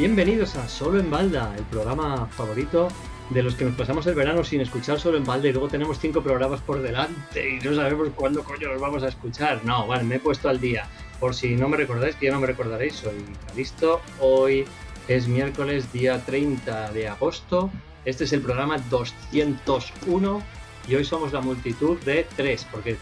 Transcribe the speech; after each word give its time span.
Bienvenidos 0.00 0.56
a 0.56 0.66
Solo 0.66 0.98
en 0.98 1.10
Balda, 1.10 1.54
el 1.58 1.64
programa 1.64 2.24
favorito 2.28 2.88
de 3.28 3.42
los 3.42 3.54
que 3.54 3.66
nos 3.66 3.74
pasamos 3.74 4.06
el 4.06 4.14
verano 4.14 4.42
sin 4.42 4.62
escuchar 4.62 4.98
Solo 4.98 5.18
en 5.18 5.26
Balda 5.26 5.48
y 5.48 5.52
luego 5.52 5.68
tenemos 5.68 5.98
cinco 5.98 6.22
programas 6.22 6.62
por 6.62 6.80
delante 6.80 7.50
y 7.50 7.58
no 7.62 7.74
sabemos 7.74 8.08
cuándo 8.16 8.42
coño 8.42 8.68
los 8.68 8.80
vamos 8.80 9.02
a 9.02 9.08
escuchar. 9.08 9.62
No, 9.62 9.86
vale, 9.86 10.04
me 10.04 10.14
he 10.14 10.18
puesto 10.18 10.48
al 10.48 10.58
día. 10.58 10.88
Por 11.20 11.34
si 11.34 11.54
no 11.54 11.68
me 11.68 11.76
recordáis, 11.76 12.16
que 12.16 12.24
ya 12.24 12.32
no 12.32 12.40
me 12.40 12.46
recordaréis, 12.46 12.94
soy 12.94 13.12
Calisto. 13.46 14.00
Hoy 14.20 14.64
es 15.06 15.28
miércoles, 15.28 15.92
día 15.92 16.24
30 16.24 16.92
de 16.92 17.06
agosto. 17.06 17.70
Este 18.06 18.24
es 18.24 18.32
el 18.32 18.40
programa 18.40 18.78
201 18.88 20.42
y 20.88 20.94
hoy 20.94 21.04
somos 21.04 21.34
la 21.34 21.42
multitud 21.42 22.00
de 22.06 22.26
tres, 22.36 22.66
porque 22.72 22.96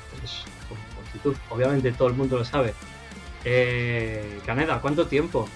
multitud, 0.96 1.36
obviamente 1.48 1.92
todo 1.92 2.08
el 2.08 2.14
mundo 2.14 2.38
lo 2.38 2.44
sabe. 2.44 2.74
Eh, 3.44 4.40
Caneda, 4.44 4.80
¿cuánto 4.80 5.06
tiempo? 5.06 5.48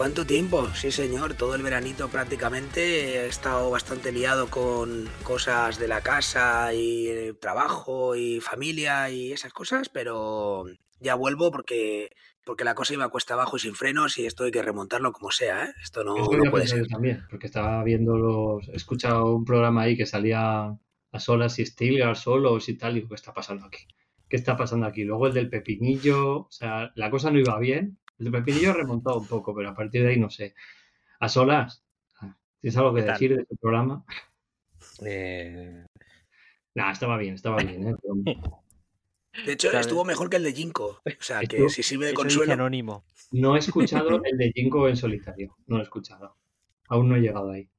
¿Cuánto 0.00 0.24
tiempo? 0.24 0.66
Sí, 0.72 0.90
señor, 0.90 1.34
todo 1.34 1.54
el 1.54 1.62
veranito 1.62 2.08
prácticamente. 2.08 3.16
He 3.16 3.26
estado 3.26 3.70
bastante 3.70 4.12
liado 4.12 4.48
con 4.48 5.06
cosas 5.24 5.78
de 5.78 5.88
la 5.88 6.00
casa 6.00 6.72
y 6.72 7.34
trabajo 7.38 8.16
y 8.16 8.40
familia 8.40 9.10
y 9.10 9.30
esas 9.30 9.52
cosas, 9.52 9.90
pero 9.90 10.64
ya 11.00 11.16
vuelvo 11.16 11.50
porque 11.50 12.08
porque 12.46 12.64
la 12.64 12.74
cosa 12.74 12.94
iba 12.94 13.04
a 13.04 13.10
cuesta 13.10 13.34
abajo 13.34 13.58
y 13.58 13.60
sin 13.60 13.74
frenos 13.74 14.16
y 14.16 14.24
esto 14.24 14.44
hay 14.44 14.50
que 14.50 14.62
remontarlo 14.62 15.12
como 15.12 15.30
sea, 15.30 15.66
¿eh? 15.66 15.74
Esto 15.82 16.02
no, 16.02 16.14
puede 16.50 16.66
ser. 16.66 16.86
También, 16.88 17.26
porque 17.28 17.48
estaba 17.48 17.84
viendo 17.84 18.16
los... 18.16 18.70
He 18.70 18.76
escuchado 18.76 19.36
un 19.36 19.44
programa 19.44 19.82
ahí 19.82 19.98
que 19.98 20.06
salía 20.06 20.78
a 21.12 21.20
solas 21.20 21.58
y 21.58 21.66
Stilgar 21.66 22.16
solos 22.16 22.70
y 22.70 22.78
tal, 22.78 22.96
y 22.96 23.06
¿qué 23.06 23.14
está 23.14 23.34
pasando 23.34 23.66
aquí? 23.66 23.86
¿Qué 24.30 24.36
está 24.36 24.56
pasando 24.56 24.86
aquí? 24.86 25.04
Luego 25.04 25.26
el 25.26 25.34
del 25.34 25.50
pepinillo, 25.50 26.38
o 26.38 26.50
sea, 26.50 26.90
la 26.94 27.10
cosa 27.10 27.30
no 27.30 27.38
iba 27.38 27.58
bien 27.58 27.98
el 28.20 28.26
de 28.26 28.30
Pepinillo 28.32 28.74
remontado 28.74 29.18
un 29.18 29.26
poco, 29.26 29.54
pero 29.54 29.70
a 29.70 29.74
partir 29.74 30.02
de 30.02 30.10
ahí 30.10 30.20
no 30.20 30.28
sé. 30.28 30.54
A 31.20 31.28
solas, 31.28 31.82
¿tienes 32.60 32.76
algo 32.76 32.94
que 32.94 33.02
decir 33.02 33.34
de 33.34 33.42
este 33.42 33.56
programa? 33.56 34.04
Eh... 35.04 35.86
Nah, 36.74 36.92
estaba 36.92 37.16
bien, 37.16 37.34
estaba 37.34 37.56
bien. 37.62 37.88
¿eh? 37.88 37.94
De 39.46 39.52
hecho, 39.52 39.70
estuvo 39.72 40.04
mejor 40.04 40.28
que 40.28 40.36
el 40.36 40.44
de 40.44 40.52
Jinko. 40.52 41.00
O 41.04 41.22
sea, 41.22 41.40
que 41.40 41.68
si 41.70 41.82
sirve 41.82 42.06
de 42.06 42.14
consuelo. 42.14 42.52
Anónimo. 42.52 43.04
No 43.32 43.56
he 43.56 43.58
escuchado 43.58 44.20
el 44.24 44.36
de 44.36 44.52
Jinko 44.54 44.88
en 44.88 44.96
solitario. 44.96 45.56
No 45.66 45.76
lo 45.76 45.82
he 45.82 45.84
escuchado. 45.84 46.36
Aún 46.88 47.08
no 47.08 47.16
he 47.16 47.20
llegado 47.20 47.50
ahí. 47.50 47.70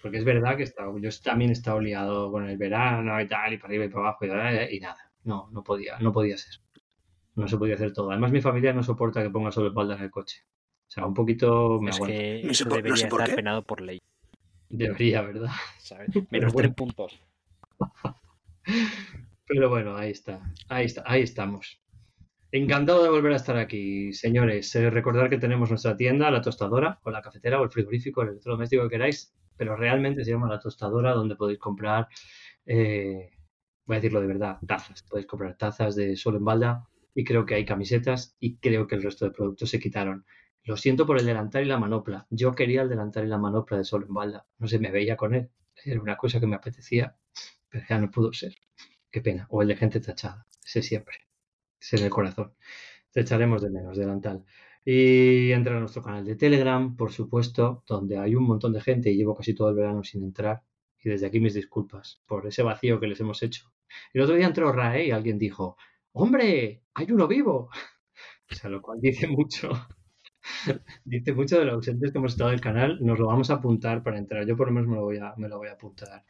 Porque 0.00 0.18
es 0.18 0.24
verdad 0.24 0.56
que 0.56 0.62
está, 0.62 0.84
yo 1.00 1.10
también 1.22 1.50
he 1.50 1.54
estado 1.54 1.80
liado 1.80 2.30
con 2.30 2.48
el 2.48 2.58
verano 2.58 3.20
y 3.20 3.26
tal, 3.26 3.54
y 3.54 3.56
para 3.56 3.68
arriba 3.68 3.86
y 3.86 3.88
para 3.88 4.08
abajo 4.08 4.26
y, 4.26 4.76
y 4.76 4.80
nada. 4.80 5.10
No, 5.24 5.48
no 5.50 5.64
podía, 5.64 5.98
no 5.98 6.12
podía 6.12 6.36
ser 6.36 6.63
no 7.36 7.48
se 7.48 7.56
podía 7.56 7.74
hacer 7.74 7.92
todo. 7.92 8.10
Además, 8.10 8.32
mi 8.32 8.40
familia 8.40 8.72
no 8.72 8.82
soporta 8.82 9.22
que 9.22 9.30
ponga 9.30 9.50
solo 9.50 9.68
espalda 9.68 9.96
en 9.96 10.02
el 10.02 10.10
coche. 10.10 10.42
O 10.86 10.90
sea, 10.90 11.06
un 11.06 11.14
poquito 11.14 11.80
me 11.80 11.90
es 11.90 11.98
Que 12.00 12.40
eso 12.40 12.68
debería 12.68 12.94
estar 12.94 13.34
penado 13.34 13.62
por 13.62 13.80
ley. 13.80 14.00
Debería, 14.68 15.22
¿verdad? 15.22 15.50
Menos 16.30 16.54
tres 16.54 16.74
puntos. 16.74 17.20
Pero 19.46 19.68
bueno, 19.68 19.96
ahí 19.96 20.10
está. 20.10 20.40
Ahí 20.68 20.86
está, 20.86 21.02
ahí 21.06 21.22
estamos. 21.22 21.80
Encantado 22.50 23.02
de 23.02 23.10
volver 23.10 23.32
a 23.32 23.36
estar 23.36 23.56
aquí, 23.56 24.12
señores. 24.12 24.74
Eh, 24.76 24.88
recordar 24.88 25.28
que 25.28 25.38
tenemos 25.38 25.70
nuestra 25.70 25.96
tienda, 25.96 26.30
la 26.30 26.40
tostadora, 26.40 27.00
o 27.02 27.10
la 27.10 27.20
cafetera, 27.20 27.60
o 27.60 27.64
el 27.64 27.70
frigorífico, 27.70 28.22
el 28.22 28.28
electrodoméstico 28.28 28.84
que 28.84 28.90
queráis, 28.90 29.34
pero 29.56 29.76
realmente 29.76 30.24
se 30.24 30.30
llama 30.30 30.48
la 30.48 30.60
tostadora, 30.60 31.12
donde 31.12 31.36
podéis 31.36 31.58
comprar, 31.58 32.06
eh, 32.64 33.30
voy 33.84 33.96
a 33.96 33.98
decirlo 33.98 34.20
de 34.20 34.28
verdad, 34.28 34.58
tazas. 34.66 35.02
Podéis 35.02 35.26
comprar 35.26 35.56
tazas 35.56 35.96
de 35.96 36.16
sol 36.16 36.36
en 36.36 36.44
balda, 36.44 36.88
y 37.14 37.24
creo 37.24 37.46
que 37.46 37.54
hay 37.54 37.64
camisetas 37.64 38.36
y 38.40 38.56
creo 38.58 38.86
que 38.86 38.96
el 38.96 39.02
resto 39.02 39.24
de 39.24 39.30
productos 39.30 39.70
se 39.70 39.78
quitaron. 39.78 40.26
Lo 40.64 40.76
siento 40.76 41.06
por 41.06 41.18
el 41.18 41.26
delantal 41.26 41.62
y 41.64 41.66
la 41.66 41.78
manopla. 41.78 42.26
Yo 42.30 42.52
quería 42.52 42.82
el 42.82 42.88
delantal 42.88 43.26
y 43.26 43.28
la 43.28 43.38
manopla 43.38 43.76
de 43.76 43.84
Sol 43.84 44.06
en 44.08 44.14
Balda. 44.14 44.46
No 44.58 44.66
sé, 44.66 44.78
me 44.78 44.90
veía 44.90 45.16
con 45.16 45.34
él. 45.34 45.50
Era 45.84 46.00
una 46.00 46.16
cosa 46.16 46.40
que 46.40 46.46
me 46.46 46.56
apetecía, 46.56 47.16
pero 47.68 47.84
ya 47.88 47.98
no 47.98 48.10
pudo 48.10 48.32
ser. 48.32 48.54
Qué 49.10 49.20
pena. 49.20 49.46
O 49.50 49.62
el 49.62 49.68
de 49.68 49.76
gente 49.76 50.00
tachada. 50.00 50.46
Ese 50.64 50.82
siempre. 50.82 51.18
Ese 51.80 51.96
en 51.96 52.04
el 52.04 52.10
corazón. 52.10 52.54
Te 53.12 53.20
echaremos 53.20 53.62
de 53.62 53.70
menos, 53.70 53.96
delantal. 53.96 54.44
Y 54.84 55.52
entra 55.52 55.76
a 55.76 55.80
nuestro 55.80 56.02
canal 56.02 56.24
de 56.24 56.36
Telegram, 56.36 56.96
por 56.96 57.12
supuesto, 57.12 57.84
donde 57.86 58.18
hay 58.18 58.34
un 58.34 58.44
montón 58.44 58.72
de 58.72 58.80
gente 58.80 59.10
y 59.10 59.16
llevo 59.16 59.34
casi 59.36 59.54
todo 59.54 59.68
el 59.68 59.76
verano 59.76 60.02
sin 60.02 60.22
entrar. 60.24 60.62
Y 61.02 61.10
desde 61.10 61.26
aquí 61.26 61.40
mis 61.40 61.54
disculpas 61.54 62.22
por 62.26 62.46
ese 62.46 62.62
vacío 62.62 62.98
que 62.98 63.06
les 63.06 63.20
hemos 63.20 63.42
hecho. 63.42 63.70
El 64.14 64.22
otro 64.22 64.34
día 64.34 64.46
entró 64.46 64.72
Rae 64.72 65.06
y 65.06 65.10
alguien 65.10 65.38
dijo, 65.38 65.76
¡Hombre! 66.16 66.84
¡Hay 66.94 67.10
uno 67.10 67.26
vivo! 67.26 67.70
O 68.50 68.54
sea, 68.54 68.68
lo 68.70 68.82
cual 68.82 69.00
dice 69.00 69.26
mucho. 69.26 69.70
dice 71.04 71.32
mucho 71.32 71.58
de 71.58 71.64
los 71.64 71.74
ausentes 71.76 72.12
que 72.12 72.18
hemos 72.18 72.32
estado 72.32 72.50
del 72.50 72.60
canal. 72.60 72.98
Nos 73.00 73.18
lo 73.18 73.26
vamos 73.26 73.50
a 73.50 73.54
apuntar 73.54 74.02
para 74.02 74.18
entrar. 74.18 74.46
Yo 74.46 74.54
por 74.56 74.68
lo 74.68 74.74
menos 74.74 74.88
me 74.88 74.96
lo 74.96 75.02
voy 75.02 75.16
a, 75.16 75.34
me 75.38 75.48
lo 75.48 75.56
voy 75.56 75.68
a 75.68 75.72
apuntar 75.72 76.24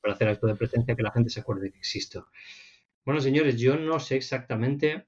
para 0.00 0.14
hacer 0.14 0.28
acto 0.28 0.48
de 0.48 0.56
presencia 0.56 0.96
que 0.96 1.02
la 1.02 1.12
gente 1.12 1.30
se 1.30 1.40
acuerde 1.40 1.70
que 1.70 1.78
existo. 1.78 2.26
Bueno, 3.06 3.20
señores, 3.20 3.58
yo 3.58 3.78
no 3.78 4.00
sé 4.00 4.16
exactamente, 4.16 5.06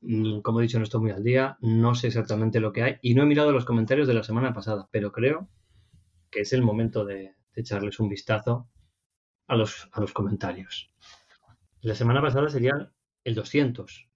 mm, 0.00 0.40
como 0.40 0.58
he 0.58 0.64
dicho, 0.64 0.78
no 0.78 0.84
estoy 0.84 1.00
muy 1.00 1.12
al 1.12 1.22
día, 1.22 1.56
no 1.60 1.94
sé 1.94 2.08
exactamente 2.08 2.60
lo 2.60 2.72
que 2.72 2.82
hay 2.82 2.96
y 3.00 3.14
no 3.14 3.22
he 3.22 3.26
mirado 3.26 3.52
los 3.52 3.64
comentarios 3.64 4.08
de 4.08 4.14
la 4.14 4.24
semana 4.24 4.52
pasada, 4.52 4.88
pero 4.90 5.12
creo 5.12 5.48
que 6.30 6.40
es 6.40 6.52
el 6.52 6.62
momento 6.62 7.04
de, 7.04 7.36
echarles 7.54 8.00
un 8.00 8.08
vistazo 8.08 8.68
a 9.46 9.54
los, 9.54 9.88
a 9.92 10.00
los 10.00 10.12
comentarios. 10.12 10.92
La 11.80 11.94
semana 11.94 12.20
pasada 12.20 12.48
sería 12.48 12.92
el 13.24 13.34
200. 13.34 14.08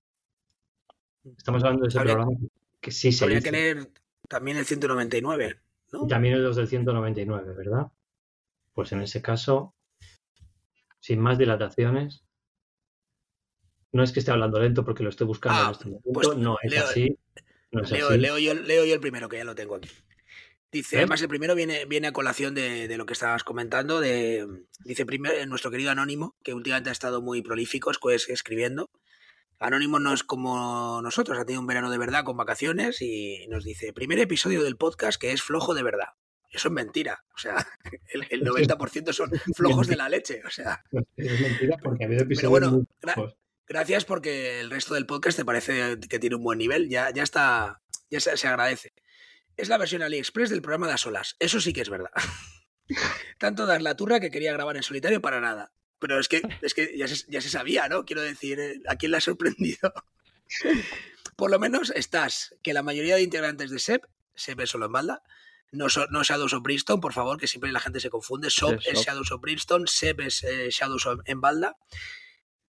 Estamos 1.37 1.63
hablando 1.65 1.83
de 1.83 1.89
ese 1.89 2.01
programa 2.01 2.31
que 2.81 2.91
sí 2.91 3.13
se 3.13 3.25
Habría 3.25 3.41
que 3.41 3.51
leer 3.51 3.91
también 4.29 4.57
el 4.57 4.65
199, 4.65 5.61
¿no? 5.93 6.05
Y 6.05 6.09
también 6.09 6.35
el 6.35 6.43
2 6.43 6.57
del 6.57 6.69
199, 6.69 7.55
¿verdad? 7.55 7.91
Pues 8.73 8.93
en 8.93 9.01
ese 9.01 9.21
caso, 9.21 9.75
sin 11.01 11.21
más 11.21 11.39
dilataciones, 11.39 12.25
no 13.93 14.03
es 14.03 14.13
que 14.13 14.21
esté 14.21 14.31
hablando 14.31 14.61
lento 14.61 14.85
porque 14.85 15.03
lo 15.03 15.09
estoy 15.09 15.27
buscando 15.27 15.61
en 15.61 15.67
ah, 15.67 15.71
este 15.73 15.85
momento, 15.87 16.11
pues 16.13 16.37
no 16.37 16.57
es 16.63 16.79
así. 16.79 17.19
leo, 17.71 18.11
Leo, 18.11 18.39
yo, 18.39 18.55
leo 18.55 18.85
yo 18.85 18.95
el 18.95 19.01
primero, 19.01 19.29
que 19.29 19.39
ya 19.39 19.45
lo 19.45 19.55
tengo 19.55 19.77
aquí. 19.77 19.89
Dice, 20.71 20.97
¿Eh? 20.97 20.99
además 21.01 21.23
el 21.23 21.29
primero 21.29 21.55
viene, 21.55 21.87
viene 21.87 22.09
a 22.09 22.13
colación 22.13 22.55
de, 22.55 22.95
lo 22.97 23.07
que 23.07 23.15
estabas 23.15 23.43
comentando, 23.43 24.01
de, 24.01 24.47
dice 24.85 25.07
primero 25.07 25.35
nuestro 25.47 25.71
querido 25.71 25.91
Anónimo, 25.91 26.37
que 26.43 26.53
últimamente 26.53 26.91
ha 26.91 26.93
estado 26.93 27.23
muy 27.23 27.41
prolífico 27.41 27.91
pues, 28.01 28.29
escribiendo. 28.29 28.91
Anónimo 29.59 29.99
no 29.99 30.13
es 30.13 30.23
como 30.23 31.01
nosotros, 31.03 31.39
ha 31.39 31.45
tenido 31.45 31.61
un 31.61 31.67
verano 31.67 31.91
de 31.91 31.99
verdad 31.99 32.23
con 32.23 32.37
vacaciones 32.37 33.01
y 33.01 33.47
nos 33.49 33.65
dice, 33.65 33.93
primer 33.93 34.19
episodio 34.19 34.63
del 34.63 34.77
podcast 34.77 35.21
que 35.21 35.33
es 35.33 35.43
flojo 35.43 35.75
de 35.75 35.83
verdad. 35.83 36.09
Eso 36.51 36.69
es 36.69 36.73
mentira, 36.73 37.25
o 37.35 37.39
sea, 37.39 37.67
el, 38.13 38.27
el 38.31 38.43
90% 38.43 39.13
son 39.13 39.31
flojos 39.57 39.87
de 39.87 39.97
la 39.97 40.09
leche, 40.09 40.43
o 40.47 40.51
sea. 40.51 40.85
Es 41.17 41.41
mentira 41.41 41.79
porque 41.83 42.05
ha 42.05 42.07
habido 42.07 42.25
episodios 42.25 42.51
bueno, 42.51 42.87
gracias 43.67 44.05
porque 44.05 44.61
el 44.61 44.71
resto 44.71 44.95
del 44.95 45.07
podcast 45.07 45.39
te 45.39 45.45
parece 45.45 45.99
que 46.09 46.19
tiene 46.19 46.37
un 46.37 46.43
buen 46.43 46.59
nivel, 46.59 46.89
ya, 46.89 47.11
ya 47.11 47.23
está, 47.23 47.81
ya 48.11 48.21
se, 48.21 48.37
se 48.37 48.49
agradece 48.49 48.93
es 49.59 49.69
la 49.69 49.77
versión 49.77 50.03
AliExpress 50.03 50.49
del 50.49 50.63
programa 50.63 50.87
de 50.87 50.95
a 50.95 50.99
solas. 50.99 51.37
Eso 51.39 51.61
sí 51.61 51.73
que 51.75 51.83
es 51.83 51.91
verdad. 51.91 52.13
Tanto 53.39 53.67
dar 53.67 53.83
la 53.83 53.97
turra 53.97 54.21
que 54.21 54.31
quería 54.31 54.53
grabar 54.53 54.77
en 54.77 54.83
solitario 54.83 55.21
para 55.21 55.41
nada. 55.41 55.73
Pero 55.99 56.19
es 56.19 56.29
que, 56.29 56.41
es 56.63 56.75
que 56.75 56.97
ya, 56.97 57.09
se, 57.09 57.51
sabía, 57.51 57.89
¿no? 57.89 58.05
Quiero 58.05 58.23
decir, 58.23 58.61
eh, 58.61 58.81
¿a 58.89 58.97
quién 58.97 59.11
le 59.11 59.19
ha 59.19 59.21
sorprendido? 59.21 59.93
Por 61.37 61.51
lo 61.51 61.59
menos 61.59 61.91
estás, 61.95 62.55
que 62.63 62.73
la 62.73 62.83
mayoría 62.83 63.17
de 63.17 63.23
integrantes 63.23 63.71
de 63.71 63.79
SEP, 63.81 64.05
SEP 64.35 64.61
es 64.61 64.71
solo 64.71 64.87
en 64.87 64.93
balda, 64.93 65.23
no, 65.71 65.87
no 66.11 66.23
Shadows 66.23 66.53
of 66.55 66.63
Brimstone, 66.63 67.01
por 67.01 67.13
favor, 67.13 67.39
que 67.39 67.47
siempre 67.47 67.71
la 67.73 67.81
gente 67.81 68.01
se 68.01 68.11
confunde. 68.11 68.49
SOP 68.49 68.81
es 68.87 69.01
Shadows 69.01 69.33
of 69.33 69.41
Brimstone, 69.41 69.87
SEP 69.87 70.21
es 70.21 70.43
eh, 70.45 70.69
Shadows 70.71 71.07
of, 71.07 71.21
en 71.27 71.41
balda. 71.41 71.77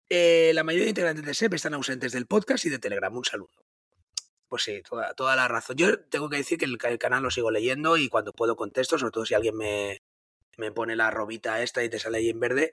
Eh, 0.10 0.51
la 0.56 0.63
mayoría 0.63 0.86
de 0.86 0.89
integrantes 0.92 1.25
de 1.25 1.34
SEP 1.34 1.54
están 1.54 1.75
ausentes 1.75 2.12
del 2.12 2.25
podcast 2.25 2.66
y 2.66 2.69
de 2.69 2.80
Telegram. 2.80 3.16
Un 3.16 3.25
saludo. 3.25 3.68
Pues 4.50 4.64
sí, 4.64 4.82
toda, 4.88 5.14
toda 5.14 5.36
la 5.36 5.48
razón. 5.48 5.76
Yo 5.76 6.00
tengo 6.00 6.30
que 6.30 6.38
decir 6.38 6.58
que 6.58 6.66
el, 6.66 6.78
canal 6.78 7.24
lo 7.24 7.32
sigo 7.32 7.52
leyendo 7.52 7.98
y 7.98 8.08
cuando 8.08 8.34
puedo 8.34 8.56
contesto, 8.56 8.98
sobre 8.98 9.12
todo 9.12 9.26
si 9.26 9.34
alguien 9.34 9.58
me, 9.58 10.02
me 10.58 10.72
pone 10.72 10.96
la 10.96 11.12
robita 11.12 11.62
esta 11.62 11.84
y 11.84 11.90
te 11.90 12.00
sale 12.00 12.20
ahí 12.20 12.30
en 12.30 12.40
verde. 12.40 12.72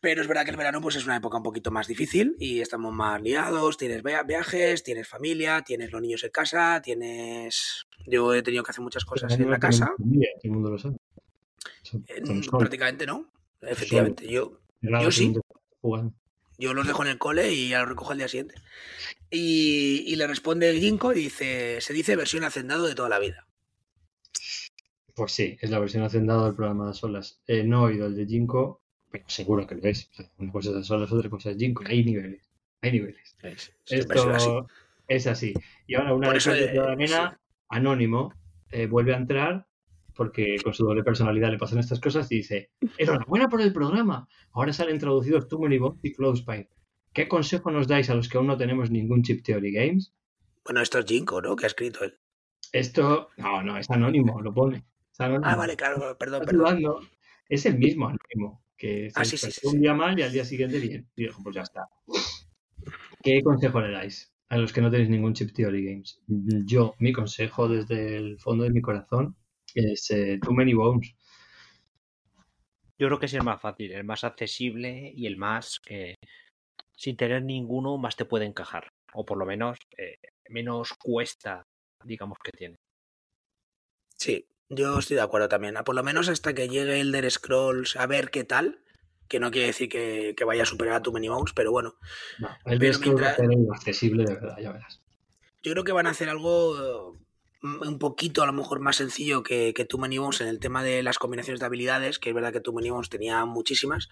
Pero 0.00 0.22
es 0.22 0.28
verdad 0.28 0.44
que 0.44 0.50
el 0.50 0.56
verano 0.56 0.80
pues 0.80 0.96
es 0.96 1.04
una 1.04 1.16
época 1.16 1.36
un 1.36 1.42
poquito 1.42 1.70
más 1.70 1.86
difícil 1.86 2.34
y 2.38 2.60
estamos 2.60 2.92
más 2.92 3.20
liados, 3.20 3.76
tienes 3.76 4.02
viajes, 4.02 4.82
tienes 4.82 5.06
familia, 5.06 5.62
tienes 5.62 5.92
los 5.92 6.00
niños 6.00 6.24
en 6.24 6.30
casa, 6.30 6.80
tienes... 6.82 7.86
Yo 8.06 8.32
he 8.32 8.42
tenido 8.42 8.64
que 8.64 8.70
hacer 8.70 8.82
muchas 8.82 9.04
cosas 9.04 9.38
en 9.38 9.50
la 9.50 9.58
casa. 9.58 9.92
el 10.42 10.50
mundo 10.50 10.70
lo 10.70 10.78
sabe. 10.78 10.96
prácticamente 12.50 13.06
no, 13.06 13.30
efectivamente. 13.60 14.26
Yo, 14.26 14.58
yo 14.80 15.10
sí. 15.12 15.34
Yo 16.60 16.74
los 16.74 16.86
dejo 16.86 17.02
en 17.02 17.08
el 17.08 17.18
cole 17.18 17.52
y 17.52 17.70
ya 17.70 17.80
los 17.80 17.88
recojo 17.88 18.12
al 18.12 18.18
día 18.18 18.28
siguiente. 18.28 18.54
Y, 19.30 20.14
le 20.14 20.26
responde 20.26 20.68
el 20.68 20.78
Ginkgo 20.78 21.12
y 21.12 21.16
dice, 21.16 21.80
se 21.80 21.94
dice 21.94 22.16
versión 22.16 22.44
hacendado 22.44 22.86
de 22.86 22.94
toda 22.94 23.08
la 23.08 23.18
vida. 23.18 23.46
Pues 25.14 25.32
sí, 25.32 25.56
es 25.60 25.70
la 25.70 25.78
versión 25.78 26.02
hacendado 26.02 26.44
del 26.44 26.54
programa 26.54 26.88
de 26.88 26.94
solas. 26.94 27.40
Eh, 27.46 27.64
no 27.64 27.88
he 27.88 27.92
oído 27.92 28.06
el 28.06 28.16
de 28.16 28.26
Ginkgo, 28.26 28.82
pero 29.10 29.24
seguro 29.28 29.66
que 29.66 29.76
lo 29.76 29.82
es. 29.84 30.10
una 30.38 30.52
cosa 30.52 30.78
es 30.78 30.86
solas, 30.86 31.10
otra 31.10 31.30
cosa 31.30 31.50
es 31.50 31.56
Ginkgo. 31.56 31.84
Hay 31.86 32.04
niveles, 32.04 32.50
hay 32.82 32.92
niveles. 32.92 33.36
Es, 33.42 33.72
Esto 33.86 34.66
es 35.08 35.26
así. 35.26 35.54
Y 35.86 35.94
ahora 35.94 36.14
una 36.14 36.30
vez 36.30 36.44
de 36.44 36.74
la 36.74 36.94
nena, 36.94 37.40
Anónimo 37.68 38.34
eh, 38.70 38.86
vuelve 38.86 39.14
a 39.14 39.16
entrar 39.16 39.66
porque 40.20 40.56
con 40.62 40.74
su 40.74 40.84
doble 40.84 41.02
personalidad 41.02 41.50
le 41.50 41.56
pasan 41.56 41.78
estas 41.78 41.98
cosas 41.98 42.30
y 42.30 42.36
dice, 42.36 42.68
enhorabuena 42.98 43.48
por 43.48 43.62
el 43.62 43.72
programa, 43.72 44.28
ahora 44.52 44.70
salen 44.70 44.98
traducidos 44.98 45.48
Too 45.48 45.60
Many 45.60 45.78
Bots 45.78 46.00
y 46.02 46.12
Closepine. 46.12 46.68
¿Qué 47.14 47.26
consejo 47.26 47.70
nos 47.70 47.88
dais 47.88 48.10
a 48.10 48.14
los 48.14 48.28
que 48.28 48.36
aún 48.36 48.48
no 48.48 48.58
tenemos 48.58 48.90
ningún 48.90 49.22
Chip 49.22 49.42
Theory 49.42 49.72
Games? 49.72 50.12
Bueno, 50.62 50.82
esto 50.82 50.98
es 50.98 51.06
Jinko, 51.06 51.40
¿no? 51.40 51.56
Que 51.56 51.64
ha 51.64 51.68
escrito 51.68 52.04
él. 52.04 52.18
Esto, 52.70 53.30
no, 53.38 53.62
no, 53.62 53.78
es 53.78 53.88
anónimo, 53.88 54.42
lo 54.42 54.52
pone. 54.52 54.84
Ah, 55.18 55.56
vale, 55.56 55.74
claro, 55.74 56.18
perdón, 56.18 56.42
perdón. 56.44 56.82
Es 57.48 57.64
el 57.64 57.78
mismo 57.78 58.08
anónimo, 58.08 58.62
que 58.76 59.10
se 59.10 59.46
ah, 59.48 59.70
un 59.70 59.80
día 59.80 59.94
mal 59.94 60.18
y 60.18 60.22
al 60.22 60.32
día 60.32 60.44
siguiente 60.44 60.80
bien. 60.80 61.08
Y 61.16 61.22
dijo, 61.22 61.42
pues 61.42 61.56
ya 61.56 61.62
está. 61.62 61.88
¿Qué 63.22 63.42
consejo 63.42 63.80
le 63.80 63.92
dais 63.92 64.30
a 64.50 64.58
los 64.58 64.70
que 64.70 64.82
no 64.82 64.90
tenéis 64.90 65.08
ningún 65.08 65.32
Chip 65.32 65.54
Theory 65.54 65.82
Games? 65.82 66.20
Yo, 66.66 66.94
mi 66.98 67.10
consejo 67.10 67.68
desde 67.68 68.18
el 68.18 68.38
fondo 68.38 68.64
de 68.64 68.70
mi 68.70 68.82
corazón 68.82 69.34
es 69.74 70.10
eh, 70.10 70.38
Too 70.42 70.52
Many 70.52 70.74
Bones. 70.74 71.14
Yo 72.98 73.06
creo 73.06 73.18
que 73.18 73.26
es 73.26 73.34
el 73.34 73.42
más 73.42 73.60
fácil, 73.60 73.92
el 73.92 74.04
más 74.04 74.24
accesible 74.24 75.12
y 75.14 75.26
el 75.26 75.36
más 75.36 75.80
que 75.80 76.16
sin 76.94 77.16
tener 77.16 77.42
ninguno 77.42 77.96
más 77.96 78.14
te 78.14 78.26
puede 78.26 78.44
encajar. 78.44 78.88
O 79.14 79.24
por 79.24 79.38
lo 79.38 79.46
menos 79.46 79.78
eh, 79.96 80.16
menos 80.50 80.92
cuesta, 81.02 81.64
digamos 82.04 82.36
que 82.44 82.52
tiene. 82.52 82.76
Sí, 84.16 84.46
yo 84.68 84.98
estoy 84.98 85.16
de 85.16 85.22
acuerdo 85.22 85.48
también. 85.48 85.74
Por 85.84 85.94
lo 85.94 86.02
menos 86.02 86.28
hasta 86.28 86.54
que 86.54 86.68
llegue 86.68 87.00
Elder 87.00 87.30
Scrolls 87.30 87.96
a 87.96 88.06
ver 88.06 88.30
qué 88.30 88.44
tal. 88.44 88.84
Que 89.28 89.40
no 89.40 89.50
quiere 89.50 89.68
decir 89.68 89.88
que, 89.88 90.34
vaya 90.44 90.64
a 90.64 90.66
superar 90.66 90.94
a 90.94 91.02
tu 91.02 91.12
Many 91.12 91.28
Bones, 91.28 91.52
pero 91.54 91.70
bueno. 91.70 91.94
el 92.66 92.74
Elder 92.74 92.94
Scrolls 92.94 93.22
va 93.22 93.30
a 93.30 93.34
ser 93.36 93.48
accesible 93.72 94.24
de 94.24 94.34
verdad, 94.34 94.58
ya 94.60 94.72
verás. 94.72 95.00
Yo 95.62 95.72
creo 95.72 95.84
que 95.84 95.92
van 95.92 96.06
a 96.06 96.10
hacer 96.10 96.28
algo 96.28 97.18
un 97.62 97.98
poquito 97.98 98.42
a 98.42 98.46
lo 98.46 98.52
mejor 98.52 98.80
más 98.80 98.96
sencillo 98.96 99.42
que, 99.42 99.74
que 99.74 99.84
Too 99.84 99.98
Many 99.98 100.18
Bones 100.18 100.40
en 100.40 100.48
el 100.48 100.60
tema 100.60 100.82
de 100.82 101.02
las 101.02 101.18
combinaciones 101.18 101.60
de 101.60 101.66
habilidades, 101.66 102.18
que 102.18 102.30
es 102.30 102.34
verdad 102.34 102.52
que 102.52 102.60
Too 102.60 102.72
Many 102.72 102.90
Bones 102.90 103.10
tenía 103.10 103.44
muchísimas, 103.44 104.08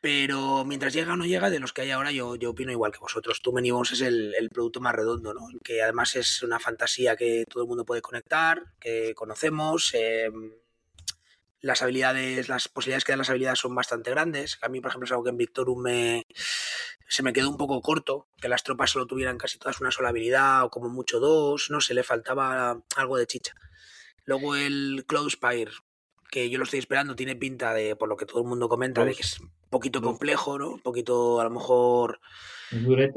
pero 0.00 0.64
mientras 0.64 0.92
llega 0.92 1.14
o 1.14 1.16
no 1.16 1.26
llega, 1.26 1.50
de 1.50 1.58
los 1.58 1.72
que 1.72 1.82
hay 1.82 1.90
ahora, 1.90 2.12
yo, 2.12 2.36
yo 2.36 2.50
opino 2.50 2.70
igual 2.70 2.92
que 2.92 2.98
vosotros. 2.98 3.42
Too 3.42 3.52
Many 3.52 3.70
Bones 3.72 3.92
es 3.92 4.00
el, 4.00 4.34
el, 4.36 4.48
producto 4.50 4.80
más 4.80 4.94
redondo, 4.94 5.34
¿no? 5.34 5.48
Que 5.64 5.82
además 5.82 6.14
es 6.14 6.42
una 6.42 6.60
fantasía 6.60 7.16
que 7.16 7.44
todo 7.48 7.64
el 7.64 7.68
mundo 7.68 7.84
puede 7.84 8.00
conectar, 8.00 8.62
que 8.78 9.12
conocemos. 9.14 9.92
Eh, 9.94 10.30
las 11.60 11.82
habilidades, 11.82 12.48
las 12.48 12.68
posibilidades 12.68 13.04
que 13.04 13.12
dan 13.12 13.18
las 13.18 13.30
habilidades 13.30 13.58
son 13.58 13.74
bastante 13.74 14.10
grandes. 14.10 14.58
A 14.62 14.68
mí, 14.68 14.80
por 14.80 14.90
ejemplo, 14.90 15.06
es 15.06 15.10
algo 15.10 15.24
que 15.24 15.30
en 15.30 15.36
Victorum 15.36 15.82
me, 15.82 16.26
se 17.08 17.22
me 17.22 17.32
quedó 17.32 17.48
un 17.48 17.56
poco 17.56 17.80
corto, 17.80 18.28
que 18.40 18.48
las 18.48 18.62
tropas 18.62 18.90
solo 18.90 19.06
tuvieran 19.06 19.38
casi 19.38 19.58
todas 19.58 19.80
una 19.80 19.90
sola 19.90 20.10
habilidad 20.10 20.64
o 20.64 20.70
como 20.70 20.88
mucho 20.88 21.18
dos, 21.18 21.70
no 21.70 21.80
sé, 21.80 21.94
le 21.94 22.02
faltaba 22.02 22.82
algo 22.96 23.16
de 23.16 23.26
chicha. 23.26 23.54
Luego 24.24 24.54
el 24.54 25.04
Cloudspire, 25.06 25.72
que 26.30 26.50
yo 26.50 26.58
lo 26.58 26.64
estoy 26.64 26.80
esperando, 26.80 27.16
tiene 27.16 27.34
pinta 27.34 27.72
de, 27.72 27.96
por 27.96 28.08
lo 28.08 28.16
que 28.16 28.26
todo 28.26 28.42
el 28.42 28.48
mundo 28.48 28.68
comenta, 28.68 29.04
de 29.04 29.14
que 29.14 29.22
es 29.22 29.40
un 29.40 29.50
poquito 29.70 30.02
complejo, 30.02 30.58
¿no? 30.58 30.72
Un 30.72 30.80
poquito, 30.80 31.40
a 31.40 31.44
lo 31.44 31.50
mejor, 31.50 32.20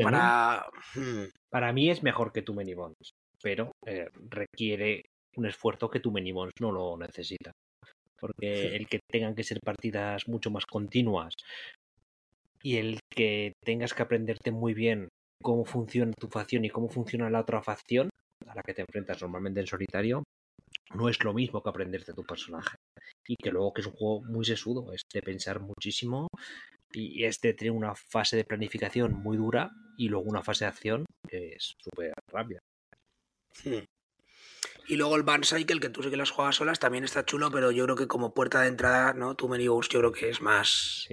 para... 0.02 0.66
Hmm. 0.96 1.26
Para 1.50 1.74
mí 1.74 1.90
es 1.90 2.02
mejor 2.02 2.32
que 2.32 2.44
tu 2.44 2.54
Many 2.54 2.74
Bones, 2.74 3.14
pero 3.44 3.74
eh, 3.86 4.10
requiere 4.30 5.04
un 5.36 5.46
esfuerzo 5.46 5.90
que 5.90 6.00
tu 6.00 6.12
Many 6.12 6.32
Bones 6.32 6.54
no 6.62 6.72
lo 6.72 6.98
necesita 6.98 7.52
porque 8.22 8.76
el 8.76 8.88
que 8.88 9.00
tengan 9.10 9.34
que 9.34 9.44
ser 9.44 9.60
partidas 9.60 10.28
mucho 10.28 10.52
más 10.52 10.66
continuas 10.68 11.34
y 12.64 12.78
el 12.78 13.00
que 13.10 13.54
tengas 13.64 13.94
que 13.94 14.04
aprenderte 14.04 14.52
muy 14.52 14.74
bien 14.74 15.10
cómo 15.42 15.66
funciona 15.66 16.14
tu 16.14 16.28
facción 16.28 16.66
y 16.66 16.70
cómo 16.70 16.90
funciona 16.90 17.30
la 17.30 17.42
otra 17.42 17.62
facción 17.62 18.10
a 18.48 18.56
la 18.56 18.62
que 18.62 18.74
te 18.74 18.82
enfrentas 18.82 19.22
normalmente 19.22 19.60
en 19.60 19.68
solitario, 19.68 20.24
no 20.94 21.10
es 21.10 21.24
lo 21.24 21.34
mismo 21.34 21.62
que 21.62 21.70
aprenderte 21.70 22.14
tu 22.14 22.24
personaje. 22.24 22.76
Y 23.28 23.36
que 23.36 23.52
luego 23.52 23.74
que 23.74 23.82
es 23.82 23.88
un 23.88 23.94
juego 23.94 24.22
muy 24.24 24.46
sesudo, 24.46 24.92
es 24.94 25.02
de 25.14 25.22
pensar 25.22 25.60
muchísimo 25.60 26.28
y 26.94 27.24
es 27.24 27.40
de 27.40 27.54
tener 27.54 27.72
una 27.72 27.96
fase 27.96 28.36
de 28.36 28.44
planificación 28.44 29.14
muy 29.14 29.38
dura 29.38 29.72
y 29.98 30.10
luego 30.10 30.26
una 30.26 30.44
fase 30.44 30.66
de 30.66 30.70
acción 30.70 31.06
que 31.28 31.54
es 31.54 31.76
súper 31.80 32.14
rápida. 32.28 32.60
Hmm. 33.64 33.86
Y 34.88 34.98
luego 34.98 35.16
el 35.16 35.24
Band 35.24 35.46
Cycle, 35.46 35.80
que 35.80 35.90
tú 35.90 36.04
sé 36.04 36.10
que 36.10 36.18
las 36.18 36.32
juegas 36.32 36.56
solas, 36.56 36.80
también 36.80 37.04
está 37.04 37.24
chulo, 37.24 37.52
pero 37.52 37.72
yo 37.72 37.86
creo 37.86 37.96
que 37.96 38.08
como 38.08 38.34
puerta 38.34 38.62
de 38.62 38.68
entrada, 38.68 39.14
¿no? 39.14 39.36
Too 39.36 39.48
Many 39.48 39.66
yo 39.66 39.80
creo 39.88 40.12
que 40.12 40.30
es 40.30 40.42
más... 40.42 41.08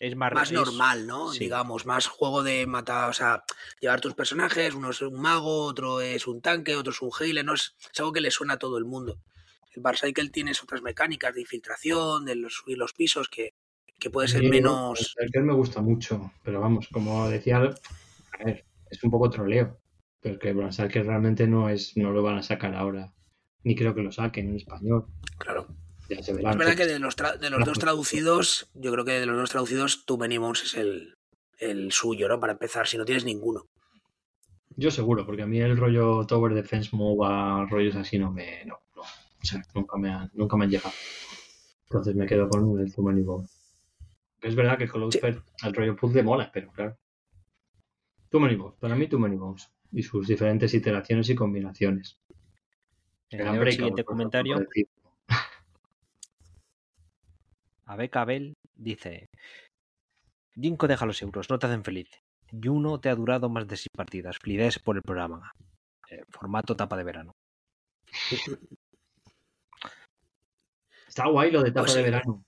Es 0.00 0.16
más, 0.16 0.32
más 0.32 0.50
normal, 0.50 1.06
¿no? 1.06 1.30
Digamos, 1.30 1.84
más 1.84 2.06
juego 2.06 2.42
de 2.42 2.66
matar, 2.66 3.10
o 3.10 3.12
sea, 3.12 3.44
llevar 3.80 4.00
tus 4.00 4.14
personajes, 4.14 4.74
uno 4.74 4.90
es 4.90 5.02
un 5.02 5.20
mago, 5.20 5.64
otro 5.64 6.00
es 6.00 6.26
un 6.26 6.40
tanque, 6.40 6.74
otro 6.74 6.90
es 6.90 7.02
un 7.02 7.10
healer, 7.20 7.44
¿no? 7.44 7.52
Es, 7.52 7.76
algo 7.98 8.10
que 8.10 8.22
le 8.22 8.30
suena 8.30 8.54
a 8.54 8.58
todo 8.58 8.78
el 8.78 8.86
mundo. 8.86 9.20
El 9.74 9.82
Bar 9.82 9.98
Cycle 9.98 10.30
tienes 10.30 10.62
otras 10.62 10.80
mecánicas 10.80 11.34
de 11.34 11.42
infiltración, 11.42 12.24
de 12.24 12.46
subir 12.48 12.78
los 12.78 12.94
pisos, 12.94 13.28
que, 13.28 13.52
que 13.98 14.08
puede 14.08 14.26
ser 14.26 14.42
menos... 14.42 15.14
El 15.18 15.26
Cycle 15.26 15.42
me 15.42 15.52
gusta 15.52 15.82
mucho, 15.82 16.32
pero 16.42 16.62
vamos, 16.62 16.88
como 16.90 17.28
decía, 17.28 17.58
a 17.58 17.60
ver, 17.60 17.74
es 18.90 19.04
un 19.04 19.10
poco 19.10 19.28
troleo. 19.28 19.78
Pero 20.22 20.38
que 20.38 20.54
que 20.88 21.02
realmente 21.02 21.46
no 21.46 21.68
es, 21.68 21.96
no 21.96 22.10
lo 22.10 22.22
van 22.22 22.38
a 22.38 22.42
sacar 22.42 22.74
ahora. 22.74 23.12
Ni 23.64 23.74
creo 23.74 23.94
que 23.94 24.02
lo 24.02 24.12
saquen 24.12 24.48
en 24.48 24.56
español. 24.56 25.06
Claro. 25.38 25.68
Es 26.10 26.26
verdad 26.56 26.76
que 26.76 26.86
de 26.86 26.98
los, 26.98 27.14
de 27.16 27.50
los 27.50 27.64
dos 27.64 27.78
traducidos, 27.78 28.70
yo 28.74 28.92
creo 28.92 29.04
que 29.04 29.12
de 29.12 29.26
los 29.26 29.36
dos 29.36 29.50
traducidos, 29.50 30.04
Tu 30.04 30.18
Many 30.18 30.38
es 30.52 30.74
el, 30.74 31.16
el 31.58 31.92
suyo, 31.92 32.28
¿no? 32.28 32.40
Para 32.40 32.52
empezar, 32.54 32.86
si 32.86 32.98
no 32.98 33.04
tienes 33.04 33.24
ninguno. 33.24 33.66
Yo 34.76 34.90
seguro, 34.90 35.26
porque 35.26 35.42
a 35.42 35.46
mí 35.46 35.60
el 35.60 35.76
rollo 35.76 36.26
Tower 36.26 36.54
Defense 36.54 36.90
MOBA, 36.92 37.66
rollos 37.66 37.96
así, 37.96 38.18
no 38.18 38.32
me. 38.32 38.64
No, 38.64 38.80
no. 38.96 39.02
O 39.02 39.44
sea, 39.44 39.62
nunca 39.74 39.96
me, 39.98 40.10
han, 40.10 40.30
nunca 40.34 40.56
me 40.56 40.64
han 40.64 40.70
llegado. 40.70 40.94
Entonces 41.84 42.14
me 42.14 42.26
quedo 42.26 42.48
con 42.48 42.78
el 42.80 42.94
Too 42.94 43.02
Many 43.02 43.24
Es 44.42 44.54
verdad 44.54 44.78
que 44.78 44.88
con 44.88 45.10
sí. 45.10 45.18
el 45.22 45.74
rollo 45.74 45.96
puzzle 45.96 46.22
mola, 46.22 46.50
pero 46.52 46.70
claro. 46.72 46.96
Too 48.30 48.40
Many 48.40 48.56
Para 48.78 48.94
mí, 48.94 49.08
Too 49.08 49.18
Many 49.18 49.36
y 49.92 50.02
sus 50.02 50.28
diferentes 50.28 50.72
iteraciones 50.72 51.28
y 51.30 51.34
combinaciones. 51.34 52.18
el 53.30 53.72
siguiente 53.72 54.04
comentario. 54.04 54.66
Abel 57.90 58.54
dice: 58.74 59.26
Jinko 60.54 60.88
deja 60.88 61.06
los 61.06 61.22
euros, 61.22 61.48
no 61.50 61.58
te 61.58 61.66
hacen 61.66 61.84
feliz. 61.84 62.08
Y 62.52 62.68
uno 62.68 63.00
te 63.00 63.08
ha 63.08 63.14
durado 63.14 63.48
más 63.48 63.66
de 63.68 63.76
seis 63.76 63.90
partidas. 63.96 64.38
Felicidades 64.42 64.78
por 64.78 64.96
el 64.96 65.02
programa. 65.02 65.52
Eh, 66.10 66.22
formato 66.28 66.74
tapa 66.76 66.96
de 66.96 67.04
verano. 67.04 67.32
Está 71.06 71.28
guay 71.28 71.50
lo 71.50 71.62
de 71.62 71.70
tapa 71.70 71.86
pues 71.86 71.94
de 71.94 72.02
verano. 72.02 72.44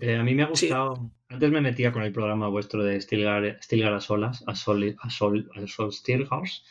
Eh, 0.00 0.16
a 0.16 0.22
mí 0.22 0.34
me 0.34 0.42
ha 0.42 0.46
gustado. 0.46 1.10
Antes 1.28 1.50
me 1.50 1.60
metía 1.60 1.92
con 1.92 2.02
el 2.02 2.12
programa 2.12 2.48
vuestro 2.48 2.84
de 2.84 3.00
Stilgar, 3.00 3.58
Stilgar 3.62 3.92
a 3.92 4.00
solas, 4.00 4.44
a 4.46 4.54
Sol, 4.54 4.96
a 5.00 5.10
Sol, 5.10 5.50
a 5.54 5.66
Sol 5.66 5.92
Stilgars, 5.92 6.64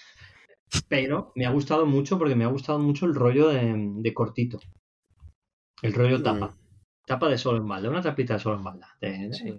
pero 0.88 1.32
me 1.36 1.46
ha 1.46 1.51
gustado 1.51 1.86
mucho 1.86 2.17
porque 2.17 2.36
me 2.36 2.46
ha 2.46 2.48
gustado 2.48 2.79
mucho 2.79 3.05
el 3.05 3.15
rollo 3.15 3.50
de, 3.50 4.13
cortito. 4.13 4.60
El 5.82 5.93
rollo 5.93 6.20
mm. 6.20 6.24
tapa. 6.24 6.55
Tapa 7.05 7.27
de 7.27 7.38
sol 7.38 7.57
en 7.57 7.67
balda, 7.67 7.89
una 7.89 8.01
tapita 8.01 8.36
de 8.36 8.39
sol 8.39 8.57
en 8.57 8.63
balda. 8.63 8.98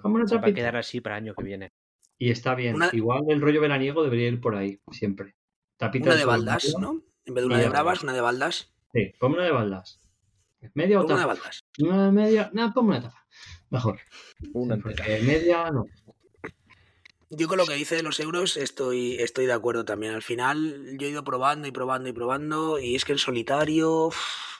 como 0.00 0.16
una 0.16 0.24
Va 0.24 0.48
a 0.48 0.54
quedar 0.54 0.76
así 0.76 1.00
para 1.00 1.18
el 1.18 1.24
año 1.24 1.34
que 1.34 1.44
viene. 1.44 1.72
Y 2.18 2.30
está 2.30 2.54
bien. 2.54 2.76
Igual 2.92 3.24
el 3.28 3.40
rollo 3.40 3.60
veraniego 3.60 4.02
debería 4.02 4.28
ir 4.28 4.40
por 4.40 4.54
ahí, 4.54 4.80
siempre. 4.90 5.34
Tapita 5.76 6.10
una 6.10 6.16
de, 6.16 6.24
baldas, 6.24 6.74
¿no? 6.78 7.02
En 7.24 7.34
vez 7.34 7.42
de 7.42 7.46
una 7.46 7.58
de 7.58 7.68
bravas, 7.68 8.02
una 8.02 8.12
de 8.12 8.20
baldas. 8.20 8.72
Sí, 8.92 9.12
ponme 9.18 9.36
una 9.36 9.44
de 9.44 9.52
baldas. 9.52 10.00
¿Media 10.74 11.00
o 11.00 11.02
tapa? 11.02 11.14
Una 11.14 11.20
de 11.20 11.26
baldas. 11.26 11.64
Una 11.78 12.06
de 12.06 12.12
media. 12.12 12.50
No, 12.54 12.72
ponme 12.72 12.90
una 12.90 13.02
tapa. 13.02 13.26
Mejor. 13.70 14.00
Una 14.52 14.76
media, 14.76 15.70
no. 15.70 15.86
Yo 17.30 17.48
con 17.48 17.58
lo 17.58 17.66
que 17.66 17.74
dice 17.74 17.96
de 17.96 18.02
los 18.02 18.20
euros 18.20 18.56
estoy, 18.56 19.16
estoy 19.16 19.46
de 19.46 19.52
acuerdo 19.52 19.84
también. 19.84 20.14
Al 20.14 20.22
final 20.22 20.96
yo 20.98 21.06
he 21.06 21.10
ido 21.10 21.24
probando 21.24 21.66
y 21.66 21.72
probando 21.72 22.08
y 22.08 22.12
probando 22.12 22.78
y 22.78 22.94
es 22.94 23.04
que 23.04 23.12
en 23.12 23.18
solitario, 23.18 24.10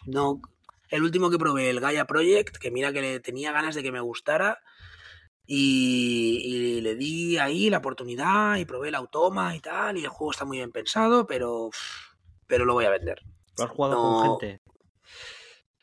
no. 0.07 0.41
El 0.89 1.03
último 1.03 1.31
que 1.31 1.39
probé, 1.39 1.71
el 1.71 1.81
Gaia 1.81 2.07
Project, 2.07 2.57
que 2.57 2.71
mira 2.71 2.93
que 2.93 3.01
le 3.01 3.21
tenía 3.21 3.53
ganas 3.53 3.75
de 3.75 3.83
que 3.83 3.93
me 3.93 4.01
gustara 4.01 4.61
y, 5.47 6.81
le 6.81 6.95
di 6.95 7.39
ahí 7.39 7.71
la 7.71 7.79
oportunidad 7.79 8.57
y 8.57 8.65
probé 8.65 8.89
el 8.89 8.95
automa 8.95 9.55
y 9.55 9.61
tal 9.61 9.97
y 9.97 10.05
el 10.05 10.09
juego 10.09 10.31
está 10.31 10.45
muy 10.45 10.59
bien 10.59 10.73
pensado, 10.73 11.27
pero, 11.27 11.71
pero 12.47 12.65
lo 12.65 12.75
voy 12.75 12.85
a 12.85 12.91
vender. 12.91 13.23
¿Lo 13.59 13.65
has 13.65 13.71
jugado 13.71 13.97
con 13.97 14.41
gente? 14.41 14.61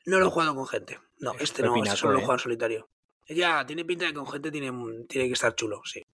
No 0.06 0.20
lo 0.20 0.28
he 0.28 0.30
jugado 0.30 0.56
con 0.56 0.68
gente. 0.68 1.00
No, 1.20 1.34
este 1.40 1.64
no, 1.64 1.76
este 1.76 1.96
solo 1.96 2.14
lo 2.14 2.20
he 2.20 2.22
jugado 2.22 2.40
en 2.40 2.44
solitario. 2.44 2.90
Ya, 3.28 3.66
tiene 3.66 3.86
pinta 3.86 4.06
de 4.06 4.12
que 4.12 4.18
con 4.18 4.28
gente 4.28 4.52
tiene, 4.52 4.72
tiene 5.08 5.28
que 5.28 5.34
estar 5.34 5.56
chulo, 5.56 5.82
sí. 5.86 6.06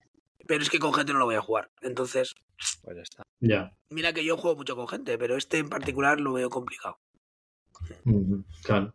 Pero 0.45 0.61
es 0.61 0.69
que 0.69 0.79
con 0.79 0.93
gente 0.93 1.13
no 1.13 1.19
lo 1.19 1.25
voy 1.25 1.35
a 1.35 1.41
jugar. 1.41 1.69
Entonces. 1.81 2.35
Pues 2.83 2.95
ya 2.95 3.01
está. 3.01 3.23
Ya. 3.39 3.73
Mira 3.89 4.13
que 4.13 4.23
yo 4.23 4.37
juego 4.37 4.57
mucho 4.57 4.75
con 4.75 4.87
gente, 4.87 5.17
pero 5.17 5.35
este 5.35 5.57
en 5.57 5.69
particular 5.69 6.19
lo 6.19 6.33
veo 6.33 6.49
complicado. 6.49 6.99
Claro. 8.63 8.93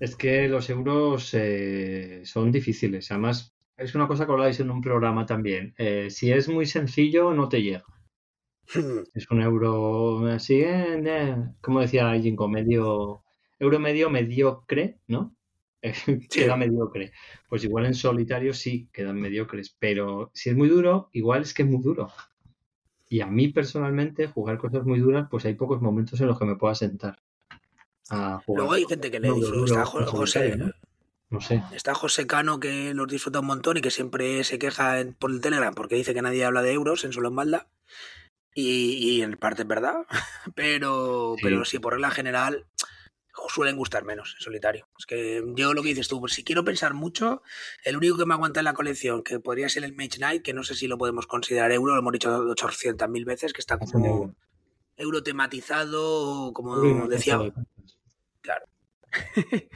Es 0.00 0.16
que 0.16 0.48
los 0.48 0.68
euros 0.68 1.32
eh, 1.34 2.22
son 2.24 2.50
difíciles. 2.50 3.10
Además, 3.12 3.54
es 3.76 3.94
una 3.94 4.08
cosa 4.08 4.26
que 4.26 4.32
habláis 4.32 4.58
en 4.60 4.70
un 4.70 4.80
programa 4.80 5.26
también. 5.26 5.74
Eh, 5.78 6.10
si 6.10 6.32
es 6.32 6.48
muy 6.48 6.66
sencillo, 6.66 7.32
no 7.34 7.48
te 7.48 7.62
llega. 7.62 7.84
Es 9.14 9.30
un 9.30 9.42
euro 9.42 10.26
así, 10.26 10.60
eh, 10.62 11.36
como 11.60 11.80
decía 11.80 12.12
Jinko, 12.20 12.48
medio 12.48 13.22
euro 13.60 13.78
medio 13.78 14.10
mediocre, 14.10 14.98
¿no? 15.06 15.36
queda 16.30 16.56
mediocre. 16.56 17.12
Pues 17.48 17.64
igual 17.64 17.86
en 17.86 17.94
solitario 17.94 18.54
sí 18.54 18.88
quedan 18.92 19.20
mediocres, 19.20 19.76
pero 19.78 20.30
si 20.34 20.50
es 20.50 20.56
muy 20.56 20.68
duro, 20.68 21.10
igual 21.12 21.42
es 21.42 21.54
que 21.54 21.62
es 21.62 21.68
muy 21.68 21.82
duro. 21.82 22.10
Y 23.08 23.20
a 23.20 23.26
mí 23.28 23.48
personalmente, 23.48 24.26
jugar 24.26 24.58
cosas 24.58 24.84
muy 24.84 24.98
duras, 24.98 25.28
pues 25.30 25.44
hay 25.44 25.54
pocos 25.54 25.80
momentos 25.80 26.20
en 26.20 26.26
los 26.26 26.38
que 26.38 26.46
me 26.46 26.56
pueda 26.56 26.74
sentar 26.74 27.21
a 28.10 28.40
jugar. 28.44 28.58
Luego 28.58 28.72
hay 28.72 28.84
gente 28.86 29.10
que 29.10 29.20
le 29.20 29.32
disfruta. 29.32 29.82
Está 29.82 29.84
José, 29.84 30.56
¿no? 30.56 30.72
no 31.30 31.40
sé. 31.40 31.62
Está 31.72 31.94
José 31.94 32.26
Cano 32.26 32.60
que 32.60 32.94
los 32.94 33.08
disfruta 33.08 33.40
un 33.40 33.46
montón 33.46 33.76
y 33.76 33.80
que 33.80 33.90
siempre 33.90 34.44
se 34.44 34.58
queja 34.58 35.04
por 35.18 35.30
el 35.30 35.40
Telegram 35.40 35.74
porque 35.74 35.96
dice 35.96 36.14
que 36.14 36.22
nadie 36.22 36.44
habla 36.44 36.62
de 36.62 36.72
euros 36.72 37.04
en 37.04 37.12
solo 37.12 37.28
en 37.28 37.36
balda. 37.36 37.68
Y, 38.54 39.22
en 39.22 39.38
parte 39.38 39.62
es 39.62 39.68
verdad, 39.68 40.04
pero 40.54 41.36
sí. 41.36 41.42
pero 41.42 41.64
sí, 41.64 41.78
por 41.78 41.94
regla 41.94 42.10
general, 42.10 42.66
suelen 43.48 43.76
gustar 43.76 44.04
menos 44.04 44.34
en 44.38 44.44
solitario. 44.44 44.88
Es 44.98 45.06
que 45.06 45.42
yo 45.54 45.74
lo 45.74 45.82
que 45.82 45.90
dices 45.90 46.08
tú, 46.08 46.20
pues 46.20 46.32
si 46.32 46.44
quiero 46.44 46.64
pensar 46.64 46.94
mucho, 46.94 47.42
el 47.84 47.96
único 47.96 48.16
que 48.16 48.26
me 48.26 48.34
aguanta 48.34 48.60
en 48.60 48.64
la 48.64 48.74
colección, 48.74 49.22
que 49.22 49.40
podría 49.40 49.68
ser 49.68 49.84
el 49.84 49.94
Mage 49.94 50.18
Knight, 50.18 50.42
que 50.42 50.54
no 50.54 50.64
sé 50.64 50.74
si 50.74 50.86
lo 50.86 50.98
podemos 50.98 51.26
considerar 51.26 51.72
euro, 51.72 51.94
lo 51.94 52.00
hemos 52.00 52.12
dicho 52.12 52.30
800.000 52.30 53.24
veces, 53.24 53.52
que 53.52 53.60
está 53.60 53.78
como 53.78 54.34
euro, 54.96 55.22
tematizado, 55.22 56.52
como 56.52 57.08
decía. 57.08 57.38
Claro. 58.42 58.66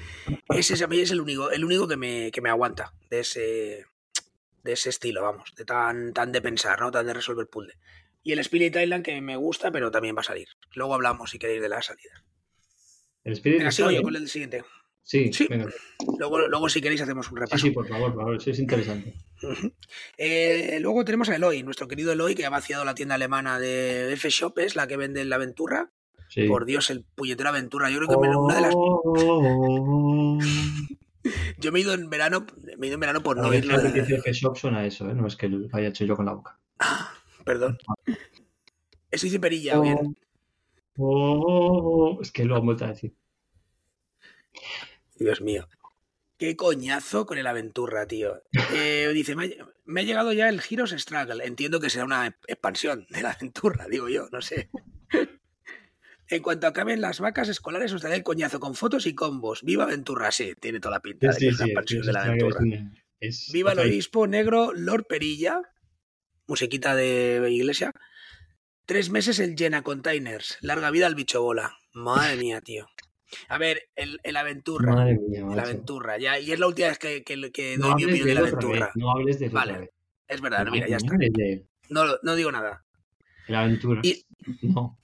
ese 0.50 0.84
a 0.84 0.86
mí 0.86 1.00
es 1.00 1.10
el 1.10 1.20
único, 1.20 1.50
el 1.50 1.64
único 1.64 1.86
que 1.88 1.96
me, 1.96 2.30
que 2.30 2.40
me 2.40 2.50
aguanta 2.50 2.92
de 3.10 3.20
ese, 3.20 3.86
de 4.62 4.72
ese 4.72 4.90
estilo, 4.90 5.22
vamos, 5.22 5.54
de 5.56 5.64
tan, 5.64 6.12
tan 6.12 6.32
de 6.32 6.42
pensar, 6.42 6.80
¿no? 6.80 6.90
Tan 6.90 7.06
de 7.06 7.14
resolver 7.14 7.46
puzzle. 7.48 7.78
Y 8.22 8.32
el 8.32 8.40
Spirit 8.40 8.76
Island 8.76 9.04
que 9.04 9.20
me 9.20 9.36
gusta, 9.36 9.70
pero 9.70 9.90
también 9.90 10.16
va 10.16 10.20
a 10.20 10.24
salir. 10.24 10.48
Luego 10.74 10.94
hablamos 10.94 11.30
si 11.30 11.38
queréis 11.38 11.62
de 11.62 11.68
la 11.68 11.80
salida. 11.80 12.24
El 13.22 13.34
Spirit 13.34 13.58
Venga, 13.58 13.70
sigo 13.70 13.90
yo 13.90 14.02
con 14.02 14.16
el 14.16 14.28
siguiente. 14.28 14.64
Sí, 15.02 15.32
sí. 15.32 15.46
Venga. 15.48 15.68
Luego, 16.18 16.48
luego, 16.48 16.68
si 16.68 16.80
queréis, 16.80 17.00
hacemos 17.00 17.30
un 17.30 17.36
repaso. 17.36 17.58
Sí, 17.58 17.68
sí 17.68 17.70
por 17.74 17.86
favor, 17.86 18.12
por 18.12 18.22
favor, 18.22 18.36
eso 18.36 18.50
es 18.50 18.58
interesante. 18.58 19.14
eh, 20.18 20.78
luego 20.80 21.04
tenemos 21.04 21.28
a 21.28 21.36
Eloy, 21.36 21.62
nuestro 21.62 21.86
querido 21.86 22.12
Eloy, 22.12 22.34
que 22.34 22.44
ha 22.44 22.50
vaciado 22.50 22.84
la 22.84 22.96
tienda 22.96 23.14
alemana 23.14 23.60
de 23.60 24.12
F-Shop, 24.14 24.58
es 24.58 24.74
la 24.74 24.88
que 24.88 24.96
vende 24.96 25.24
la 25.24 25.36
aventura. 25.36 25.92
Sí. 26.28 26.48
Por 26.48 26.64
Dios, 26.64 26.90
el 26.90 27.04
puñetero 27.04 27.48
aventura. 27.48 27.90
Yo 27.90 27.98
creo 27.98 28.08
que 28.08 28.14
oh, 28.14 28.44
una 28.44 28.54
de 28.54 28.60
las. 28.60 28.74
yo 31.58 31.72
me 31.72 31.78
he 31.78 31.82
ido 31.82 31.94
en 31.94 32.10
verano, 32.10 32.46
me 32.78 32.86
he 32.86 32.88
ido 32.88 32.94
en 32.94 33.00
verano 33.00 33.22
por 33.22 33.36
no 33.36 33.48
ver, 33.48 33.64
ir. 33.64 33.72
Lo 33.72 33.80
que 33.80 34.00
dice 34.00 34.16
F-Shop 34.16 34.56
suena 34.56 34.80
a 34.80 34.86
eso, 34.86 35.08
¿eh? 35.08 35.14
no 35.14 35.26
es 35.26 35.36
que 35.36 35.48
lo 35.48 35.68
haya 35.72 35.88
hecho 35.88 36.04
yo 36.04 36.16
con 36.16 36.26
la 36.26 36.32
boca. 36.32 36.58
Ah, 36.78 37.12
perdón. 37.44 37.78
Eso 39.10 39.26
dice 39.26 39.40
Perilla, 39.40 39.78
oh, 39.78 39.82
bien. 39.82 40.16
Oh, 40.98 42.18
es 42.20 42.32
que 42.32 42.44
lo 42.44 42.56
han 42.56 42.64
vuelto 42.64 42.84
a 42.84 42.88
decir. 42.88 43.14
Dios 45.16 45.40
mío. 45.40 45.68
Qué 46.38 46.54
coñazo 46.54 47.24
con 47.24 47.38
el 47.38 47.46
Aventurra, 47.46 48.06
tío. 48.06 48.42
Eh, 48.74 49.10
dice, 49.14 49.34
me 49.34 49.44
ha, 49.44 49.48
me 49.86 50.02
ha, 50.02 50.04
llegado 50.04 50.34
ya 50.34 50.50
el 50.50 50.60
Heroes 50.68 50.90
Struggle. 50.90 51.42
Entiendo 51.44 51.80
que 51.80 51.88
será 51.88 52.04
una 52.04 52.26
expansión 52.46 53.06
de 53.08 53.22
la 53.22 53.30
Aventurra, 53.30 53.86
digo 53.88 54.10
yo, 54.10 54.28
no 54.30 54.42
sé. 54.42 54.68
En 56.28 56.42
cuanto 56.42 56.66
acaben 56.66 57.00
las 57.00 57.20
vacas 57.20 57.48
escolares, 57.48 57.92
os 57.92 58.02
daré 58.02 58.16
el 58.16 58.22
coñazo 58.24 58.58
con 58.58 58.74
fotos 58.74 59.06
y 59.06 59.14
combos. 59.14 59.62
Viva 59.62 59.84
Aventurra, 59.84 60.32
sí, 60.32 60.54
tiene 60.60 60.80
toda 60.80 60.96
la 60.96 61.00
pinta 61.00 61.32
sí, 61.32 61.46
de 61.46 61.52
sí, 61.52 61.58
sí, 61.86 61.98
de 62.00 62.12
la 62.12 62.22
Aventurra. 62.24 62.60
Es, 63.20 63.50
Viva 63.52 63.72
el 63.72 63.78
obispo 63.78 64.26
negro 64.26 64.72
Lord 64.74 65.06
Perilla, 65.08 65.60
musiquita 66.46 66.94
de 66.96 67.46
iglesia. 67.50 67.92
Tres 68.86 69.10
meses 69.10 69.38
el 69.38 69.56
Llena 69.56 69.82
Containers. 69.82 70.58
Larga 70.60 70.90
vida 70.90 71.06
al 71.06 71.14
bicho 71.14 71.42
bola. 71.42 71.76
Madre 71.92 72.36
mía, 72.36 72.60
tío. 72.60 72.86
A 73.48 73.58
ver, 73.58 73.82
el, 73.96 74.20
el 74.22 74.36
Aventurra. 74.36 74.94
Madre 74.94 75.18
mía, 75.18 75.40
el 75.40 75.46
macho. 75.46 75.60
Aventurra. 75.60 76.18
Ya, 76.18 76.38
y 76.38 76.52
es 76.52 76.58
la 76.60 76.66
última 76.68 76.88
vez 76.88 76.98
que, 76.98 77.24
que, 77.24 77.50
que 77.52 77.76
No 77.78 77.86
doy 77.88 77.94
mi 77.96 78.04
opinión 78.04 78.26
de 78.26 78.28
de 78.28 78.34
la 78.34 78.40
él 78.40 78.46
otra 78.46 78.58
Aventurra. 78.58 78.86
vez, 78.86 78.96
no 78.96 79.10
hables 79.10 79.38
de 79.40 79.48
Vale. 79.48 79.78
vez. 79.78 79.90
Es 80.28 80.40
verdad, 80.40 80.64
No, 80.64 80.70
mira, 80.72 80.88
ya 80.88 80.96
está. 80.96 81.14
No, 81.88 82.04
no 82.22 82.34
digo 82.34 82.52
nada. 82.52 82.84
La 83.48 83.60
aventura. 83.60 84.00
Y- 84.04 84.24
No, 84.62 84.98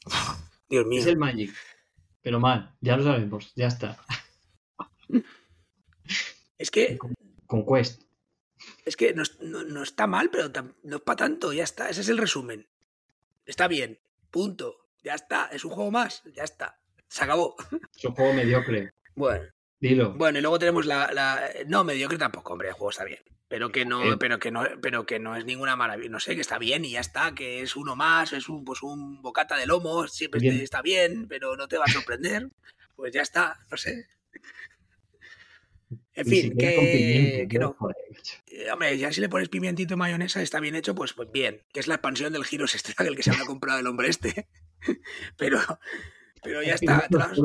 Dios 0.73 0.87
mío. 0.87 1.00
es 1.00 1.07
el 1.07 1.19
Magic. 1.19 1.55
Pero 2.23 2.41
mal, 2.41 2.75
ya 2.81 2.97
lo 2.97 3.02
sabemos, 3.05 3.52
ya 3.55 3.67
está. 3.67 3.99
Es 6.59 6.71
que, 6.71 6.99
Con 7.47 7.67
Quest. 7.67 8.02
es 8.85 8.97
que 8.97 9.12
no, 9.14 9.23
no- 9.41 9.64
no 9.64 9.83
está 9.83 10.07
mal, 10.07 10.31
pero 10.31 10.52
tam- 10.52 10.75
no 10.85 10.97
es 10.97 11.02
para 11.02 11.17
tanto. 11.17 11.52
Ya 11.52 11.64
está. 11.64 11.88
Ese 11.91 12.00
es 12.02 12.09
el 12.09 12.19
resumen. 12.19 12.69
Está 13.45 13.69
bien. 13.69 13.99
Punto. 14.31 14.88
Ya 15.02 15.14
está. 15.14 15.47
Es 15.52 15.64
un 15.64 15.73
juego 15.73 15.91
más. 15.91 16.23
Ya 16.35 16.45
está. 16.45 16.81
Se 17.09 17.25
acabó. 17.25 17.57
Es 17.97 18.05
un 18.05 18.14
juego 18.14 18.33
mediocre. 18.33 18.93
Bueno. 19.14 19.45
Dilo. 19.81 20.14
Bueno, 20.14 20.38
y 20.38 20.43
luego 20.43 20.59
tenemos 20.61 20.87
la, 20.87 21.12
la- 21.12 21.50
no 21.67 21.83
mediocre 21.85 22.17
tampoco, 22.17 22.52
hombre, 22.52 22.69
el 22.69 22.75
juego 22.75 22.91
está 22.91 23.05
bien. 23.05 23.21
Pero 23.52 23.71
que 23.71 23.85
no, 23.85 24.14
Eh. 24.14 24.16
pero 24.18 24.38
que 24.38 24.50
no, 24.50 24.64
pero 24.80 25.04
que 25.04 25.18
no 25.18 25.37
es 25.37 25.44
ninguna 25.44 25.76
maravilla. 25.76 26.09
No 26.09 26.21
sé, 26.21 26.35
que 26.35 26.40
está 26.40 26.56
bien 26.59 26.87
y 26.87 26.92
ya 26.92 27.00
está, 27.00 27.35
que 27.35 27.61
es 27.61 27.76
uno 27.76 27.94
más, 27.97 28.32
es 28.32 28.49
un 28.49 28.64
pues 28.64 28.82
un 28.82 29.21
bocata 29.21 29.59
de 29.59 29.66
lomo, 29.66 30.09
siempre 30.09 30.40
Bien. 30.40 30.56
te- 30.56 30.64
está 30.64 30.80
bien, 30.80 31.28
pero 31.28 31.54
no 31.54 31.68
te 31.68 31.76
va 31.76 31.85
a 31.85 31.92
sorprender. 31.92 32.49
Pues 32.97 33.12
ya 33.12 33.21
está, 33.23 33.59
no 33.71 33.76
sé. 33.76 34.06
En 36.14 36.26
fin, 36.26 36.50
con 36.50 36.59
que, 36.59 37.47
no. 37.59 37.76
Eh, 38.47 38.71
Hombre, 38.71 38.97
ya 38.97 39.12
si 39.12 39.21
le 39.21 39.28
pones 39.28 39.49
pimientito 39.49 39.94
y 39.94 39.97
mayonesa 39.97 40.40
está 40.40 40.61
bien 40.61 40.75
hecho, 40.76 40.94
pues, 40.94 41.12
pues 41.12 41.30
bien. 41.32 41.62
Que 41.73 41.80
es 41.80 41.88
la 41.88 41.94
expansión 41.97 42.32
del 42.32 42.44
Heroes 42.50 42.73
Struggle 42.73 43.16
que 43.16 43.23
se 43.23 43.30
habrá 43.30 43.44
comprado 43.44 43.80
el 43.80 43.87
hombre 43.87 44.09
este. 44.09 44.49
Pero, 45.37 45.59
pero 46.42 46.62
ya 46.62 46.75
está. 46.75 47.06
tras- 47.09 47.38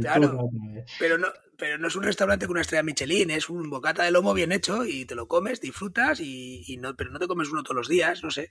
Claro. 0.00 0.50
pero 0.98 1.18
no, 1.18 1.28
pero 1.56 1.78
no 1.78 1.88
es 1.88 1.96
un 1.96 2.02
restaurante 2.04 2.46
con 2.46 2.52
una 2.54 2.60
estrella 2.62 2.82
Michelin, 2.82 3.30
es 3.30 3.48
un 3.48 3.68
bocata 3.70 4.02
de 4.04 4.10
lomo 4.10 4.34
bien 4.34 4.52
hecho 4.52 4.84
y 4.84 5.04
te 5.04 5.14
lo 5.14 5.28
comes, 5.28 5.60
disfrutas 5.60 6.20
y, 6.20 6.62
y 6.66 6.76
no, 6.76 6.96
pero 6.96 7.10
no 7.10 7.18
te 7.18 7.26
comes 7.26 7.50
uno 7.50 7.62
todos 7.62 7.76
los 7.76 7.88
días, 7.88 8.22
no 8.22 8.30
sé. 8.30 8.50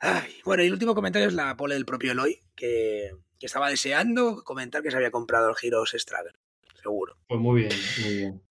Ay, 0.00 0.34
bueno, 0.44 0.62
y 0.62 0.66
el 0.66 0.72
último 0.72 0.94
comentario 0.94 1.28
es 1.28 1.34
la 1.34 1.56
pole 1.56 1.74
del 1.74 1.86
propio 1.86 2.12
Eloy, 2.12 2.42
que, 2.54 3.10
que 3.38 3.46
estaba 3.46 3.70
deseando 3.70 4.42
comentar 4.44 4.82
que 4.82 4.90
se 4.90 4.96
había 4.96 5.10
comprado 5.10 5.48
el 5.50 5.56
Heroes 5.62 5.94
Struggle, 5.96 6.32
seguro. 6.82 7.16
Pues 7.28 7.40
muy 7.40 7.60
bien, 7.62 7.72
muy 8.02 8.14
bien. 8.16 8.42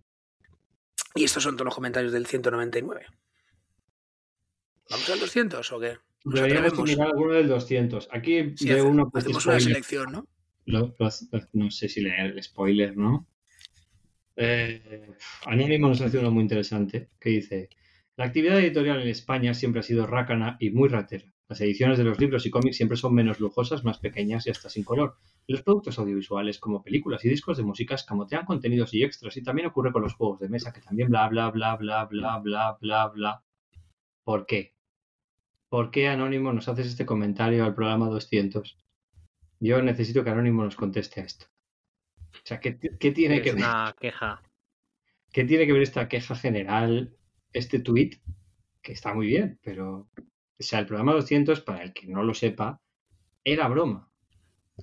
Y 1.15 1.23
estos 1.25 1.43
son 1.43 1.55
todos 1.55 1.65
los 1.65 1.75
comentarios 1.75 2.11
del 2.11 2.25
199. 2.25 3.05
¿Vamos 4.89 5.09
al 5.09 5.19
200 5.19 5.71
o 5.71 5.79
qué? 5.79 5.97
Deberíamos 6.25 6.79
mirar 6.83 7.07
alguno 7.07 7.33
del 7.33 7.47
200. 7.47 8.07
Aquí 8.11 8.53
Sí, 8.57 8.65
veo 8.69 8.77
hace- 8.77 8.83
uno 8.87 9.11
que 9.11 9.19
es 9.19 9.25
hacemos 9.25 9.45
una 9.45 9.59
selección, 9.59 10.11
¿no? 10.11 10.27
Lo- 10.65 10.95
lo- 10.97 11.09
no 11.53 11.71
sé 11.71 11.89
si 11.89 12.01
leer 12.01 12.31
el 12.31 12.41
spoiler, 12.43 12.95
¿no? 12.95 13.27
Eh, 14.35 15.15
Anónimo 15.45 15.87
nos 15.87 16.01
hace 16.01 16.17
uno 16.17 16.31
muy 16.31 16.43
interesante 16.43 17.09
que 17.19 17.29
dice: 17.29 17.69
La 18.15 18.25
actividad 18.25 18.59
editorial 18.59 19.01
en 19.01 19.07
España 19.07 19.53
siempre 19.53 19.79
ha 19.79 19.83
sido 19.83 20.05
rácana 20.07 20.57
y 20.59 20.69
muy 20.71 20.89
ratera. 20.89 21.25
Las 21.47 21.61
ediciones 21.61 21.97
de 21.97 22.03
los 22.03 22.19
libros 22.19 22.45
y 22.45 22.49
cómics 22.49 22.77
siempre 22.77 22.97
son 22.97 23.13
menos 23.13 23.39
lujosas, 23.39 23.83
más 23.83 23.99
pequeñas 23.99 24.47
y 24.47 24.49
hasta 24.49 24.69
sin 24.69 24.83
color. 24.83 25.15
Los 25.47 25.61
productos 25.61 25.99
audiovisuales, 25.99 26.57
como 26.59 26.81
películas 26.81 27.23
y 27.25 27.29
discos 27.29 27.57
de 27.57 27.63
música, 27.63 27.95
escamotean 27.95 28.45
contenidos 28.45 28.93
y 28.93 29.03
extras. 29.03 29.37
Y 29.37 29.43
también 29.43 29.67
ocurre 29.67 29.91
con 29.91 30.01
los 30.01 30.15
juegos 30.15 30.39
de 30.39 30.49
mesa, 30.49 30.73
que 30.73 30.81
también 30.81 31.09
bla, 31.09 31.27
bla, 31.27 31.51
bla, 31.51 31.75
bla, 31.75 32.05
bla, 32.05 32.39
bla, 32.39 32.77
bla, 32.79 33.07
bla. 33.09 33.43
¿Por 34.23 34.45
qué? 34.45 34.73
¿Por 35.69 35.91
qué, 35.91 36.07
Anónimo, 36.07 36.53
nos 36.53 36.69
haces 36.69 36.87
este 36.87 37.05
comentario 37.05 37.65
al 37.65 37.75
programa 37.75 38.07
200? 38.07 38.77
Yo 39.59 39.81
necesito 39.81 40.23
que 40.23 40.29
Anónimo 40.29 40.63
nos 40.63 40.75
conteste 40.75 41.21
a 41.21 41.25
esto. 41.25 41.47
O 42.43 42.47
sea, 42.47 42.59
¿qué, 42.59 42.77
qué 42.99 43.11
tiene 43.11 43.41
que 43.41 43.49
Es 43.49 43.55
ver? 43.55 43.63
una 43.63 43.95
queja. 43.99 44.41
¿Qué 45.31 45.43
tiene 45.45 45.65
que 45.65 45.73
ver 45.73 45.81
esta 45.81 46.07
queja 46.07 46.35
general, 46.35 47.15
este 47.51 47.79
tuit? 47.79 48.15
Que 48.81 48.93
está 48.93 49.13
muy 49.13 49.27
bien, 49.27 49.59
pero. 49.63 50.09
O 50.59 50.63
sea, 50.63 50.79
el 50.79 50.85
programa 50.85 51.13
200, 51.13 51.61
para 51.61 51.83
el 51.83 51.93
que 51.93 52.07
no 52.07 52.23
lo 52.23 52.33
sepa, 52.33 52.81
era 53.43 53.67
broma. 53.67 54.09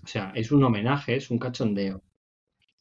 O 0.02 0.06
sea, 0.06 0.32
es 0.34 0.52
un 0.52 0.64
homenaje, 0.64 1.16
es 1.16 1.30
un 1.30 1.38
cachondeo. 1.38 2.02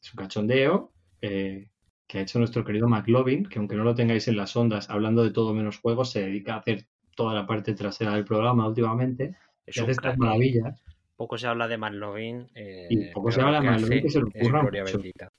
Es 0.02 0.12
un 0.14 0.18
cachondeo 0.18 0.92
eh, 1.22 1.70
que 2.06 2.18
ha 2.18 2.22
hecho 2.22 2.38
nuestro 2.38 2.64
querido 2.64 2.88
McLovin, 2.88 3.46
que 3.46 3.58
aunque 3.58 3.76
no 3.76 3.84
lo 3.84 3.94
tengáis 3.94 4.28
en 4.28 4.36
las 4.36 4.56
ondas, 4.56 4.90
hablando 4.90 5.24
de 5.24 5.32
todo 5.32 5.54
menos 5.54 5.78
juegos, 5.80 6.10
se 6.12 6.22
dedica 6.22 6.54
a 6.54 6.58
hacer 6.58 6.86
toda 7.16 7.34
la 7.34 7.46
parte 7.46 7.74
trasera 7.74 8.14
del 8.14 8.24
programa 8.24 8.68
últimamente. 8.68 9.36
Es 9.66 9.76
Y 9.76 9.80
hace 9.80 9.92
estas 9.92 10.18
maravillas. 10.18 10.82
Poco 11.20 11.36
se 11.36 11.46
habla 11.46 11.68
de 11.68 11.76
McLovin. 11.76 12.48
eh, 12.54 12.86
Y 12.88 13.10
poco 13.12 13.30
se 13.30 13.42
habla 13.42 13.60
de 13.60 13.66
McLovin, 13.66 13.92
hace 13.98 14.02
que 14.02 14.08
se 14.08 14.20
lo 14.20 14.28
es 14.32 14.42
curra 14.42 14.60
gloria 14.62 14.82
mucho. 14.84 14.96
bendita. 14.96 15.30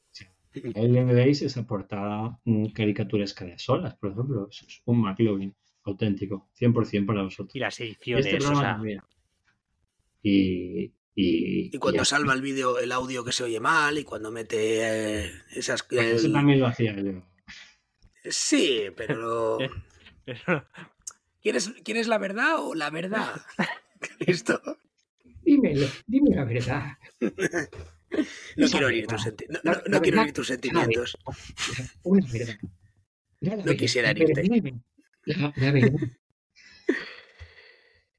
Ahí 0.75 0.87
le 0.89 1.03
veis 1.05 1.41
esa 1.41 1.65
portada 1.65 2.39
mm, 2.45 2.67
caricaturesca 2.67 3.45
de 3.45 3.57
solas, 3.57 3.95
por 3.95 4.11
ejemplo. 4.11 4.47
Eso 4.51 4.63
es 4.67 4.79
un 4.85 5.01
McLovin 5.01 5.55
auténtico, 5.85 6.51
100% 6.59 7.05
para 7.07 7.23
vosotros. 7.23 7.55
Y 7.55 7.59
las 7.59 7.79
ediciones, 7.79 8.27
este 8.27 8.45
o 8.45 8.55
sea. 8.55 8.79
Y, 10.21 10.83
y, 11.15 11.75
Y 11.75 11.77
cuando 11.79 12.03
y 12.03 12.05
salva 12.05 12.35
el 12.35 12.43
vídeo, 12.43 12.77
el 12.77 12.91
audio 12.91 13.25
que 13.25 13.31
se 13.31 13.43
oye 13.45 13.59
mal, 13.59 13.97
y 13.97 14.03
cuando 14.03 14.29
mete 14.31 15.23
eh, 15.25 15.31
esas... 15.55 15.81
Pues 15.81 16.05
eso 16.05 16.27
el- 16.27 16.33
también 16.33 16.59
lo 16.59 16.67
hacía 16.67 16.95
yo. 16.95 17.23
Sí, 18.25 18.83
pero... 18.95 19.57
Pero- 20.25 20.63
¿Quieres, 21.41 21.69
¿Quieres 21.83 22.07
la 22.07 22.19
verdad 22.19 22.57
o 22.59 22.75
la 22.75 22.91
verdad? 22.91 23.41
Listo. 24.19 24.61
Dímelo, 25.43 25.87
dime 26.07 26.35
la 26.35 26.45
verdad. 26.45 26.83
No 28.57 28.67
quiero 28.67 28.87
oír 28.87 29.07
tus, 29.07 30.47
sentimientos. 30.47 31.17
Una 32.03 32.27
verdad. 32.29 32.57
La 33.39 33.51
No 33.51 33.57
verdad, 33.63 33.75
quisiera 33.77 34.11
herirte. 34.11 34.43
La, 35.23 35.53
la 35.55 35.71
verdad. 35.71 35.99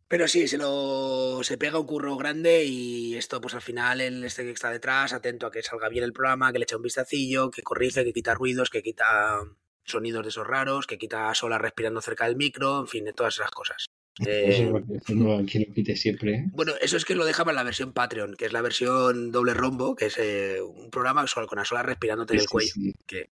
Pero 0.08 0.28
sí, 0.28 0.46
se 0.46 0.58
lo 0.58 1.40
se 1.42 1.56
pega 1.56 1.78
un 1.78 1.86
curro 1.86 2.16
grande 2.16 2.64
y 2.64 3.14
esto, 3.16 3.40
pues 3.40 3.54
al 3.54 3.62
final, 3.62 4.00
el 4.00 4.24
este 4.24 4.44
que 4.44 4.50
está 4.50 4.70
detrás, 4.70 5.12
atento 5.12 5.46
a 5.46 5.50
que 5.50 5.62
salga 5.62 5.88
bien 5.88 6.04
el 6.04 6.12
programa, 6.12 6.52
que 6.52 6.58
le 6.58 6.64
echa 6.64 6.76
un 6.76 6.82
vistacillo, 6.82 7.50
que 7.50 7.62
corrige, 7.62 8.04
que 8.04 8.12
quita 8.12 8.34
ruidos, 8.34 8.68
que 8.68 8.82
quita 8.82 9.40
sonidos 9.84 10.22
de 10.22 10.28
esos 10.28 10.46
raros, 10.46 10.86
que 10.86 10.98
quita 10.98 11.32
sola 11.34 11.58
respirando 11.58 12.00
cerca 12.00 12.26
del 12.26 12.36
micro, 12.36 12.80
en 12.80 12.88
fin, 12.88 13.04
de 13.04 13.12
todas 13.12 13.36
esas 13.36 13.50
cosas. 13.50 13.91
Eh, 14.26 14.44
Eso 14.48 14.62
es 14.64 14.68
lo 14.70 14.80
que 14.86 15.14
no 15.14 15.46
que 15.46 15.60
lo 15.66 15.74
quite 15.74 15.96
siempre. 15.96 16.34
¿eh? 16.34 16.44
bueno, 16.52 16.72
eso 16.82 16.96
es 16.98 17.04
que 17.04 17.14
lo 17.14 17.24
deja 17.24 17.44
para 17.44 17.54
la 17.54 17.62
versión 17.62 17.92
Patreon, 17.92 18.34
que 18.36 18.44
es 18.46 18.52
la 18.52 18.60
versión 18.60 19.32
doble 19.32 19.54
rombo, 19.54 19.96
que 19.96 20.06
es 20.06 20.18
eh, 20.18 20.58
un 20.60 20.90
programa 20.90 21.26
solo 21.26 21.46
con 21.46 21.58
la 21.58 21.64
sola 21.64 21.82
respirándote 21.82 22.34
en 22.34 22.40
el 22.40 22.48
cuello. 22.48 22.70
sí. 22.74 22.92
Que 23.06 23.30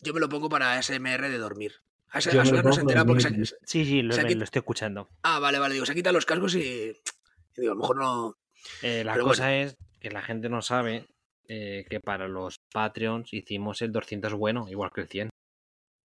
yo 0.00 0.14
me 0.14 0.20
lo 0.20 0.28
pongo 0.28 0.48
para 0.48 0.78
SMR 0.82 1.28
de 1.28 1.38
dormir. 1.38 1.74
A, 2.10 2.18
esa- 2.18 2.30
a 2.30 2.44
no 2.44 2.72
se 2.72 2.80
entera 2.80 3.04
porque 3.04 3.22
se, 3.22 3.44
Sí, 3.64 3.84
sí, 3.84 4.02
lo, 4.02 4.12
O 4.12 4.16
sea 4.16 4.24
me- 4.24 4.34
lo 4.34 4.44
estoy 4.44 4.60
escuchando. 4.60 5.08
Ah, 5.22 5.38
vale, 5.38 5.58
vale, 5.58 5.74
digo, 5.74 5.86
se 5.86 5.94
quita 5.94 6.10
los 6.12 6.26
cascos 6.26 6.54
y, 6.54 6.60
y 6.60 7.60
digo, 7.60 7.72
a 7.72 7.74
lo 7.74 7.80
mejor 7.80 7.96
no. 7.98 8.36
Eh, 8.82 9.04
la 9.04 9.12
Pero 9.12 9.24
cosa 9.26 9.54
es 9.54 9.76
que 10.00 10.10
la 10.10 10.22
gente 10.22 10.48
no 10.48 10.62
sabe 10.62 11.06
eh, 11.48 11.84
que 11.88 12.00
para 12.00 12.28
los 12.28 12.60
Patreons 12.72 13.32
hicimos 13.34 13.82
el 13.82 13.92
200 13.92 14.32
bueno, 14.34 14.66
igual 14.70 14.90
que 14.94 15.02
el 15.02 15.08
100. 15.08 15.28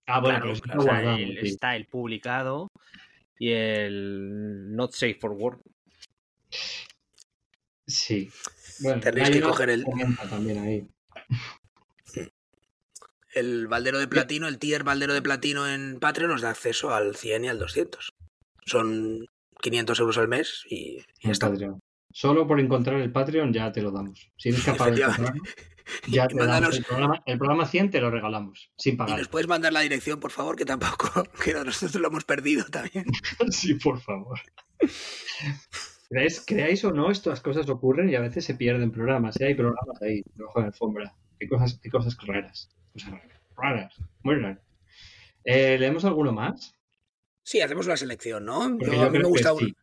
Ah, 0.08 0.20
bueno, 0.20 0.39
Claro, 0.39 0.53
pero 0.53 0.62
claro, 0.62 0.79
O 0.82 0.84
sea, 0.84 1.15
el- 1.20 1.39
sí. 1.41 1.48
está 1.48 1.75
el 1.75 1.86
publicado 1.88 2.67
y 3.39 3.51
el 3.51 4.75
not 4.75 4.94
safe 4.94 5.17
for 5.20 5.32
work. 5.32 5.62
Sí. 7.86 8.29
Bueno, 8.79 9.00
Tendréis 9.01 9.27
hay 9.29 9.34
que 9.36 9.41
coger 9.41 9.70
el- 9.70 9.86
también 10.29 10.58
ahí. 10.60 10.88
El 13.34 13.67
baldero 13.67 14.00
de 14.00 14.08
platino, 14.08 14.48
el 14.48 14.58
tier 14.58 14.84
baldero 14.84 15.13
de 15.13 15.22
platino 15.22 15.67
en 15.72 16.00
Patreon 16.00 16.32
nos 16.32 16.41
da 16.41 16.50
acceso 16.50 16.94
al 16.94 17.15
100 17.15 17.46
y 17.46 17.50
al 17.50 17.60
200. 17.60 18.10
Son 18.65 19.27
500 19.62 20.00
euros 20.00 20.17
al 20.17 20.27
mes 20.27 20.63
y, 20.70 21.03
y 21.20 21.29
está. 21.29 21.50
Patreon. 21.50 21.79
Solo 22.11 22.47
por 22.47 22.59
encontrar 22.59 22.99
el 23.01 23.11
Patreon 23.11 23.53
ya 23.53 23.71
te 23.71 23.81
lo 23.81 23.91
damos. 23.91 24.31
Si 24.37 24.49
eres 24.49 24.63
capaz 24.63 24.91
de 24.91 25.01
encontrarlo, 25.01 25.41
ya 26.07 26.25
Y 26.25 26.27
te 26.27 26.35
damos 26.35 26.47
mándanos- 26.47 26.77
el 26.77 26.83
programa. 26.85 27.23
El 27.25 27.37
programa 27.37 27.65
100 27.65 27.91
te 27.91 28.01
lo 28.01 28.09
regalamos, 28.11 28.71
sin 28.77 28.93
Y 28.95 28.97
pagar. 28.97 29.17
nos 29.19 29.27
puedes 29.27 29.47
mandar 29.47 29.73
la 29.73 29.81
dirección, 29.81 30.19
por 30.19 30.31
favor, 30.31 30.55
que 30.55 30.65
tampoco, 30.65 31.23
que 31.43 31.53
nosotros 31.53 32.01
lo 32.01 32.07
hemos 32.07 32.23
perdido 32.25 32.65
también. 32.65 33.05
Sí, 33.51 33.75
por 33.75 33.99
favor. 34.01 34.39
¿Creáis, 36.09 36.41
creáis 36.45 36.83
o 36.85 36.91
no, 36.91 37.11
estas 37.11 37.41
cosas 37.41 37.67
ocurren 37.69 38.09
y 38.09 38.15
a 38.15 38.21
veces 38.21 38.45
se 38.45 38.55
pierden 38.55 38.91
programas. 38.91 39.39
¿eh? 39.41 39.47
Hay 39.47 39.55
programas 39.55 40.01
ahí, 40.01 40.23
debajo 40.35 40.59
de 40.59 40.63
la 40.63 40.67
alfombra. 40.67 41.15
Hay 41.41 41.47
cosas, 41.47 41.79
hay 41.83 41.89
cosas 41.91 42.17
raras. 42.25 42.69
Cosas 42.93 43.13
raras. 43.57 43.93
Muy 44.23 44.35
raras. 44.35 44.59
Eh, 45.43 45.77
¿Leemos 45.77 46.05
alguno 46.05 46.32
más? 46.32 46.73
Sí, 47.43 47.62
hacemos 47.62 47.86
una 47.86 47.97
selección, 47.97 48.45
¿no? 48.45 48.77
Yo- 48.79 48.91
yo 48.93 49.01
a 49.03 49.10
mí 49.10 49.19
me 49.19 49.25
gusta 49.25 49.53
un- 49.53 49.60
sí. 49.60 49.75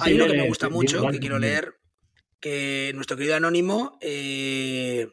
Hay 0.00 0.14
uno 0.14 0.26
que 0.26 0.36
me 0.36 0.48
gusta 0.48 0.68
mucho, 0.68 1.06
que 1.08 1.18
quiero 1.18 1.38
leer, 1.38 1.74
que 2.40 2.92
nuestro 2.94 3.16
querido 3.16 3.36
Anónimo, 3.36 3.98
eh, 4.00 5.08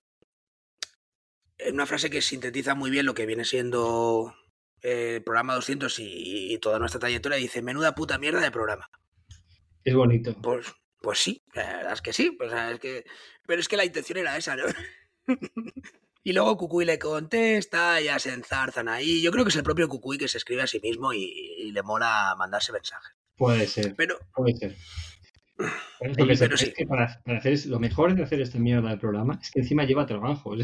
en 1.57 1.73
una 1.73 1.85
frase 1.85 2.09
que 2.09 2.21
sintetiza 2.21 2.75
muy 2.75 2.91
bien 2.91 3.05
lo 3.05 3.13
que 3.13 3.25
viene 3.25 3.45
siendo 3.45 4.35
eh, 4.81 5.15
el 5.15 5.23
programa 5.23 5.55
200 5.55 5.97
y, 5.99 6.53
y 6.53 6.57
toda 6.59 6.79
nuestra 6.79 6.99
trayectoria, 6.99 7.37
dice, 7.37 7.61
menuda 7.61 7.95
puta 7.95 8.17
mierda 8.17 8.41
de 8.41 8.51
programa. 8.51 8.89
Es 9.83 9.95
bonito. 9.95 10.35
Pues, 10.41 10.67
pues 11.01 11.19
sí, 11.19 11.43
la 11.53 11.77
verdad 11.77 11.93
es 11.93 12.01
que 12.01 12.13
sí, 12.13 12.37
o 12.39 12.49
sea, 12.49 12.71
es 12.71 12.79
que, 12.79 13.05
pero 13.47 13.61
es 13.61 13.67
que 13.67 13.77
la 13.77 13.85
intención 13.85 14.17
era 14.17 14.35
esa, 14.35 14.55
¿no? 14.55 14.65
y 16.23 16.33
luego 16.33 16.57
Cucuy 16.57 16.83
le 16.83 16.99
contesta, 16.99 18.01
ya 18.01 18.19
se 18.19 18.33
enzarzan 18.33 18.89
ahí. 18.89 19.21
Yo 19.21 19.31
creo 19.31 19.45
que 19.45 19.49
es 19.49 19.55
el 19.55 19.63
propio 19.63 19.87
Cucuy 19.87 20.17
que 20.17 20.27
se 20.27 20.37
escribe 20.37 20.63
a 20.63 20.67
sí 20.67 20.79
mismo 20.81 21.13
y, 21.13 21.23
y 21.23 21.71
le 21.71 21.81
mola 21.83 22.35
mandarse 22.37 22.73
mensajes. 22.73 23.15
Puede 23.37 23.67
ser. 23.67 23.95
Pero 23.95 24.17
Puede 24.33 24.55
ser. 24.55 24.75
Pero 25.57 26.11
es 26.11 26.17
lo 26.17 26.27
que 26.27 26.35
pero 26.35 26.35
sepáis 26.35 26.59
sí. 26.61 26.73
que 26.75 26.85
para, 26.85 27.21
para 27.23 27.37
hacer 27.37 27.65
lo 27.67 27.79
mejor 27.79 28.13
de 28.15 28.23
hacer 28.23 28.41
esta 28.41 28.59
mierda 28.59 28.89
del 28.89 28.99
programa 28.99 29.39
es 29.41 29.51
que 29.51 29.61
encima 29.61 29.85
lleva 29.85 30.05
trabajo. 30.05 30.49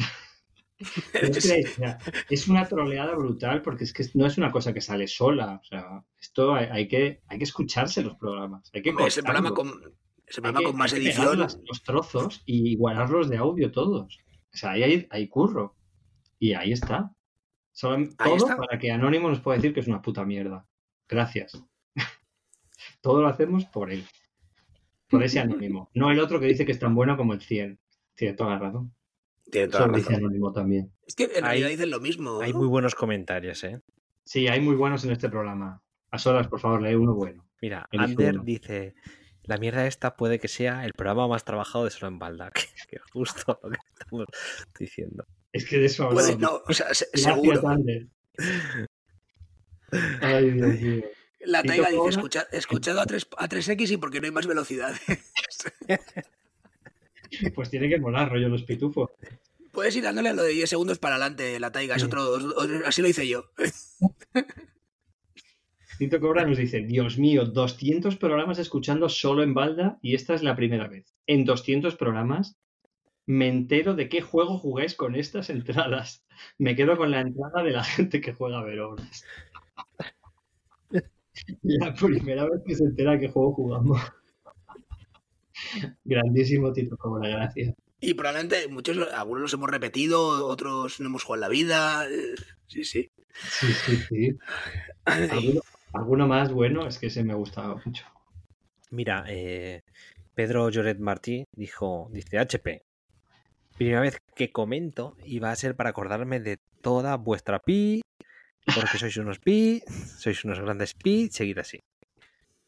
o 0.77 1.33
sea, 1.33 1.97
es 2.29 2.47
una 2.47 2.65
troleada 2.67 3.15
brutal 3.15 3.61
porque 3.61 3.83
es 3.85 3.93
que 3.93 4.03
no 4.15 4.25
es 4.25 4.37
una 4.37 4.51
cosa 4.51 4.73
que 4.73 4.81
sale 4.81 5.07
sola. 5.07 5.59
O 5.61 5.63
sea, 5.63 6.03
esto 6.19 6.55
hay, 6.55 6.65
hay 6.71 6.87
que, 6.87 7.21
hay 7.27 7.37
que 7.37 7.43
escucharse 7.43 8.01
los 8.01 8.15
programas. 8.15 8.69
Hay 8.73 8.81
que 8.81 8.89
hombre, 8.89 9.05
programa 9.23 9.53
con, 9.53 9.67
es 10.25 10.37
el 10.37 10.45
Hay 10.45 10.51
programa 10.51 10.71
que- 10.71 10.77
más 10.77 10.93
hay 10.93 10.99
que 11.03 11.09
pegar 11.09 11.21
edición. 11.27 11.39
las- 11.39 11.59
los 11.67 11.83
trozos 11.83 12.41
y 12.45 12.71
igualarlos 12.71 13.29
de 13.29 13.37
audio 13.37 13.71
todos. 13.71 14.19
O 14.53 14.57
sea, 14.57 14.71
ahí 14.71 14.83
hay, 14.83 15.07
hay 15.09 15.27
curro. 15.29 15.75
Y 16.39 16.53
ahí 16.53 16.71
está. 16.73 17.11
Solo, 17.71 17.95
Ahí 17.97 18.15
todo 18.17 18.35
está. 18.35 18.57
para 18.57 18.77
que 18.79 18.91
Anónimo 18.91 19.29
nos 19.29 19.39
pueda 19.39 19.55
decir 19.57 19.73
que 19.73 19.79
es 19.79 19.87
una 19.87 20.01
puta 20.01 20.25
mierda. 20.25 20.65
Gracias. 21.07 21.63
Todo 23.01 23.21
lo 23.21 23.27
hacemos 23.27 23.65
por 23.65 23.91
él. 23.91 24.05
Por 25.09 25.23
ese 25.23 25.39
Anónimo. 25.39 25.89
No 25.93 26.09
el 26.11 26.19
otro 26.19 26.39
que 26.39 26.45
dice 26.45 26.65
que 26.65 26.71
es 26.71 26.79
tan 26.79 26.95
bueno 26.95 27.17
como 27.17 27.33
el 27.33 27.41
100. 27.41 27.77
Tiene 28.15 28.33
toda 28.35 28.51
la 28.51 28.59
razón. 28.59 28.93
Tiene 29.51 29.67
toda 29.67 29.87
la 29.87 29.93
razón. 29.97 30.15
Anónimo 30.15 30.53
también. 30.53 30.91
Es 31.05 31.15
que 31.15 31.25
en 31.25 31.31
Hay- 31.37 31.41
realidad 31.59 31.69
dicen 31.69 31.89
lo 31.89 31.99
mismo. 31.99 32.39
Hay 32.41 32.53
muy 32.53 32.67
buenos 32.67 32.95
comentarios, 32.95 33.63
¿eh? 33.65 33.81
Sí, 34.23 34.47
hay 34.47 34.61
muy 34.61 34.75
buenos 34.75 35.03
en 35.03 35.11
este 35.11 35.29
programa. 35.29 35.81
A 36.11 36.17
solas, 36.17 36.47
por 36.47 36.59
favor, 36.59 36.81
lee 36.81 36.95
uno 36.95 37.13
bueno. 37.15 37.45
Mira, 37.61 37.87
Elige 37.91 38.11
Ander 38.11 38.33
uno. 38.35 38.43
dice, 38.43 38.95
la 39.43 39.57
mierda 39.57 39.85
esta 39.87 40.15
puede 40.15 40.39
que 40.39 40.47
sea 40.47 40.85
el 40.85 40.93
programa 40.93 41.27
más 41.27 41.43
trabajado 41.43 41.83
de 41.85 41.91
Solo 41.91 42.07
en 42.09 42.19
Balda. 42.19 42.51
Que, 42.53 42.61
que 42.87 42.99
justo 43.11 43.59
lo 43.63 43.69
que 43.71 43.77
estamos 43.99 44.25
diciendo. 44.79 45.25
Es 45.51 45.67
que 45.67 45.77
de 45.79 45.85
eso 45.85 46.05
hablamos. 46.07 46.39
no, 46.39 46.61
o 46.67 46.73
sea, 46.73 46.93
se- 46.93 47.07
Gracias, 47.11 47.33
seguro. 47.35 47.67
Ander. 47.67 48.07
Ay, 50.21 50.51
Dios 50.51 50.79
mío. 50.81 51.03
La 51.45 51.61
¿Y 51.63 51.67
taiga 51.67 51.89
dice, 51.89 52.09
escucha, 52.09 52.47
escuchado 52.51 53.01
a, 53.01 53.05
3, 53.05 53.27
a 53.37 53.49
3X 53.49 53.91
y 53.91 53.97
porque 53.97 54.19
no 54.21 54.25
hay 54.25 54.31
más 54.31 54.47
velocidad. 54.47 54.93
Pues 57.55 57.69
tiene 57.69 57.87
que 57.87 57.97
molar, 57.97 58.29
rollo 58.29 58.49
los 58.49 58.63
pitufos. 58.63 59.09
Puedes 59.71 59.95
ir 59.95 60.03
dándole 60.03 60.29
a 60.29 60.33
lo 60.33 60.43
de 60.43 60.51
10 60.51 60.69
segundos 60.69 60.99
para 60.99 61.15
adelante, 61.15 61.61
la 61.61 61.71
taiga. 61.71 61.95
Es 61.95 62.03
otro, 62.03 62.23
otro- 62.29 62.81
así 62.85 63.01
lo 63.01 63.07
hice 63.07 63.25
yo. 63.25 63.45
Tito 65.97 66.19
Cobra 66.19 66.45
nos 66.45 66.57
dice, 66.57 66.81
Dios 66.81 67.17
mío, 67.17 67.45
200 67.45 68.17
programas 68.17 68.57
escuchando 68.59 69.07
solo 69.07 69.43
en 69.43 69.53
balda 69.53 69.99
y 70.01 70.15
esta 70.15 70.33
es 70.33 70.43
la 70.43 70.55
primera 70.55 70.87
vez. 70.87 71.13
En 71.27 71.45
200 71.45 71.95
programas 71.95 72.57
me 73.27 73.47
entero 73.47 73.93
de 73.93 74.09
qué 74.09 74.21
juego 74.21 74.57
jugáis 74.57 74.95
con 74.95 75.15
estas 75.15 75.49
entradas. 75.49 76.25
Me 76.57 76.75
quedo 76.75 76.97
con 76.97 77.11
la 77.11 77.21
entrada 77.21 77.63
de 77.63 77.71
la 77.71 77.83
gente 77.83 78.19
que 78.19 78.33
juega 78.33 78.59
a 78.59 78.63
Veronas. 78.63 79.23
La 81.63 81.93
primera 81.93 82.45
vez 82.45 82.61
que 82.65 82.75
se 82.75 82.83
entera 82.83 83.19
qué 83.19 83.29
juego 83.29 83.53
jugamos. 83.53 84.01
Grandísimo 86.03 86.71
Tito 86.71 86.97
Cobra, 86.97 87.29
gracias. 87.29 87.73
Y 87.99 88.15
probablemente 88.15 88.67
muchos, 88.67 88.97
algunos 89.13 89.43
los 89.43 89.53
hemos 89.53 89.69
repetido, 89.69 90.47
otros 90.47 90.99
no 90.99 91.05
hemos 91.07 91.23
jugado 91.23 91.37
en 91.37 91.41
la 91.41 91.49
vida. 91.49 92.07
Sí, 92.67 92.83
sí. 92.83 93.11
Sí, 93.33 93.67
sí, 93.67 93.95
sí. 94.09 94.37
¿Alguno, 95.05 95.61
alguno 95.93 96.27
más 96.27 96.51
bueno? 96.51 96.87
Es 96.87 96.97
que 96.97 97.07
ese 97.07 97.23
me 97.23 97.35
gustaba 97.35 97.79
mucho. 97.85 98.05
Mira, 98.89 99.23
eh, 99.27 99.81
Pedro 100.33 100.69
Lloret 100.69 100.99
Martí 100.99 101.45
dijo, 101.55 102.09
dice 102.11 102.39
HP. 102.39 102.83
Primera 103.77 104.01
vez 104.01 104.17
que 104.35 104.51
comento 104.51 105.15
y 105.23 105.39
va 105.39 105.51
a 105.51 105.55
ser 105.55 105.75
para 105.75 105.91
acordarme 105.91 106.39
de 106.39 106.57
toda 106.81 107.15
vuestra 107.17 107.59
pi, 107.59 108.01
porque 108.65 108.97
sois 108.97 109.17
unos 109.17 109.39
pi, 109.39 109.81
sois 110.17 110.43
unos 110.45 110.59
grandes 110.59 110.93
pi, 110.93 111.29
seguid 111.31 111.57
así. 111.59 111.79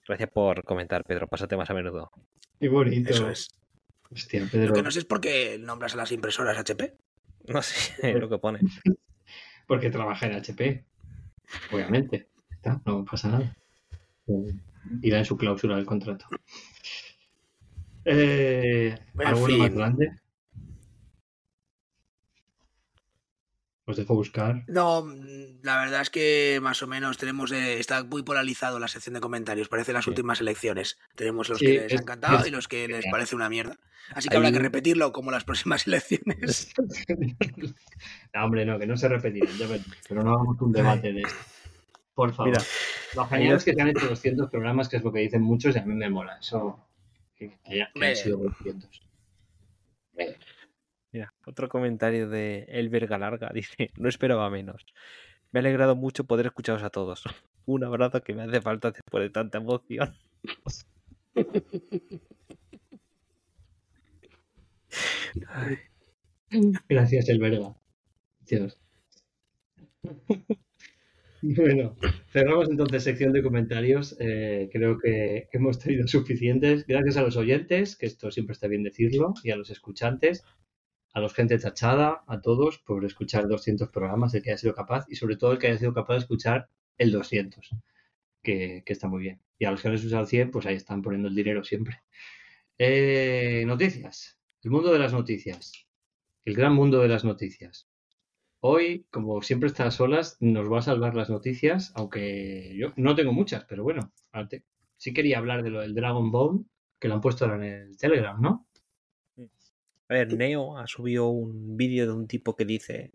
Gracias 0.08 0.30
por 0.32 0.64
comentar, 0.64 1.04
Pedro, 1.06 1.28
pásate 1.28 1.56
más 1.56 1.70
a 1.70 1.74
menudo. 1.74 2.12
Qué 2.60 2.68
bonito. 2.70 3.10
Eso 3.10 3.30
es. 3.30 3.48
Hostia, 4.12 4.42
Lo 4.42 4.50
Pedro. 4.50 4.74
que 4.74 4.84
no 4.84 4.92
sé 4.92 5.00
es 5.00 5.06
por 5.06 5.22
qué 5.22 5.58
nombras 5.60 5.94
a 5.94 5.98
las 5.98 6.12
impresoras 6.12 6.58
HP. 6.58 6.96
No 7.48 7.62
sé 7.62 8.14
lo 8.20 8.30
que 8.30 8.38
pone. 8.38 8.60
Porque 9.68 9.90
trabaja 9.90 10.26
en 10.28 10.34
HP. 10.34 10.86
Obviamente. 11.72 12.30
Está, 12.52 12.82
No 12.86 13.06
pasa 13.06 13.30
nada. 13.30 13.58
Irá 15.02 15.20
en 15.20 15.26
su 15.26 15.38
cláusula 15.38 15.76
del 15.78 15.86
contrato. 15.86 16.26
Eh, 18.06 18.98
En 19.20 19.28
¿Alguno 19.28 19.58
más 19.58 19.74
grande? 19.74 20.12
Os 23.86 23.98
dejo 23.98 24.16
buscar. 24.16 24.64
No, 24.68 25.04
mm, 25.04 25.60
la 25.62 25.78
verdad 25.84 26.02
es 26.02 26.10
que 26.10 26.60
más 26.62 26.82
o 26.82 26.88
menos 26.88 27.18
tenemos 27.18 27.52
eh, 27.52 27.80
está 27.80 28.04
muy 28.06 28.24
polarizado 28.24 28.80
la 28.80 28.88
sección 28.88 29.14
de 29.16 29.20
comentarios. 29.20 29.68
Parece 29.68 29.92
las 29.92 30.06
Sí. 30.06 30.12
últimes 30.12 30.40
elecciones. 30.40 30.98
Tenemos 31.16 31.50
los 31.50 31.60
Sí, 31.60 31.66
que 31.66 31.74
les 31.74 31.92
es- 31.92 32.00
ha 32.00 32.02
encantado 32.04 32.40
es- 32.40 32.48
y 32.48 32.52
los 32.52 32.70
que 32.70 32.88
les 32.88 33.06
parece 33.12 33.36
una 33.36 33.50
mierda. 33.50 33.78
Así 34.14 34.30
que 34.30 34.36
Hay 34.36 34.38
habrá 34.38 34.52
que 34.54 34.60
repetirlo 34.60 35.12
como 35.12 35.32
las 35.32 35.44
próximas 35.44 35.86
elecciones. 35.88 36.74
no, 38.34 38.46
hombre, 38.46 38.66
no, 38.66 38.80
que 38.80 38.88
no 38.88 38.96
se 38.96 39.10
repetirán, 39.10 39.58
ya 39.58 39.68
pero 40.08 40.24
no 40.24 40.32
hagamos 40.34 40.62
un 40.62 40.72
debate 40.72 41.12
de 41.12 41.22
esto. 41.22 41.36
Por 42.16 42.34
favor. 42.34 42.54
lo 43.16 43.26
genial 43.28 43.58
es 43.58 43.64
que 43.66 43.74
se 43.74 43.82
han 43.82 43.90
hecho 43.90 44.08
200 44.08 44.50
programas, 44.50 44.88
que 44.88 44.98
es 44.98 45.04
lo 45.04 45.12
que 45.12 45.20
dicen 45.20 45.42
muchos, 45.42 45.76
y 45.76 45.80
a 45.80 45.84
mí 45.86 45.94
me 45.96 46.10
mola. 46.10 46.38
Eso. 46.40 46.80
Que, 47.36 47.58
haya, 47.66 47.90
que 47.94 48.06
hayan 48.06 48.16
sido 48.16 48.38
200. 48.38 49.02
Mira, 51.14 51.34
otro 51.46 51.70
comentario 51.70 52.28
de 52.28 52.66
Elber 52.68 53.06
Galarga 53.08 53.52
dice: 53.54 53.92
No 53.98 54.10
esperaba 54.10 54.50
menos. 54.50 54.86
Me 55.52 55.60
ha 55.60 55.62
alegrado 55.62 55.96
mucho 55.96 56.26
poder 56.26 56.48
escucharos 56.48 56.84
a 56.84 56.90
todos. 56.90 57.24
Un 57.66 57.84
abrazo 57.84 58.22
que 58.24 58.34
me 58.34 58.42
hace 58.42 58.62
falta 58.62 58.92
después 58.92 59.24
de 59.24 59.30
tanta 59.30 59.60
emoción. 59.60 60.16
Gracias, 66.90 67.30
el 67.30 67.40
verga. 67.40 67.76
Dios. 68.42 68.80
Bueno, 71.46 71.98
cerramos 72.32 72.70
entonces 72.70 73.04
sección 73.04 73.34
de 73.34 73.44
comentarios. 73.44 74.16
Eh, 74.18 74.70
creo 74.72 74.98
que 74.98 75.50
hemos 75.52 75.78
tenido 75.78 76.08
suficientes. 76.08 76.88
Gracias 76.88 77.18
a 77.18 77.22
los 77.22 77.36
oyentes, 77.36 77.98
que 77.98 78.06
esto 78.06 78.32
siempre 78.32 78.54
está 78.54 78.70
bien 78.70 78.84
decirlo, 78.84 79.34
y 79.44 79.52
a 79.52 79.58
los 79.58 79.70
escuchantes, 79.70 80.46
a 81.14 81.20
los 81.20 81.34
gente 81.34 81.58
tachada, 81.60 82.24
a 82.28 82.42
todos 82.42 82.80
por 82.80 83.06
escuchar 83.06 83.48
200 83.48 83.90
programas, 83.90 84.34
el 84.34 84.42
que 84.42 84.50
haya 84.52 84.58
sido 84.58 84.74
capaz, 84.74 85.06
y 85.10 85.16
sobre 85.16 85.38
todo 85.38 85.54
el 85.54 85.60
que 85.60 85.68
haya 85.68 85.78
sido 85.78 85.94
capaz 85.94 86.16
de 86.16 86.20
escuchar 86.20 86.70
el 86.98 87.12
200, 87.12 87.70
que, 88.42 88.84
que 88.86 88.94
está 88.94 89.08
muy 89.08 89.22
bien. 89.22 89.42
Y 89.60 89.66
a 89.66 89.72
los 89.72 89.82
que 89.82 89.88
han 89.88 89.94
escuchado 89.94 90.24
el 90.24 90.28
100, 90.28 90.52
pues 90.52 90.66
ahí 90.66 90.76
están 90.76 91.02
poniendo 91.02 91.30
el 91.30 91.36
dinero 91.36 91.64
siempre. 91.64 92.02
Eh, 92.78 93.64
noticias. 93.68 94.40
El 94.64 94.72
mundo 94.72 94.92
de 94.92 95.00
las 95.00 95.14
noticias. 95.14 95.86
El 96.46 96.56
gran 96.56 96.74
mundo 96.74 97.00
de 97.00 97.08
las 97.08 97.24
noticias. 97.24 97.88
Hoy, 98.60 99.06
como 99.12 99.42
siempre 99.42 99.68
está 99.68 99.86
a 99.86 99.92
solas, 99.92 100.38
nos 100.40 100.72
va 100.72 100.80
a 100.80 100.82
salvar 100.82 101.16
las 101.16 101.30
noticias, 101.30 101.92
aunque 101.96 102.74
yo 102.78 102.94
no 102.96 103.14
tengo 103.14 103.34
muchas, 103.34 103.66
pero 103.66 103.84
bueno, 103.84 104.12
sí 104.98 105.14
quería 105.14 105.38
hablar 105.38 105.64
de 105.64 105.70
lo 105.70 105.82
del 105.82 105.94
Dragon 105.94 106.32
Ball, 106.32 106.66
que 107.00 107.10
lo 107.10 107.16
han 107.16 107.22
puesto 107.22 107.46
ahora 107.46 107.58
en 107.58 107.74
el 107.90 107.98
Telegram, 107.98 108.42
¿no? 108.42 108.68
A 110.14 110.18
ver, 110.18 110.32
Neo 110.32 110.78
ha 110.78 110.86
subido 110.86 111.30
un 111.30 111.76
vídeo 111.76 112.06
de 112.06 112.12
un 112.12 112.28
tipo 112.28 112.56
que 112.56 112.66
dice, 112.66 113.10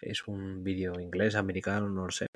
es 0.00 0.26
un 0.26 0.64
vídeo 0.64 0.98
inglés, 0.98 1.34
americano, 1.34 1.90
no 1.90 2.06
lo 2.06 2.10
sé, 2.10 2.26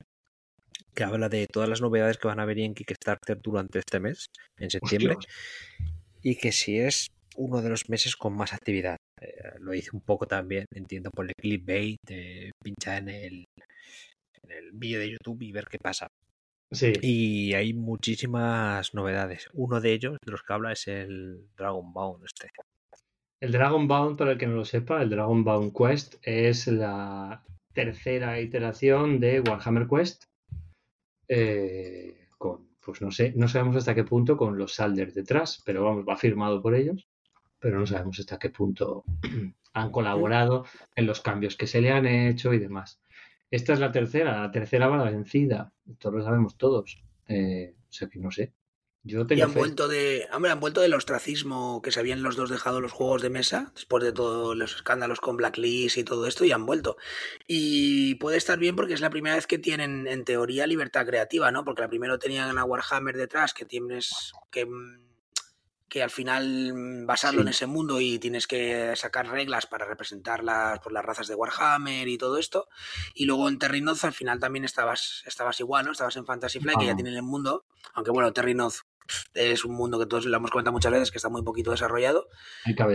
que 0.95 1.03
habla 1.03 1.31
de 1.31 1.47
todas 1.47 1.67
las 1.67 1.81
novedades 1.81 2.19
que 2.19 2.29
van 2.29 2.39
a 2.39 2.45
venir 2.45 2.67
en 2.67 2.75
Kickstarter 2.75 3.41
durante 3.41 3.79
este 3.79 4.01
mes, 4.01 4.27
en 4.59 4.69
septiembre, 4.69 5.17
y 6.21 6.37
que 6.37 6.53
si 6.53 6.79
es 6.79 7.07
uno 7.37 7.63
de 7.63 7.71
los 7.71 7.89
meses 7.89 8.15
con 8.15 8.37
más 8.37 8.53
actividad. 8.53 8.99
Eh, 9.19 9.33
lo 9.61 9.73
hice 9.73 9.89
un 9.95 10.03
poco 10.03 10.27
también, 10.27 10.67
entiendo, 10.75 11.09
por 11.11 11.25
el 11.25 11.33
clickbait, 11.35 11.97
de 12.07 12.51
pinchar 12.63 12.99
en 13.05 13.09
el, 13.09 13.45
en 14.43 14.51
el 14.51 14.73
vídeo 14.73 15.01
de 15.01 15.11
YouTube 15.13 15.41
y 15.41 15.53
ver 15.53 15.65
qué 15.71 15.79
pasa. 15.79 16.07
Sí. 16.71 16.93
Y 17.01 17.55
hay 17.55 17.73
muchísimas 17.73 18.93
novedades. 18.93 19.49
Uno 19.55 19.81
de 19.81 19.93
ellos, 19.95 20.19
de 20.23 20.33
los 20.33 20.43
que 20.43 20.53
habla, 20.53 20.73
es 20.73 20.87
el 20.87 21.49
Dragon 21.57 21.95
Bound 21.95 22.27
este. 22.27 22.51
El 23.43 23.51
Dragon 23.51 23.89
Bound, 23.89 24.17
para 24.17 24.33
el 24.33 24.39
que 24.39 24.47
no 24.47 24.55
lo 24.55 24.65
sepa, 24.65 25.03
el 25.03 25.11
Dragon 25.11 25.43
Bound 25.43 25.73
Quest 25.77 26.15
es 26.23 26.69
la 26.69 27.43
tercera 27.73 28.41
iteración 28.41 29.19
de 29.19 29.41
Warhammer 29.41 29.89
Quest. 29.89 30.27
Eh, 31.27 32.29
con, 32.39 32.69
pues 32.81 33.03
no 33.03 33.11
sé, 33.11 33.33
no 33.35 33.49
sabemos 33.49 33.75
hasta 33.75 33.97
qué 33.97 34.05
punto 34.05 34.37
con 34.37 34.57
los 34.57 34.75
Salders 34.75 35.15
detrás, 35.15 35.61
pero 35.67 35.83
vamos, 35.83 36.05
va 36.09 36.17
firmado 36.17 36.63
por 36.63 36.77
ellos 36.77 37.09
pero 37.63 37.79
no 37.79 37.87
sabemos 37.87 38.19
hasta 38.19 38.39
qué 38.41 38.51
punto 38.51 39.05
han 39.73 39.91
colaborado 39.93 40.67
en 40.97 41.07
los 41.07 41.21
cambios 41.21 41.57
que 41.57 41.69
se 41.69 41.81
le 41.81 41.93
han 41.93 42.07
hecho 42.07 42.53
y 42.53 42.59
demás. 42.59 43.01
Esta 43.51 43.73
es 43.73 43.81
la 43.81 43.93
tercera, 43.93 44.41
la 44.41 44.51
tercera 44.51 44.89
va 44.89 44.97
la 44.97 45.11
vencida, 45.11 45.73
esto 45.89 46.11
lo 46.11 46.23
sabemos 46.25 46.57
todos. 46.57 47.01
Eh, 47.29 47.75
o 47.89 47.93
sea 47.93 48.09
que 48.09 48.19
no 48.19 48.33
sé. 48.33 48.53
Yo 49.05 49.27
y 49.29 49.41
han 49.41 49.53
vuelto 49.53 49.89
de. 49.89 50.29
Hombre, 50.33 50.53
han 50.53 50.61
vuelto 50.61 50.81
del 50.81 50.95
ostracismo 50.95 51.83
que 51.83 51.91
se 51.91 51.99
habían 51.99 52.23
los 52.23 52.37
dos 52.37 52.51
dejado 52.51 52.81
los 52.81 52.93
juegos 52.93 53.21
de 53.21 53.31
mesa, 53.31 53.73
después 53.75 54.05
de 54.05 54.13
todos 54.13 54.57
los 54.57 54.77
escándalos 54.77 55.21
con 55.21 55.37
Blacklist 55.37 55.99
y 55.99 56.05
todo 56.05 56.29
esto, 56.29 56.45
y 56.45 56.53
han 56.53 56.67
vuelto. 56.67 56.97
Y 57.49 58.15
puede 58.17 58.37
estar 58.37 58.61
bien 58.61 58.77
porque 58.77 58.95
es 58.95 59.01
la 59.01 59.11
primera 59.11 59.35
vez 59.35 59.49
que 59.49 59.59
tienen, 59.59 60.07
en 60.07 60.25
teoría, 60.25 60.69
libertad 60.69 61.05
creativa, 61.05 61.51
¿no? 61.51 61.65
Porque 61.65 61.83
la 61.83 61.89
primero 61.89 62.21
tenían 62.21 62.57
a 62.57 62.65
Warhammer 62.65 63.17
detrás, 63.17 63.55
que 63.55 63.65
tienes 63.65 64.33
que 64.53 64.69
que 65.93 66.03
al 66.03 66.09
final 66.09 66.73
mm, 66.73 67.07
basarlo 67.07 67.43
en 67.43 67.49
ese 67.49 67.67
mundo 67.67 68.01
y 68.01 68.19
tienes 68.19 68.47
que 68.47 68.95
sacar 68.97 69.29
reglas 69.29 69.67
para 69.67 69.85
representar 69.85 70.43
las, 70.43 70.79
por 70.79 70.91
las 70.91 71.05
razas 71.05 71.27
de 71.27 71.35
Warhammer 71.35 72.09
y 72.09 72.17
todo 72.17 72.39
esto. 72.39 72.69
Y 73.15 73.27
luego 73.27 73.47
en 73.47 73.59
Terrinoz 73.59 74.03
al 74.05 74.15
final 74.15 74.41
también 74.41 74.65
estabas, 74.65 75.23
estabas 75.27 75.61
igual, 75.61 75.85
¿no? 75.85 75.93
Estabas 75.93 76.17
en 76.17 76.25
Fantasy 76.25 76.61
Flight, 76.61 76.79
que 76.79 76.87
ya 76.87 76.95
tienen 76.95 77.13
el 77.13 77.23
mundo, 77.23 77.67
aunque 77.93 78.11
bueno, 78.11 78.33
Terrinoz 78.33 78.87
es 79.35 79.65
un 79.65 79.75
mundo 79.75 79.99
que 79.99 80.07
todos 80.07 80.27
lo 80.27 80.37
hemos 80.37 80.51
comentado 80.51 80.73
muchas 80.73 80.93
veces, 80.93 81.11
que 81.11 81.19
está 81.19 81.29
muy 81.29 81.43
poquito 81.43 81.71
desarrollado. 81.71 82.29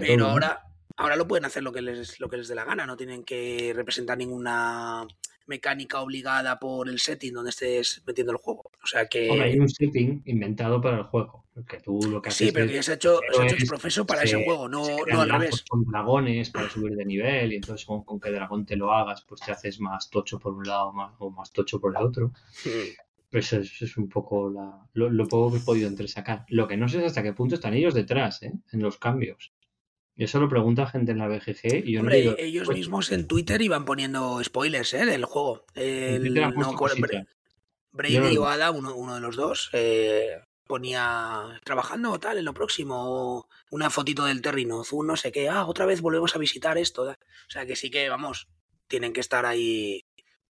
Pero 0.02 0.28
ahora, 0.28 0.64
ahora 0.96 1.16
lo 1.16 1.28
pueden 1.28 1.46
hacer 1.46 1.64
lo 1.64 1.72
que 1.72 1.82
les, 1.82 2.20
lo 2.20 2.30
que 2.30 2.38
les 2.38 2.48
dé 2.48 2.56
la 2.56 2.66
gana, 2.66 2.86
no 2.86 2.98
tienen 2.98 3.24
que 3.24 3.74
representar 3.76 4.18
ninguna 4.18 5.08
mecánica 5.48 6.02
obligada 6.02 6.60
por 6.60 6.90
el 6.90 7.00
setting 7.00 7.34
donde 7.34 7.50
estés 7.50 8.04
metiendo 8.06 8.34
el 8.34 8.38
juego. 8.38 8.72
O 8.84 8.88
sea 8.88 9.08
que. 9.08 9.32
hay 9.42 9.58
un 9.60 9.70
setting 9.70 10.22
inventado 10.26 10.82
para 10.82 10.98
el 10.98 11.04
juego. 11.04 11.46
Que 11.68 11.80
tú 11.80 12.00
lo 12.08 12.22
que 12.22 12.30
sí, 12.30 12.52
pero 12.52 12.68
que 12.68 12.74
ya 12.74 12.84
se 12.84 12.92
ha 12.92 12.96
hecho, 12.96 13.20
se 13.34 13.42
ha 13.42 13.88
hecho 13.88 14.06
para 14.06 14.22
ese 14.22 14.44
juego, 14.46 14.70
no, 14.70 14.84
no 15.08 15.22
al 15.22 15.30
revés. 15.30 15.66
Con 15.68 15.84
dragones 15.86 16.52
para 16.52 16.70
subir 16.70 16.96
de 16.96 17.04
nivel, 17.04 17.52
y 17.52 17.56
entonces 17.56 17.84
con, 17.84 18.04
con 18.04 18.20
qué 18.20 18.30
dragón 18.30 18.64
te 18.64 18.76
lo 18.76 18.94
hagas, 18.94 19.26
pues 19.28 19.42
te 19.42 19.52
haces 19.52 19.80
más 19.80 20.12
tocho 20.12 20.38
por 20.38 20.54
un 20.54 20.68
lado 20.68 20.94
más, 20.94 21.14
o 21.18 21.32
más 21.32 21.52
tocho 21.52 21.82
por 21.82 21.98
el 21.98 22.04
otro. 22.04 22.32
Pues 23.30 23.52
eso 23.52 23.86
es, 23.86 23.98
un 23.98 24.08
poco 24.08 24.50
la, 24.50 24.88
lo, 24.94 25.10
lo, 25.10 25.28
poco 25.28 25.52
que 25.52 25.58
he 25.58 25.66
podido 25.66 25.88
entresacar. 25.88 26.46
Lo 26.48 26.68
que 26.68 26.78
no 26.78 26.88
sé 26.88 27.00
es 27.00 27.06
hasta 27.06 27.24
qué 27.24 27.34
punto 27.34 27.56
están 27.56 27.74
ellos 27.74 27.94
detrás, 27.94 28.42
¿eh? 28.44 28.54
en 28.72 28.82
los 28.82 28.98
cambios. 28.98 29.52
Y 30.16 30.24
eso 30.24 30.40
lo 30.40 30.50
pregunta 30.50 30.88
gente 30.88 31.12
en 31.12 31.20
la 31.20 31.28
BGG 31.28 31.86
y 31.86 31.92
yo 31.94 32.00
Hombre, 32.00 32.26
no 32.26 32.36
ellos 32.40 32.66
pues 32.66 32.78
mismos 32.78 33.12
en 33.12 33.28
Twitter 33.28 33.62
iban 33.62 33.86
poniendo 33.86 34.44
spoilers 34.44 34.96
¿eh? 34.96 35.06
del 35.06 35.26
juego. 35.26 35.66
El, 35.76 36.34
no, 36.34 36.76
Brady 37.92 38.38
o 38.38 38.48
Ada, 38.48 38.72
uno, 38.72 38.96
uno, 38.96 39.16
de 39.16 39.22
los 39.22 39.36
dos, 39.36 39.70
eh, 39.74 40.42
ponía 40.66 41.60
trabajando 41.64 42.12
o 42.12 42.20
tal 42.20 42.38
en 42.38 42.46
lo 42.46 42.54
próximo, 42.54 43.48
una 43.72 43.90
fotito 43.90 44.26
del 44.26 44.42
Terrinoz, 44.42 44.92
un 44.94 45.08
no 45.08 45.18
sé 45.18 45.32
qué, 45.32 45.50
ah, 45.50 45.66
otra 45.66 45.86
vez 45.86 46.02
volvemos 46.02 46.36
a 46.36 46.40
visitar 46.40 46.78
esto. 46.78 47.04
O 47.04 47.50
sea 47.50 47.66
que 47.66 47.76
sí 47.76 47.92
que, 47.92 48.10
vamos, 48.10 48.48
tienen 48.88 49.14
que 49.14 49.22
estar 49.22 49.46
ahí, 49.46 50.04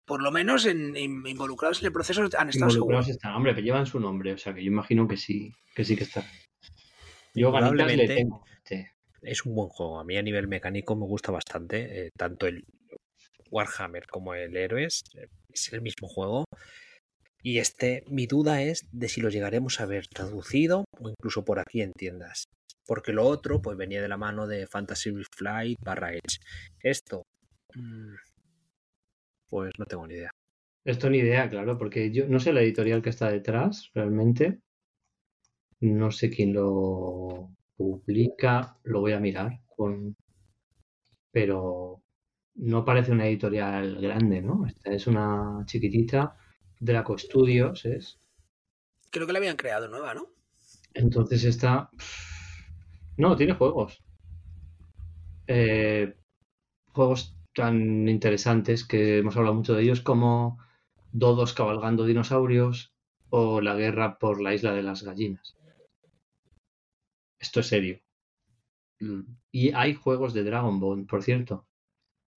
por 0.05 0.23
lo 0.23 0.31
menos 0.31 0.67
en, 0.67 0.97
involucrados 0.97 1.81
en 1.81 1.87
el 1.87 1.93
proceso, 1.93 2.29
han 2.37 2.49
estado 2.49 2.71
involucrados 2.71 3.09
están, 3.09 3.35
hombre, 3.35 3.55
que 3.55 3.63
llevan 3.63 3.87
su 3.87 4.01
nombre, 4.01 4.33
o 4.33 4.39
sea 4.39 4.55
que 4.55 4.63
yo 4.63 4.71
imagino 4.71 5.07
que 5.07 5.17
sí, 5.17 5.53
que 5.75 5.85
sí 5.85 5.97
que 5.97 6.05
están. 6.05 6.25
Yo 7.35 7.51
ganitas 7.51 7.97
le 7.97 8.07
tengo. 8.07 8.45
Sí 8.65 8.85
es 9.23 9.47
un 9.47 9.55
buen 9.55 9.69
juego. 9.69 9.99
A 9.99 10.05
mí 10.05 10.17
a 10.17 10.23
nivel 10.23 10.49
mecánico 10.49 10.97
me 10.97 11.07
gusta 11.07 11.33
bastante. 11.33 12.07
Eh, 12.07 12.11
tanto 12.17 12.47
el 12.47 12.65
Warhammer 13.51 14.07
como 14.07 14.35
el 14.35 14.57
Héroes 14.57 15.05
eh, 15.15 15.29
es 15.49 15.73
el 15.73 15.83
mismo 15.83 16.09
juego. 16.09 16.45
Y 17.43 17.59
este, 17.59 18.05
mi 18.09 18.27
duda 18.27 18.63
es 18.63 18.87
de 18.93 19.09
si 19.09 19.21
lo 19.21 19.29
llegaremos 19.29 19.81
a 19.81 19.87
ver 19.87 20.07
traducido 20.07 20.85
o 20.99 21.09
incluso 21.09 21.45
por 21.45 21.59
aquí 21.59 21.83
en 21.83 21.93
tiendas. 21.93 22.45
Porque 22.87 23.13
lo 23.13 23.25
otro, 23.27 23.63
pues 23.63 23.77
venía 23.77 24.03
de 24.03 24.09
la 24.09 24.17
mano 24.17 24.47
de 24.47 24.67
Fantasy 24.67 25.13
Flight 25.37 25.79
barra 25.85 26.13
Edge. 26.13 26.39
Esto, 26.83 27.23
mm, 27.75 28.15
pues 29.53 29.71
no 29.79 29.85
tengo 29.85 30.07
ni 30.07 30.15
idea. 30.15 30.31
Esto 30.83 31.11
ni 31.11 31.19
idea, 31.19 31.51
claro, 31.51 31.77
porque 31.77 32.11
yo 32.11 32.27
no 32.27 32.41
sé 32.41 32.55
la 32.55 32.63
editorial 32.63 33.03
que 33.03 33.11
está 33.11 33.31
detrás, 33.31 33.91
realmente. 33.93 34.61
No 35.81 36.11
sé 36.11 36.31
quién 36.31 36.55
lo 36.55 37.51
publica, 37.77 38.79
lo 38.85 39.01
voy 39.01 39.13
a 39.13 39.21
mirar, 39.21 39.61
con, 39.67 40.17
pero 41.31 42.01
no 42.55 42.83
parece 42.83 43.13
una 43.13 43.27
editorial 43.27 44.01
grande, 44.01 44.41
¿no? 44.41 44.65
Esta 44.67 44.91
es 44.91 45.07
una 45.07 45.63
chiquitita, 45.67 46.35
de 46.81 46.93
la 46.95 47.05
Studios 47.19 47.85
es. 47.85 48.19
Creo 49.11 49.27
que 49.27 49.35
la 49.35 49.39
habían 49.39 49.57
creado 49.57 49.87
nueva, 49.87 50.15
¿no? 50.15 50.29
Entonces 50.95 51.45
esta... 51.45 51.91
No, 53.19 53.37
tiene 53.37 53.53
juegos. 53.53 54.03
Eh, 55.47 56.17
juegos 56.95 57.37
tan 57.55 58.09
interesantes 58.09 58.85
que 58.85 59.19
hemos 59.19 59.37
hablado 59.37 59.55
mucho 59.55 59.75
de 59.75 59.83
ellos 59.83 60.01
como 60.01 60.59
Dodos 61.13 61.53
cabalgando 61.53 62.07
dinosaurios 62.07 62.95
o 63.29 63.61
La 63.61 63.75
guerra 63.75 64.19
por 64.19 64.41
la 64.41 64.55
isla 64.55 64.73
de 64.73 64.83
las 64.83 65.03
gallinas. 65.03 65.57
Esto 67.39 67.61
es 67.61 67.67
serio. 67.67 68.01
Mm. 69.01 69.23
Y 69.51 69.73
hay 69.73 69.95
juegos 69.95 70.33
de 70.33 70.45
Dragon 70.45 70.79
Ball, 70.81 71.07
por 71.07 71.23
cierto. 71.23 71.67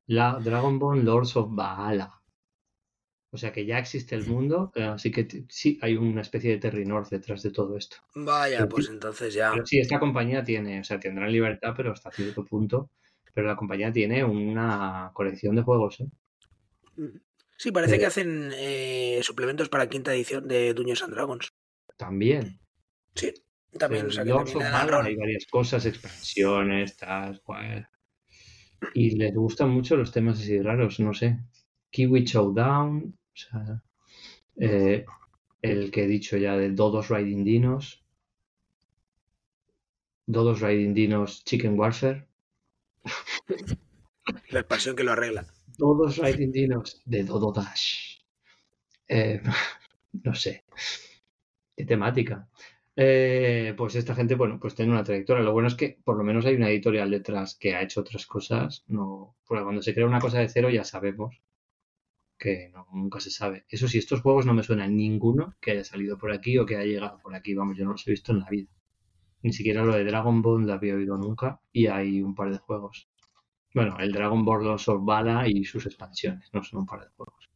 La 0.07 0.39
Dragon 0.39 0.79
Ball 0.79 1.03
Lords 1.05 1.35
of 1.35 1.47
Baala. 1.51 2.21
O 3.31 3.37
sea 3.37 3.51
que 3.51 3.65
ya 3.65 3.79
existe 3.79 4.15
el 4.15 4.25
mundo, 4.25 4.71
eh, 4.75 4.83
así 4.83 5.11
que 5.11 5.27
sí 5.49 5.77
hay 5.81 5.97
una 5.97 6.21
especie 6.21 6.51
de 6.51 6.57
Terry 6.57 6.85
North 6.85 7.09
detrás 7.09 7.43
de 7.43 7.51
todo 7.51 7.75
esto. 7.75 7.97
Vaya, 8.15 8.65
pues 8.67 8.87
entonces 8.87 9.33
ya. 9.33 9.51
Pero 9.51 9.65
sí, 9.65 9.77
esta 9.77 9.99
compañía 9.99 10.43
tiene, 10.43 10.79
o 10.79 10.83
sea, 10.85 10.99
tendrá 10.99 11.27
libertad, 11.27 11.73
pero 11.75 11.91
hasta 11.91 12.11
cierto 12.11 12.45
punto. 12.45 12.91
Pero 13.35 13.47
la 13.47 13.55
compañía 13.55 13.91
tiene 13.91 14.23
una 14.23 15.11
colección 15.13 15.55
de 15.55 15.61
juegos, 15.61 15.99
¿eh? 15.99 16.07
Mm. 16.95 17.19
Sí, 17.57 17.71
parece 17.71 17.95
Eh, 17.95 17.99
que 17.99 18.05
hacen 18.05 18.51
eh, 18.55 19.19
suplementos 19.21 19.69
para 19.69 19.87
quinta 19.87 20.13
edición 20.13 20.47
de 20.47 20.73
Dungeons 20.73 21.03
and 21.03 21.13
Dragons. 21.13 21.53
También. 21.97 22.59
Sí, 23.13 23.33
también. 23.77 24.07
O 24.07 24.11
sea, 24.11 24.23
que 24.23 24.31
hay 24.31 25.15
varias 25.15 25.45
cosas, 25.45 25.85
expansiones, 25.85 26.97
tal, 26.97 27.41
cual. 27.41 27.87
Y 28.93 29.15
les 29.17 29.33
gustan 29.33 29.69
mucho 29.69 29.95
los 29.95 30.11
temas 30.11 30.39
así 30.39 30.61
raros, 30.61 30.99
no 30.99 31.13
sé. 31.13 31.39
Kiwi 31.91 32.25
Showdown, 32.25 33.17
o 33.17 33.35
sea, 33.37 33.83
eh, 34.57 35.05
el 35.61 35.91
que 35.91 36.03
he 36.03 36.07
dicho 36.07 36.37
ya 36.37 36.57
de 36.57 36.71
Dodos 36.71 37.09
Riding 37.09 37.43
Dinos, 37.43 38.03
Dodos 40.27 40.61
Riding 40.61 40.93
Dinos 40.93 41.43
Chicken 41.45 41.79
Warfare, 41.79 42.27
La 44.49 44.59
expansión 44.61 44.95
que 44.95 45.03
lo 45.03 45.11
arregla. 45.11 45.45
Riding 45.77 46.51
Dinos 46.51 47.01
de 47.05 47.23
Dodo 47.23 47.51
Dash. 47.51 48.19
Eh, 49.07 49.41
no 50.23 50.33
sé. 50.33 50.63
Qué 51.75 51.85
temática. 51.85 52.49
Eh, 52.95 53.73
pues 53.77 53.95
esta 53.95 54.15
gente, 54.15 54.35
bueno, 54.35 54.59
pues 54.59 54.75
tiene 54.75 54.91
una 54.91 55.03
trayectoria. 55.03 55.43
Lo 55.43 55.51
bueno 55.51 55.67
es 55.67 55.75
que 55.75 55.99
por 56.03 56.17
lo 56.17 56.23
menos 56.23 56.45
hay 56.45 56.55
una 56.55 56.69
editorial 56.69 57.11
detrás 57.11 57.55
que 57.55 57.75
ha 57.75 57.81
hecho 57.81 58.01
otras 58.01 58.25
cosas. 58.25 58.83
No, 58.87 59.35
porque 59.45 59.63
cuando 59.63 59.81
se 59.81 59.93
crea 59.93 60.07
una 60.07 60.19
cosa 60.19 60.39
de 60.39 60.49
cero 60.49 60.69
ya 60.69 60.83
sabemos 60.83 61.41
que 62.37 62.69
no, 62.69 62.87
nunca 62.93 63.19
se 63.19 63.31
sabe. 63.31 63.65
Eso 63.69 63.87
sí, 63.87 63.97
estos 63.97 64.21
juegos 64.21 64.45
no 64.45 64.53
me 64.53 64.63
suenan 64.63 64.95
ninguno 64.95 65.55
que 65.61 65.71
haya 65.71 65.83
salido 65.83 66.17
por 66.17 66.31
aquí 66.31 66.57
o 66.57 66.65
que 66.65 66.75
haya 66.75 66.85
llegado 66.85 67.19
por 67.19 67.35
aquí. 67.35 67.53
Vamos, 67.53 67.77
yo 67.77 67.85
no 67.85 67.91
los 67.91 68.07
he 68.07 68.11
visto 68.11 68.31
en 68.31 68.39
la 68.39 68.49
vida. 68.49 68.69
Ni 69.45 69.53
siquiera 69.53 69.83
lo 69.83 69.93
de 69.93 70.03
Dragon 70.03 70.41
Ball 70.41 70.65
lo 70.65 70.73
había 70.73 70.95
oído 70.95 71.19
nunca 71.19 71.61
y 71.71 71.85
hay 71.85 72.19
un 72.19 72.33
par 72.33 72.51
de 72.51 72.57
juegos. 72.57 73.07
Bueno, 73.75 73.95
el 73.99 74.11
Dragon 74.11 74.43
Ball 74.43 74.63
Lords 74.63 74.87
of 74.87 75.05
Bala 75.05 75.47
y 75.47 75.63
sus 75.65 75.85
expansiones, 75.85 76.49
no 76.51 76.63
son 76.63 76.79
un 76.79 76.87
par 76.87 77.01
de 77.01 77.09
juegos. 77.15 77.47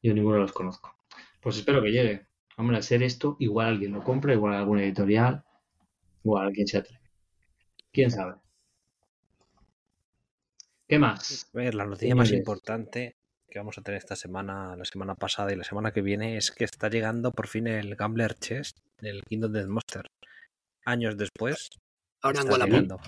Yo 0.00 0.14
ninguno 0.14 0.38
los 0.38 0.52
conozco. 0.52 0.94
Pues 1.40 1.56
espero 1.56 1.82
que 1.82 1.90
llegue. 1.90 2.28
Hombre, 2.58 2.76
al 2.76 2.84
ser 2.84 3.02
esto, 3.02 3.34
igual 3.40 3.66
alguien 3.66 3.90
lo 3.90 4.04
compra, 4.04 4.34
igual 4.34 4.54
alguna 4.54 4.84
editorial, 4.84 5.42
igual 6.22 6.46
alguien 6.46 6.68
se 6.68 6.78
atreve. 6.78 7.10
¿Quién 7.90 8.12
sabe? 8.12 8.36
¿Qué 10.86 11.00
más? 11.00 11.50
A 11.52 11.58
ver, 11.58 11.74
la 11.74 11.86
noticia 11.86 12.14
más 12.14 12.30
importante 12.30 13.16
que 13.50 13.58
vamos 13.58 13.78
a 13.78 13.82
tener 13.82 13.98
esta 13.98 14.14
semana, 14.14 14.76
la 14.76 14.84
semana 14.84 15.16
pasada 15.16 15.52
y 15.52 15.56
la 15.56 15.64
semana 15.64 15.90
que 15.90 16.02
viene 16.02 16.36
es 16.36 16.52
que 16.52 16.62
está 16.62 16.88
llegando 16.88 17.32
por 17.32 17.48
fin 17.48 17.66
el 17.66 17.96
Gambler 17.96 18.34
Chest 18.34 18.78
del 19.00 19.24
Kingdom 19.24 19.52
Death 19.52 19.66
Monster. 19.66 20.13
Años 20.84 21.16
después, 21.16 21.70
Ahora 22.22 22.40
en 22.40 22.46
está 22.46 22.52
Wallapop. 22.52 22.72
llegando. 22.72 23.00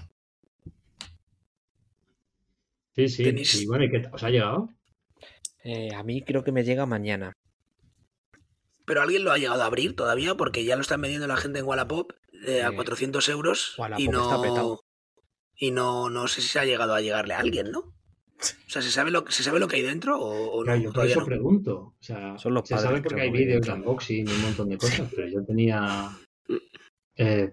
Sí, 2.94 3.08
sí. 3.08 3.24
Tenéis- 3.24 3.60
Y 3.62 3.66
bueno, 3.66 3.84
¿y 3.84 3.90
qué 3.90 4.08
os 4.12 4.22
ha 4.22 4.30
llegado? 4.30 4.70
Eh, 5.64 5.90
a 5.94 6.02
mí 6.02 6.22
creo 6.22 6.42
que 6.44 6.52
me 6.52 6.64
llega 6.64 6.86
mañana. 6.86 7.32
Pero 8.86 9.02
alguien 9.02 9.24
lo 9.24 9.32
ha 9.32 9.38
llegado 9.38 9.62
a 9.62 9.66
abrir 9.66 9.96
todavía 9.96 10.36
porque 10.36 10.64
ya 10.64 10.76
lo 10.76 10.82
están 10.82 11.00
vendiendo 11.02 11.26
la 11.26 11.36
gente 11.36 11.58
en 11.58 11.66
Wallapop 11.66 12.12
eh, 12.46 12.62
a 12.62 12.68
Eh, 12.68 12.74
400 12.74 13.28
euros 13.28 13.74
y 13.76 13.80
Wallapop 13.80 14.00
está 14.04 14.12
no 14.36 14.42
petado. 14.42 14.80
y 15.56 15.70
no 15.72 16.08
no 16.08 16.28
sé 16.28 16.40
si 16.40 16.48
se 16.48 16.58
ha 16.60 16.64
llegado 16.64 16.94
a 16.94 17.00
llegarle 17.00 17.34
a 17.34 17.40
alguien, 17.40 17.70
¿no? 17.72 17.80
O 17.80 18.68
sea, 18.70 18.82
¿se 18.82 18.90
sabe 18.90 19.10
lo, 19.10 19.24
¿se 19.30 19.42
sabe 19.42 19.58
lo 19.58 19.66
que 19.66 19.76
hay 19.76 19.82
dentro 19.82 20.18
o, 20.20 20.50
o 20.52 20.58
no? 20.60 20.64
Claro, 20.64 20.80
yo 20.82 20.92
por 20.92 21.06
eso 21.06 21.20
no. 21.20 21.26
pregunto. 21.26 21.76
O 21.98 22.02
sea, 22.02 22.38
Son 22.38 22.52
los 22.54 22.68
se 22.68 22.76
sabe 22.78 23.00
porque 23.02 23.22
hay 23.22 23.30
vídeos 23.30 23.66
de 23.66 23.72
unboxing 23.72 24.28
y 24.28 24.30
un 24.30 24.42
montón 24.42 24.68
de 24.68 24.78
cosas, 24.78 25.10
pero 25.14 25.26
yo 25.28 25.42
tenía. 25.44 26.10
Eh, 27.16 27.52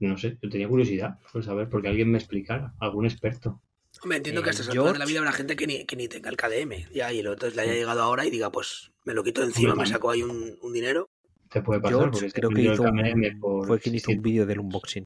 no 0.00 0.18
sé, 0.18 0.38
yo 0.42 0.48
tenía 0.50 0.68
curiosidad 0.68 1.18
por 1.32 1.44
saber, 1.44 1.68
porque 1.68 1.88
alguien 1.88 2.10
me 2.10 2.18
explicara, 2.18 2.74
algún 2.80 3.06
experto. 3.06 3.62
Hombre, 4.02 4.18
entiendo 4.18 4.42
que 4.42 4.48
a 4.48 4.52
Eh, 4.52 4.54
estas 4.54 4.68
alturas 4.68 4.94
de 4.94 4.98
la 4.98 5.04
vida 5.04 5.18
habrá 5.18 5.32
gente 5.32 5.54
que 5.54 5.66
ni, 5.66 5.84
que 5.84 5.96
ni 5.96 6.08
tenga 6.08 6.30
el 6.30 6.36
KDM. 6.36 6.92
Ya, 6.92 7.12
y 7.12 7.20
entonces 7.20 7.54
le 7.54 7.62
haya 7.62 7.74
llegado 7.74 8.02
ahora 8.02 8.24
y 8.24 8.30
diga, 8.30 8.50
pues 8.50 8.90
me 9.04 9.14
lo 9.14 9.22
quito 9.22 9.42
encima, 9.42 9.72
Hombre, 9.72 9.86
me 9.86 9.92
saco 9.92 10.10
ahí 10.10 10.22
un, 10.22 10.58
un 10.62 10.72
dinero. 10.72 11.08
Te 11.50 11.60
puede 11.62 11.80
pasar, 11.80 12.10
porque 12.10 12.18
George 12.18 12.30
se 12.30 12.40
creo 12.40 12.50
que 12.50 12.62
hizo 12.62 12.82
un, 12.82 13.38
por 13.40 13.66
fue 13.66 13.78
quien 13.80 13.94
hizo 13.94 14.10
un 14.10 14.16
600. 14.16 14.22
vídeo 14.22 14.46
del 14.46 14.60
unboxing. 14.60 15.04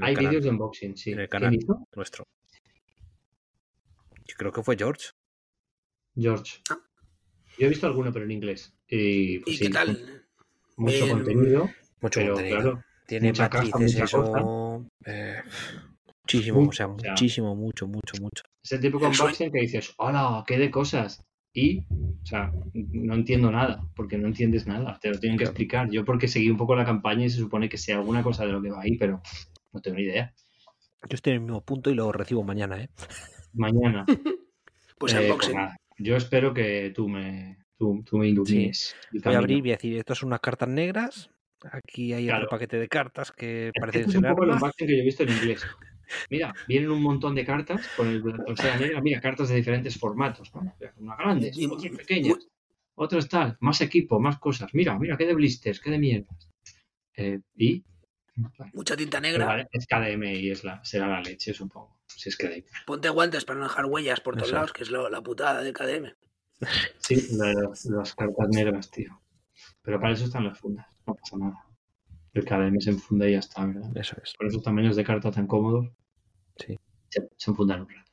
Hay 0.00 0.16
vídeos 0.16 0.42
de 0.42 0.50
unboxing, 0.50 0.96
sí. 0.96 1.12
En 1.12 1.20
el 1.20 1.28
¿Quién 1.28 1.40
canal. 1.42 1.54
hizo? 1.54 1.88
nuestro. 1.94 2.24
Yo 4.26 4.34
creo 4.36 4.52
que 4.52 4.62
fue 4.62 4.76
George. 4.76 5.10
George. 6.16 6.60
Ah. 6.70 6.78
Yo 7.58 7.66
he 7.66 7.68
visto 7.68 7.86
alguno, 7.86 8.12
pero 8.12 8.24
en 8.24 8.32
inglés. 8.32 8.74
Y, 8.88 9.38
pues 9.38 9.54
¿Y 9.54 9.58
sí, 9.58 9.64
qué 9.66 9.70
tal? 9.70 10.23
Mucho 10.76 11.04
Bien. 11.04 11.16
contenido, 11.16 11.70
Mucho 12.00 12.20
pero 12.20 12.34
contenido. 12.34 12.60
claro, 12.62 12.82
Tiene 13.06 13.32
matrices, 13.32 13.92
mucha 13.92 14.04
eso. 14.04 14.86
eh, 15.06 15.42
muchísimo, 16.22 16.60
o 16.68 16.72
sea, 16.72 16.86
sea. 16.98 17.10
muchísimo, 17.10 17.54
mucho, 17.56 17.86
mucho, 17.86 18.16
mucho. 18.20 18.42
es 18.62 18.72
el 18.72 18.80
típico 18.80 19.06
unboxing 19.08 19.52
que 19.52 19.60
dices, 19.60 19.94
hola, 19.98 20.42
qué 20.46 20.58
de 20.58 20.70
cosas. 20.70 21.24
Y, 21.56 21.78
o 21.80 22.26
sea, 22.26 22.50
no 22.72 23.14
entiendo 23.14 23.50
nada, 23.52 23.80
porque 23.94 24.18
no 24.18 24.26
entiendes 24.26 24.66
nada, 24.66 24.98
te 25.00 25.10
lo 25.10 25.20
tienen 25.20 25.38
que 25.38 25.44
Claro. 25.44 25.52
explicar. 25.52 25.90
Yo 25.90 26.04
porque 26.04 26.26
seguí 26.26 26.50
un 26.50 26.56
poco 26.56 26.74
la 26.74 26.84
campaña 26.84 27.26
y 27.26 27.30
se 27.30 27.38
supone 27.38 27.68
que 27.68 27.78
sé 27.78 27.92
alguna 27.92 28.24
cosa 28.24 28.44
de 28.44 28.50
lo 28.52 28.60
que 28.60 28.70
va 28.70 28.80
ahí, 28.82 28.96
pero 28.98 29.22
no 29.72 29.80
tengo 29.80 29.96
ni 29.98 30.02
idea. 30.04 30.34
Yo 31.08 31.14
estoy 31.14 31.32
en 31.32 31.36
el 31.36 31.42
mismo 31.42 31.60
punto 31.64 31.90
y 31.90 31.94
lo 31.94 32.10
recibo 32.10 32.42
mañana, 32.42 32.82
¿eh? 32.82 32.88
Mañana, 33.52 34.04
Pues 34.98 35.12
eh, 35.12 35.16
pues 35.18 35.22
unboxing. 35.26 35.54
nada, 35.56 35.76
yo 35.98 36.16
espero 36.16 36.52
que 36.54 36.90
tú 36.94 37.08
me, 37.08 37.58
tú, 37.76 38.02
tú 38.04 38.18
me 38.18 38.28
ilumines. 38.28 38.96
Voy 39.12 39.34
a 39.34 39.38
abrir 39.38 39.58
y 39.58 39.60
voy 39.60 39.70
a 39.70 39.74
decir, 39.76 39.96
estas 39.98 40.18
son 40.18 40.28
unas 40.28 40.40
cartas 40.40 40.68
negras. 40.68 41.30
Aquí 41.70 42.12
hay 42.12 42.26
Claro. 42.26 42.44
otro 42.44 42.50
paquete 42.56 42.78
de 42.78 42.88
cartas 42.88 43.32
que 43.32 43.68
Es 43.68 43.72
que 43.72 43.80
parecen 43.80 44.00
es 44.02 44.06
un 44.08 44.12
ser 44.22 44.30
poco 44.30 44.42
armas. 44.44 44.72
que 44.76 44.86
yo 44.86 44.94
he 44.94 45.04
visto 45.04 45.22
en 45.22 45.30
inglés. 45.30 45.66
Mira, 46.30 46.54
vienen 46.68 46.90
un 46.90 47.02
montón 47.02 47.34
de 47.34 47.44
cartas 47.46 47.88
con 47.96 48.08
el 48.08 48.20
pulsera 48.20 48.76
negra. 48.76 49.00
Mira, 49.00 49.20
cartas 49.20 49.48
de 49.48 49.56
diferentes 49.56 49.98
formatos, 49.98 50.54
¿no? 50.54 50.60
Unas 50.98 51.18
grandes, 51.18 51.58
otras 51.70 51.96
pequeñas, 51.96 52.46
otras 52.94 53.28
tal, 53.28 53.56
más 53.60 53.80
equipo, 53.80 54.20
más 54.20 54.38
cosas. 54.38 54.74
Mira, 54.74 54.98
mira, 54.98 55.16
qué 55.16 55.24
de 55.26 55.34
blisters, 55.34 55.80
qué 55.80 55.90
de 55.90 55.98
mierdas. 55.98 56.50
Eh, 57.16 57.40
y 57.56 57.82
Mucha 58.72 58.96
tinta 58.96 59.20
negra. 59.20 59.46
vale, 59.46 59.66
es 59.70 59.86
KDM 59.86 60.34
y 60.34 60.50
es 60.50 60.64
la, 60.64 60.84
será 60.84 61.06
la 61.08 61.22
leche, 61.22 61.54
supongo. 61.54 62.00
Si 62.08 62.28
es 62.28 62.36
KDM. 62.36 62.64
Ponte 62.84 63.08
guantes 63.08 63.44
para 63.44 63.60
no 63.60 63.64
dejar 63.66 63.86
huellas 63.86 64.20
por 64.20 64.36
todos 64.36 64.52
lados, 64.52 64.72
que 64.72 64.82
es 64.82 64.90
lo- 64.90 65.08
la 65.08 65.22
putada 65.22 65.62
del 65.62 65.72
KDM. 65.72 66.12
Sí, 66.98 67.16
las, 67.36 67.84
las 67.86 68.14
cartas 68.14 68.48
negras, 68.50 68.90
tío. 68.90 69.20
Pero 69.82 70.00
para 70.00 70.14
eso 70.14 70.24
están 70.24 70.44
las 70.44 70.58
fundas, 70.58 70.86
no 71.06 71.14
pasa 71.14 71.36
nada. 71.36 71.64
El 72.32 72.44
KDM 72.44 72.80
se 72.80 72.90
enfunda 72.90 73.28
y 73.28 73.32
ya 73.32 73.38
está, 73.38 73.64
¿verdad? 73.66 73.90
Eso 73.96 74.16
es. 74.22 74.32
Con 74.36 74.46
esos 74.48 74.62
tamaños 74.62 74.96
de 74.96 75.04
carta 75.04 75.30
tan 75.30 75.46
cómodos. 75.46 75.88
Sí. 76.56 76.76
Se, 77.10 77.28
se 77.36 77.50
enfundan 77.50 77.82
un 77.82 77.88
rato. 77.88 78.10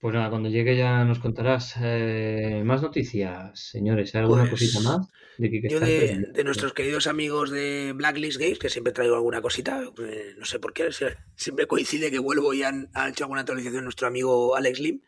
Pues 0.00 0.14
nada, 0.14 0.30
cuando 0.30 0.48
llegue 0.48 0.78
ya 0.78 1.04
nos 1.04 1.18
contarás 1.18 1.74
eh, 1.78 2.62
más 2.64 2.80
noticias, 2.80 3.60
señores. 3.60 4.14
¿Hay 4.14 4.22
alguna 4.22 4.48
Pues, 4.48 4.52
cosita 4.52 4.80
más 4.80 5.08
de 5.36 5.68
Yo 5.68 5.78
de, 5.78 6.26
de 6.32 6.44
nuestros 6.44 6.72
queridos 6.72 7.06
amigos 7.06 7.50
de 7.50 7.92
Blacklist 7.94 8.40
Games, 8.40 8.58
que 8.58 8.70
siempre 8.70 8.94
traigo 8.94 9.14
alguna 9.16 9.42
cosita, 9.42 9.82
eh, 9.98 10.34
no 10.38 10.46
sé 10.46 10.58
por 10.58 10.72
qué, 10.72 10.86
sie- 10.88 11.14
siempre 11.36 11.66
coincide 11.66 12.10
que 12.10 12.18
vuelvo 12.18 12.54
y 12.54 12.62
han, 12.62 12.88
han 12.94 13.10
hecho 13.10 13.24
alguna 13.24 13.40
actualización 13.42 13.84
nuestro 13.84 14.06
amigo 14.06 14.56
Alex 14.56 14.80
Lim, 14.80 15.02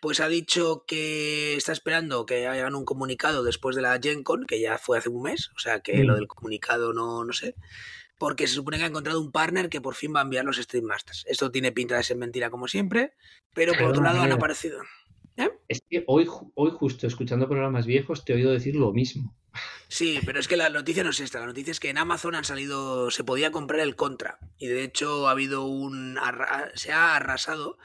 pues 0.00 0.20
ha 0.20 0.28
dicho 0.28 0.84
que 0.86 1.56
está 1.56 1.72
esperando 1.72 2.26
que 2.26 2.46
hagan 2.46 2.74
un 2.74 2.84
comunicado 2.84 3.42
después 3.42 3.74
de 3.76 3.82
la 3.82 3.98
Gen 4.00 4.22
Con, 4.22 4.46
que 4.46 4.60
ya 4.60 4.78
fue 4.78 4.98
hace 4.98 5.08
un 5.08 5.22
mes, 5.22 5.50
o 5.56 5.58
sea 5.58 5.80
que 5.80 6.02
Mm. 6.02 6.06
lo 6.06 6.14
del 6.14 6.28
comunicado 6.28 6.92
no, 6.92 7.24
no 7.24 7.32
sé, 7.32 7.54
porque 8.18 8.46
se 8.46 8.54
supone 8.54 8.78
que 8.78 8.84
ha 8.84 8.88
encontrado 8.88 9.20
un 9.20 9.32
partner 9.32 9.68
que 9.68 9.80
por 9.80 9.94
fin 9.94 10.14
va 10.14 10.20
a 10.20 10.24
enviar 10.24 10.44
los 10.44 10.56
Stream 10.56 10.84
Masters. 10.84 11.24
Esto 11.28 11.50
tiene 11.50 11.72
pinta 11.72 11.96
de 11.96 12.02
ser 12.02 12.16
mentira 12.16 12.50
como 12.50 12.68
siempre, 12.68 13.14
pero 13.54 13.74
por 13.74 13.90
otro 13.90 14.02
lado 14.02 14.20
han 14.22 14.32
aparecido... 14.32 14.80
Es 15.68 15.82
que 15.88 16.02
hoy, 16.08 16.26
hoy 16.54 16.70
justo 16.72 17.06
escuchando 17.06 17.46
programas 17.46 17.86
viejos 17.86 18.24
te 18.24 18.32
he 18.32 18.36
oído 18.36 18.50
decir 18.50 18.74
lo 18.76 18.92
mismo. 18.92 19.34
Sí, 19.90 20.20
pero 20.26 20.38
es 20.38 20.48
que 20.48 20.58
la 20.58 20.68
noticia 20.68 21.02
no 21.02 21.10
es 21.10 21.20
esta. 21.20 21.40
La 21.40 21.46
noticia 21.46 21.70
es 21.70 21.80
que 21.80 21.88
en 21.88 21.96
Amazon 21.96 22.34
han 22.34 22.44
salido. 22.44 23.10
Se 23.10 23.24
podía 23.24 23.50
comprar 23.50 23.80
el 23.80 23.96
Contra. 23.96 24.38
Y 24.58 24.66
de 24.66 24.84
hecho 24.84 25.26
ha 25.26 25.30
habido 25.30 25.64
un. 25.64 26.18
Se 26.74 26.92
ha 26.92 27.16
arrasado 27.16 27.78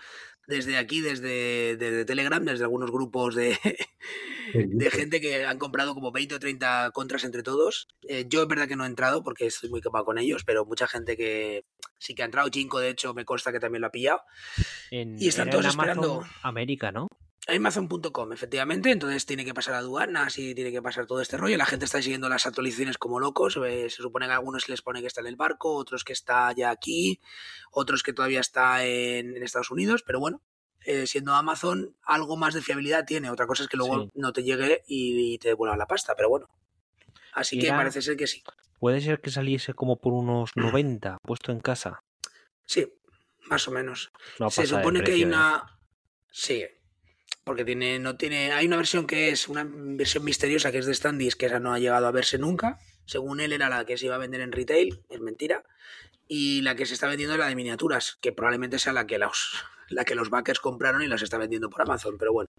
desde 0.48 0.78
aquí, 0.78 1.02
desde, 1.02 1.78
desde 1.78 2.06
Telegram, 2.06 2.44
desde 2.44 2.64
algunos 2.66 2.92
grupos 2.92 3.36
de, 3.36 3.58
de 4.54 4.92
gente 4.92 5.22
que 5.22 5.46
han 5.46 5.58
comprado 5.58 5.94
como 5.94 6.12
20 6.12 6.36
o 6.36 6.40
30 6.40 6.92
contras 6.94 7.24
entre 7.24 7.44
todos. 7.44 7.88
Eh, 8.08 8.26
yo 8.28 8.42
es 8.44 8.48
verdad 8.48 8.68
que 8.68 8.76
no 8.76 8.84
he 8.84 8.88
entrado 8.88 9.24
porque 9.24 9.46
estoy 9.46 9.70
muy 9.70 9.82
capaz 9.82 10.04
con 10.04 10.18
ellos, 10.18 10.44
pero 10.44 10.66
mucha 10.66 10.88
gente 10.88 11.16
que 11.18 11.66
sí 11.98 12.14
que 12.16 12.24
ha 12.24 12.26
entrado. 12.26 12.50
Cinco, 12.52 12.80
de 12.80 12.90
hecho, 12.90 13.14
me 13.14 13.26
consta 13.26 13.52
que 13.52 13.60
también 13.60 13.82
lo 13.82 13.88
ha 13.88 13.92
pillado. 13.92 14.22
En, 14.92 15.16
Y 15.22 15.28
están 15.28 15.50
todos 15.50 15.66
esperando- 15.66 16.24
América, 16.42 16.92
¿no? 16.92 17.08
Amazon.com, 17.48 18.32
efectivamente, 18.32 18.92
entonces 18.92 19.26
tiene 19.26 19.44
que 19.44 19.54
pasar 19.54 19.76
aduanas 19.76 20.38
y 20.38 20.56
tiene 20.56 20.72
que 20.72 20.82
pasar 20.82 21.06
todo 21.06 21.20
este 21.22 21.36
rollo. 21.38 21.58
La 21.58 21.66
gente 21.66 21.86
está 21.86 22.02
siguiendo 22.02 22.30
las 22.30 22.46
actualizaciones 22.46 22.98
como 22.98 23.20
locos. 23.20 23.58
eh, 23.58 23.90
se 23.90 24.02
supone 24.02 24.28
que 24.28 24.32
a 24.32 24.36
algunos 24.36 24.70
les 24.70 24.82
pone 24.82 25.02
que 25.02 25.08
está 25.08 25.22
en 25.22 25.28
el 25.28 25.36
barco, 25.36 25.76
otros 25.76 26.04
que 26.06 26.14
está 26.14 26.52
ya 26.54 26.70
aquí, 26.70 27.20
otros 27.72 28.02
que 28.02 28.14
todavía 28.14 28.40
está 28.40 28.86
en, 28.86 29.36
en 29.36 29.44
Estados 29.44 29.72
Unidos, 29.72 30.04
pero 30.06 30.20
bueno, 30.22 30.42
eh, 30.86 31.08
siendo 31.08 31.34
Amazon, 31.34 31.96
algo 32.04 32.38
más 32.38 32.54
de 32.54 32.62
fiabilidad 32.62 33.06
tiene. 33.06 33.30
Otra 33.30 33.48
cosa 33.48 33.64
es 33.64 33.70
que 33.70 33.78
luego 33.78 34.04
Sí. 34.04 34.12
no 34.16 34.34
te 34.34 34.44
llegue 34.44 34.84
y, 34.88 35.38
te 35.40 35.50
devuelvan 35.50 35.80
la 35.80 35.88
pasta, 35.88 36.14
pero 36.16 36.30
bueno. 36.30 36.50
Así 37.34 37.58
que 37.60 37.70
parece 37.70 38.02
ser 38.02 38.16
que 38.16 38.28
sí. 38.28 38.44
Puede 38.80 39.02
ser 39.02 39.22
que 39.22 39.32
saliese 39.32 39.74
como 39.74 40.00
por 40.00 40.14
unos 40.14 40.52
90 40.56 41.18
puesto 41.24 41.52
en 41.52 41.62
casa. 41.62 42.04
Sí, 42.66 42.94
más 43.50 43.68
o 43.68 43.72
menos. 43.72 44.12
No 44.40 44.50
se 44.50 44.68
supone 44.68 45.04
que 45.04 45.14
hay 45.14 45.24
¿eh? 45.24 45.26
una. 45.26 45.80
Sí. 46.32 46.66
Porque 47.44 47.66
tiene, 47.66 48.00
no 48.00 48.16
tiene. 48.16 48.52
Hay 48.52 48.68
una 48.68 48.78
versión 48.78 49.06
que 49.06 49.30
es 49.30 49.48
una 49.48 49.68
versión 49.68 50.24
misteriosa 50.24 50.72
que 50.72 50.78
es 50.78 50.86
de 50.86 50.94
Standis, 50.94 51.36
que 51.36 51.48
esa 51.48 51.60
no 51.60 51.74
ha 51.74 51.80
llegado 51.80 52.08
a 52.08 52.12
verse 52.12 52.38
nunca. 52.38 52.80
Según 53.06 53.42
él 53.42 53.52
era 53.52 53.70
la 53.70 53.86
que 53.86 53.98
se 53.98 54.06
iba 54.06 54.16
a 54.16 54.20
vender 54.20 54.42
en 54.42 54.52
retail, 54.52 55.02
es 55.10 55.20
mentira. 55.20 55.64
Y 56.28 56.62
la 56.62 56.76
que 56.76 56.86
se 56.86 56.94
está 56.94 57.08
vendiendo 57.08 57.34
es 57.34 57.40
la 57.40 57.48
de 57.48 57.56
miniaturas, 57.56 58.18
que 58.22 58.32
probablemente 58.32 58.80
sea 58.80 58.94
la 58.94 59.06
que 59.06 59.18
los, 59.18 59.64
la 59.90 60.06
que 60.06 60.16
los 60.16 60.30
backers 60.30 60.60
compraron 60.60 61.04
y 61.04 61.08
las 61.08 61.22
está 61.22 61.38
vendiendo 61.38 61.70
por 61.70 61.82
Amazon, 61.82 62.18
pero 62.18 62.32
bueno. 62.34 62.50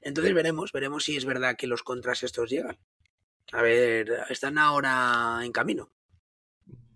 Entonces 0.00 0.34
veremos, 0.34 0.72
veremos 0.72 1.04
si 1.04 1.16
es 1.16 1.24
verdad 1.24 1.56
que 1.56 1.66
los 1.66 1.82
contras 1.82 2.22
estos 2.22 2.48
llegan. 2.48 2.78
A 3.52 3.62
ver, 3.62 4.10
están 4.30 4.58
ahora 4.58 5.40
en 5.42 5.52
camino. 5.52 5.90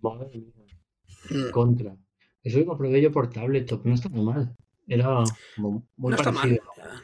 Madre 0.00 0.30
mía. 0.38 0.78
Mm. 1.28 1.50
Contra. 1.50 1.96
Eso 2.42 2.58
lo 2.58 2.66
comprobé 2.66 3.02
yo 3.02 3.12
por 3.12 3.30
tablet, 3.30 3.70
no 3.84 3.94
está 3.94 4.08
muy 4.08 4.24
mal. 4.24 4.56
Era 4.90 5.22
muy 5.56 6.16
parecido 6.16 6.62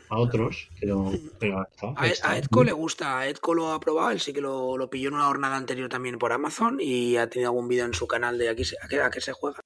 a 0.09 0.19
otros, 0.19 0.69
pero, 0.81 1.13
pero 1.39 1.61
a, 1.61 1.69
a, 1.97 2.37
Edco 2.37 2.65
le 2.65 2.73
gusta, 2.73 3.21
a 3.21 3.29
Edco 3.29 3.55
lo 3.55 3.73
ha 3.73 3.79
probado, 3.79 4.11
él 4.11 4.19
sí 4.19 4.33
que 4.33 4.41
lo, 4.41 4.77
lo, 4.77 4.91
pilló 4.91 5.09
en 5.09 5.15
una 5.15 5.27
jornada 5.27 5.57
anterior 5.57 5.89
también 5.89 6.19
por 6.19 6.33
Amazon 6.33 6.79
y 6.81 7.17
ha 7.17 7.31
tenido 7.31 7.51
algún 7.51 7.69
vídeo 7.69 7.85
en 7.85 7.95
su 7.95 8.09
canal 8.09 8.39
de 8.39 8.49
aquí 8.49 8.65
a 8.83 9.11
qué, 9.11 9.21
se 9.21 9.33
juega. 9.33 9.61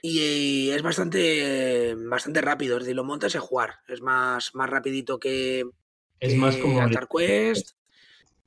Y 0.00 0.70
es 0.70 0.80
bastante 0.80 1.94
bastante 1.94 2.40
rápido, 2.40 2.78
es 2.78 2.84
decir, 2.84 2.96
lo 2.96 3.04
montas 3.04 3.34
y 3.34 3.38
jugar. 3.38 3.80
Es 3.86 4.00
más, 4.00 4.54
más 4.54 4.70
rapidito 4.70 5.18
que, 5.18 5.66
es 6.18 6.36
más 6.36 6.56
como 6.56 6.80
Altar 6.80 7.06
Quest. 7.06 7.72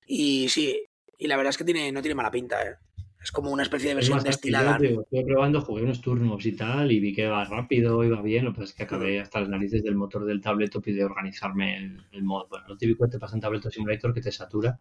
Y 0.07 0.49
sí, 0.49 0.83
y 1.19 1.27
la 1.27 1.37
verdad 1.37 1.51
es 1.51 1.57
que 1.57 1.63
tiene, 1.63 1.91
no 1.91 2.01
tiene 2.01 2.15
mala 2.15 2.31
pinta, 2.31 2.59
¿eh? 2.63 2.75
Es 3.21 3.31
como 3.31 3.51
una 3.51 3.63
especie 3.63 3.89
de 3.89 3.95
versión 3.95 4.23
destilada. 4.23 4.77
estuve 4.77 5.25
probando, 5.25 5.61
jugué 5.61 5.83
unos 5.83 5.99
turnos 5.99 6.45
y 6.45 6.53
tal, 6.53 6.91
y 6.91 6.99
vi 7.01 7.13
que 7.13 7.23
iba 7.23 7.43
rápido, 7.43 8.03
iba 8.03 8.21
bien. 8.21 8.45
Lo 8.45 8.53
que 8.53 8.61
pasa 8.61 8.71
es 8.71 8.75
que 8.75 8.83
acabé 8.83 9.19
hasta 9.19 9.41
las 9.41 9.49
narices 9.49 9.83
del 9.83 9.95
motor 9.95 10.25
del 10.25 10.41
tableto 10.41 10.81
y 10.85 10.93
de 10.93 11.03
organizarme 11.03 11.77
el, 12.11 12.23
modo. 12.23 12.47
Bueno, 12.49 12.67
lo 12.69 12.77
típico 12.77 13.05
que 13.05 13.11
te 13.11 13.19
pasa 13.19 13.35
en 13.35 13.41
Tableto 13.41 13.69
Simulator 13.69 14.13
que 14.13 14.21
te 14.21 14.31
satura. 14.31 14.79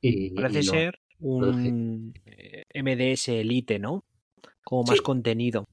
Y, 0.00 0.30
Parece 0.30 0.62
ser 0.62 0.98
un 1.18 2.14
eh, 2.24 2.64
MDS 2.82 3.28
Elite, 3.28 3.78
¿no? 3.78 4.04
Como 4.64 4.84
más 4.84 5.02
contenido. 5.02 5.68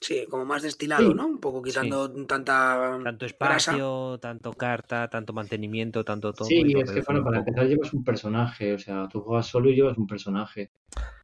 Sí, 0.00 0.26
como 0.30 0.44
más 0.44 0.62
destilado, 0.62 1.12
¿no? 1.12 1.26
Un 1.26 1.38
poco 1.38 1.60
quitando 1.60 2.10
tanta. 2.26 2.98
Tanto 3.02 3.26
espacio, 3.26 4.18
tanto 4.20 4.52
carta, 4.52 5.08
tanto 5.08 5.32
mantenimiento, 5.32 6.04
tanto 6.04 6.32
todo. 6.32 6.46
Sí, 6.46 6.62
es 6.76 6.90
que 6.90 7.02
bueno, 7.02 7.24
para 7.24 7.38
empezar 7.38 7.66
llevas 7.66 7.92
un 7.92 8.04
personaje, 8.04 8.74
o 8.74 8.78
sea, 8.78 9.08
tú 9.08 9.20
juegas 9.20 9.46
solo 9.46 9.70
y 9.70 9.74
llevas 9.74 9.98
un 9.98 10.06
personaje 10.06 10.70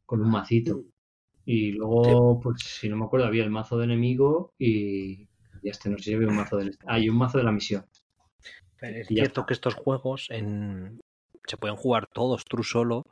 con 0.05 0.21
un 0.21 0.29
macito. 0.29 0.77
Mm. 0.77 0.89
Y 1.45 1.71
luego, 1.71 2.39
pues 2.41 2.61
si 2.63 2.89
no 2.89 2.97
me 2.97 3.05
acuerdo, 3.05 3.27
había 3.27 3.43
el 3.43 3.51
mazo 3.51 3.77
de 3.77 3.85
enemigo 3.85 4.53
y, 4.57 5.25
ya 5.63 5.71
este, 5.71 5.89
no 5.89 5.97
sé 5.97 6.05
si 6.05 6.13
había 6.13 6.27
un 6.27 6.35
mazo 6.35 6.57
del. 6.57 6.77
Ah, 6.85 6.99
y 6.99 7.07
un 7.07 7.17
mazo 7.17 7.37
de 7.37 7.43
la 7.45 7.51
misión. 7.51 7.85
es 8.81 9.07
cierto 9.07 9.45
que 9.45 9.53
estos 9.53 9.75
juegos 9.75 10.27
en... 10.31 11.01
se 11.47 11.57
pueden 11.57 11.77
jugar 11.77 12.07
todos 12.07 12.43
tú 12.45 12.63
solo, 12.63 13.05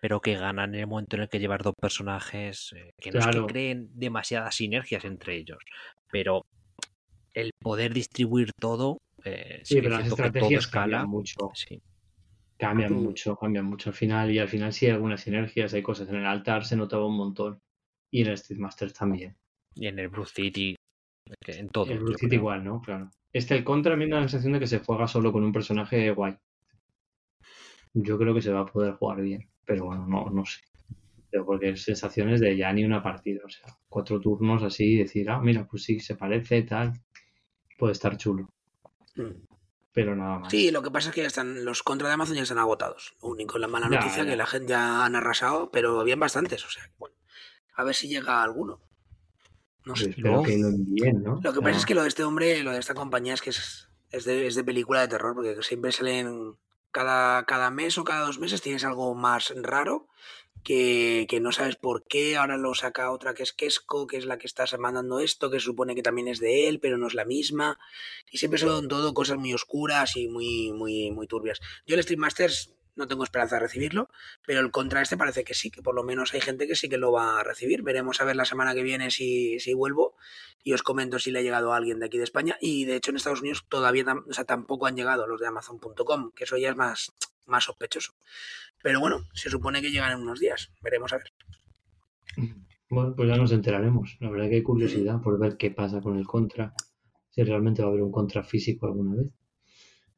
pero 0.00 0.20
que 0.20 0.36
ganan 0.36 0.74
en 0.74 0.80
el 0.80 0.86
momento 0.86 1.16
en 1.16 1.22
el 1.22 1.28
que 1.28 1.38
llevas 1.38 1.62
dos 1.62 1.74
personajes 1.80 2.72
eh, 2.76 2.90
que 3.00 3.10
no 3.10 3.20
es 3.20 3.26
que 3.26 3.46
creen 3.46 3.90
demasiadas 3.94 4.54
sinergias 4.54 5.04
entre 5.04 5.36
ellos, 5.36 5.58
pero 6.10 6.44
el 7.34 7.50
poder 7.60 7.92
distribuir 7.92 8.50
todo, 8.58 8.98
eh, 9.24 9.60
sí, 9.62 9.80
pero 9.80 9.90
las 9.90 10.06
estrategias 10.06 10.66
cambian 10.66 11.08
mucho. 11.08 11.50
Sí. 11.54 11.80
Cambian 12.56 12.94
mucho, 12.94 13.36
cambian 13.36 13.66
mucho 13.66 13.90
al 13.90 13.94
final 13.94 14.30
y 14.30 14.38
al 14.38 14.48
final 14.48 14.72
sí 14.72 14.86
hay 14.86 14.92
algunas 14.92 15.20
sinergias, 15.20 15.74
hay 15.74 15.82
cosas. 15.82 16.08
En 16.08 16.16
el 16.16 16.26
altar 16.26 16.64
se 16.64 16.76
notaba 16.76 17.06
un 17.06 17.16
montón 17.16 17.60
y 18.10 18.22
en 18.22 18.28
el 18.28 18.34
Street 18.34 18.58
Master 18.58 18.92
también. 18.92 19.36
Y 19.74 19.88
en 19.88 19.98
el 19.98 20.08
Bruce 20.08 20.32
City, 20.34 20.74
en 21.46 21.68
todo. 21.68 21.92
El 21.92 21.98
Bruce 21.98 22.20
City 22.20 22.36
igual, 22.36 22.64
¿no? 22.64 22.80
Claro. 22.80 23.10
Este, 23.30 23.54
el 23.54 23.64
contra, 23.64 23.92
a 23.92 23.96
mí 23.96 24.06
me 24.06 24.14
da 24.14 24.22
la 24.22 24.28
sensación 24.28 24.54
de 24.54 24.60
que 24.60 24.66
se 24.66 24.78
juega 24.78 25.06
solo 25.06 25.30
con 25.30 25.44
un 25.44 25.52
personaje 25.52 26.10
guay. 26.12 26.34
Yo 27.92 28.16
creo 28.16 28.34
que 28.34 28.40
se 28.40 28.52
va 28.52 28.60
a 28.60 28.66
poder 28.66 28.94
jugar 28.94 29.20
bien 29.20 29.46
pero 29.66 29.86
bueno, 29.86 30.06
no, 30.06 30.30
no 30.30 30.44
sé. 30.46 30.60
Pero 31.30 31.44
porque 31.44 31.76
sensaciones 31.76 32.40
de 32.40 32.56
ya 32.56 32.72
ni 32.72 32.84
una 32.84 33.02
partida, 33.02 33.42
o 33.44 33.48
sea, 33.50 33.76
cuatro 33.88 34.20
turnos 34.20 34.62
así 34.62 34.94
y 34.94 34.98
decir, 34.98 35.28
ah, 35.28 35.40
mira, 35.40 35.66
pues 35.66 35.82
sí, 35.82 36.00
se 36.00 36.14
parece, 36.14 36.62
tal, 36.62 36.92
puede 37.76 37.92
estar 37.92 38.16
chulo. 38.16 38.48
Mm. 39.16 39.44
Pero 39.92 40.14
nada 40.14 40.38
más. 40.38 40.50
Sí, 40.50 40.70
lo 40.70 40.82
que 40.82 40.90
pasa 40.90 41.08
es 41.08 41.14
que 41.14 41.22
ya 41.22 41.26
están, 41.26 41.64
los 41.64 41.82
contra 41.82 42.08
de 42.08 42.14
Amazon 42.14 42.36
ya 42.36 42.42
están 42.42 42.58
agotados. 42.58 43.16
Lo 43.22 43.28
único, 43.28 43.58
la 43.58 43.66
mala 43.66 43.88
noticia 43.88 44.24
que 44.24 44.36
la 44.36 44.46
gente 44.46 44.68
ya 44.68 45.04
han 45.04 45.16
arrasado, 45.16 45.70
pero 45.70 46.00
habían 46.00 46.20
bastantes, 46.20 46.64
o 46.64 46.70
sea, 46.70 46.90
bueno, 46.98 47.16
a 47.74 47.82
ver 47.82 47.94
si 47.94 48.08
llega 48.08 48.42
alguno. 48.42 48.80
No 49.84 49.96
sé. 49.96 50.10
Espero 50.10 50.42
que 50.42 50.58
lo 50.58 50.68
envíen, 50.68 51.22
¿no? 51.22 51.40
Lo 51.42 51.52
que 51.52 51.60
pasa 51.60 51.78
es 51.78 51.86
que 51.86 51.94
lo 51.94 52.02
de 52.02 52.08
este 52.08 52.24
hombre, 52.24 52.62
lo 52.62 52.72
de 52.72 52.78
esta 52.78 52.94
compañía 52.94 53.34
es 53.34 53.40
que 53.40 53.50
es, 53.50 53.88
es, 54.10 54.24
de, 54.24 54.46
es 54.46 54.54
de 54.54 54.64
película 54.64 55.00
de 55.00 55.08
terror, 55.08 55.34
porque 55.34 55.56
siempre 55.62 55.92
salen 55.92 56.56
cada, 56.96 57.44
cada 57.44 57.70
mes 57.70 57.98
o 57.98 58.04
cada 58.04 58.24
dos 58.24 58.38
meses 58.38 58.62
tienes 58.62 58.82
algo 58.82 59.14
más 59.14 59.52
raro 59.54 60.08
que, 60.64 61.26
que, 61.28 61.40
no 61.40 61.52
sabes 61.52 61.76
por 61.76 62.06
qué, 62.06 62.38
ahora 62.38 62.56
lo 62.56 62.74
saca 62.74 63.12
otra 63.12 63.34
que 63.34 63.42
es 63.42 63.52
Kesco, 63.52 64.06
que 64.06 64.16
es 64.16 64.24
la 64.24 64.38
que 64.38 64.46
está 64.46 64.64
mandando 64.78 65.20
esto, 65.20 65.50
que 65.50 65.60
supone 65.60 65.94
que 65.94 66.02
también 66.02 66.26
es 66.26 66.40
de 66.40 66.68
él, 66.68 66.80
pero 66.80 66.96
no 66.96 67.06
es 67.06 67.12
la 67.12 67.26
misma. 67.26 67.78
Y 68.32 68.38
siempre 68.38 68.58
son 68.58 68.88
todo 68.88 69.12
cosas 69.12 69.36
muy 69.36 69.52
oscuras 69.52 70.16
y 70.16 70.26
muy, 70.26 70.72
muy, 70.72 71.10
muy 71.10 71.26
turbias. 71.26 71.60
Yo 71.86 71.96
el 71.96 72.02
Stream 72.02 72.20
Masters 72.20 72.72
no 72.96 73.06
tengo 73.06 73.24
esperanza 73.24 73.56
de 73.56 73.60
recibirlo, 73.60 74.08
pero 74.44 74.60
el 74.60 74.70
contra 74.70 75.02
este 75.02 75.16
parece 75.16 75.44
que 75.44 75.54
sí, 75.54 75.70
que 75.70 75.82
por 75.82 75.94
lo 75.94 76.02
menos 76.02 76.34
hay 76.34 76.40
gente 76.40 76.66
que 76.66 76.74
sí 76.74 76.88
que 76.88 76.96
lo 76.96 77.12
va 77.12 77.40
a 77.40 77.44
recibir. 77.44 77.82
Veremos 77.82 78.20
a 78.20 78.24
ver 78.24 78.36
la 78.36 78.44
semana 78.44 78.74
que 78.74 78.82
viene 78.82 79.10
si, 79.10 79.60
si 79.60 79.74
vuelvo 79.74 80.16
y 80.64 80.72
os 80.72 80.82
comento 80.82 81.18
si 81.18 81.30
le 81.30 81.38
ha 81.38 81.42
llegado 81.42 81.72
a 81.72 81.76
alguien 81.76 82.00
de 82.00 82.06
aquí 82.06 82.18
de 82.18 82.24
España. 82.24 82.56
Y 82.60 82.86
de 82.86 82.96
hecho 82.96 83.10
en 83.10 83.16
Estados 83.16 83.40
Unidos 83.40 83.64
todavía 83.68 84.04
o 84.28 84.32
sea, 84.32 84.44
tampoco 84.44 84.86
han 84.86 84.96
llegado 84.96 85.26
los 85.26 85.40
de 85.40 85.46
Amazon.com, 85.46 86.32
que 86.34 86.44
eso 86.44 86.56
ya 86.56 86.70
es 86.70 86.76
más, 86.76 87.12
más 87.46 87.64
sospechoso. 87.64 88.14
Pero 88.82 89.00
bueno, 89.00 89.26
se 89.32 89.50
supone 89.50 89.80
que 89.80 89.90
llegan 89.90 90.12
en 90.12 90.20
unos 90.20 90.40
días. 90.40 90.72
Veremos 90.82 91.12
a 91.12 91.18
ver. 91.18 91.32
Bueno, 92.88 93.14
pues 93.16 93.28
ya 93.28 93.36
nos 93.36 93.52
enteraremos. 93.52 94.16
La 94.20 94.30
verdad 94.30 94.48
que 94.48 94.56
hay 94.56 94.62
curiosidad 94.62 95.20
por 95.20 95.38
ver 95.38 95.56
qué 95.56 95.70
pasa 95.70 96.00
con 96.00 96.16
el 96.16 96.26
contra. 96.26 96.72
Si 97.30 97.42
realmente 97.42 97.82
va 97.82 97.88
a 97.88 97.90
haber 97.90 98.02
un 98.02 98.12
contra 98.12 98.42
físico 98.44 98.86
alguna 98.86 99.16
vez. 99.16 99.32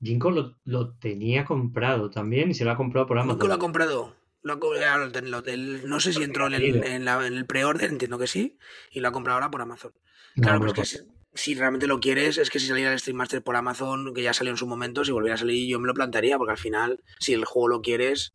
Jinko 0.01 0.55
lo, 0.65 0.93
tenía 0.95 1.45
comprado 1.45 2.11
también 2.11 2.51
y 2.51 2.55
se 2.55 2.65
lo 2.65 2.71
ha 2.71 2.77
comprado 2.77 3.07
por 3.07 3.19
Amazon. 3.19 3.39
¿Cómo 3.39 3.49
lo 3.49 3.55
ha 3.55 3.59
comprado? 3.59 4.15
no 4.45 6.01
sé 6.01 6.13
si 6.13 6.23
entró 6.23 6.47
en 6.47 6.55
el, 6.55 6.85
en, 6.85 7.09
el 7.09 7.47
pre-order, 7.47 7.91
entiendo 7.91 8.19
que 8.19 8.27
sí, 8.27 8.57
y 8.91 9.01
lo 9.01 9.09
ha 9.09 9.13
comprado 9.13 9.37
ahora 9.37 9.51
por 9.51 9.61
Amazon. 9.61 9.93
Claro, 10.37 10.61
pero 10.61 10.73
es 10.73 10.93
que 10.93 11.05
si, 11.35 11.55
realmente 11.55 11.87
lo 11.87 12.01
quieres, 12.01 12.39
es 12.39 12.49
que 12.49 12.59
si 12.59 12.67
saliera 12.67 12.93
el 12.93 12.99
Stream 12.99 13.17
Master 13.17 13.43
por 13.43 13.57
Amazon, 13.57 14.15
que 14.15 14.23
ya 14.23 14.33
salió 14.33 14.53
en 14.53 14.57
su 14.57 14.67
momento, 14.67 15.05
si 15.05 15.11
volviera 15.11 15.35
a 15.35 15.39
salir, 15.39 15.69
yo 15.69 15.81
me 15.81 15.87
lo 15.87 15.95
plantearía, 15.95 16.39
porque 16.39 16.53
al 16.53 16.59
final, 16.59 17.03
si 17.19 17.35
el 17.35 17.45
juego 17.45 17.69
lo 17.69 17.83
quieres, 17.83 18.33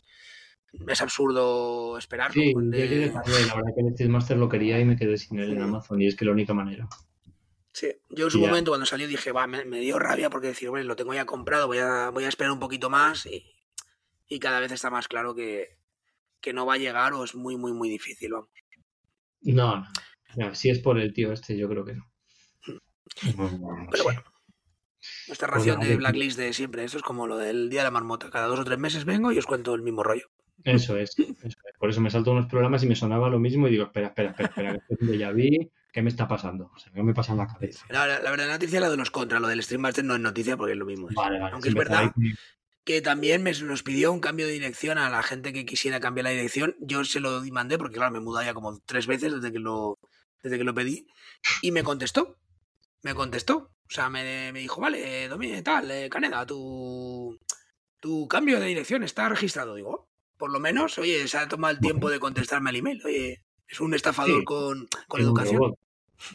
es 0.88 1.02
absurdo 1.02 1.98
esperar. 1.98 2.34
Sí, 2.34 2.54
la 2.54 2.62
verdad 2.62 3.74
que 3.76 3.82
el 3.82 3.94
Stream 3.94 4.12
Master 4.12 4.38
lo 4.38 4.50
quería 4.50 4.80
y 4.80 4.86
me 4.86 4.98
quedé 4.98 5.18
sin 5.18 5.40
él 5.40 5.54
en 5.54 5.62
Amazon, 5.62 6.02
y 6.02 6.08
es 6.08 6.16
que 6.16 6.26
la 6.26 6.32
única 6.32 6.54
manera. 6.54 6.88
Sí, 7.74 7.92
yo 8.10 8.26
en 8.26 8.32
su 8.32 8.40
momento 8.40 8.70
cuando 8.70 8.86
salió 8.86 9.08
dije, 9.08 9.32
va, 9.32 9.48
me, 9.48 9.80
dio 9.80 9.98
rabia 9.98 10.30
porque 10.30 10.48
decir, 10.48 10.70
bueno, 10.70 10.86
lo 10.86 10.96
tengo 10.96 11.14
ya 11.16 11.26
comprado, 11.26 11.66
voy 11.66 11.80
a, 11.80 12.12
voy 12.12 12.24
a 12.24 12.30
esperar 12.30 12.52
un 12.52 12.60
poquito 12.60 12.90
más 12.90 13.26
y, 13.26 13.50
cada 14.40 14.60
vez 14.60 14.72
está 14.72 14.90
más 14.90 15.08
claro 15.08 15.36
que, 15.36 15.78
no 16.54 16.66
va 16.66 16.76
a 16.76 16.78
llegar 16.78 17.14
o 17.14 17.24
es 17.24 17.36
muy, 17.36 17.56
muy, 17.58 17.74
muy 17.74 17.90
difícil, 17.90 18.34
vamos. 18.34 18.50
No, 19.42 19.86
no, 20.36 20.56
si 20.56 20.70
es 20.70 20.80
por 20.80 21.00
el 21.00 21.14
tío 21.14 21.32
este, 21.32 21.58
yo 21.58 21.68
creo 21.68 21.84
que 21.84 21.96
no. 21.96 22.12
Pero 23.92 24.04
bueno, 24.04 24.24
nuestra 25.28 25.48
ración 25.48 25.80
de 25.80 25.96
Blacklist 25.96 26.38
de 26.38 26.54
siempre, 26.54 26.84
esto 26.84 26.98
es 26.98 27.04
como 27.04 27.28
lo 27.28 27.38
del 27.38 27.70
Día 27.70 27.82
de 27.82 27.86
la 27.86 27.92
Marmota, 27.92 28.30
cada 28.30 28.48
dos 28.48 28.60
o 28.60 28.66
tres 28.66 28.78
meses 28.78 29.06
vengo 29.06 29.32
y 29.32 29.38
os 29.40 29.46
cuento 29.46 29.74
el 29.74 29.82
mismo 29.82 30.04
rollo. 30.04 30.30
Eso 30.64 30.98
es, 30.98 31.16
por 31.80 31.90
eso 31.90 32.02
me 32.02 32.12
salto 32.12 32.32
unos 32.32 32.48
programas 32.48 32.84
y 32.84 32.88
me 32.88 32.96
sonaba 32.96 33.30
lo 33.30 33.40
mismo 33.40 33.68
y 33.68 33.72
digo, 33.72 33.86
espera, 33.86 34.08
espera, 34.08 34.30
espera, 34.30 34.48
espera, 34.48 34.80
que 35.00 35.18
ya 35.18 35.32
vi 35.32 35.72
¿qué 35.94 36.02
me 36.02 36.10
está 36.10 36.28
pasando? 36.28 36.72
O 36.76 36.80
sea, 36.80 36.92
¿qué 36.92 37.04
me 37.04 37.14
pasa 37.14 37.32
en 37.32 37.38
la 37.38 37.48
cabeza? 37.48 37.86
La, 37.90 38.06
verdad, 38.06 38.24
la 38.24 38.48
noticia 38.48 38.78
es 38.78 38.82
la 38.82 38.90
de 38.90 38.98
los 38.98 39.12
contra, 39.12 39.40
lo 39.40 39.48
del 39.48 39.64
Stream 39.64 39.82
Master 39.82 40.04
no 40.04 40.16
es 40.16 40.20
noticia 40.20 40.58
porque 40.58 40.74
es 40.74 40.78
lo 40.78 40.86
mismo. 40.86 41.08
Vale, 41.16 41.40
vale, 41.40 41.54
Aunque 41.54 41.70
es 41.70 41.76
verdad 41.76 42.12
que 42.84 43.02
también 43.02 43.44
me, 43.44 43.54
nos 43.54 43.84
pidió 43.84 44.12
un 44.12 44.20
cambio 44.20 44.46
de 44.46 44.54
dirección 44.54 44.98
a 44.98 45.10
la 45.10 45.24
gente 45.24 45.54
que 45.54 45.66
quisiera 45.66 46.00
cambiar 46.00 46.26
la 46.26 46.32
dirección. 46.32 46.76
Yo 46.80 47.06
se 47.06 47.20
lo 47.20 47.42
mandé 47.52 47.78
porque, 47.78 47.96
claro, 47.96 48.12
me 48.12 48.18
he 48.18 48.22
mudado 48.22 48.46
ya 48.46 48.54
como 48.54 48.80
tres 48.80 49.08
veces 49.08 49.34
desde 49.34 49.54
que 49.54 49.60
lo, 49.60 50.00
desde 50.42 50.58
que 50.58 50.64
lo 50.64 50.74
pedí 50.74 51.08
y 51.62 51.72
me 51.72 51.84
contestó. 51.84 52.38
Me 53.04 53.14
contestó. 53.14 53.58
O 53.58 53.90
sea, 53.90 54.10
me, 54.10 54.52
me 54.52 54.60
dijo, 54.60 54.82
vale, 54.82 55.28
Domínguez, 55.30 55.64
tal, 55.64 55.92
eh, 55.92 56.10
Caneda, 56.10 56.46
tu, 56.46 57.40
tu 58.00 58.28
cambio 58.28 58.60
de 58.60 58.68
dirección 58.68 59.04
está 59.04 59.30
registrado. 59.30 59.76
Digo, 59.76 59.90
oh, 59.92 60.10
por 60.38 60.52
lo 60.52 60.60
menos, 60.60 60.98
oye, 60.98 61.28
se 61.28 61.38
ha 61.38 61.48
tomado 61.48 61.74
el 61.74 61.80
tiempo 61.80 62.10
de 62.10 62.20
contestarme 62.20 62.72
al 62.72 62.78
email. 62.78 63.02
Oye, 63.06 63.43
es 63.68 63.80
un 63.82 63.94
estafador 63.94 64.44
con, 64.44 64.88
con 65.08 65.22
educación. 65.22 65.76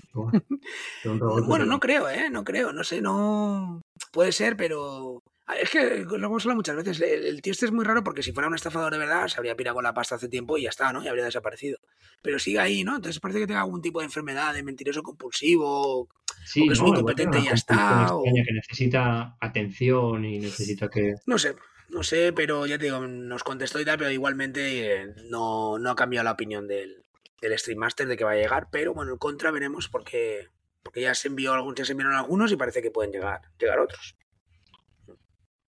bueno, 1.46 1.64
no 1.66 1.80
creo, 1.80 2.08
¿eh? 2.08 2.28
No 2.30 2.44
creo, 2.44 2.72
no 2.72 2.84
sé, 2.84 3.00
no... 3.00 3.80
Puede 4.12 4.32
ser, 4.32 4.56
pero... 4.56 5.22
Es 5.60 5.70
que 5.70 6.04
lo 6.04 6.26
hemos 6.26 6.44
hablado 6.44 6.56
muchas 6.56 6.76
veces. 6.76 7.00
El, 7.00 7.40
tío 7.40 7.52
este 7.52 7.64
es 7.64 7.72
muy 7.72 7.82
raro 7.84 8.04
porque 8.04 8.22
si 8.22 8.32
fuera 8.32 8.48
un 8.48 8.54
estafador 8.54 8.92
de 8.92 8.98
verdad 8.98 9.28
se 9.28 9.38
habría 9.38 9.56
pirado 9.56 9.76
con 9.76 9.84
la 9.84 9.94
pasta 9.94 10.16
hace 10.16 10.28
tiempo 10.28 10.58
y 10.58 10.64
ya 10.64 10.68
está, 10.68 10.92
¿no? 10.92 11.02
Y 11.02 11.08
habría 11.08 11.24
desaparecido. 11.24 11.78
Pero 12.20 12.38
sigue 12.38 12.58
ahí, 12.58 12.84
¿no? 12.84 12.96
Entonces 12.96 13.18
parece 13.18 13.40
que 13.40 13.46
tenga 13.46 13.62
algún 13.62 13.80
tipo 13.80 14.00
de 14.00 14.04
enfermedad, 14.06 14.52
de 14.52 14.62
mentiroso 14.62 15.02
compulsivo. 15.02 16.08
Sí, 16.44 16.60
porque 16.60 16.72
es 16.74 16.80
¿no? 16.80 16.86
muy 16.88 16.96
competente 16.96 17.38
y 17.38 17.44
ya 17.44 17.52
está. 17.52 18.14
o- 18.14 18.22
que 18.24 18.52
necesita 18.52 19.36
atención 19.40 20.22
y 20.26 20.38
necesita 20.38 20.90
que... 20.90 21.14
No 21.24 21.38
sé, 21.38 21.56
no 21.88 22.02
sé, 22.02 22.34
pero 22.34 22.66
ya 22.66 22.76
te 22.76 22.84
digo, 22.84 23.00
nos 23.06 23.42
contestó 23.42 23.80
y 23.80 23.86
tal, 23.86 23.96
pero 23.96 24.10
igualmente 24.10 25.02
eh, 25.02 25.14
no, 25.30 25.78
no 25.78 25.90
ha 25.90 25.96
cambiado 25.96 26.24
la 26.24 26.32
opinión 26.32 26.68
del, 26.68 27.04
del 27.40 27.58
Stream 27.58 27.78
Master 27.78 28.06
de 28.08 28.16
que 28.16 28.24
va 28.24 28.32
a 28.32 28.36
llegar. 28.36 28.68
Pero 28.70 28.94
bueno, 28.94 29.12
en 29.12 29.18
contra 29.18 29.50
veremos 29.50 29.88
porque, 29.88 30.48
porque 30.82 31.00
ya 31.02 31.14
se 31.14 31.28
envió 31.28 31.52
algún, 31.54 31.74
ya 31.74 31.84
se 31.84 31.92
enviaron 31.92 32.14
algunos 32.16 32.50
y 32.52 32.56
parece 32.56 32.82
que 32.82 32.90
pueden 32.90 33.12
llegar, 33.12 33.40
llegar 33.58 33.78
otros. 33.80 34.16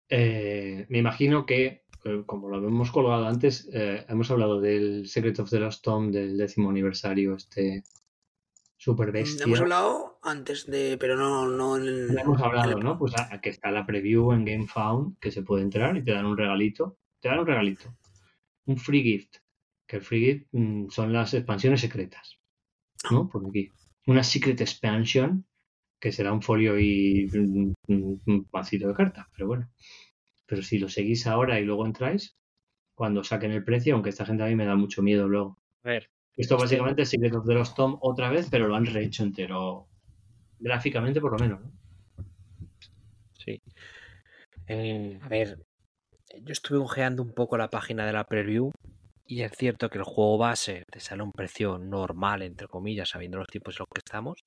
Eh, 0.10 0.86
me 0.90 0.98
imagino 0.98 1.46
que, 1.46 1.86
eh, 2.04 2.24
como 2.26 2.50
lo 2.50 2.58
hemos 2.68 2.92
colgado 2.92 3.28
antes, 3.28 3.70
eh, 3.74 4.06
hemos 4.10 4.32
hablado 4.32 4.60
del 4.60 5.08
Secret 5.08 5.40
of 5.40 5.50
the 5.50 5.60
Lost 5.60 5.84
Tomb 5.84 6.12
del 6.12 6.38
décimo 6.38 6.70
aniversario, 6.70 7.36
este 7.36 7.84
super 8.78 9.12
bestia. 9.12 9.44
Hemos 9.46 9.60
hablado 9.60 10.20
antes 10.24 10.66
de, 10.66 10.98
pero 11.00 11.16
no, 11.16 11.48
no 11.48 11.78
en 11.78 11.84
el- 11.84 12.16
Ya 12.16 12.22
hemos 12.22 12.42
hablado, 12.42 12.78
el- 12.78 12.84
¿no? 12.84 12.98
Pues 12.98 13.14
a- 13.16 13.34
a 13.36 13.42
que 13.42 13.50
está 13.50 13.70
la 13.72 13.86
preview 13.86 14.32
en 14.32 14.46
GameFound, 14.46 15.20
que 15.20 15.32
se 15.32 15.44
puede 15.44 15.64
entrar 15.64 15.96
y 15.98 16.04
te 16.04 16.12
dan 16.12 16.26
un 16.26 16.38
regalito. 16.38 16.98
Te 17.20 17.28
dan 17.30 17.40
un 17.40 17.46
regalito. 17.48 17.94
Un 18.66 18.78
free 18.78 19.04
gift. 19.04 19.36
Que 19.90 19.96
el 19.98 20.04
free 20.04 20.24
gift 20.26 20.48
mm, 20.52 20.90
son 20.90 21.12
las 21.12 21.34
expansiones 21.34 21.82
secretas. 21.82 22.38
¿No? 23.10 23.28
Por 23.28 23.48
aquí. 23.50 23.72
Una 24.06 24.24
secret 24.24 24.62
expansion, 24.62 25.46
que 26.00 26.12
será 26.12 26.32
un 26.32 26.42
folio 26.44 26.80
y 26.80 27.26
un, 27.34 27.74
un- 27.88 28.22
un 28.28 28.48
vasito 28.52 28.88
de 28.88 28.94
carta, 28.94 29.28
pero 29.34 29.48
bueno. 29.48 29.68
Pero 30.46 30.62
si 30.62 30.78
lo 30.78 30.90
seguís 30.90 31.26
ahora 31.26 31.60
y 31.60 31.66
luego 31.66 31.86
entráis, 31.88 32.38
cuando 32.94 33.24
saquen 33.24 33.52
el 33.52 33.64
precio, 33.64 33.96
aunque 33.96 34.10
esta 34.12 34.26
gente 34.28 34.44
a 34.44 34.48
mí 34.48 34.56
me 34.56 34.66
da 34.66 34.76
mucho 34.76 35.02
miedo 35.02 35.28
luego. 35.28 35.58
A 35.84 35.90
ver, 35.90 36.10
Esto 36.38 36.58
básicamente 36.58 37.02
es 37.02 37.10
Secret 37.10 37.34
of 37.34 37.48
the 37.48 37.54
Lost 37.56 37.76
Tomb 37.76 37.98
otra 38.02 38.30
vez, 38.30 38.48
pero 38.52 38.68
lo 38.68 38.76
han 38.76 38.86
rehecho 38.86 39.24
entero. 39.24 39.88
Gráficamente, 40.60 41.20
por 41.22 41.32
lo 41.34 41.40
menos, 41.40 41.62
¿no? 41.62 41.72
sí. 43.34 43.62
Eh, 44.68 45.18
a 45.22 45.28
ver, 45.30 45.58
yo 46.42 46.52
estuve 46.52 46.78
ojeando 46.80 47.24
un 47.24 47.34
poco 47.34 47.58
la 47.58 47.70
página 47.70 48.06
de 48.06 48.14
la 48.14 48.24
preview 48.26 48.72
y 49.30 49.44
es 49.44 49.52
cierto 49.56 49.90
que 49.90 50.00
el 50.00 50.04
juego 50.04 50.40
base 50.40 50.86
te 50.92 51.00
sale 51.00 51.22
a 51.22 51.24
un 51.26 51.32
precio 51.32 51.78
normal, 51.78 52.42
entre 52.42 52.68
comillas, 52.68 53.10
sabiendo 53.10 53.38
los 53.38 53.48
tiempos 53.48 53.76
en 53.76 53.82
los 53.82 53.88
que 53.94 54.00
estamos. 54.04 54.44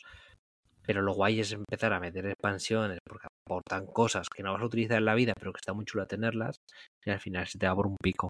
Pero 0.84 1.02
lo 1.02 1.14
guay 1.14 1.38
es 1.38 1.52
empezar 1.52 1.92
a 1.92 2.00
meter 2.00 2.26
expansiones 2.26 2.98
porque 3.06 3.28
aportan 3.46 3.86
cosas 3.86 4.28
que 4.28 4.42
no 4.42 4.52
vas 4.52 4.60
a 4.60 4.66
utilizar 4.66 4.98
en 4.98 5.04
la 5.04 5.14
vida, 5.14 5.34
pero 5.38 5.52
que 5.52 5.58
está 5.58 5.72
muy 5.72 5.84
chulo 5.84 6.04
tenerlas. 6.08 6.56
Y 7.04 7.10
al 7.10 7.20
final 7.20 7.46
se 7.46 7.58
te 7.58 7.68
va 7.68 7.76
por 7.76 7.86
un 7.86 7.96
pico. 8.02 8.28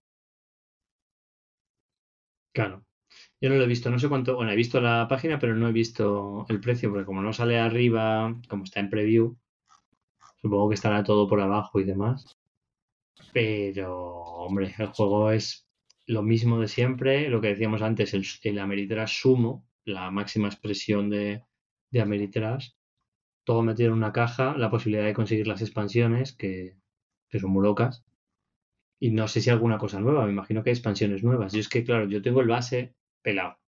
Claro. 2.55 2.85
Yo 3.41 3.49
no 3.49 3.57
lo 3.57 3.65
he 3.65 3.67
visto, 3.67 3.89
no 3.89 3.99
sé 3.99 4.11
cuánto. 4.11 4.37
Bueno, 4.37 4.53
he 4.53 4.57
visto 4.57 4.79
la 4.79 5.07
página, 5.09 5.39
pero 5.39 5.55
no 5.55 5.69
he 5.69 5.73
visto 5.73 6.45
el 6.51 6.61
precio, 6.61 6.91
porque 6.91 7.07
como 7.07 7.23
no 7.23 7.33
sale 7.33 7.59
arriba, 7.59 8.39
como 8.47 8.65
está 8.65 8.81
en 8.81 8.91
preview, 8.91 9.35
supongo 10.43 10.69
que 10.69 10.75
estará 10.75 11.03
todo 11.03 11.27
por 11.27 11.41
abajo 11.41 11.81
y 11.81 11.85
demás. 11.85 12.37
Pero, 13.33 13.95
hombre, 13.97 14.75
el 14.79 14.89
juego 14.89 15.31
es 15.31 15.67
lo 16.07 16.23
mismo 16.23 16.61
de 16.61 16.69
siempre, 16.69 17.29
lo 17.29 17.41
que 17.41 17.49
decíamos 17.49 17.83
antes, 17.83 18.15
el, 18.15 18.25
el 18.43 18.59
Ameritrash 18.59 19.21
Sumo, 19.23 19.67
la 19.85 20.11
máxima 20.11 20.49
expresión 20.49 21.11
de, 21.11 21.45
de 21.91 22.01
Ameritrash. 22.01 22.71
Todo 23.45 23.63
metido 23.63 23.89
en 23.91 23.95
una 23.99 24.13
caja, 24.13 24.57
la 24.57 24.71
posibilidad 24.71 25.05
de 25.07 25.15
conseguir 25.15 25.47
las 25.49 25.63
expansiones, 25.63 26.33
que, 26.35 26.77
que 27.31 27.41
son 27.41 27.51
muy 27.53 27.65
locas. 27.65 28.05
Y 29.01 29.11
no 29.11 29.29
sé 29.29 29.43
si 29.43 29.51
alguna 29.51 29.79
cosa 29.79 30.01
nueva, 30.01 30.25
me 30.25 30.33
imagino 30.33 30.63
que 30.63 30.71
hay 30.71 30.75
expansiones 30.77 31.23
nuevas. 31.23 31.53
Yo 31.53 31.61
es 31.61 31.69
que, 31.69 31.85
claro, 31.85 32.09
yo 32.09 32.23
tengo 32.23 32.41
el 32.41 32.49
base 32.49 32.95
pelado. 33.23 33.59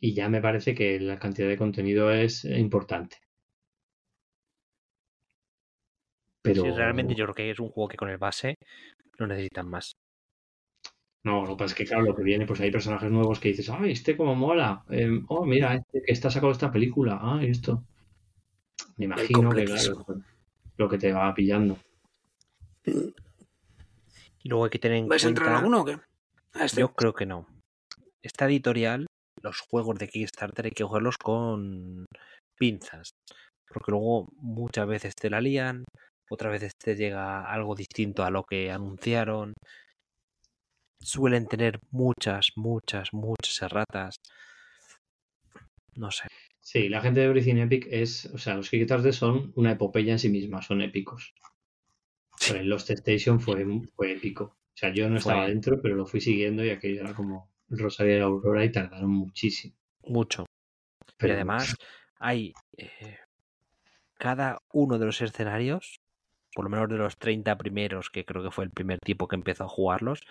Y 0.00 0.14
ya 0.14 0.28
me 0.28 0.40
parece 0.42 0.74
que 0.74 0.98
la 0.98 1.20
cantidad 1.20 1.46
de 1.48 1.56
contenido 1.56 2.10
es 2.10 2.44
importante. 2.44 3.18
Pero 6.42 6.62
Sí, 6.62 6.70
realmente 6.70 7.14
yo 7.14 7.24
creo 7.24 7.34
que 7.34 7.50
es 7.50 7.60
un 7.60 7.70
juego 7.70 7.88
que 7.88 7.96
con 7.96 8.10
el 8.10 8.18
base 8.18 8.56
no 9.18 9.26
necesitan 9.26 9.68
más. 9.68 9.96
No, 11.22 11.42
lo 11.42 11.48
que 11.50 11.64
pasa 11.64 11.72
es 11.72 11.74
que, 11.74 11.84
claro, 11.84 12.04
lo 12.04 12.16
que 12.16 12.22
viene, 12.22 12.46
pues 12.46 12.60
hay 12.60 12.70
personajes 12.70 13.10
nuevos 13.10 13.40
que 13.40 13.50
dices, 13.50 13.68
ay, 13.68 13.92
este 13.92 14.16
como 14.16 14.34
mola. 14.34 14.84
Em, 14.88 15.24
oh, 15.28 15.44
mira, 15.44 15.74
este 15.74 16.02
que 16.02 16.12
está 16.12 16.30
sacado 16.30 16.52
esta 16.52 16.72
película. 16.72 17.18
Ah, 17.20 17.40
esto. 17.42 17.84
Me 18.96 19.04
imagino 19.04 19.50
que, 19.50 19.64
claro, 19.64 20.06
lo 20.76 20.88
que 20.88 20.98
te 20.98 21.12
va 21.12 21.34
pillando. 21.34 21.76
Y 22.84 24.48
luego 24.48 24.64
hay 24.64 24.70
que 24.70 24.78
tener 24.78 24.98
en 24.98 25.08
¿Vais 25.08 25.24
a 25.24 25.28
entrar 25.28 25.48
en 25.48 25.52
cuenta... 25.52 25.58
alguno 25.58 25.82
o 25.82 25.84
qué? 25.84 26.58
A 26.58 26.64
este. 26.64 26.80
Yo 26.80 26.94
creo 26.94 27.12
que 27.12 27.26
no. 27.26 27.46
Esta 28.22 28.46
editorial, 28.46 29.06
los 29.42 29.60
juegos 29.60 29.98
de 29.98 30.08
Kickstarter 30.08 30.66
hay 30.66 30.70
que 30.72 30.84
cogerlos 30.84 31.18
con 31.18 32.06
pinzas. 32.58 33.10
Porque 33.68 33.92
luego 33.92 34.28
muchas 34.36 34.86
veces 34.86 35.14
te 35.14 35.28
la 35.28 35.40
lían, 35.40 35.84
otras 36.30 36.52
veces 36.52 36.72
te 36.82 36.96
llega 36.96 37.44
algo 37.44 37.74
distinto 37.74 38.24
a 38.24 38.30
lo 38.30 38.44
que 38.44 38.70
anunciaron. 38.70 39.52
Suelen 41.02 41.46
tener 41.46 41.80
muchas, 41.90 42.52
muchas, 42.56 43.12
muchas 43.12 43.62
erratas. 43.62 44.20
No 45.94 46.10
sé. 46.10 46.28
Sí, 46.60 46.88
la 46.88 47.00
gente 47.00 47.20
de 47.20 47.26
Everything 47.26 47.56
Epic 47.56 47.88
es, 47.90 48.26
o 48.26 48.38
sea, 48.38 48.54
los 48.54 48.70
Kickstarter 48.70 49.12
son 49.12 49.52
una 49.56 49.72
epopeya 49.72 50.12
en 50.12 50.18
sí 50.18 50.28
misma, 50.28 50.62
son 50.62 50.82
épicos. 50.82 51.34
Pero 52.46 52.60
el 52.60 52.68
Lost 52.68 52.90
Station 52.90 53.40
fue, 53.40 53.64
fue 53.96 54.12
épico. 54.12 54.44
O 54.44 54.76
sea, 54.80 54.92
yo 54.94 55.08
no 55.10 55.18
estaba 55.18 55.42
Fue. 55.42 55.50
dentro, 55.50 55.80
pero 55.82 55.96
lo 55.96 56.06
fui 56.06 56.20
siguiendo 56.20 56.64
y 56.64 56.70
aquello 56.70 57.00
era 57.02 57.12
como 57.12 57.50
el 57.70 57.78
Rosario 57.78 58.14
de 58.14 58.18
la 58.20 58.26
Aurora 58.26 58.64
y 58.64 58.72
tardaron 58.72 59.10
muchísimo. 59.10 59.74
Mucho. 60.04 60.46
Pero 61.18 61.32
y 61.32 61.36
además 61.36 61.74
hay 62.18 62.52
eh, 62.76 63.18
cada 64.16 64.58
uno 64.72 64.98
de 64.98 65.06
los 65.06 65.20
escenarios, 65.20 66.00
por 66.54 66.64
lo 66.64 66.70
menos 66.70 66.88
de 66.88 66.96
los 66.96 67.16
30 67.18 67.58
primeros, 67.58 68.10
que 68.10 68.24
creo 68.24 68.42
que 68.42 68.50
fue 68.50 68.64
el 68.64 68.70
primer 68.70 68.98
tipo 69.00 69.28
que 69.28 69.36
empezó 69.36 69.64
a 69.64 69.68
jugarlos, 69.68 70.22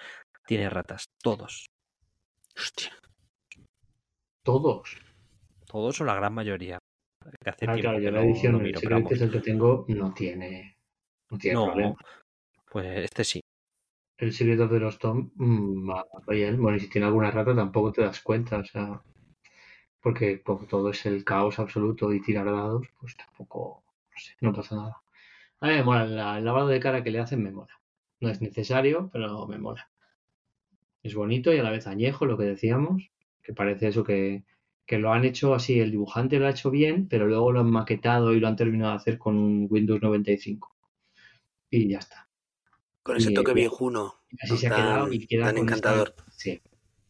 tiene 0.50 0.68
ratas. 0.68 1.06
Todos. 1.22 1.68
Hostia. 2.58 2.92
todos. 4.44 4.98
Todos 5.68 6.02
o 6.02 6.06
la 6.06 6.16
gran 6.16 6.34
mayoría. 6.34 6.80
Que 7.40 7.50
hace 7.52 7.66
Ah, 7.68 7.74
tiempo 7.76 7.82
claro, 7.82 7.98
que 8.00 8.04
yo 8.06 8.12
la 8.12 8.18
no- 8.22 8.26
edición, 8.26 8.52
no 8.54 8.58
el 8.58 8.64
miro, 8.64 8.80
pero 8.82 9.08
que 9.08 9.14
es 9.14 9.22
el 9.22 9.32
que 9.32 9.42
tengo, 9.42 9.86
no 9.90 10.12
tiene, 10.12 10.76
no 11.30 11.38
tiene 11.38 11.54
No, 11.56 11.66
problema. 11.68 11.96
pues 12.72 12.98
este 13.06 13.24
sí. 13.24 13.42
El 14.18 14.34
Secret 14.34 14.60
of 14.60 14.72
the 14.72 14.80
Lost 14.80 15.00
Tomb 15.02 15.32
mm, 15.36 15.88
va 15.92 16.04
bien. 16.28 16.60
Bueno, 16.60 16.78
y 16.78 16.80
si 16.80 16.90
tiene 16.90 17.06
alguna 17.06 17.30
rata 17.30 17.54
tampoco 17.56 17.92
te 17.92 18.02
das 18.02 18.20
cuenta, 18.22 18.58
o 18.58 18.66
sea, 18.66 19.04
porque 20.02 20.42
como 20.42 20.66
todo 20.66 20.90
es 20.90 21.06
el 21.06 21.24
caos 21.24 21.60
absoluto 21.60 22.12
y 22.12 22.22
tirar 22.24 22.46
dados, 22.48 22.88
pues 23.00 23.16
tampoco, 23.16 23.84
no 23.86 24.18
sé, 24.20 24.34
no 24.42 24.52
pasa 24.52 24.76
nada. 24.78 25.04
A 25.60 25.68
mí 25.68 25.74
me 25.74 25.84
mola, 25.84 26.06
la- 26.06 26.38
el 26.40 26.46
lavado 26.46 26.70
de 26.70 26.80
cara 26.80 27.04
que 27.04 27.12
le 27.12 27.20
hacen 27.20 27.44
me 27.44 27.52
mola. 27.52 27.80
No 28.20 28.30
es 28.30 28.42
necesario, 28.42 29.10
pero 29.14 29.46
me 29.46 29.60
mola. 29.60 29.88
Es 31.04 31.16
bonito 31.16 31.54
y 31.54 31.58
a 31.60 31.64
la 31.64 31.72
vez 31.72 31.88
añejo, 31.88 32.26
lo 32.26 32.38
que 32.38 32.44
decíamos, 32.46 33.10
que 33.42 33.54
parece 33.54 33.88
eso 33.88 34.04
que, 34.04 34.44
que 34.86 34.98
lo 35.00 35.14
han 35.14 35.24
hecho 35.26 35.54
así, 35.54 35.80
el 35.80 35.92
dibujante 35.92 36.40
lo 36.40 36.48
ha 36.48 36.52
hecho 36.52 36.72
bien, 36.72 37.08
pero 37.08 37.28
luego 37.28 37.52
lo 37.52 37.62
han 37.62 37.70
maquetado 37.72 38.34
y 38.34 38.40
lo 38.40 38.48
han 38.48 38.56
terminado 38.56 38.92
de 38.92 38.98
hacer 38.98 39.18
con 39.18 39.38
un 39.38 39.68
Windows 39.70 40.02
95. 40.02 40.76
Y 41.70 41.88
ya 41.90 42.00
está. 42.00 42.28
Con 43.04 43.18
ese 43.18 43.32
Y- 43.32 43.34
toque 43.34 43.54
viejuno. 43.54 44.16
Así 44.42 44.58
se 44.58 44.68
ha 44.68 44.76
quedado 44.76 45.12
y 45.14 45.26
queda 45.26 45.46
tan 45.46 45.56
esta- 45.58 45.62
encantador. 45.64 46.14
sí, 46.32 46.62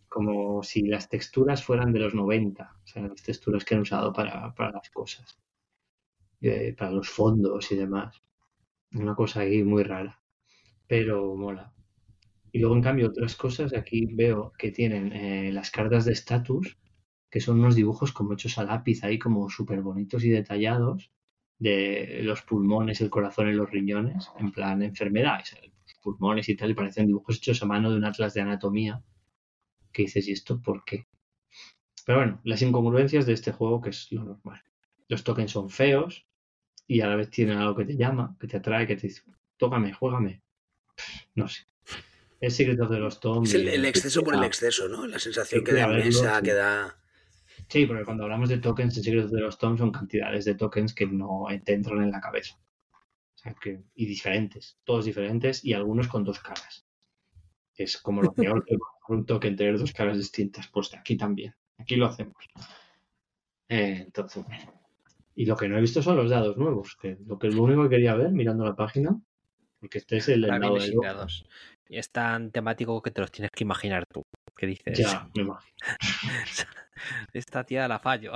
como 0.08 0.64
si 0.64 0.84
las 0.84 1.10
texturas 1.10 1.64
fueran 1.64 1.92
de 1.92 2.00
los 2.00 2.14
90, 2.14 2.76
o 2.84 2.88
sea, 2.88 3.02
las 3.04 3.22
texturas 3.24 3.66
que 3.66 3.76
han 3.76 3.82
usado 3.82 4.14
para, 4.14 4.54
para 4.56 4.72
las 4.72 4.90
cosas, 4.90 5.38
eh, 6.42 6.74
para 6.78 6.92
los 6.92 7.10
fondos 7.10 7.72
y 7.72 7.76
demás. 7.76 8.22
Una 8.94 9.16
cosa 9.16 9.42
ahí 9.42 9.64
muy 9.64 9.84
rara, 9.84 10.22
pero 10.88 11.36
mola. 11.36 11.74
Y 12.52 12.60
luego, 12.60 12.76
en 12.76 12.82
cambio, 12.82 13.08
otras 13.08 13.36
cosas, 13.36 13.74
aquí 13.74 14.08
veo 14.12 14.54
que 14.58 14.72
tienen 14.72 15.12
eh, 15.14 15.52
las 15.52 15.72
cartas 15.72 16.06
de 16.06 16.14
estatus, 16.14 16.78
que 17.30 17.42
son 17.42 17.60
unos 17.60 17.76
dibujos 17.76 18.12
como 18.12 18.34
hechos 18.34 18.58
a 18.58 18.64
lápiz 18.64 19.04
ahí, 19.04 19.20
como 19.20 19.50
súper 19.50 19.82
bonitos 19.82 20.24
y 20.24 20.30
detallados, 20.30 21.12
de 21.60 22.22
los 22.24 22.42
pulmones, 22.42 23.02
el 23.02 23.10
corazón 23.10 23.50
y 23.50 23.54
los 23.54 23.70
riñones, 23.70 24.30
en 24.40 24.52
plan 24.52 24.82
enfermedades, 24.82 25.56
pulmones 26.02 26.50
y 26.50 26.56
tal, 26.56 26.72
y 26.72 26.74
parecen 26.74 27.08
dibujos 27.08 27.38
hechos 27.38 27.62
a 27.62 27.66
mano 27.66 27.92
de 27.92 27.98
un 27.98 28.06
atlas 28.06 28.34
de 28.34 28.42
anatomía, 28.42 29.04
que 29.92 30.04
dices, 30.04 30.28
¿y 30.28 30.32
esto 30.32 30.62
por 30.62 30.86
qué? 30.86 31.08
Pero 32.06 32.20
bueno, 32.20 32.42
las 32.44 32.62
incongruencias 32.62 33.26
de 33.26 33.34
este 33.34 33.52
juego, 33.52 33.82
que 33.82 33.92
es 33.92 34.12
lo 34.12 34.24
normal. 34.24 34.62
Los 35.08 35.24
tokens 35.24 35.52
son 35.52 35.70
feos 35.70 36.26
y 36.88 37.02
a 37.02 37.08
la 37.08 37.16
vez 37.16 37.30
tienen 37.30 37.58
algo 37.58 37.76
que 37.76 37.86
te 37.86 37.98
llama, 37.98 38.36
que 38.40 38.48
te 38.48 38.58
atrae, 38.58 38.88
que 38.88 38.96
te 38.96 39.08
dice, 39.08 39.24
tócame, 39.58 39.94
juégame. 39.94 40.42
No 41.36 41.48
sé. 41.48 41.64
Es 42.40 42.56
Secret 42.56 42.80
of 42.80 42.90
the 42.90 43.00
Lost 43.00 43.22
Tomb. 43.22 43.46
Es 43.46 43.54
el, 43.54 43.68
el 43.68 43.86
exceso 43.86 44.24
por 44.24 44.36
el 44.36 44.44
exceso, 44.44 44.88
¿no? 44.88 45.06
La 45.08 45.20
sensación 45.20 45.60
Sí, 45.60 45.66
que 45.66 45.74
da 45.74 45.84
inmensa, 45.88 46.38
sí. 46.38 46.44
que 46.44 46.54
da. 46.54 46.98
Sí, 47.68 47.86
porque 47.86 48.06
cuando 48.06 48.24
hablamos 48.24 48.50
de 48.50 48.58
tokens 48.58 48.98
en 48.98 49.04
Secret 49.04 49.26
of 49.26 49.32
the 49.32 49.40
Lost 49.40 49.60
Tomb 49.60 49.78
son 49.78 49.92
cantidades 49.92 50.46
de 50.46 50.56
tokens 50.56 50.94
que 50.94 51.06
no 51.06 51.46
te 51.64 51.74
entran 51.74 52.02
en 52.04 52.12
la 52.12 52.22
cabeza. 52.22 52.56
O 53.36 53.38
sea, 53.42 53.54
que, 53.54 53.84
y 53.96 54.06
diferentes, 54.06 54.80
todos 54.84 55.06
diferentes 55.06 55.64
y 55.64 55.74
algunos 55.74 56.08
con 56.08 56.24
dos 56.24 56.40
caras. 56.40 56.86
Es 57.76 57.98
como 57.98 58.22
lo 58.22 58.34
peor 58.34 58.66
que 58.66 58.78
un 59.10 59.26
token 59.26 59.56
tener 59.56 59.78
dos 59.78 59.94
caras 59.94 60.18
distintas. 60.18 60.68
Pues 60.68 60.94
aquí 60.94 61.16
también. 61.16 61.56
Aquí 61.78 61.96
lo 61.96 62.08
hacemos. 62.08 62.36
Eh, 63.70 64.04
entonces, 64.06 64.44
bueno. 64.46 64.74
Y 65.36 65.46
lo 65.46 65.56
que 65.56 65.70
no 65.70 65.78
he 65.78 65.82
visto 65.82 66.02
son 66.02 66.18
los 66.18 66.30
dados 66.30 66.58
nuevos, 66.58 66.98
que 67.02 67.18
lo 67.26 67.40
que 67.40 67.48
lo 67.50 67.64
único 67.64 67.84
que 67.84 67.90
quería 67.90 68.14
ver 68.16 68.32
mirando 68.32 68.66
la 68.66 68.76
página, 68.76 69.18
porque 69.80 70.00
este 70.00 70.18
es 70.18 70.28
el 70.28 70.42
dado 70.42 70.74
viene 70.74 70.88
de 70.88 71.28
es 71.90 72.12
tan 72.12 72.52
temático 72.52 73.02
que 73.02 73.12
te 73.12 73.22
los 73.22 73.32
tienes 73.32 73.52
que 73.52 73.64
imaginar 73.64 74.06
tú. 74.12 74.24
¿Qué 74.56 74.68
dices? 74.68 74.98
Ya, 74.98 75.28
me 75.36 75.42
imagino. 75.44 75.76
Esta 77.34 77.64
tía 77.64 77.88
la 77.88 78.00
fallo. 78.00 78.34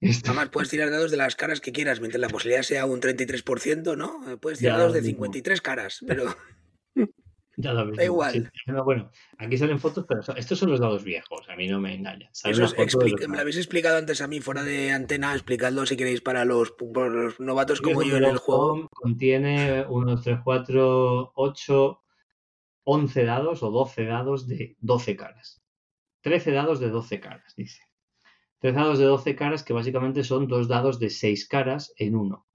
Este- 0.00 0.28
Además, 0.30 0.48
puedes 0.48 0.68
tirar 0.70 0.90
dados 0.90 1.10
de 1.10 1.16
las 1.16 1.36
caras 1.36 1.60
que 1.60 1.72
quieras, 1.72 2.00
mientras 2.00 2.20
la 2.20 2.28
posibilidad 2.28 2.62
sea 2.62 2.86
un 2.86 3.00
33%, 3.00 3.96
¿no? 3.96 4.38
Puedes 4.38 4.58
tirar 4.58 4.74
Ya, 4.74 4.78
dados 4.78 4.94
de 4.94 5.02
mismo. 5.02 5.24
53 5.26 5.60
caras, 5.60 6.02
pero 6.06 6.34
Ya 7.56 7.72
lo 7.74 7.90
Da 7.92 8.04
igual. 8.04 8.32
sí. 8.32 8.72
Bueno, 8.84 9.10
aquí 9.36 9.58
salen 9.58 9.78
fotos, 9.78 10.06
pero 10.08 10.22
estos 10.36 10.58
son 10.58 10.70
los 10.70 10.80
dados 10.80 11.04
viejos, 11.04 11.46
a 11.50 11.56
mí 11.56 11.68
no 11.68 11.78
me 11.78 11.94
engañan. 11.94 12.30
Explica- 12.44 13.28
me 13.28 13.36
lo 13.36 13.42
habéis 13.42 13.58
explicado 13.58 13.98
antes 13.98 14.22
a 14.22 14.26
mí 14.26 14.40
fuera 14.40 14.62
de 14.64 14.90
antena, 14.92 15.34
explicadlo 15.34 15.84
si 15.84 15.96
queréis 15.98 16.22
para 16.22 16.46
los, 16.46 16.72
novatos 17.38 17.82
como 17.82 18.02
yo 18.02 18.16
en 18.16 18.24
el 18.24 18.38
juego. 18.38 18.88
Contiene 18.90 19.84
1, 19.86 20.10
2, 20.12 20.22
3, 20.24 20.38
4, 20.42 21.32
8, 21.34 22.02
11 22.84 23.24
dados 23.24 23.62
o 23.62 23.70
12 23.70 24.04
dados 24.04 24.46
de 24.46 24.76
12 24.80 25.16
caras. 25.16 25.62
13 26.22 26.52
dados 26.52 26.80
de 26.80 26.90
12 26.90 27.20
caras, 27.20 27.54
dice. 27.56 27.82
13 28.60 28.78
dados 28.78 28.98
de 28.98 29.06
12 29.06 29.36
caras 29.36 29.62
que 29.62 29.72
básicamente 29.72 30.22
son 30.22 30.46
dos 30.46 30.68
dados 30.68 30.98
de 30.98 31.10
6 31.10 31.48
caras 31.48 31.92
en 31.96 32.14
uno. 32.14 32.46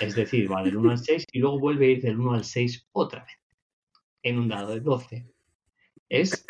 Es 0.00 0.14
decir, 0.14 0.50
va 0.50 0.62
del 0.62 0.76
1 0.76 0.90
al 0.90 0.98
6 0.98 1.26
y 1.32 1.38
luego 1.38 1.58
vuelve 1.58 1.86
a 1.86 1.90
ir 1.90 2.02
del 2.02 2.20
1 2.20 2.34
al 2.34 2.44
6 2.44 2.88
otra 2.92 3.24
vez. 3.24 3.34
En 4.22 4.38
un 4.38 4.48
dado 4.48 4.74
de 4.74 4.80
12. 4.80 5.26
Es. 6.08 6.44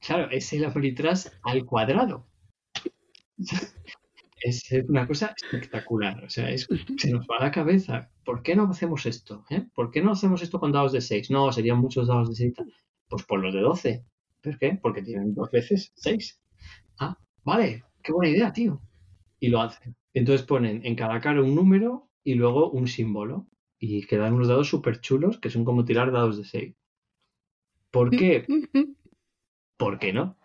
Claro, 0.00 0.30
es 0.30 0.52
el 0.52 0.66
Ameritrash 0.66 1.28
al 1.42 1.64
cuadrado. 1.64 2.26
Es 4.46 4.62
una 4.88 5.06
cosa 5.06 5.34
espectacular. 5.34 6.22
O 6.22 6.28
sea, 6.28 6.50
es, 6.50 6.68
se 6.98 7.10
nos 7.10 7.26
va 7.26 7.38
la 7.40 7.50
cabeza. 7.50 8.10
¿Por 8.24 8.42
qué 8.42 8.54
no 8.54 8.64
hacemos 8.68 9.06
esto? 9.06 9.44
eh? 9.48 9.66
¿Por 9.74 9.90
qué 9.90 10.02
no 10.02 10.12
hacemos 10.12 10.42
esto 10.42 10.60
con 10.60 10.70
dados 10.70 10.92
de 10.92 11.00
6? 11.00 11.30
No, 11.30 11.50
serían 11.50 11.78
muchos 11.78 12.08
dados 12.08 12.28
de 12.28 12.34
6. 12.34 12.54
Pues 13.08 13.22
por 13.22 13.40
los 13.40 13.54
de 13.54 13.60
12. 13.60 14.04
¿Por 14.42 14.58
qué? 14.58 14.78
Porque 14.82 15.00
tienen 15.02 15.34
dos 15.34 15.50
veces 15.50 15.92
6. 15.96 16.40
Ah, 16.98 17.16
vale. 17.42 17.84
Qué 18.02 18.12
buena 18.12 18.30
idea, 18.30 18.52
tío. 18.52 18.82
Y 19.40 19.48
lo 19.48 19.62
hacen. 19.62 19.96
Entonces 20.12 20.46
ponen 20.46 20.84
en 20.84 20.94
cada 20.94 21.20
cara 21.20 21.40
un 21.42 21.54
número 21.54 22.10
y 22.22 22.34
luego 22.34 22.70
un 22.70 22.86
símbolo. 22.86 23.46
Y 23.78 24.06
quedan 24.06 24.34
unos 24.34 24.48
dados 24.48 24.68
súper 24.68 25.00
chulos 25.00 25.38
que 25.40 25.48
son 25.48 25.64
como 25.64 25.86
tirar 25.86 26.12
dados 26.12 26.36
de 26.36 26.44
6. 26.44 26.74
¿Por 27.90 28.10
qué? 28.10 28.44
¿Por 29.78 29.98
qué 29.98 30.12
no? 30.12 30.36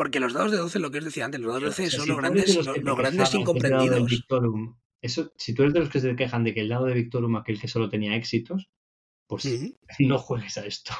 Porque 0.00 0.18
los 0.18 0.32
dados 0.32 0.50
de 0.50 0.56
12, 0.56 0.78
lo 0.78 0.90
que 0.90 0.96
os 0.96 1.04
decía 1.04 1.26
antes, 1.26 1.38
los 1.42 1.48
dados 1.48 1.60
de 1.60 1.66
12 1.66 1.82
O 1.82 1.90
sea, 1.90 1.98
son 1.98 2.04
si 2.04 2.08
los 2.08 2.16
grandes, 2.16 2.46
de 2.46 2.80
los 2.82 2.96
grandes 2.96 3.34
incomprendidos. 3.34 4.10
Victorum- 4.10 4.78
eso, 5.02 5.30
si 5.36 5.52
tú 5.52 5.60
eres 5.60 5.74
de 5.74 5.80
los 5.80 5.90
que 5.90 6.00
se 6.00 6.16
quejan 6.16 6.42
de 6.42 6.54
que 6.54 6.62
el 6.62 6.70
dado 6.70 6.86
de 6.86 6.94
Victorum, 6.94 7.36
aquel 7.36 7.60
que 7.60 7.68
solo 7.68 7.90
tenía 7.90 8.16
éxitos, 8.16 8.70
pues 9.26 9.44
no 9.98 10.16
juegues 10.16 10.56
a 10.56 10.64
esto. 10.64 10.94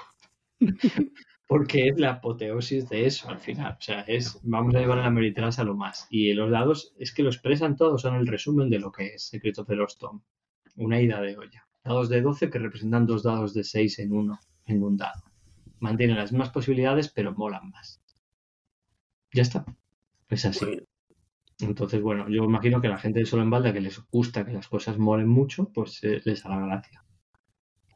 Porque 1.48 1.88
es 1.88 1.98
la 1.98 2.10
apoteosis 2.10 2.90
de 2.90 3.06
eso 3.06 3.30
al 3.30 3.38
final. 3.38 3.78
O 3.78 3.80
sea, 3.80 4.02
es 4.02 4.38
vamos 4.42 4.74
a 4.74 4.80
llevar 4.80 4.98
a 4.98 5.04
la 5.04 5.10
Meritras 5.10 5.58
a 5.58 5.64
lo 5.64 5.74
más. 5.74 6.06
Y 6.10 6.34
los 6.34 6.50
dados 6.50 6.92
es 6.98 7.14
que 7.14 7.22
lo 7.22 7.30
expresan 7.30 7.76
todos, 7.76 8.02
son 8.02 8.16
el 8.16 8.26
resumen 8.26 8.68
de 8.68 8.80
lo 8.80 8.92
que 8.92 9.14
es 9.14 9.28
Secreto 9.28 9.64
de 9.64 9.76
los 9.76 9.96
Tom. 9.96 10.20
Una 10.76 11.00
ida 11.00 11.22
de 11.22 11.38
olla. 11.38 11.66
Dados 11.82 12.10
de 12.10 12.20
12 12.20 12.50
que 12.50 12.58
representan 12.58 13.06
dos 13.06 13.22
dados 13.22 13.54
de 13.54 13.64
6 13.64 13.98
en 14.00 14.12
uno, 14.12 14.38
en 14.66 14.82
un 14.82 14.98
dado. 14.98 15.22
Mantienen 15.78 16.18
las 16.18 16.32
mismas 16.32 16.50
posibilidades, 16.50 17.08
pero 17.08 17.32
molan 17.32 17.70
más. 17.70 17.99
Ya 19.32 19.42
está. 19.42 19.64
Es 20.28 20.44
así. 20.44 20.80
Entonces, 21.60 22.00
bueno, 22.00 22.28
yo 22.28 22.44
imagino 22.44 22.80
que 22.80 22.88
la 22.88 22.98
gente 22.98 23.20
de 23.20 23.26
solo 23.26 23.42
en 23.42 23.50
balda 23.50 23.72
que 23.72 23.80
les 23.80 24.00
gusta 24.10 24.44
que 24.46 24.52
las 24.52 24.68
cosas 24.68 24.96
molen 24.98 25.28
mucho, 25.28 25.70
pues 25.72 26.02
eh, 26.04 26.20
les 26.24 26.44
hará 26.46 26.58
gracia. 26.66 27.04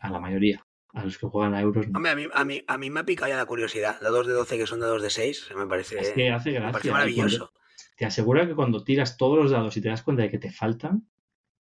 A 0.01 0.11
la 0.11 0.21
mayoría. 0.21 0.65
A 0.93 1.05
los 1.05 1.17
que 1.19 1.27
juegan 1.27 1.55
a 1.55 1.61
euros 1.61 1.89
no. 1.89 1.97
Hombre, 1.99 2.11
a 2.13 2.15
mí, 2.15 2.27
a, 2.33 2.45
mí, 2.45 2.63
a 2.67 2.79
mí 2.79 2.91
me 2.91 3.01
ha 3.01 3.05
picado 3.05 3.29
ya 3.31 3.37
la 3.37 3.47
curiosidad. 3.47 3.99
Dados 4.01 4.27
de 4.27 4.33
12 4.35 4.59
que 4.59 4.67
son 4.67 4.81
dados 4.81 5.03
de 5.03 5.11
6, 5.11 5.49
me 5.57 5.67
parece, 5.67 5.99
Es 5.99 6.11
que 6.11 6.31
hace 6.31 6.51
me 6.51 6.57
gracia. 6.57 6.73
parece 6.73 6.89
y 6.89 6.93
maravilloso. 6.93 7.39
cuando- 7.51 7.53
Te 7.97 8.05
asegura 8.05 8.47
que 8.47 8.55
cuando 8.55 8.85
tiras 8.85 9.17
todos 9.17 9.39
los 9.39 9.51
dados 9.51 9.77
y 9.77 9.81
te 9.81 9.89
das 9.89 10.03
cuenta 10.03 10.23
de 10.25 10.31
que 10.31 10.39
te 10.39 10.53
faltan, 10.53 11.09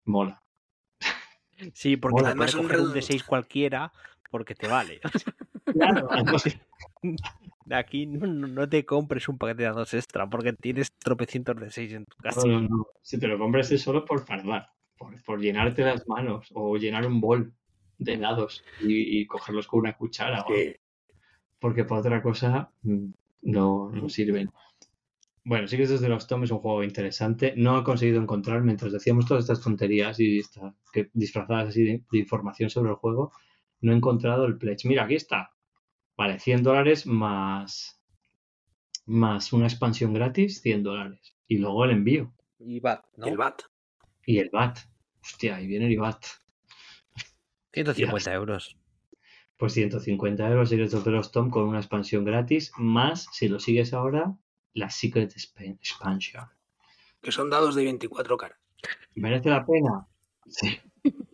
mola. 0.03 0.43
Sí, 1.73 1.95
porque 1.97 2.21
Mola. 2.21 2.35
puedes 2.35 2.53
Además, 2.53 2.55
un 2.55 2.63
coger 2.63 2.79
un 2.81 2.93
de 2.93 3.01
6 3.01 3.23
cualquiera 3.23 3.93
porque 4.29 4.55
te 4.55 4.67
vale. 4.67 4.99
Claro, 5.65 6.07
además, 6.11 6.43
Aquí 7.71 8.05
no, 8.05 8.27
no- 8.27 8.67
te 8.69 8.85
compres 8.85 9.27
un 9.29 9.37
paquete 9.37 9.63
de 9.63 9.69
dados 9.69 9.93
extra 9.93 10.29
porque 10.29 10.53
tienes 10.53 10.91
tropecientos 10.93 11.55
de 11.59 11.69
6 11.71 11.93
en 11.93 12.05
tu 12.05 12.17
casa. 12.17 12.41
no, 12.45 12.61
no, 12.61 12.67
no. 12.67 12.87
Si 13.01 13.19
te 13.19 13.27
lo 13.27 13.37
compras 13.37 13.71
es 13.71 13.81
solo 13.81 14.03
por 14.05 14.25
fardar, 14.25 14.67
por, 14.97 15.21
por 15.23 15.39
llenarte 15.39 15.83
las 15.83 16.07
manos 16.07 16.49
o 16.53 16.75
llenar 16.77 17.05
un 17.05 17.19
bol 17.21 17.53
de 17.97 18.17
dados 18.17 18.63
y, 18.81 19.19
y 19.19 19.25
cogerlos 19.27 19.67
con 19.67 19.81
una 19.81 19.95
cuchara. 19.97 20.43
Que- 20.47 20.79
porque 21.59 21.85
para 21.85 22.01
otra 22.01 22.21
cosa 22.21 22.71
mm, 22.81 23.05
no, 23.43 23.89
no 23.91 24.09
sirven. 24.09 24.49
Bueno, 25.45 25.67
sí 25.67 25.75
que 25.77 25.87
desde 25.87 26.07
los 26.09 26.27
Tom 26.27 26.43
es 26.43 26.51
un 26.51 26.59
juego 26.59 26.83
interesante. 26.83 27.53
No 27.57 27.79
he 27.79 27.83
conseguido 27.83 28.21
encontrar, 28.21 28.61
mientras 28.63 28.91
decíamos 28.93 29.25
todas 29.25 29.43
estas 29.45 29.61
tonterías 29.61 30.19
y 30.19 30.39
esta- 30.39 30.73
que 30.91 31.09
disfrazadas 31.13 31.69
así 31.69 31.83
de, 31.83 32.03
de 32.11 32.17
información 32.17 32.69
sobre 32.69 32.89
el 32.91 32.95
juego, 32.97 33.31
no 33.81 33.91
he 33.91 33.95
encontrado 33.95 34.45
el 34.45 34.57
pledge. 34.57 34.87
Mira, 34.87 35.03
aquí 35.05 35.15
está. 35.15 35.51
Vale, 36.15 36.39
100 36.39 36.63
dólares 36.63 37.05
más, 37.07 37.99
más 39.05 39.51
una 39.53 39.65
expansión 39.65 40.13
gratis, 40.13 40.61
100 40.61 40.83
dólares. 40.83 41.35
Y 41.47 41.57
luego 41.57 41.85
el 41.85 41.91
envío 41.91 42.33
Y 42.59 42.79
va, 42.79 43.05
¿no? 43.17 43.27
El 43.27 43.37
BAT. 43.37 43.61
y 44.25 44.37
el 44.39 44.49
VAT. 44.51 44.79
Hostia, 45.21 45.55
ahí 45.57 45.67
viene 45.67 45.87
el 45.87 45.97
VAT. 45.97 46.23
150 47.73 48.33
euros. 48.33 48.77
Pues 49.57 49.73
150 49.73 50.47
euros 50.49 50.69
Secret 50.69 50.93
of 50.93 51.03
the 51.03 51.11
Lost 51.11 51.33
Tom 51.33 51.49
con 51.49 51.67
una 51.67 51.79
expansión 51.79 52.25
gratis, 52.25 52.71
más, 52.77 53.27
si 53.31 53.47
lo 53.47 53.59
sigues 53.59 53.93
ahora, 53.93 54.35
la 54.73 54.89
Secret 54.89 55.31
Expan- 55.33 55.75
Expansion. 55.79 56.45
Que 57.21 57.31
son 57.31 57.49
dados 57.49 57.75
de 57.75 57.83
24 57.85 58.37
caras. 58.37 58.59
¿Merece 59.15 59.49
la 59.49 59.65
pena? 59.65 60.07
Sí. 60.47 60.79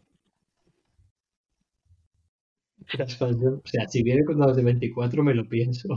O 2.98 3.62
sea, 3.66 3.88
si 3.88 4.04
viene 4.04 4.24
con 4.26 4.40
dados 4.40 4.56
de 4.58 4.64
24 4.64 5.24
me 5.24 5.34
lo 5.36 5.48
pienso. 5.48 5.90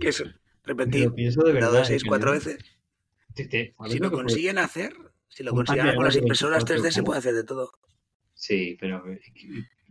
Que 0.00 0.08
es 0.08 0.20
Me 0.24 0.32
repetir 0.64 1.04
lo 1.06 1.14
pienso 1.14 1.42
de 1.42 1.52
verdad. 1.52 1.68
dado 1.68 1.78
de 1.80 1.84
6 1.86 2.02
que 2.02 2.08
cuatro 2.08 2.32
veces. 2.32 2.58
Te- 3.34 3.46
te- 3.46 3.74
¿sabes 3.76 3.92
Si 3.92 3.98
lo 3.98 4.10
puede- 4.10 4.22
consiguen 4.24 4.58
hacer, 4.58 4.92
si 5.28 5.42
lo 5.42 5.52
consiguen 5.52 5.94
con 5.94 6.04
las 6.04 6.16
impresoras 6.16 6.64
3D 6.64 6.82
24 6.82 6.92
se 6.92 7.02
puede 7.02 7.18
hacer 7.18 7.34
de 7.34 7.44
todo. 7.44 7.72
Sí, 8.34 8.76
pero 8.80 9.02
que, 9.04 9.20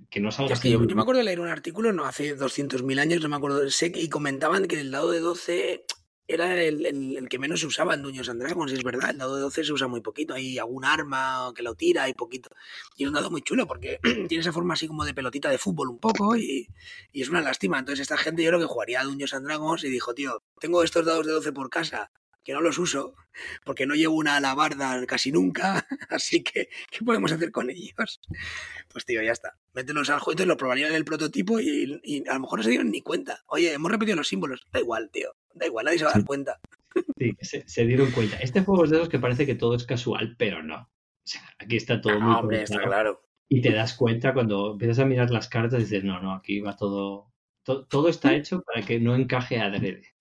que 0.10 0.20
no 0.20 0.32
salga 0.32 0.54
Es 0.54 0.60
que 0.60 0.70
yo, 0.70 0.86
yo 0.86 0.96
me 0.96 1.02
acuerdo 1.02 1.20
de 1.20 1.26
leer 1.26 1.40
un 1.40 1.48
artículo 1.48 1.92
no 1.94 2.06
hace 2.06 2.36
200.000 2.36 3.00
años, 3.00 3.22
no 3.22 3.30
me 3.30 3.36
acuerdo, 3.38 3.70
sé 3.70 3.92
y 3.96 4.10
comentaban 4.10 4.68
que 4.68 4.80
el 4.80 4.92
dado 4.92 5.12
de 5.12 5.20
12 5.20 5.86
era 6.28 6.62
el, 6.64 6.86
el- 6.86 7.28
que 7.30 7.40
menos 7.40 7.60
se 7.60 7.68
usaba 7.68 7.94
en 7.94 8.02
Dungeons 8.04 8.30
and 8.30 8.42
Dragons, 8.42 8.72
y 8.72 8.76
es 8.76 8.84
verdad, 8.84 9.10
el 9.12 9.18
dado 9.18 9.36
de 9.36 9.42
12 9.42 9.64
se 9.66 9.74
usa 9.74 9.88
muy 9.88 10.02
poquito, 10.02 10.34
hay 10.34 10.58
algún 10.58 10.86
arma 10.86 11.52
que 11.56 11.64
lo 11.64 11.76
tira 11.76 12.08
y 12.08 12.14
poquito. 12.14 12.50
Y 12.96 13.04
es 13.04 13.08
un 13.10 13.14
dado 13.14 13.30
muy 13.32 13.42
chulo 13.42 13.68
porque 13.68 14.00
tiene 14.30 14.42
esa 14.42 14.54
forma 14.54 14.74
así 14.76 14.88
como 14.88 15.04
de 15.06 15.14
pelotita 15.14 15.50
de 15.50 15.58
fútbol 15.58 15.90
un 15.90 16.00
poco 16.00 16.36
y, 16.38 16.68
y 17.12 17.22
es 17.22 17.30
una 17.30 17.42
lástima. 17.42 17.80
Entonces 17.80 18.02
esta 18.02 18.18
gente 18.18 18.44
yo 18.44 18.50
creo 18.50 18.60
que 18.60 18.66
jugaría 18.66 19.02
a 19.02 19.04
Dungeons 19.04 19.34
and 19.34 19.46
Dragons 19.46 19.84
y 19.84 19.90
dijo, 19.90 20.14
tío, 20.14 20.44
tengo 20.60 20.84
estos 20.84 21.06
dados 21.06 21.26
de 21.26 21.34
12 21.34 21.52
por 21.54 21.70
casa 21.70 22.12
que 22.44 22.54
no 22.54 22.62
los 22.62 22.78
uso 22.78 23.16
porque 23.64 23.86
no 23.86 23.96
llevo 23.96 24.16
una 24.16 24.36
alabarda 24.38 25.06
casi 25.06 25.32
nunca, 25.32 25.86
así 26.10 26.44
que 26.44 26.70
¿qué 26.90 27.06
podemos 27.06 27.32
hacer 27.32 27.52
con 27.52 27.70
ellos? 27.70 28.20
Pues 28.90 29.06
tío, 29.06 29.22
ya 29.22 29.32
está. 29.32 29.58
Mételos 29.74 30.10
al 30.10 30.20
juego, 30.20 30.32
entonces 30.34 30.48
lo 30.48 30.58
probarían 30.58 30.90
en 30.90 30.96
el 30.96 31.06
prototipo 31.06 31.60
y, 31.60 32.00
y 32.04 32.28
a 32.28 32.34
lo 32.34 32.42
mejor 32.42 32.60
no 32.60 32.64
se 32.64 32.70
dieron 32.72 32.92
ni 32.92 33.02
cuenta. 33.02 33.44
Oye, 33.48 33.74
hemos 33.74 33.92
repetido 33.92 34.18
los 34.18 34.28
símbolos. 34.28 34.66
Da 34.72 34.80
igual, 34.80 35.10
tío. 35.12 35.36
Da 35.54 35.66
igual, 35.66 35.86
nadie 35.86 36.00
se 36.00 36.06
va 36.06 36.12
a 36.12 36.14
dar 36.16 36.26
cuenta. 36.26 36.60
Sí, 37.18 37.32
se, 37.42 37.68
se 37.68 37.86
dieron 37.86 38.12
cuenta. 38.12 38.38
Este 38.38 38.62
juego 38.62 38.84
es 38.84 38.90
de 38.92 38.98
esos 38.98 39.10
que 39.10 39.20
parece 39.20 39.46
que 39.46 39.56
todo 39.56 39.76
es 39.76 39.86
casual, 39.86 40.36
pero 40.38 40.62
no. 40.62 40.76
O 40.78 40.90
sea, 41.24 41.42
aquí 41.60 41.78
está 41.78 42.02
todo 42.02 42.20
muy 42.20 42.32
No, 42.34 42.40
hombre, 42.40 42.64
está 42.64 42.82
claro. 42.84 43.24
Y 43.48 43.62
te 43.62 43.72
das 43.72 43.94
cuenta 43.94 44.34
cuando 44.34 44.72
empiezas 44.74 45.00
a 45.00 45.06
mirar 45.06 45.30
las 45.30 45.48
cartas 45.48 45.80
y 45.80 45.84
dices, 45.84 46.04
no, 46.04 46.20
no, 46.22 46.34
aquí 46.34 46.60
va 46.60 46.76
todo. 46.76 47.32
to- 47.64 47.86
todo 47.86 48.10
está 48.10 48.34
hecho 48.34 48.62
para 48.64 48.86
que 48.86 49.00
no 49.00 49.16
encaje 49.16 49.60
adrede. 49.60 50.16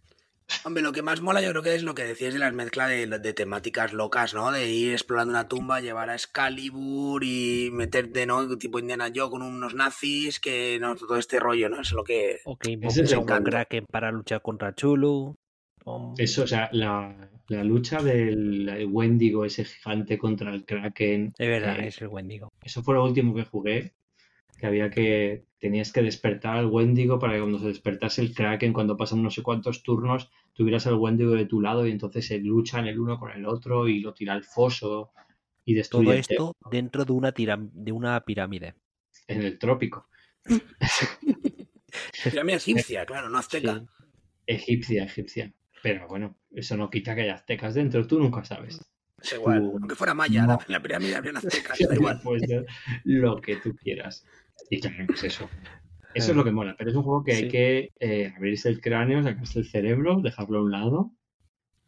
Hombre, 0.64 0.82
lo 0.82 0.92
que 0.92 1.02
más 1.02 1.20
mola 1.20 1.40
yo 1.40 1.50
creo 1.50 1.62
que 1.62 1.74
es 1.74 1.82
lo 1.82 1.94
que 1.94 2.04
decías 2.04 2.32
de 2.34 2.38
las 2.40 2.52
mezclas 2.52 2.88
de, 2.88 3.06
de 3.06 3.32
temáticas 3.32 3.92
locas, 3.92 4.34
¿no? 4.34 4.52
De 4.52 4.68
ir 4.70 4.92
explorando 4.92 5.30
una 5.32 5.48
tumba, 5.48 5.80
llevar 5.80 6.10
a 6.10 6.14
Excalibur 6.14 7.22
y 7.24 7.70
meterte, 7.72 8.26
¿no? 8.26 8.56
Tipo 8.58 8.78
Indiana 8.78 9.10
Joe 9.14 9.30
con 9.30 9.42
unos 9.42 9.74
nazis, 9.74 10.38
que 10.40 10.78
no, 10.80 10.96
todo 10.96 11.16
este 11.16 11.40
rollo, 11.40 11.68
¿no? 11.68 11.80
Es 11.80 11.92
lo 11.92 12.04
que... 12.04 12.40
O 12.44 12.56
que 12.58 12.68
Ese 12.68 12.72
invoques 12.74 12.98
es 12.98 13.12
a 13.12 13.14
el 13.14 13.20
un. 13.20 13.44
Kraken 13.44 13.84
para 13.90 14.10
luchar 14.12 14.42
contra 14.42 14.74
Chulu. 14.74 15.34
O- 15.84 16.14
Eso, 16.18 16.42
o 16.44 16.46
sea, 16.46 16.68
la, 16.72 17.30
la 17.48 17.64
lucha 17.64 18.02
del 18.02 18.86
Wendigo, 18.90 19.44
ese 19.44 19.64
gigante 19.64 20.18
contra 20.18 20.52
el 20.52 20.64
Kraken. 20.64 21.32
Es 21.38 21.48
verdad, 21.48 21.80
eh, 21.80 21.86
es 21.88 22.02
el 22.02 22.08
Wendigo. 22.08 22.50
Eso 22.62 22.82
fue 22.82 22.94
lo 22.94 23.04
último 23.04 23.34
que 23.34 23.44
jugué. 23.44 23.92
Que 24.60 24.66
había 24.66 24.90
que, 24.90 25.46
tenías 25.58 25.92
que 25.92 26.02
despertar 26.02 26.56
al 26.58 26.66
Wendigo 26.66 27.18
para 27.18 27.32
que 27.34 27.40
cuando 27.40 27.58
se 27.58 27.66
despertase 27.68 28.20
el 28.22 28.34
Kraken, 28.34 28.72
cuando 28.72 28.96
pasan 28.96 29.22
no 29.22 29.30
sé 29.30 29.42
cuántos 29.42 29.82
turnos, 29.82 30.30
tuvieras 30.52 30.86
al 30.86 30.94
Wendigo 30.94 31.32
de 31.32 31.46
tu 31.46 31.60
lado 31.60 31.86
y 31.86 31.90
entonces 31.90 32.26
se 32.26 32.38
luchan 32.38 32.86
el 32.86 33.00
uno 33.00 33.18
con 33.18 33.30
el 33.32 33.46
otro 33.46 33.88
y 33.88 34.00
lo 34.00 34.12
tira 34.14 34.34
al 34.34 34.44
foso 34.44 35.10
y 35.64 35.74
destruye. 35.74 36.04
Todo 36.06 36.14
esto 36.14 36.56
dentro 36.70 37.04
de 37.04 37.12
una, 37.12 37.32
tira- 37.32 37.58
de 37.60 37.92
una 37.92 38.20
pirámide. 38.24 38.74
en 39.26 39.42
el 39.42 39.58
trópico. 39.58 40.06
Pirámide 42.24 42.56
egipcia, 42.56 43.04
claro, 43.06 43.28
no 43.28 43.38
azteca. 43.38 43.78
Sí. 43.80 43.86
Egipcia, 44.46 45.04
egipcia. 45.04 45.52
Pero 45.82 46.06
bueno, 46.08 46.36
eso 46.50 46.76
no 46.76 46.90
quita 46.90 47.14
que 47.14 47.22
haya 47.22 47.34
aztecas 47.34 47.74
dentro, 47.74 48.06
tú 48.06 48.18
nunca 48.18 48.44
sabes. 48.44 48.80
Es 49.22 49.32
igual. 49.32 49.60
Tú- 49.60 49.70
Aunque 49.78 49.94
fuera 49.94 50.14
maya, 50.14 50.46
no. 50.46 50.58
la, 50.68 50.80
pirámide 50.82 51.16
habrían 51.16 51.36
aztecas, 51.38 51.78
da 51.88 51.94
igual. 51.94 52.20
Ser 52.46 52.66
lo 53.04 53.40
que 53.40 53.56
tú 53.56 53.74
quieras. 53.74 54.24
Y 54.68 54.80
claro, 54.80 55.04
pues 55.06 55.24
eso. 55.24 55.48
Eso 56.14 56.32
es 56.32 56.36
lo 56.36 56.42
que 56.42 56.50
mola, 56.50 56.74
pero 56.76 56.90
es 56.90 56.96
un 56.96 57.04
juego 57.04 57.22
que 57.22 57.32
hay 57.34 57.48
que 57.48 57.92
eh, 58.00 58.32
abrirse 58.36 58.68
el 58.68 58.80
cráneo, 58.80 59.22
sacarse 59.22 59.60
el 59.60 59.64
cerebro, 59.66 60.20
dejarlo 60.20 60.58
a 60.58 60.62
un 60.62 60.72
lado 60.72 61.12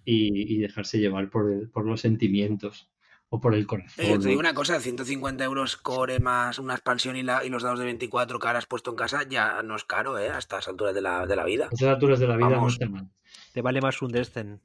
y, 0.05 0.55
y 0.55 0.59
dejarse 0.59 0.99
llevar 1.01 1.29
por, 1.29 1.51
el- 1.51 1.69
por 1.71 1.85
los 1.85 2.01
sentimientos 2.03 2.89
o 3.31 3.41
por 3.41 3.53
el 3.55 3.67
corazón. 3.67 4.05
Eh, 4.05 4.19
te 4.21 4.29
digo 4.29 4.39
una 4.41 4.55
cosa, 4.55 4.79
150 4.79 5.43
euros 5.43 5.77
core 5.77 6.21
más 6.21 6.61
una 6.61 6.75
expansión 6.75 7.17
y, 7.17 7.25
la, 7.25 7.45
y 7.45 7.49
los 7.49 7.65
dados 7.65 7.81
de 7.81 7.85
24 7.87 8.39
que 8.39 8.47
ahora 8.47 8.61
has 8.61 8.67
puesto 8.67 8.91
en 8.91 8.97
casa 8.97 9.25
ya 9.29 9.61
no 9.65 9.75
es 9.75 9.83
caro, 9.85 10.17
¿eh? 10.19 10.31
A 10.31 10.39
estas 10.39 10.69
alturas 10.69 10.95
de 10.95 11.01
la, 11.03 11.27
de 11.27 11.35
la 11.35 11.45
vida. 11.45 11.65
A 11.65 11.71
estas 11.73 11.89
alturas 11.89 12.21
de 12.21 12.29
la 12.29 12.37
vida 12.37 12.51
no 12.51 12.69
está 12.69 12.89
mal. 12.89 13.09
Te 13.53 13.61
vale 13.61 13.81
más 13.81 14.01
un 14.03 14.13
Descent. 14.13 14.61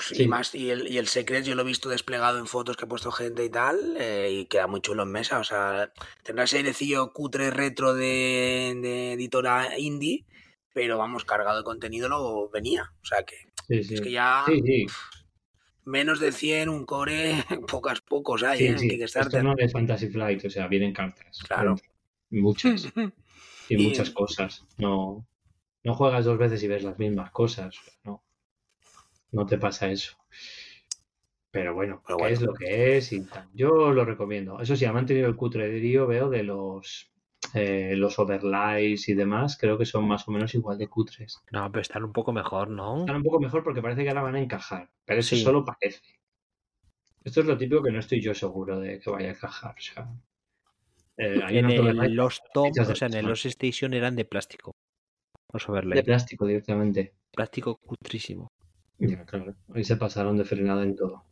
Sí. 0.00 0.24
Y 0.24 0.28
más, 0.28 0.54
y 0.54 0.70
el, 0.70 0.88
y 0.92 0.98
el 0.98 1.06
Secret 1.08 1.44
yo 1.44 1.54
lo 1.54 1.62
he 1.62 1.66
visto 1.66 1.88
desplegado 1.88 2.38
en 2.38 2.46
fotos 2.46 2.76
que 2.76 2.84
ha 2.84 2.88
puesto 2.88 3.10
gente 3.10 3.44
y 3.44 3.50
tal, 3.50 3.96
eh, 3.98 4.28
y 4.30 4.44
queda 4.46 4.66
muy 4.66 4.80
chulo 4.82 5.04
en 5.04 5.10
mesa. 5.10 5.38
O 5.38 5.44
sea, 5.44 5.92
tendrá 6.22 6.44
ese 6.44 6.58
airecillo 6.58 7.12
cutre 7.12 7.50
retro 7.50 7.94
de, 7.94 8.78
de 8.82 9.12
editora 9.14 9.78
indie, 9.78 10.26
pero 10.74 10.98
vamos, 10.98 11.24
cargado 11.24 11.58
de 11.58 11.64
contenido 11.64 12.08
lo 12.10 12.50
venía. 12.50 12.92
O 13.02 13.06
sea 13.06 13.22
que 13.22 13.36
Sí, 13.68 13.82
sí. 13.84 13.94
es 13.94 14.00
que 14.02 14.10
ya 14.10 14.44
menos 15.84 16.20
de 16.20 16.32
100, 16.32 16.68
un 16.68 16.84
core, 16.84 17.44
pocas, 17.68 18.00
pocos 18.00 18.42
hay, 18.42 18.64
¿eh? 18.64 18.68
en. 18.70 18.76
Kickstarter. 18.76 19.38
Esto 19.38 19.42
no 19.42 19.54
es 19.58 19.72
Fantasy 19.72 20.08
Flight, 20.08 20.44
o 20.44 20.50
sea, 20.50 20.66
vienen 20.68 20.92
cartas. 20.92 21.38
Claro. 21.46 21.76
Muchas. 22.30 22.88
Y 23.68 23.74
Y- 23.80 23.86
muchas 23.86 24.10
cosas. 24.10 24.64
No, 24.78 25.24
no 25.84 25.94
juegas 25.94 26.24
dos 26.24 26.36
veces 26.38 26.60
y 26.64 26.66
ves 26.66 26.82
las 26.82 26.98
mismas 26.98 27.30
cosas. 27.30 27.76
No, 28.02 28.20
no 29.32 29.46
te 29.46 29.58
pasa 29.58 29.88
eso. 29.90 30.16
Pero 31.52 31.74
bueno, 31.74 32.00
Pero 32.06 32.18
bueno. 32.18 32.32
es 32.34 32.40
lo 32.42 32.54
que 32.54 32.96
es 32.96 33.12
y 33.12 33.24
tal. 33.26 33.48
Yo 33.52 33.92
lo 33.92 34.04
recomiendo. 34.04 34.60
Eso 34.60 34.76
sí, 34.76 34.84
ha 34.84 34.92
mantenido 34.92 35.26
el 35.28 35.34
cutrerío, 35.36 36.06
veo, 36.06 36.30
de 36.30 36.44
los 36.44 37.10
eh, 37.54 37.94
los 37.96 38.18
overlays 38.20 39.08
y 39.08 39.14
demás. 39.14 39.56
Creo 39.58 39.76
que 39.76 39.84
son 39.86 40.06
más 40.06 40.28
o 40.28 40.30
menos 40.30 40.54
igual 40.54 40.78
de 40.78 40.86
cutres. 40.86 41.42
No, 41.50 41.68
pero 41.72 41.82
están 41.82 42.04
un 42.04 42.12
poco 42.12 42.32
mejor, 42.32 42.70
¿no? 42.70 43.00
Están 43.00 43.16
un 43.16 43.22
poco 43.24 43.40
mejor 43.40 43.64
porque 43.64 43.82
parece 43.82 44.04
que 44.04 44.08
ahora 44.10 44.22
van 44.22 44.36
a 44.36 44.40
encajar. 44.40 44.90
Pero 45.04 45.18
eso 45.20 45.34
Sí. 45.34 45.42
solo 45.42 45.64
parece. 45.64 46.00
Esto 47.24 47.40
es 47.40 47.46
lo 47.46 47.58
típico 47.58 47.82
que 47.82 47.90
no 47.90 47.98
estoy 47.98 48.20
yo 48.20 48.32
seguro 48.34 48.78
de 48.78 49.00
que 49.00 49.10
vaya 49.10 49.28
a 49.28 49.32
encajar. 49.32 49.74
O 49.76 49.80
sea, 49.80 50.08
eh, 51.16 51.40
hay 51.44 51.58
En 51.58 51.66
overlays 51.66 52.10
el, 52.10 52.14
los 52.16 52.40
top, 52.54 52.70
o 52.80 52.94
sea, 52.94 53.08
en 53.08 53.14
el. 53.14 53.26
Lost 53.26 53.46
Station 53.46 53.92
eran 53.92 54.14
de 54.14 54.24
plástico. 54.24 54.70
Los 55.52 55.68
overlay. 55.68 55.96
de 55.98 56.04
plástico 56.04 56.46
directamente. 56.46 57.14
plástico 57.32 57.76
cutrísimo. 57.76 58.48
Ya, 59.00 59.24
claro. 59.24 59.54
Ahí 59.74 59.84
se 59.84 59.96
pasaron 59.96 60.36
de 60.36 60.44
frenada 60.44 60.82
en 60.82 60.94
todo. 60.96 61.24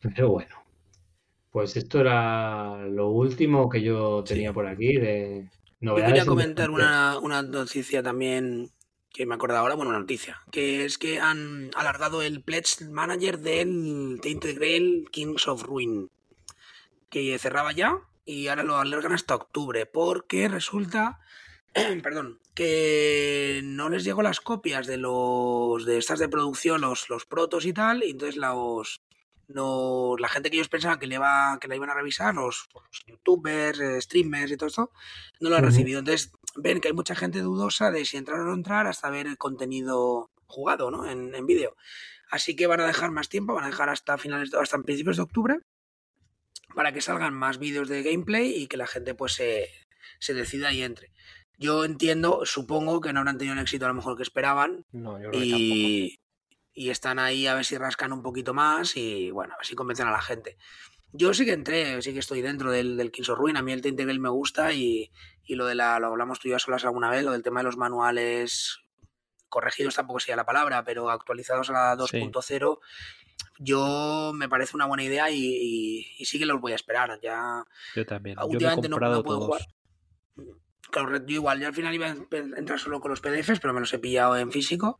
Pero 0.00 0.30
bueno. 0.30 0.56
Pues 1.50 1.76
esto 1.76 2.00
era 2.00 2.86
lo 2.86 3.08
último 3.10 3.68
que 3.68 3.82
yo 3.82 4.22
tenía 4.24 4.50
Sí. 4.50 4.54
por 4.54 4.66
aquí 4.66 4.96
de 4.96 5.48
Yo 5.80 5.90
novedades. 5.90 6.12
quería 6.12 6.26
comentar 6.26 6.70
una, 6.70 7.18
una 7.18 7.42
noticia 7.42 8.02
también 8.02 8.70
que 9.12 9.26
me 9.26 9.34
acuerdo 9.34 9.56
ahora, 9.56 9.74
bueno, 9.74 9.90
una 9.90 9.98
noticia, 9.98 10.40
que 10.52 10.84
es 10.84 10.96
que 10.96 11.18
han 11.18 11.70
alargado 11.74 12.22
el 12.22 12.42
Pledge 12.44 12.84
Manager 12.88 13.40
del 13.40 14.20
Tainted 14.22 14.54
Grail 14.54 15.08
Kings 15.10 15.48
of 15.48 15.64
Ruin, 15.64 16.08
que 17.10 17.36
cerraba 17.40 17.72
ya 17.72 17.98
y 18.24 18.46
ahora 18.46 18.62
lo 18.62 18.76
alargan 18.76 19.12
hasta 19.12 19.34
octubre, 19.34 19.84
porque 19.86 20.48
resulta, 20.48 21.18
perdón, 22.04 22.38
que 22.60 23.60
no 23.64 23.88
les 23.88 24.04
llegó 24.04 24.20
las 24.22 24.40
copias 24.40 24.86
de 24.86 24.98
los 24.98 25.86
de 25.86 25.96
estas 25.98 26.18
de 26.18 26.28
producción, 26.28 26.82
los, 26.82 27.08
los 27.08 27.24
protos 27.24 27.64
y 27.64 27.72
tal, 27.72 28.04
y 28.04 28.10
entonces 28.10 28.36
los, 28.36 29.00
los- 29.48 30.20
la 30.20 30.28
gente 30.28 30.50
que 30.50 30.56
ellos 30.56 30.68
pensaban 30.68 30.98
que, 30.98 31.06
le 31.06 31.14
iba, 31.14 31.56
que 31.60 31.68
la 31.68 31.76
iban 31.76 31.88
a 31.90 31.94
revisar, 31.94 32.34
los, 32.34 32.68
los 32.74 33.04
youtubers, 33.06 33.80
eh, 33.80 34.00
streamers 34.02 34.52
y 34.52 34.56
todo 34.58 34.68
esto, 34.68 34.90
no 35.40 35.48
lo 35.48 35.56
han 35.56 35.64
recibido. 35.64 36.00
Entonces 36.00 36.32
ven 36.56 36.80
que 36.80 36.88
hay 36.88 36.94
mucha 36.94 37.14
gente 37.14 37.40
dudosa 37.40 37.90
de 37.90 38.04
si 38.04 38.18
entrar 38.18 38.40
o 38.40 38.44
no 38.44 38.52
entrar 38.54 38.86
hasta 38.86 39.08
ver 39.10 39.26
el 39.26 39.38
contenido 39.38 40.30
jugado 40.46 40.90
¿no? 40.90 41.08
en, 41.10 41.34
en 41.34 41.46
vídeo. 41.46 41.76
Así 42.30 42.54
que 42.56 42.66
van 42.66 42.80
a 42.80 42.86
dejar 42.86 43.10
más 43.10 43.28
tiempo, 43.30 43.54
van 43.54 43.64
a 43.64 43.68
dejar 43.68 43.88
hasta 43.88 44.18
finales, 44.18 44.52
hasta 44.54 44.78
principios 44.82 45.16
de 45.16 45.22
octubre 45.22 45.58
para 46.74 46.92
que 46.92 47.00
salgan 47.00 47.34
más 47.34 47.58
vídeos 47.58 47.88
de 47.88 48.02
gameplay 48.02 48.52
y 48.54 48.66
que 48.68 48.76
la 48.76 48.86
gente 48.86 49.14
pues 49.14 49.32
se, 49.32 49.68
se 50.20 50.34
decida 50.34 50.72
y 50.72 50.82
entre. 50.82 51.10
Yo 51.60 51.84
entiendo, 51.84 52.40
supongo 52.44 53.00
que 53.02 53.12
no 53.12 53.20
habrán 53.20 53.36
tenido 53.38 53.54
el 53.54 53.60
éxito 53.60 53.84
a 53.84 53.88
lo 53.88 53.94
mejor 53.94 54.16
que 54.16 54.22
esperaban 54.22 54.86
No, 54.92 55.20
yo 55.20 55.28
creo 55.30 55.42
que 55.42 55.50
tampoco. 55.50 55.74
y, 55.74 56.20
y 56.72 56.88
están 56.90 57.18
ahí 57.18 57.46
a 57.46 57.54
ver 57.54 57.64
si 57.66 57.76
rascan 57.76 58.12
un 58.14 58.22
poquito 58.22 58.54
más 58.54 58.96
y 58.96 59.30
bueno, 59.30 59.52
a 59.54 59.58
ver 59.58 59.66
si 59.66 59.74
convencen 59.76 60.06
a 60.08 60.10
la 60.10 60.22
gente. 60.22 60.56
Yo 61.12 61.34
sí 61.34 61.44
que 61.44 61.52
entré, 61.52 62.00
sí 62.02 62.12
que 62.14 62.20
estoy 62.20 62.40
dentro 62.40 62.70
del, 62.72 62.96
del 62.96 63.10
Kings 63.12 63.28
of 63.28 63.38
Ruin, 63.38 63.56
a 63.58 63.62
mí 63.62 63.72
el 63.72 63.82
Tainted 63.82 64.06
me 64.18 64.28
gusta 64.30 64.72
y, 64.72 65.10
y 65.44 65.54
lo 65.56 65.66
de 65.66 65.74
la, 65.74 65.98
lo 66.00 66.06
hablamos 66.06 66.40
tú 66.40 66.48
y 66.48 66.52
yo 66.52 66.56
a 66.56 66.60
solas 66.60 66.84
alguna 66.84 67.10
vez, 67.10 67.24
lo 67.24 67.32
del 67.32 67.42
tema 67.42 67.60
de 67.60 67.64
los 67.64 67.76
manuales 67.76 68.78
corregidos 69.50 69.96
tampoco 69.96 70.20
sería 70.20 70.36
la 70.36 70.46
palabra, 70.46 70.82
pero 70.84 71.10
actualizados 71.10 71.68
a 71.70 71.72
la 71.72 71.96
2.0, 71.96 72.78
yo 73.58 74.32
me 74.34 74.48
parece 74.48 74.76
una 74.76 74.86
buena 74.86 75.02
idea 75.02 75.30
y, 75.30 75.36
y- 75.44 76.06
y 76.18 76.24
sí 76.24 76.38
que 76.38 76.46
los 76.46 76.60
voy 76.60 76.72
a 76.72 76.76
esperar. 76.76 77.18
Ya 77.20 77.64
Yo 77.94 78.06
también. 78.06 78.36
Yo 78.36 78.40
me 78.42 78.52
he 78.52 78.54
últimamente 78.54 78.88
no, 78.88 78.96
puedo 79.24 79.38
todos. 79.38 79.44
jugar. 80.36 80.54
Claro, 80.90 81.16
yo 81.18 81.34
igual, 81.34 81.60
yo 81.60 81.68
al 81.68 81.74
final 81.74 81.94
iba 81.94 82.06
a 82.08 82.16
entrar 82.56 82.78
solo 82.78 83.00
con 83.00 83.10
los 83.10 83.20
PDFs, 83.20 83.60
pero 83.60 83.72
me 83.72 83.80
los 83.80 83.92
he 83.92 83.98
pillado 83.98 84.36
en 84.36 84.50
físico. 84.50 84.98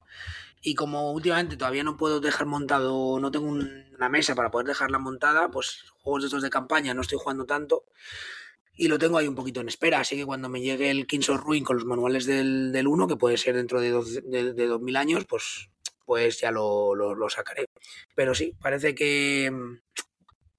Y 0.62 0.74
como 0.74 1.12
últimamente 1.12 1.57
todavía 1.57 1.82
no 1.84 1.97
puedo 1.97 2.20
dejar 2.20 2.47
montado, 2.47 3.18
no 3.18 3.30
tengo 3.30 3.47
un- 3.47 3.86
una 3.97 4.09
mesa 4.09 4.34
para 4.34 4.51
poder 4.51 4.66
dejarla 4.68 4.99
montada, 4.99 5.51
pues 5.51 5.84
juegos 6.01 6.22
de 6.22 6.26
estos 6.28 6.43
de 6.43 6.51
campaña 6.51 6.95
no 6.95 7.01
estoy 7.01 7.18
jugando 7.20 7.47
tanto. 7.47 7.84
Y 8.74 8.88
lo 8.88 8.99
tengo 8.99 9.18
ahí 9.18 9.26
un 9.28 9.34
poquito 9.34 9.61
en 9.61 9.68
espera, 9.68 10.01
así 10.01 10.16
que 10.16 10.24
cuando 10.26 10.49
me 10.49 10.61
llegue 10.61 10.91
el 10.91 11.07
Kings 11.07 11.28
of 11.30 11.41
Ruin 11.43 11.64
con 11.64 11.76
los 11.76 11.84
manuales 11.86 12.24
del, 12.26 12.72
del 12.72 12.86
1, 12.86 13.09
que 13.09 13.16
puede 13.16 13.36
ser 13.36 13.57
dentro 13.57 13.80
de, 13.80 13.91
dos- 13.91 14.20
de, 14.24 14.53
de 14.55 14.66
2000 14.66 14.97
años, 14.97 15.24
pues, 15.26 15.70
pues 16.07 16.41
ya 16.41 16.51
lo- 16.51 16.95
lo 16.95 17.28
sacaré. 17.30 17.66
Pero 18.14 18.34
sí, 18.34 18.55
parece 18.61 18.95
que, 18.95 19.51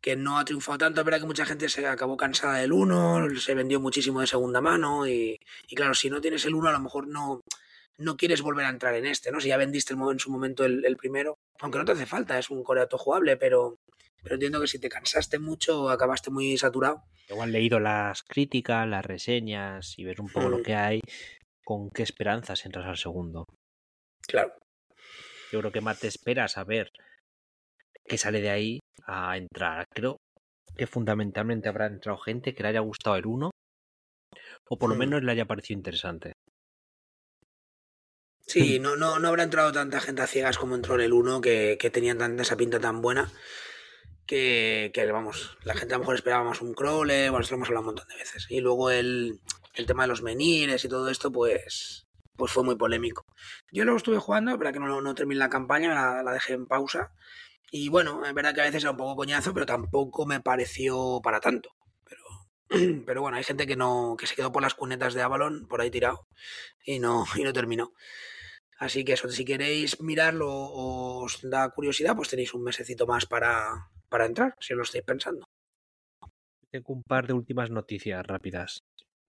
que 0.01 0.15
no 0.15 0.39
ha 0.39 0.45
triunfado 0.45 0.79
tanto. 0.79 1.01
Es 1.01 1.05
verdad 1.05 1.19
que 1.19 1.27
mucha 1.27 1.45
gente 1.45 1.69
se 1.69 1.85
acabó 1.87 2.17
cansada 2.17 2.57
del 2.57 2.73
1, 2.73 3.29
se 3.39 3.53
vendió 3.53 3.79
muchísimo 3.79 4.21
de 4.21 4.27
segunda 4.27 4.59
mano 4.61 5.07
y, 5.07 5.37
y 5.67 5.75
claro, 5.75 5.93
si 5.93 6.09
no 6.09 6.19
tienes 6.21 6.43
el 6.45 6.55
1 6.55 6.69
a 6.69 6.73
lo 6.73 6.79
mejor 6.79 7.07
no, 7.07 7.41
no 7.97 8.17
quieres 8.17 8.41
volver 8.41 8.65
a 8.65 8.69
entrar 8.69 8.95
en 8.95 9.05
este, 9.05 9.31
¿no? 9.31 9.39
Si 9.39 9.49
ya 9.49 9.57
vendiste 9.57 9.93
en 9.93 10.19
su 10.19 10.31
momento 10.31 10.65
el, 10.65 10.83
el 10.85 10.97
primero, 10.97 11.35
aunque 11.59 11.77
no 11.77 11.85
te 11.85 11.91
hace 11.91 12.05
falta, 12.07 12.39
es 12.39 12.49
un 12.49 12.63
core 12.63 12.87
jugable, 12.91 13.37
pero, 13.37 13.75
pero 14.23 14.35
entiendo 14.35 14.59
que 14.59 14.67
si 14.67 14.79
te 14.79 14.89
cansaste 14.89 15.37
mucho 15.37 15.89
acabaste 15.89 16.31
muy 16.31 16.57
saturado. 16.57 17.03
Igual 17.29 17.49
han 17.49 17.51
leído 17.53 17.79
las 17.79 18.23
críticas, 18.23 18.87
las 18.87 19.05
reseñas 19.05 19.93
y 19.97 20.03
ver 20.03 20.19
un 20.19 20.29
poco 20.29 20.49
lo 20.49 20.57
Mm. 20.57 20.63
que 20.63 20.75
hay, 20.75 21.01
con 21.63 21.89
qué 21.91 22.01
esperanzas 22.03 22.65
entras 22.65 22.87
al 22.87 22.97
segundo. 22.97 23.45
Claro. 24.27 24.51
Yo 25.51 25.59
creo 25.59 25.71
que 25.71 25.81
más 25.81 25.99
te 25.99 26.07
esperas 26.07 26.57
a 26.57 26.63
ver 26.63 26.91
qué 28.07 28.17
sale 28.17 28.41
de 28.41 28.49
ahí 28.49 28.79
a 29.05 29.37
entrar. 29.37 29.85
Creo 29.93 30.17
que 30.75 30.87
fundamentalmente 30.87 31.69
habrá 31.69 31.87
entrado 31.87 32.17
gente 32.19 32.53
que 32.53 32.63
le 32.63 32.69
haya 32.69 32.79
gustado 32.79 33.15
el 33.17 33.25
1 33.25 33.51
o 34.69 34.77
por 34.77 34.89
lo 34.89 34.95
Mm. 34.95 34.99
menos 34.99 35.23
le 35.23 35.31
haya 35.33 35.45
parecido 35.45 35.77
interesante. 35.77 36.33
Sí, 38.45 38.79
no, 38.79 38.95
no, 38.95 39.19
no 39.19 39.27
habrá 39.27 39.43
entrado 39.43 39.71
tanta 39.71 39.99
gente 40.01 40.21
a 40.21 40.27
ciegas 40.27 40.57
como 40.57 40.75
entró 40.75 40.95
en 40.95 41.01
el 41.01 41.13
1, 41.13 41.41
que, 41.41 41.77
que 41.79 41.89
tenían 41.89 42.17
tanta, 42.17 42.43
esa 42.43 42.57
pinta 42.57 42.79
tan 42.79 43.01
buena, 43.01 43.31
que, 44.25 44.91
que, 44.93 45.11
vamos, 45.11 45.57
la 45.63 45.73
gente 45.75 45.93
a 45.93 45.97
lo 45.97 46.01
mejor 46.03 46.15
esperaba 46.15 46.43
más 46.43 46.61
un 46.61 46.73
crawler, 46.73 47.31
bueno, 47.31 47.41
esto 47.43 47.53
lo 47.55 47.57
hemos 47.57 47.69
hablado 47.69 47.81
un 47.81 47.85
montón 47.95 48.07
de 48.07 48.15
veces. 48.15 48.47
Y 48.49 48.61
luego 48.61 48.89
el, 48.91 49.39
el 49.75 49.85
tema 49.85 50.03
de 50.03 50.09
los 50.09 50.21
menires 50.21 50.83
y 50.85 50.89
todo 50.89 51.09
esto, 51.09 51.31
pues, 51.31 52.03
pues 52.37 52.51
fue 52.51 52.63
muy 52.63 52.75
polémico. 52.75 53.23
Yo 53.71 53.83
luego 53.83 53.97
estuve 53.97 54.17
jugando, 54.19 54.57
verdad 54.57 54.73
que 54.73 54.79
no, 54.79 55.01
no 55.01 55.15
terminé 55.15 55.39
la 55.39 55.49
campaña, 55.49 55.93
la, 55.93 56.23
la 56.23 56.33
dejé 56.33 56.53
en 56.53 56.65
pausa. 56.67 57.11
Y 57.73 57.87
bueno, 57.87 58.25
es 58.25 58.33
verdad 58.33 58.53
que 58.53 58.61
a 58.61 58.65
veces 58.65 58.83
era 58.83 58.91
un 58.91 58.97
poco 58.97 59.15
coñazo, 59.15 59.53
pero 59.53 59.65
tampoco 59.65 60.25
me 60.25 60.41
pareció 60.41 61.21
para 61.23 61.39
tanto. 61.39 61.69
Pero, 62.03 62.23
pero 63.05 63.21
bueno, 63.21 63.37
hay 63.37 63.45
gente 63.45 63.65
que 63.65 63.77
no 63.77 64.17
que 64.19 64.27
se 64.27 64.35
quedó 64.35 64.51
por 64.51 64.61
las 64.61 64.73
cunetas 64.73 65.13
de 65.13 65.21
Avalon, 65.21 65.67
por 65.69 65.79
ahí 65.79 65.89
tirado, 65.89 66.27
y 66.85 66.99
no, 66.99 67.23
y 67.35 67.43
no 67.43 67.53
terminó. 67.53 67.93
Así 68.77 69.05
que 69.05 69.13
eso, 69.13 69.29
si 69.29 69.45
queréis 69.45 70.01
mirarlo 70.01 70.51
o 70.51 71.23
os 71.23 71.39
da 71.43 71.69
curiosidad, 71.69 72.15
pues 72.15 72.29
tenéis 72.29 72.53
un 72.53 72.63
mesecito 72.63 73.07
más 73.07 73.25
para, 73.25 73.87
para 74.09 74.25
entrar, 74.25 74.55
si 74.59 74.73
os 74.73 74.77
lo 74.77 74.83
estáis 74.83 75.05
pensando. 75.05 75.45
Tengo 76.71 76.93
un 76.93 77.03
par 77.03 77.27
de 77.27 77.33
últimas 77.33 77.69
noticias 77.69 78.25
rápidas. 78.25 78.83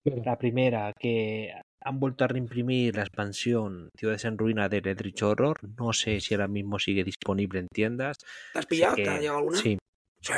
La 0.04 0.36
primera, 0.36 0.92
que 0.98 1.52
han 1.84 2.00
vuelto 2.00 2.24
a 2.24 2.28
reimprimir 2.28 2.96
la 2.96 3.02
expansión 3.02 3.88
Ciudades 3.96 4.24
en 4.24 4.38
Ruina 4.38 4.68
de 4.68 4.78
Eldritch 4.78 5.22
Horror. 5.22 5.56
No 5.78 5.92
sé 5.92 6.20
si 6.20 6.34
ahora 6.34 6.48
mismo 6.48 6.78
sigue 6.78 7.04
disponible 7.04 7.60
en 7.60 7.68
tiendas. 7.68 8.18
¿Te 8.52 8.58
has 8.58 8.66
pillado? 8.66 8.96
Sé 8.96 9.02
¿Te 9.02 9.10
ha 9.10 9.14
que- 9.14 9.20
llegado 9.20 9.38
alguna? 9.38 9.58
Sí, 9.58 9.78
Sí, 10.20 10.32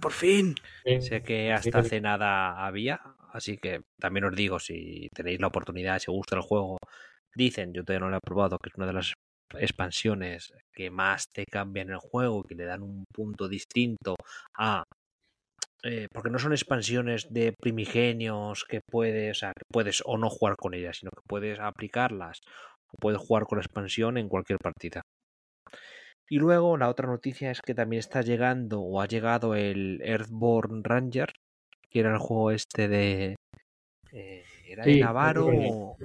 por 0.00 0.10
fin. 0.12 0.54
sé 1.00 1.22
que 1.22 1.52
hasta 1.52 1.78
hace 1.78 2.00
nada 2.00 2.66
había. 2.66 3.00
Así 3.32 3.56
que 3.56 3.82
también 4.00 4.24
os 4.24 4.34
digo, 4.34 4.58
si 4.58 5.08
tenéis 5.14 5.40
la 5.40 5.46
oportunidad, 5.46 5.98
si 6.00 6.10
os 6.10 6.16
gusta 6.16 6.34
el 6.34 6.42
juego, 6.42 6.76
dicen, 7.36 7.72
yo 7.72 7.84
todavía 7.84 8.04
no 8.06 8.10
lo 8.10 8.16
he 8.16 8.20
probado, 8.20 8.58
que 8.58 8.70
es 8.70 8.74
una 8.74 8.86
de 8.86 8.94
las 8.94 9.12
expansiones 9.54 10.52
que 10.72 10.90
más 10.90 11.26
te 11.32 11.44
cambian 11.44 11.90
el 11.90 11.98
juego, 11.98 12.42
que 12.42 12.54
le 12.56 12.64
dan 12.64 12.82
un 12.82 13.04
punto 13.14 13.48
distinto 13.48 14.16
a 14.56 14.82
eh, 15.84 16.06
porque 16.12 16.30
no 16.30 16.38
son 16.38 16.52
expansiones 16.52 17.26
de 17.32 17.52
primigenios 17.60 18.64
que 18.68 18.80
puedes, 18.90 19.36
o 19.36 19.40
sea, 19.40 19.52
que 19.56 19.64
puedes 19.72 20.02
o 20.04 20.18
no 20.18 20.28
jugar 20.30 20.56
con 20.56 20.74
ellas, 20.74 20.98
sino 20.98 21.10
que 21.10 21.22
puedes 21.28 21.58
aplicarlas 21.60 22.40
o 22.90 22.96
puedes 23.00 23.20
jugar 23.20 23.44
con 23.44 23.58
la 23.58 23.62
expansión 23.64 24.18
en 24.18 24.28
cualquier 24.28 24.58
partida. 24.58 25.02
Y 26.30 26.38
luego 26.38 26.76
la 26.76 26.88
otra 26.90 27.06
noticia 27.08 27.50
es 27.50 27.60
que 27.62 27.74
también 27.74 28.00
está 28.00 28.20
llegando 28.22 28.80
o 28.80 29.00
ha 29.00 29.06
llegado 29.06 29.54
el 29.54 30.00
Earthborn 30.02 30.84
Ranger, 30.84 31.32
que 31.90 32.00
era 32.00 32.12
el 32.12 32.18
juego 32.18 32.50
este 32.50 32.88
de... 32.88 33.36
eh, 34.12 34.44
¿Era 34.66 34.84
de 34.84 34.92
Sí, 34.94 35.00
Navarro 35.00 35.46
o, 35.46 35.96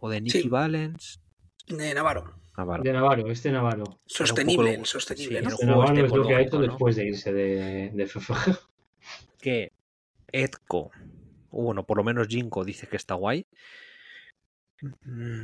o 0.00 0.10
de 0.10 0.20
Nicky 0.20 0.42
Sí. 0.42 0.48
Valens? 0.48 1.18
De 1.66 1.94
Navarro. 1.94 2.34
Navarro. 2.58 2.82
De 2.82 2.92
Navarro, 2.92 3.30
este 3.30 3.50
Navarro. 3.52 3.84
Sostenible, 4.04 4.84
sostenible, 4.84 5.38
sí, 5.38 5.44
¿no? 5.44 5.48
el 5.48 5.54
Este 5.54 5.64
juego 5.66 5.80
Navarro 5.80 5.94
este 5.94 6.06
es 6.06 6.12
lo 6.18 6.26
que 6.26 6.34
ha 6.34 6.40
hecho 6.42 6.58
después 6.60 6.96
de 6.96 7.06
irse 7.06 7.32
de, 7.32 7.90
de 7.94 8.06
FFG. 8.06 8.58
Que 9.40 9.72
Edco, 10.32 10.90
o 11.50 11.62
bueno, 11.62 11.84
por 11.84 11.96
lo 11.96 12.04
menos 12.04 12.28
Jinko 12.28 12.64
dice 12.64 12.86
que 12.86 12.96
está 12.96 13.14
guay. 13.14 13.44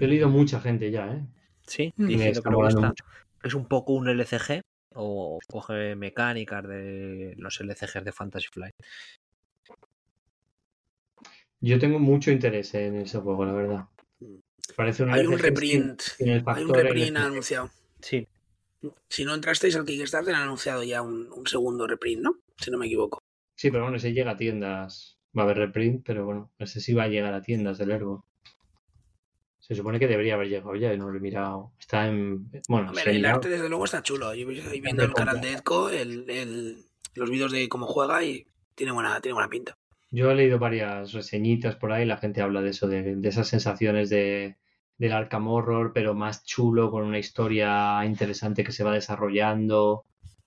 He 0.00 0.06
leído 0.06 0.28
mucha 0.28 0.60
gente 0.60 0.90
ya, 0.90 1.12
¿eh? 1.12 1.26
Sí, 1.66 1.92
Mm. 1.96 2.06
Diciendo 2.06 2.42
que. 2.42 3.48
Es 3.48 3.54
un 3.54 3.66
poco 3.68 3.92
un 3.92 4.08
LCG 4.08 4.62
o 4.94 5.38
coge 5.48 5.94
mecánicas 5.94 6.66
de 6.66 7.34
los 7.36 7.60
LCGs 7.60 8.04
de 8.04 8.12
Fantasy 8.12 8.46
Flight. 8.50 8.74
Yo 11.60 11.78
tengo 11.78 11.98
mucho 11.98 12.30
interés 12.30 12.74
en 12.74 12.96
ese 12.96 13.18
juego, 13.18 13.44
la 13.44 13.52
verdad. 13.52 13.84
Parece 14.76 15.02
un 15.04 15.10
Hay 15.12 15.26
un 15.26 15.38
reprint. 15.38 16.00
sin- 16.00 16.16
sin 16.16 16.28
el 16.30 16.42
Hay 16.46 16.64
un 16.64 16.74
reprint 16.74 17.16
LCG. 17.16 17.26
anunciado. 17.26 17.70
Sí, 18.00 18.26
Si 19.08 19.24
no 19.24 19.34
entrasteis 19.34 19.74
al 19.76 19.84
Kickstarter, 19.84 20.34
han 20.34 20.42
anunciado 20.42 20.84
ya 20.84 21.02
un, 21.02 21.30
un 21.32 21.46
segundo 21.46 21.86
reprint, 21.86 22.22
¿no? 22.22 22.38
Si 22.58 22.70
no 22.70 22.78
me 22.78 22.86
equivoco. 22.86 23.20
Sí, 23.56 23.70
pero 23.72 23.82
bueno, 23.84 23.96
ese 23.96 24.12
llega 24.12 24.32
a 24.32 24.36
tiendas. 24.36 25.18
Va 25.36 25.42
a 25.42 25.44
haber 25.46 25.58
reprint, 25.58 26.04
pero 26.06 26.24
bueno, 26.24 26.52
ese 26.58 26.80
sí 26.80 26.94
va 26.94 27.04
a 27.04 27.08
llegar 27.08 27.34
a 27.34 27.42
tiendas 27.42 27.78
del 27.78 27.90
Ergo. 27.90 28.24
Se 29.58 29.74
supone 29.74 29.98
que 29.98 30.06
debería 30.06 30.34
haber 30.34 30.48
llegado 30.48 30.76
ya 30.76 30.94
y 30.94 30.98
no 30.98 31.10
lo 31.10 31.18
he 31.18 31.20
mirado. 31.20 31.72
Está 31.78 32.06
en. 32.06 32.48
Bueno, 32.68 32.88
Hombre, 32.90 33.16
el 33.16 33.24
arte 33.26 33.48
desde 33.48 33.68
luego 33.68 33.84
está 33.84 34.02
chulo. 34.02 34.32
Yo 34.34 34.48
ahí 34.70 34.80
viendo 34.80 35.02
el 35.02 35.12
canal 35.12 35.40
de 35.40 35.52
Edco, 35.52 35.90
el, 35.90 36.28
el- 36.30 36.84
los 37.14 37.30
vídeos 37.30 37.50
de 37.50 37.68
cómo 37.68 37.86
juega 37.86 38.22
y 38.22 38.46
tiene 38.74 38.92
buena, 38.92 39.20
tiene 39.20 39.32
buena 39.34 39.48
pinta. 39.48 39.76
Yo 40.10 40.30
he 40.30 40.34
leído 40.34 40.58
varias 40.58 41.12
reseñitas 41.12 41.76
por 41.76 41.92
ahí, 41.92 42.04
la 42.04 42.18
gente 42.18 42.40
habla 42.42 42.62
de 42.62 42.70
eso, 42.70 42.86
de, 42.86 43.16
de 43.16 43.28
esas 43.28 43.48
sensaciones 43.48 44.08
de, 44.10 44.56
del 44.98 45.12
Arkham 45.12 45.48
Horror, 45.48 45.92
pero 45.92 46.14
más 46.14 46.44
chulo, 46.44 46.90
con 46.90 47.02
una 47.04 47.18
historia 47.18 48.04
interesante 48.04 48.62
que 48.62 48.72
se 48.72 48.84
va 48.84 48.92
desarrollando, 48.92 50.04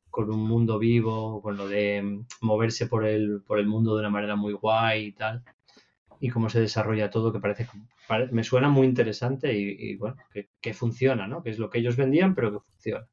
con 0.10 0.30
un 0.32 0.42
mundo 0.48 0.80
vivo, 0.80 1.42
con 1.42 1.58
lo 1.58 1.68
de 1.68 2.02
mm, 2.02 2.26
moverse 2.42 2.88
por 2.88 3.06
el, 3.06 3.42
por 3.48 3.60
el 3.60 3.68
mundo 3.68 3.96
de 3.96 4.02
una 4.02 4.10
manera 4.10 4.36
muy 4.36 4.54
guay 4.54 5.06
y 5.08 5.12
tal, 5.14 5.44
y 6.20 6.30
cómo 6.30 6.50
se 6.50 6.62
desarrolla 6.62 7.10
todo, 7.10 7.34
que 7.34 7.40
parece, 7.40 7.68
pare- 8.08 8.30
me 8.32 8.44
suena 8.44 8.70
muy 8.70 8.88
interesante 8.88 9.54
y, 9.58 9.92
y 9.92 9.98
bueno, 9.98 10.18
que, 10.34 10.50
que 10.62 10.74
funciona, 10.74 11.28
¿no? 11.28 11.44
Que 11.44 11.52
es 11.52 11.60
lo 11.60 11.70
que 11.70 11.80
ellos 11.80 11.98
vendían, 11.98 12.36
pero 12.36 12.52
que 12.54 12.60
funciona. 12.72 13.08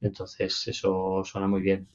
Entonces, 0.00 0.66
eso 0.68 1.22
suena 1.24 1.48
muy 1.48 1.62
bien. 1.62 1.88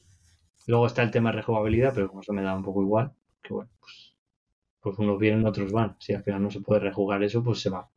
Luego 0.66 0.86
está 0.86 1.02
el 1.02 1.10
tema 1.12 1.30
de 1.30 1.38
rejugabilidad, 1.38 1.94
pero 1.94 2.08
como 2.08 2.22
eso 2.22 2.32
me 2.34 2.42
da 2.42 2.54
un 2.56 2.64
poco 2.64 2.82
igual, 2.82 3.12
que 3.42 3.54
bueno, 3.54 3.70
pues, 3.80 4.16
pues 4.80 4.98
unos 4.98 5.18
vienen, 5.20 5.46
otros 5.46 5.72
van. 5.72 5.96
Si 6.00 6.14
al 6.14 6.24
final 6.24 6.42
no 6.42 6.50
se 6.50 6.60
puede 6.62 6.80
rejugar 6.80 7.22
eso, 7.24 7.44
pues 7.44 7.60
se 7.60 7.70
va. 7.70 7.90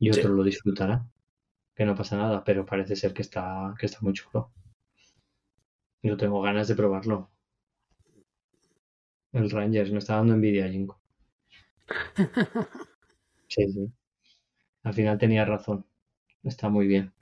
Y 0.00 0.10
Sí. 0.10 0.20
otro 0.20 0.34
lo 0.34 0.42
disfrutará. 0.42 1.06
Que 1.74 1.84
no 1.86 1.94
pasa 1.96 2.16
nada, 2.16 2.44
pero 2.44 2.66
parece 2.66 2.96
ser 2.96 3.14
que 3.14 3.22
está, 3.22 3.74
que 3.78 3.86
está 3.86 3.98
muy 4.02 4.14
chulo. 4.14 4.52
Yo 6.02 6.16
tengo 6.16 6.40
ganas 6.42 6.68
de 6.68 6.74
probarlo. 6.74 7.30
El 9.32 9.50
Rangers 9.50 9.92
me 9.92 9.98
está 9.98 10.16
dando 10.16 10.34
envidia, 10.34 10.68
Jinko. 10.68 11.00
Sí, 13.48 13.66
sí. 13.72 13.92
Al 14.84 14.94
final 14.94 15.18
tenía 15.18 15.44
razón. 15.44 15.84
Está 16.44 16.68
muy 16.68 16.86
bien. 16.86 17.12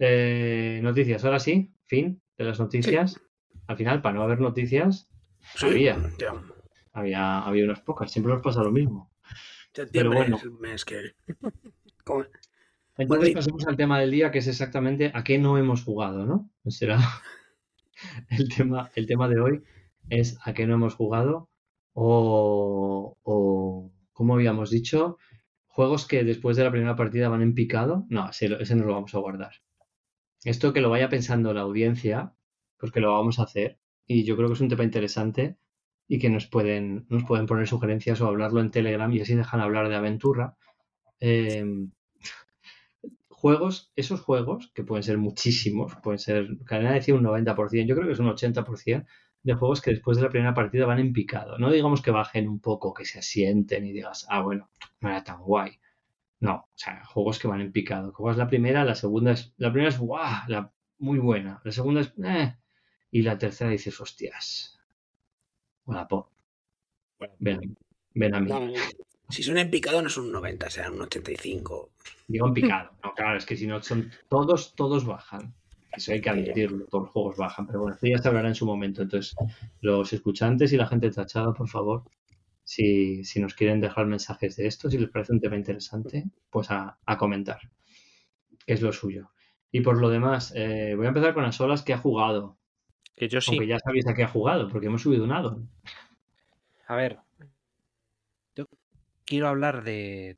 Eh, 0.00 0.80
noticias, 0.82 1.24
ahora 1.24 1.38
sí, 1.38 1.72
fin 1.86 2.20
de 2.36 2.44
las 2.44 2.58
noticias. 2.58 3.20
Al 3.68 3.76
final, 3.76 4.02
para 4.02 4.16
no 4.16 4.22
haber 4.24 4.40
noticias, 4.40 5.08
Sí, 5.54 5.66
Había. 5.66 5.96
ya. 6.18 6.34
había, 6.92 7.38
había 7.42 7.64
unas 7.64 7.80
pocas. 7.80 8.10
Siempre 8.10 8.32
nos 8.32 8.42
pasa 8.42 8.62
lo 8.62 8.72
mismo. 8.72 9.10
Septiembre 9.72 10.18
bueno. 10.18 10.36
es 10.36 10.42
el 10.42 10.50
mes 10.52 10.84
que. 10.84 11.14
¿Cómo? 12.04 12.24
Entonces 12.96 13.34
pasemos 13.34 13.64
al 13.68 13.76
tema 13.76 14.00
del 14.00 14.10
día, 14.10 14.32
que 14.32 14.38
es 14.38 14.48
exactamente 14.48 15.12
a 15.14 15.22
qué 15.22 15.38
no 15.38 15.56
hemos 15.58 15.84
jugado, 15.84 16.26
¿no? 16.26 16.50
Será 16.66 16.98
el 18.30 18.48
tema, 18.48 18.90
el 18.94 19.06
tema 19.06 19.28
de 19.28 19.40
hoy 19.40 19.62
es 20.08 20.38
a 20.44 20.54
qué 20.54 20.66
no 20.66 20.74
hemos 20.74 20.94
jugado 20.94 21.48
o, 21.92 23.16
o, 23.22 23.92
como 24.12 24.34
habíamos 24.34 24.70
dicho, 24.70 25.18
juegos 25.66 26.06
que 26.06 26.24
después 26.24 26.56
de 26.56 26.64
la 26.64 26.70
primera 26.70 26.96
partida 26.96 27.28
van 27.28 27.42
en 27.42 27.54
picado. 27.54 28.06
No, 28.08 28.30
ese, 28.30 28.56
ese 28.60 28.76
nos 28.76 28.86
lo 28.86 28.94
vamos 28.94 29.14
a 29.14 29.18
guardar. 29.18 29.52
Esto 30.44 30.72
que 30.72 30.80
lo 30.80 30.90
vaya 30.90 31.08
pensando 31.08 31.52
la 31.52 31.62
audiencia, 31.62 32.34
pues 32.78 32.92
que 32.92 33.00
lo 33.00 33.12
vamos 33.12 33.38
a 33.38 33.44
hacer. 33.44 33.78
Y 34.06 34.24
yo 34.24 34.36
creo 34.36 34.48
que 34.48 34.54
es 34.54 34.60
un 34.60 34.68
tema 34.68 34.84
interesante 34.84 35.58
y 36.06 36.18
que 36.18 36.30
nos 36.30 36.46
pueden, 36.46 37.06
nos 37.10 37.24
pueden 37.24 37.46
poner 37.46 37.66
sugerencias 37.68 38.20
o 38.20 38.26
hablarlo 38.26 38.60
en 38.60 38.70
Telegram 38.70 39.12
y 39.12 39.20
así 39.20 39.34
dejan 39.34 39.60
hablar 39.60 39.88
de 39.88 39.96
aventura. 39.96 40.56
Eh, 41.20 41.64
juegos, 43.38 43.92
esos 43.94 44.20
juegos, 44.20 44.72
que 44.74 44.82
pueden 44.82 45.04
ser 45.04 45.16
muchísimos, 45.16 45.94
pueden 46.02 46.18
ser, 46.18 46.48
Cadena 46.64 46.92
decía 46.92 47.14
un 47.14 47.22
90%, 47.22 47.86
yo 47.86 47.94
creo 47.94 48.06
que 48.08 48.12
es 48.12 48.18
un 48.18 48.26
80% 48.26 49.06
de 49.44 49.54
juegos 49.54 49.80
que 49.80 49.92
después 49.92 50.16
de 50.16 50.24
la 50.24 50.30
primera 50.30 50.54
partida 50.54 50.86
van 50.86 50.98
en 50.98 51.12
picado. 51.12 51.56
No 51.56 51.70
digamos 51.70 52.02
que 52.02 52.10
bajen 52.10 52.48
un 52.48 52.58
poco, 52.60 52.92
que 52.92 53.04
se 53.04 53.20
asienten 53.20 53.86
y 53.86 53.92
digas, 53.92 54.26
ah, 54.28 54.42
bueno, 54.42 54.68
no 55.00 55.08
era 55.08 55.22
tan 55.22 55.40
guay. 55.40 55.78
No, 56.40 56.54
o 56.56 56.68
sea, 56.74 57.04
juegos 57.04 57.38
que 57.38 57.46
van 57.48 57.60
en 57.60 57.72
picado. 57.72 58.12
Juegas 58.12 58.38
la 58.38 58.48
primera, 58.48 58.84
la 58.84 58.96
segunda 58.96 59.32
es, 59.32 59.54
la 59.56 59.70
primera 59.70 59.90
es 59.90 59.98
guau, 59.98 60.42
la, 60.48 60.72
muy 60.98 61.18
buena. 61.20 61.60
La 61.64 61.72
segunda 61.72 62.00
es, 62.00 62.12
eh, 62.24 62.56
y 63.12 63.22
la 63.22 63.38
tercera 63.38 63.70
dices, 63.70 64.00
hostias. 64.00 64.78
Hola, 65.84 66.08
po. 66.08 66.30
Ven, 67.38 67.76
ven 68.14 68.34
a 68.34 68.40
mí. 68.40 68.74
No, 69.28 69.34
si 69.34 69.42
son 69.42 69.58
en 69.58 69.70
picado 69.70 70.00
no 70.00 70.08
es 70.08 70.16
un 70.16 70.32
90, 70.32 70.70
será 70.70 70.90
un 70.90 71.00
85. 71.00 71.90
Digo 72.26 72.46
en 72.48 72.54
picado. 72.54 72.90
No, 73.04 73.14
claro, 73.14 73.38
es 73.38 73.46
que 73.46 73.56
si 73.56 73.66
no 73.66 73.82
son 73.82 74.10
todos, 74.28 74.74
todos 74.74 75.04
bajan. 75.04 75.54
Eso 75.92 76.12
hay 76.12 76.20
que 76.20 76.30
admitirlo, 76.30 76.86
todos 76.86 77.04
los 77.04 77.12
juegos 77.12 77.36
bajan. 77.36 77.66
Pero 77.66 77.80
bueno, 77.80 77.94
esto 77.94 78.06
ya 78.06 78.18
se 78.18 78.28
hablará 78.28 78.48
en 78.48 78.54
su 78.54 78.66
momento. 78.66 79.02
Entonces, 79.02 79.34
los 79.80 80.12
escuchantes 80.12 80.72
y 80.72 80.76
la 80.76 80.86
gente 80.86 81.10
tachada, 81.10 81.52
por 81.52 81.68
favor, 81.68 82.04
si, 82.62 83.24
si 83.24 83.40
nos 83.40 83.54
quieren 83.54 83.80
dejar 83.80 84.06
mensajes 84.06 84.56
de 84.56 84.66
esto, 84.66 84.90
si 84.90 84.98
les 84.98 85.08
parece 85.08 85.32
un 85.32 85.40
tema 85.40 85.56
interesante, 85.56 86.24
pues 86.50 86.70
a, 86.70 86.98
a 87.04 87.16
comentar, 87.16 87.58
que 88.66 88.74
es 88.74 88.82
lo 88.82 88.92
suyo. 88.92 89.30
Y 89.72 89.80
por 89.80 89.98
lo 89.98 90.08
demás, 90.10 90.52
eh, 90.54 90.94
voy 90.96 91.06
a 91.06 91.08
empezar 91.08 91.34
con 91.34 91.42
las 91.42 91.60
olas 91.60 91.82
que 91.82 91.92
ha 91.92 91.98
jugado. 91.98 92.58
que 93.16 93.28
yo 93.28 93.40
sí. 93.40 93.52
Aunque 93.52 93.66
ya 93.66 93.78
sabéis 93.78 94.06
a 94.06 94.14
qué 94.14 94.22
ha 94.22 94.28
jugado, 94.28 94.68
porque 94.68 94.86
hemos 94.86 95.02
subido 95.02 95.24
un 95.24 95.32
addon. 95.32 95.70
A 96.86 96.96
ver, 96.96 97.18
quiero 99.28 99.48
hablar 99.48 99.84
de 99.84 100.36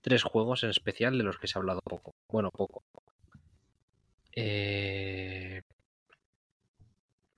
tres 0.00 0.22
juegos 0.22 0.62
en 0.62 0.70
especial 0.70 1.18
de 1.18 1.24
los 1.24 1.38
que 1.38 1.48
se 1.48 1.58
ha 1.58 1.60
hablado 1.60 1.80
poco. 1.84 2.12
Bueno, 2.30 2.50
poco. 2.50 2.82
Eh, 4.34 5.60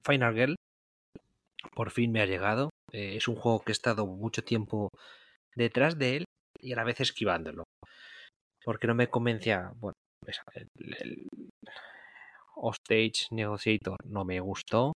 Final 0.05 0.35
Girl, 0.35 0.57
por 1.75 1.91
fin 1.91 2.13
me 2.13 2.21
ha 2.21 2.27
llegado. 2.27 2.71
Eh, 2.93 3.17
es 3.17 3.27
un 3.27 3.37
juego 3.37 3.61
que 3.61 3.73
he 3.73 3.79
estado 3.81 4.07
mucho 4.07 4.45
tiempo 4.45 4.91
detrás 5.55 5.99
de 5.99 6.19
él 6.19 6.25
y 6.61 6.73
a 6.73 6.77
la 6.77 6.85
vez 6.85 7.01
esquivándolo. 7.01 7.65
Porque 8.63 8.87
no 8.87 8.95
me 8.95 9.09
convencía. 9.09 9.73
Bueno, 9.77 9.95
el, 10.55 10.95
el 11.01 11.29
Hostage 12.55 13.29
Negotiator 13.31 13.97
no 14.05 14.27
me 14.27 14.41
gustó. 14.41 14.93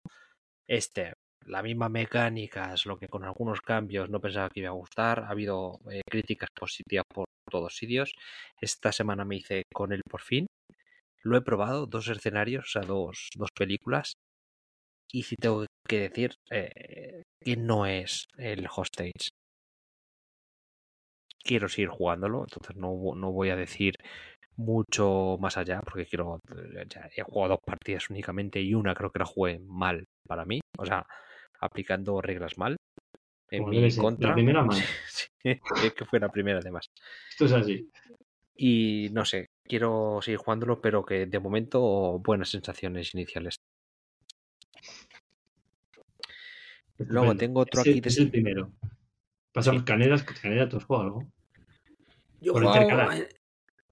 Este, 0.67 1.13
la 1.47 1.63
misma 1.63 1.89
mecánica, 1.89 2.73
es 2.75 2.87
lo 2.87 2.99
que 2.99 3.09
con 3.09 3.25
algunos 3.25 3.61
cambios 3.61 4.11
no 4.11 4.21
pensaba 4.21 4.51
que 4.51 4.61
iba 4.61 4.71
a 4.71 4.73
gustar. 4.73 5.21
Ha 5.21 5.29
habido 5.29 5.81
eh, 5.91 6.03
críticas 6.09 6.51
positivas 6.55 7.05
por 7.13 7.27
todos 7.51 7.77
sitios. 7.77 8.15
Esta 8.61 8.93
semana 8.93 9.25
me 9.25 9.37
hice 9.37 9.65
con 9.73 9.93
él 9.93 10.03
por 10.09 10.23
fin. 10.23 10.47
Lo 11.23 11.37
he 11.37 11.43
probado, 11.43 11.87
dos 11.87 12.09
escenarios, 12.09 12.65
o 12.67 12.71
sea, 12.71 12.83
dos, 12.83 13.31
dos 13.37 13.51
películas. 13.53 14.15
Y 15.13 15.25
si 15.25 15.37
tengo 15.37 15.67
que 15.89 16.01
decir 16.01 16.35
eh, 16.51 17.23
que 17.41 17.57
no 17.57 17.87
es 17.87 18.27
el 18.37 18.67
hostage. 18.75 19.31
Quiero 21.45 21.69
seguir 21.69 21.89
jugándolo, 21.89 22.45
entonces 22.45 22.77
no, 22.77 23.15
no 23.17 23.33
voy 23.33 23.51
a 23.51 23.57
decir 23.57 23.95
mucho 24.57 25.39
más 25.41 25.57
allá 25.57 25.81
porque 25.83 26.07
quiero 26.07 26.41
ya 26.89 27.09
he 27.17 27.23
jugado 27.23 27.55
dos 27.55 27.61
partidas 27.65 28.11
únicamente 28.11 28.61
y 28.61 28.75
una 28.75 28.95
creo 28.95 29.11
que 29.11 29.19
la 29.19 29.25
jugué 29.25 29.59
mal 29.61 30.05
para 30.27 30.45
mí 30.45 30.61
o 30.79 30.85
sea 30.85 31.07
aplicando 31.63 32.21
reglas 32.21 32.59
mal 32.59 32.77
en 33.51 33.69
mi 33.69 33.95
contra 33.97 34.31
la 34.31 34.35
primera 34.35 34.65
mal. 34.65 34.79
Sí, 35.43 35.59
que 35.97 36.05
fue 36.05 36.21
la 36.21 36.29
primera 36.29 36.61
además. 36.61 36.87
Esto 37.31 37.47
es 37.47 37.53
así. 37.53 37.91
Y 38.55 39.09
no 39.13 39.25
sé 39.25 39.47
quiero 39.65 40.21
seguir 40.23 40.39
jugándolo 40.39 40.81
pero 40.81 41.05
que 41.05 41.27
de 41.27 41.39
momento 41.41 42.19
buenas 42.21 42.51
sensaciones 42.51 43.15
iniciales. 43.15 43.57
Luego 46.99 47.37
tengo 47.37 47.61
otro 47.61 47.81
es 47.81 47.89
aquí 47.89 47.99
el, 47.99 48.07
es 48.07 48.19
el 48.19 48.31
primero. 48.31 48.71
Pasamos 49.53 49.83
canedas 49.83 50.23
caneda 50.23 50.69
tú 50.69 50.77
has 50.77 50.85
jugado 50.85 51.05
algo 51.05 51.33
yo 52.43 52.57
he 52.57 52.85
jugado, 52.85 53.13
eh, 53.13 53.29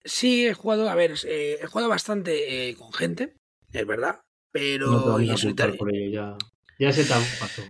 sí, 0.05 0.47
he 0.47 0.55
jugado, 0.55 0.91
a 0.91 0.95
ver, 0.97 1.15
eh, 1.25 1.59
he 1.63 1.67
jugado 1.67 1.89
bastante 1.89 2.69
eh, 2.69 2.75
con 2.75 2.93
gente, 2.93 3.37
es 3.73 3.87
verdad, 3.87 4.23
pero 4.51 4.91
no 4.91 5.21
y 5.21 5.37
solitario, 5.37 5.77
por 5.77 5.95
ello 5.95 6.11
ya 6.11 6.37
ya 6.81 6.93
tabú 7.05 7.25
pasó 7.39 7.63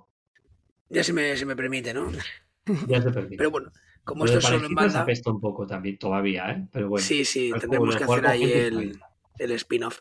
ya 0.88 1.04
se 1.04 1.12
me, 1.12 1.36
se 1.36 1.44
me 1.46 1.54
permite, 1.54 1.92
¿no? 1.92 2.10
ya 2.88 3.02
se 3.02 3.10
permite 3.10 3.36
Pero 3.36 3.50
bueno, 3.50 3.70
como 4.04 4.24
de 4.24 4.30
esto 4.30 4.38
es 4.38 4.44
solo 4.44 4.66
en 4.66 4.74
banda, 4.74 5.02
apesta 5.02 5.30
un 5.30 5.40
poco 5.40 5.66
también 5.66 5.98
todavía 5.98 6.50
eh 6.50 6.66
pero 6.72 6.88
bueno 6.88 7.04
sí, 7.04 7.24
sí, 7.24 7.50
el 7.54 7.60
tendremos 7.60 7.94
que 7.96 8.04
hacer 8.04 8.26
ahí 8.26 8.50
el, 8.50 8.98
el 9.38 9.50
spin-off. 9.52 9.98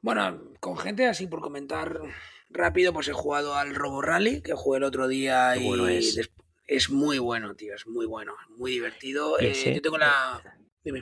Bueno, 0.00 0.42
con 0.60 0.76
gente, 0.76 1.06
así 1.06 1.26
por 1.28 1.40
comentar 1.40 2.00
rápido, 2.50 2.92
pues 2.92 3.06
he 3.08 3.12
jugado 3.12 3.54
al 3.54 3.74
Robo 3.74 4.02
Rally, 4.02 4.42
que 4.42 4.52
jugué 4.52 4.78
el 4.78 4.84
otro 4.84 5.06
día 5.08 5.52
Qué 5.54 5.60
y 5.62 5.66
bueno 5.68 5.88
es. 5.88 6.30
es 6.66 6.90
muy 6.90 7.18
bueno, 7.18 7.54
tío, 7.54 7.74
es 7.74 7.86
muy 7.86 8.04
bueno, 8.06 8.34
muy 8.56 8.72
divertido. 8.72 9.36
¿Y 9.40 9.44
Eh, 9.46 9.72
yo 9.76 9.80
tengo 9.82 9.98
la... 9.98 10.42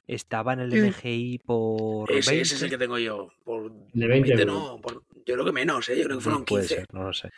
estaba 0.06 0.52
en 0.52 0.60
el 0.60 0.72
Sí. 0.72 0.80
MGI 0.80 1.38
por 1.46 2.12
Ese, 2.12 2.30
20 2.30 2.42
ese 2.42 2.54
es 2.56 2.62
el 2.62 2.70
que 2.70 2.78
tengo 2.78 2.98
yo. 2.98 3.30
Por 3.44 3.72
de 3.92 4.06
20 4.06 4.32
euros. 4.32 4.46
no, 4.46 4.80
por- 4.80 5.02
yo 5.26 5.34
creo 5.34 5.44
que 5.44 5.52
menos, 5.52 5.88
¿eh? 5.88 5.96
yo 5.98 6.04
creo 6.04 6.18
que 6.18 6.24
fueron 6.24 6.44
puede 6.44 6.62
15. 6.64 6.74
ser 6.76 6.86
no 6.92 7.04
lo 7.04 7.12
sé 7.12 7.30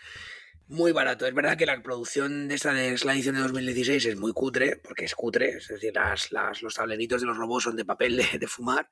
Muy 0.68 0.93
barato. 0.93 1.26
Es 1.26 1.35
verdad 1.35 1.57
que 1.59 1.66
la 1.66 1.83
producción 1.83 2.49
de 2.49 2.55
esta 2.55 2.72
de 2.72 2.97
la 3.05 3.12
edición 3.14 3.35
de 3.35 3.43
2016 3.43 4.07
es 4.07 4.16
muy 4.16 4.33
cutre, 4.33 4.76
porque 4.76 5.05
es 5.05 5.14
cutre, 5.14 5.51
es 5.51 5.68
decir, 5.68 5.93
las, 5.95 6.33
las- 6.33 6.62
los 6.62 6.74
tableritos 6.74 7.20
de 7.20 7.26
los 7.26 7.37
robots 7.37 7.64
son 7.64 7.76
de 7.76 7.85
papel 7.85 8.16
de, 8.16 8.39
de 8.39 8.47
fumar. 8.47 8.89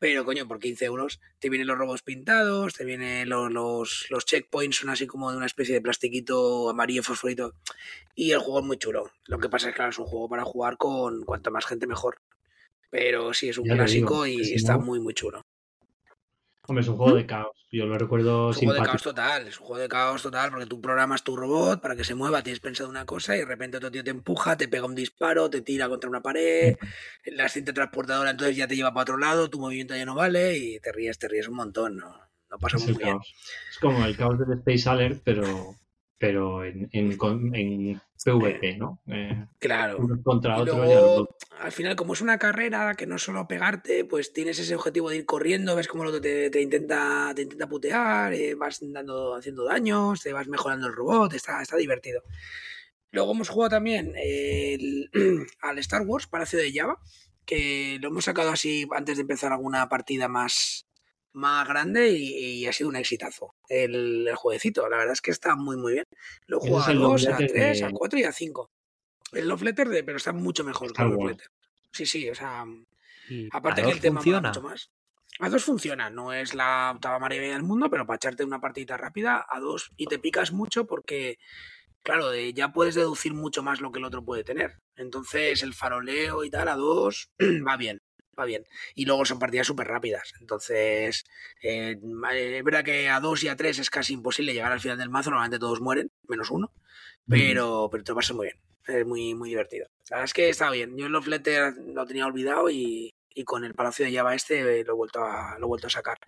Pero, 0.00 0.24
coño, 0.24 0.48
por 0.48 0.58
15 0.58 0.84
euros 0.86 1.20
te 1.38 1.48
vienen 1.48 1.68
los 1.68 1.78
robots 1.78 2.02
pintados, 2.02 2.72
te 2.74 2.84
vienen 2.84 3.28
los, 3.28 3.52
los, 3.52 4.06
los 4.10 4.24
checkpoints, 4.26 4.78
son 4.78 4.90
así 4.90 5.06
como 5.06 5.30
de 5.30 5.36
una 5.36 5.46
especie 5.46 5.74
de 5.76 5.80
plastiquito 5.80 6.68
amarillo 6.70 7.04
fosforito. 7.04 7.54
Y 8.16 8.32
el 8.32 8.40
juego 8.40 8.58
es 8.58 8.66
muy 8.66 8.78
chulo. 8.78 9.12
Lo 9.26 9.38
que 9.38 9.48
pasa 9.48 9.68
es 9.68 9.74
que 9.74 9.76
claro, 9.76 9.90
es 9.90 9.98
un 10.00 10.06
juego 10.06 10.28
para 10.28 10.42
jugar 10.44 10.76
con 10.76 11.22
cuanta 11.24 11.50
más 11.50 11.66
gente 11.66 11.86
mejor. 11.86 12.16
Pero 12.90 13.32
sí, 13.32 13.48
es 13.50 13.58
un 13.58 13.66
Ya 13.68 13.74
clásico 13.74 14.24
digo, 14.24 14.40
y 14.40 14.44
si 14.44 14.54
está 14.54 14.72
no- 14.76 14.80
muy, 14.80 14.98
muy 14.98 15.14
chulo. 15.14 15.42
Hombre, 16.68 16.82
es 16.82 16.88
un 16.88 16.96
juego 16.96 17.16
de 17.16 17.26
caos. 17.26 17.66
Yo 17.72 17.86
lo 17.86 17.98
recuerdo 17.98 18.50
Es 18.50 18.58
un 18.58 18.66
juego 18.66 18.80
de 18.80 18.86
caos 18.86 19.02
total, 19.02 19.48
es 19.48 19.58
un 19.58 19.66
juego 19.66 19.82
de 19.82 19.88
caos 19.88 20.22
total 20.22 20.50
porque 20.50 20.66
tú 20.66 20.80
programas 20.80 21.24
tu 21.24 21.34
robot 21.36 21.80
para 21.80 21.96
que 21.96 22.04
se 22.04 22.14
mueva, 22.14 22.42
tienes 22.42 22.60
pensado 22.60 22.88
una 22.88 23.06
cosa 23.06 23.34
y 23.34 23.40
de 23.40 23.46
repente 23.46 23.78
otro 23.78 23.90
tío 23.90 24.04
te 24.04 24.10
empuja, 24.10 24.56
te 24.56 24.68
pega 24.68 24.84
un 24.84 24.94
disparo, 24.94 25.48
te 25.48 25.62
tira 25.62 25.88
contra 25.88 26.10
una 26.10 26.20
pared, 26.20 26.76
la 27.24 27.48
cinta 27.48 27.72
transportadora 27.72 28.30
entonces 28.30 28.56
ya 28.56 28.68
te 28.68 28.76
lleva 28.76 28.92
para 28.92 29.02
otro 29.02 29.18
lado, 29.18 29.48
tu 29.50 29.58
movimiento 29.58 29.96
ya 29.96 30.04
no 30.04 30.14
vale 30.14 30.56
y 30.56 30.80
te 30.80 30.92
ríes, 30.92 31.18
te 31.18 31.28
ríes 31.28 31.48
un 31.48 31.56
montón, 31.56 31.96
¿no? 31.96 32.20
Es 32.66 32.74
el 32.74 32.80
muy 32.80 33.02
bien. 33.02 33.10
caos. 33.16 33.34
Es 33.70 33.78
como 33.78 34.04
el 34.04 34.16
caos 34.16 34.38
del 34.38 34.58
Space 34.58 34.88
Alert, 34.88 35.22
pero, 35.24 35.76
pero 36.22 36.64
en, 36.64 36.88
en, 36.92 37.18
PvP, 38.24 38.76
¿no? 38.78 39.00
Eh, 39.08 39.44
Claro. 39.58 39.98
unos 39.98 40.20
contra 40.22 40.56
Y 40.56 40.60
otros. 40.60 40.88
ya 40.88 41.00
luego, 41.00 41.18
los- 41.18 41.28
al 41.58 41.72
final, 41.72 41.96
como 41.96 42.12
es 42.12 42.20
una 42.20 42.38
carrera 42.38 42.94
que 42.94 43.08
no 43.08 43.16
es 43.16 43.22
solo 43.22 43.48
pegarte, 43.48 44.04
pues 44.04 44.32
tienes 44.32 44.56
ese 44.60 44.76
objetivo 44.76 45.10
de 45.10 45.16
ir 45.16 45.26
corriendo, 45.26 45.74
ves 45.74 45.88
cómo 45.88 46.04
el 46.04 46.10
otro 46.10 46.20
te, 46.20 46.48
te 46.48 46.62
intenta, 46.62 47.32
te 47.34 47.42
intenta 47.42 47.68
putear, 47.68 48.32
eh, 48.34 48.54
vas 48.54 48.78
dando, 48.80 49.34
haciendo 49.34 49.64
daños, 49.64 50.20
te 50.22 50.32
vas 50.32 50.46
mejorando 50.46 50.86
el 50.86 50.92
robot, 50.94 51.32
está, 51.34 51.60
está 51.60 51.76
divertido. 51.76 52.22
Luego 53.10 53.32
hemos 53.32 53.48
jugado 53.48 53.70
también 53.70 54.12
el- 54.16 55.10
al 55.60 55.78
Star 55.80 56.02
Wars 56.02 56.28
Palacio 56.28 56.60
de 56.60 56.72
Java, 56.72 57.00
que 57.44 57.98
lo 58.00 58.10
hemos 58.10 58.26
sacado 58.26 58.50
así 58.50 58.86
antes 58.94 59.16
de 59.16 59.22
empezar 59.22 59.50
alguna 59.52 59.88
partida 59.88 60.28
más, 60.28 60.86
más 61.34 61.66
grande 61.66 62.10
y, 62.10 62.60
y 62.62 62.66
ha 62.66 62.72
sido 62.72 62.88
un 62.90 62.96
exitazo 62.96 63.54
el, 63.68 64.26
el 64.28 64.34
jueguecito. 64.34 64.88
La 64.88 64.98
verdad 64.98 65.12
es 65.14 65.20
que 65.20 65.30
está 65.30 65.56
muy, 65.56 65.76
muy 65.76 65.94
bien. 65.94 66.04
Lo 66.46 66.60
es 66.62 66.70
a 66.88 66.90
el 66.92 66.98
2, 66.98 67.26
a 67.26 67.30
doblete 67.32 67.52
3, 67.52 67.80
de- 67.80 67.86
a 67.86 67.90
4 67.90 68.18
y 68.18 68.24
a 68.24 68.32
5. 68.32 68.70
El 69.32 69.48
Love 69.48 69.62
Letter, 69.62 69.88
de, 69.88 70.04
pero 70.04 70.18
está 70.18 70.32
mucho 70.32 70.62
mejor 70.64 70.88
que 70.88 70.92
Star 70.92 71.06
el 71.06 71.12
Love. 71.12 71.30
Letter. 71.30 71.46
Sí, 71.90 72.06
sí, 72.06 72.28
o 72.28 72.34
sea, 72.34 72.64
y 73.28 73.48
aparte 73.52 73.82
que 73.82 73.90
el 73.90 74.00
tema 74.00 74.20
funciona 74.20 74.48
mucho 74.48 74.62
más. 74.62 74.90
A 75.40 75.48
dos 75.48 75.64
funciona, 75.64 76.10
no 76.10 76.32
es 76.34 76.54
la 76.54 76.92
octava 76.94 77.18
maravilla 77.18 77.54
del 77.54 77.62
mundo, 77.62 77.88
pero 77.88 78.06
para 78.06 78.16
echarte 78.16 78.44
una 78.44 78.60
partidita 78.60 78.98
rápida, 78.98 79.46
a 79.48 79.60
dos, 79.60 79.90
y 79.96 80.06
te 80.06 80.18
picas 80.18 80.52
mucho 80.52 80.86
porque, 80.86 81.38
claro, 82.02 82.34
ya 82.36 82.72
puedes 82.74 82.94
deducir 82.94 83.32
mucho 83.32 83.62
más 83.62 83.80
lo 83.80 83.90
que 83.90 83.98
el 83.98 84.04
otro 84.04 84.22
puede 84.22 84.44
tener. 84.44 84.76
Entonces, 84.96 85.62
el 85.62 85.72
faroleo 85.72 86.44
y 86.44 86.50
tal, 86.50 86.68
a 86.68 86.76
dos, 86.76 87.30
va 87.66 87.78
bien, 87.78 88.02
va 88.38 88.44
bien. 88.44 88.64
Y 88.94 89.04
luego 89.04 89.24
son 89.24 89.38
partidas 89.38 89.66
súper 89.66 89.86
rápidas. 89.88 90.32
Entonces, 90.40 91.24
eh, 91.62 91.96
es 92.34 92.64
verdad 92.64 92.84
que 92.84 93.08
a 93.08 93.20
dos 93.20 93.42
y 93.44 93.48
a 93.48 93.56
tres 93.56 93.78
es 93.78 93.90
casi 93.90 94.14
imposible 94.14 94.52
llegar 94.52 94.72
al 94.72 94.80
final 94.80 94.98
del 94.98 95.10
mazo, 95.10 95.30
normalmente 95.30 95.58
todos 95.58 95.80
mueren, 95.80 96.10
menos 96.28 96.50
uno, 96.50 96.72
pero, 97.28 97.88
pero 97.90 98.04
te 98.04 98.12
lo 98.12 98.16
pasas 98.16 98.36
muy 98.36 98.46
bien. 98.46 98.58
Es 98.86 99.06
muy, 99.06 99.34
muy 99.34 99.50
divertido. 99.50 99.86
La 100.10 100.16
verdad 100.16 100.24
es 100.24 100.34
que 100.34 100.48
está 100.48 100.70
bien. 100.70 100.96
Yo 100.96 101.06
el 101.06 101.12
Love 101.12 101.28
Letter 101.28 101.74
lo 101.86 102.04
tenía 102.04 102.26
olvidado 102.26 102.68
y, 102.68 103.14
y 103.34 103.44
con 103.44 103.64
el 103.64 103.74
Palacio 103.74 104.04
de 104.04 104.14
Java 104.14 104.34
este 104.34 104.80
eh, 104.80 104.84
lo 104.84 104.92
he 104.92 104.96
vuelto 104.96 105.24
a, 105.24 105.56
lo 105.58 105.66
he 105.66 105.68
vuelto 105.68 105.86
a 105.86 105.90
sacar. 105.90 106.18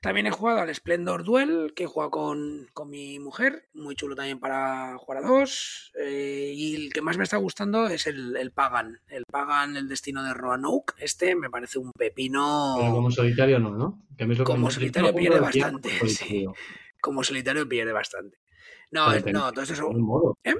También 0.00 0.26
he 0.26 0.30
jugado 0.30 0.60
al 0.60 0.74
Splendor 0.74 1.24
Duel, 1.24 1.72
que 1.76 1.84
he 1.84 1.86
jugado 1.86 2.10
con, 2.10 2.66
con 2.72 2.88
mi 2.88 3.18
mujer, 3.18 3.68
muy 3.74 3.94
chulo 3.94 4.16
también 4.16 4.40
para 4.40 4.96
jugar 4.96 5.22
a 5.22 5.28
dos. 5.28 5.92
eh, 6.00 6.52
y 6.54 6.74
el 6.86 6.92
que 6.92 7.02
más 7.02 7.18
me 7.18 7.24
está 7.24 7.36
gustando 7.36 7.86
es 7.86 8.06
el, 8.06 8.34
el 8.36 8.50
Pagan. 8.50 8.98
El 9.08 9.24
Pagan, 9.26 9.76
el 9.76 9.88
destino 9.88 10.24
de 10.24 10.32
Roanoke. 10.32 10.94
Este 10.98 11.34
me 11.36 11.50
parece 11.50 11.78
un 11.78 11.92
pepino. 11.92 12.76
Pero 12.78 12.92
como 12.92 13.10
solitario 13.10 13.58
no, 13.58 13.76
¿no? 13.76 14.02
Que 14.16 14.24
a 14.24 14.26
mí 14.26 14.32
es 14.32 14.38
lo 14.38 14.44
que 14.46 14.52
Como 14.52 14.70
solitario 14.70 15.14
pierde 15.14 15.50
tiempo 15.50 15.78
bastante, 15.88 16.08
sí. 16.08 16.46
Como 17.02 17.22
solitario 17.22 17.68
pierde 17.68 17.92
bastante. 17.92 18.38
No, 18.90 19.12
es- 19.12 19.22
tenía- 19.22 19.40
no, 19.40 19.52
todo 19.52 19.62
esto 19.62 19.74
es. 19.74 19.80
Tenía 19.80 19.96
un 19.96 20.02
modo. 20.02 20.38
¿Eh? 20.44 20.54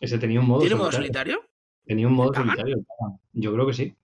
Ese 0.00 0.18
tenía 0.18 0.38
un 0.40 0.46
modo 0.46 0.60
¿Tiene 0.60 0.76
modo 0.76 0.92
solitario. 0.92 1.40
Tenía 1.84 2.06
un 2.06 2.12
modo 2.14 2.32
solitario. 2.32 2.76
Yo 3.32 3.52
creo 3.52 3.66
que 3.66 3.72
sí. 3.72 3.96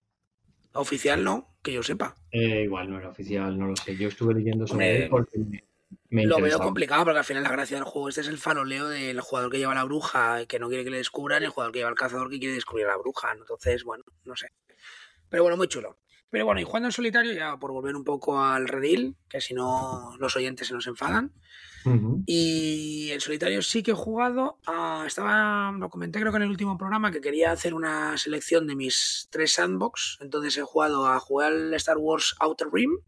Oficial 0.72 1.22
no, 1.22 1.51
que 1.62 1.72
yo 1.72 1.82
sepa. 1.82 2.14
Eh, 2.30 2.62
igual 2.64 2.90
no 2.90 2.98
era 2.98 3.10
oficial, 3.10 3.58
no 3.58 3.68
lo 3.68 3.76
sé. 3.76 3.96
Yo 3.96 4.08
estuve 4.08 4.34
leyendo 4.34 4.66
sobre 4.66 4.86
Hombre, 4.86 5.04
él 5.04 5.10
porque 5.10 5.38
me, 5.38 5.62
me 6.10 6.26
Lo 6.26 6.40
veo 6.40 6.58
complicado 6.58 7.04
porque 7.04 7.18
al 7.18 7.24
final 7.24 7.42
la 7.42 7.50
gracia 7.50 7.76
del 7.76 7.84
juego 7.84 8.08
este 8.08 8.22
es 8.22 8.28
el 8.28 8.38
faroleo 8.38 8.88
del 8.88 9.20
jugador 9.20 9.50
que 9.50 9.58
lleva 9.58 9.74
la 9.74 9.84
bruja 9.84 10.44
que 10.46 10.58
no 10.58 10.68
quiere 10.68 10.84
que 10.84 10.90
le 10.90 10.98
descubran 10.98 11.42
y 11.42 11.46
el 11.46 11.50
jugador 11.50 11.72
que 11.72 11.78
lleva 11.78 11.90
el 11.90 11.96
cazador 11.96 12.30
que 12.30 12.38
quiere 12.38 12.54
descubrir 12.54 12.86
a 12.86 12.90
la 12.90 12.96
bruja. 12.98 13.32
Entonces, 13.32 13.84
bueno, 13.84 14.04
no 14.24 14.36
sé. 14.36 14.48
Pero 15.28 15.44
bueno, 15.44 15.56
muy 15.56 15.68
chulo. 15.68 15.98
Pero 16.28 16.46
bueno, 16.46 16.60
y 16.60 16.64
jugando 16.64 16.88
en 16.88 16.92
solitario, 16.92 17.32
ya 17.32 17.58
por 17.58 17.72
volver 17.72 17.94
un 17.94 18.04
poco 18.04 18.42
al 18.42 18.66
redil, 18.66 19.16
que 19.28 19.40
si 19.40 19.52
no 19.52 20.14
los 20.18 20.34
oyentes 20.34 20.66
se 20.66 20.74
nos 20.74 20.86
enfadan. 20.86 21.32
Y 22.26 23.10
en 23.10 23.20
solitario 23.20 23.62
sí 23.62 23.82
que 23.82 23.92
he 23.92 23.94
jugado. 23.94 24.58
estaba, 25.06 25.72
lo 25.72 25.90
comenté 25.90 26.20
creo 26.20 26.32
que 26.32 26.36
en 26.36 26.44
el 26.44 26.50
último 26.50 26.78
programa, 26.78 27.10
que 27.10 27.20
quería 27.20 27.52
hacer 27.52 27.74
una 27.74 28.16
selección 28.18 28.66
de 28.66 28.76
mis 28.76 29.28
tres 29.30 29.54
sandbox. 29.54 30.18
Entonces 30.20 30.56
he 30.56 30.62
jugado 30.62 31.06
a 31.06 31.18
jugar 31.20 31.52
al 31.52 31.74
Star 31.74 31.98
Wars 31.98 32.34
Outer 32.40 32.68
Rim, 32.72 32.98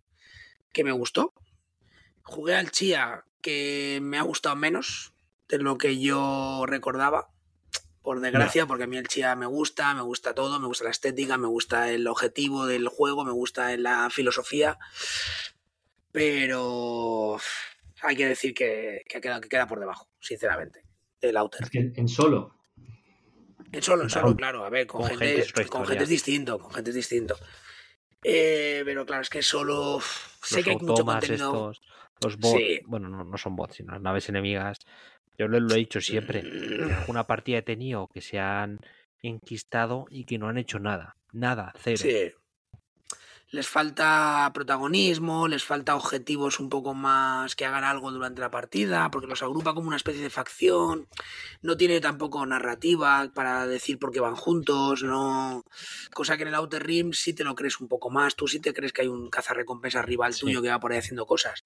que 0.72 0.84
me 0.84 0.92
gustó. 0.92 1.32
Jugué 2.22 2.56
al 2.56 2.70
Chia, 2.70 3.24
que 3.40 4.00
me 4.02 4.18
ha 4.18 4.22
gustado 4.22 4.56
menos 4.56 5.14
de 5.48 5.58
lo 5.58 5.78
que 5.78 6.00
yo 6.00 6.64
recordaba. 6.66 7.30
Por 8.02 8.20
desgracia, 8.20 8.66
porque 8.66 8.84
a 8.84 8.86
mí 8.86 8.98
el 8.98 9.08
Chia 9.08 9.34
me 9.34 9.46
gusta, 9.46 9.94
me 9.94 10.02
gusta 10.02 10.34
todo, 10.34 10.60
me 10.60 10.66
gusta 10.66 10.84
la 10.84 10.90
estética, 10.90 11.38
me 11.38 11.46
gusta 11.46 11.90
el 11.90 12.06
objetivo 12.06 12.66
del 12.66 12.88
juego, 12.88 13.24
me 13.24 13.32
gusta 13.32 13.74
la 13.78 14.10
filosofía. 14.10 14.78
Pero 16.12 17.38
hay 18.04 18.16
que 18.16 18.28
decir 18.28 18.54
que, 18.54 19.02
que 19.08 19.20
queda, 19.20 19.40
que 19.40 19.48
queda 19.48 19.66
por 19.66 19.80
debajo, 19.80 20.08
sinceramente, 20.20 20.82
del 21.20 21.36
Outer. 21.36 21.62
Es 21.62 21.70
que 21.70 21.92
en 21.94 22.08
solo. 22.08 22.54
En 23.72 23.82
solo, 23.82 24.04
en 24.04 24.10
solo, 24.10 24.36
claro. 24.36 24.64
A 24.64 24.70
ver, 24.70 24.86
con, 24.86 25.00
Con 25.02 25.18
gente, 25.18 25.44
con 25.68 25.86
gente 25.86 26.04
es 26.04 26.08
distinto, 26.10 26.58
con 26.58 26.70
gente 26.72 26.90
es 26.90 26.96
distinto. 26.96 27.36
Eh, 28.22 28.82
pero 28.84 29.04
claro, 29.04 29.22
es 29.22 29.30
que 29.30 29.42
solo 29.42 30.00
sé 30.42 30.56
los 30.56 30.64
que 30.64 30.70
hay 30.70 30.76
mucho 30.76 31.04
contenido. 31.04 31.70
estos, 31.70 31.82
los 32.22 32.38
bots, 32.38 32.58
Sí. 32.58 32.80
bueno, 32.86 33.08
no, 33.08 33.24
no 33.24 33.36
son 33.36 33.56
bots, 33.56 33.76
sino 33.76 33.92
las 33.92 34.00
naves 34.00 34.28
enemigas. 34.28 34.78
Yo 35.36 35.48
lo, 35.48 35.58
lo 35.60 35.74
he 35.74 35.78
dicho 35.78 36.00
siempre. 36.00 36.42
Mm. 36.42 36.92
Alguna 37.00 37.24
partida 37.26 37.58
he 37.58 37.62
tenido 37.62 38.08
que 38.08 38.20
se 38.20 38.38
han 38.38 38.78
enquistado 39.22 40.06
y 40.10 40.24
que 40.24 40.38
no 40.38 40.48
han 40.48 40.58
hecho 40.58 40.78
nada. 40.78 41.16
Nada, 41.32 41.72
cero. 41.82 41.96
Sí. 41.98 42.32
Les 43.54 43.68
falta 43.68 44.50
protagonismo, 44.52 45.46
les 45.46 45.62
falta 45.62 45.94
objetivos 45.94 46.58
un 46.58 46.68
poco 46.68 46.92
más 46.92 47.54
que 47.54 47.64
hagan 47.64 47.84
algo 47.84 48.10
durante 48.10 48.40
la 48.40 48.50
partida, 48.50 49.08
porque 49.12 49.28
los 49.28 49.44
agrupa 49.44 49.74
como 49.74 49.86
una 49.86 49.96
especie 49.96 50.22
de 50.22 50.28
facción, 50.28 51.06
no 51.62 51.76
tiene 51.76 52.00
tampoco 52.00 52.44
narrativa 52.44 53.30
para 53.32 53.68
decir 53.68 54.00
por 54.00 54.10
qué 54.10 54.18
van 54.18 54.34
juntos, 54.34 55.04
no 55.04 55.62
cosa 56.12 56.36
que 56.36 56.42
en 56.42 56.48
el 56.48 56.56
Outer 56.56 56.84
Rim 56.84 57.12
sí 57.12 57.32
te 57.32 57.44
lo 57.44 57.54
crees 57.54 57.80
un 57.80 57.86
poco 57.86 58.10
más, 58.10 58.34
tú 58.34 58.48
sí 58.48 58.58
te 58.58 58.74
crees 58.74 58.92
que 58.92 59.02
hay 59.02 59.08
un 59.08 59.30
cazarrecompensa 59.30 60.02
rival 60.02 60.36
tuyo 60.36 60.60
que 60.60 60.70
va 60.70 60.80
por 60.80 60.90
ahí 60.90 60.98
haciendo 60.98 61.24
cosas. 61.24 61.62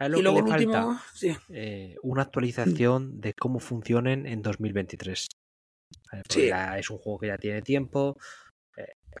y 0.00 0.08
luego 0.08 0.38
el 0.38 0.44
último, 0.44 1.00
sí. 1.14 1.36
Eh, 1.50 1.94
una 2.02 2.22
actualización 2.22 3.20
de 3.20 3.32
cómo 3.34 3.60
funcionen 3.60 4.26
en 4.26 4.42
2023. 4.42 5.28
Sí. 6.28 6.50
es 6.76 6.90
un 6.90 6.98
juego 6.98 7.20
que 7.20 7.28
ya 7.28 7.38
tiene 7.38 7.62
tiempo, 7.62 8.16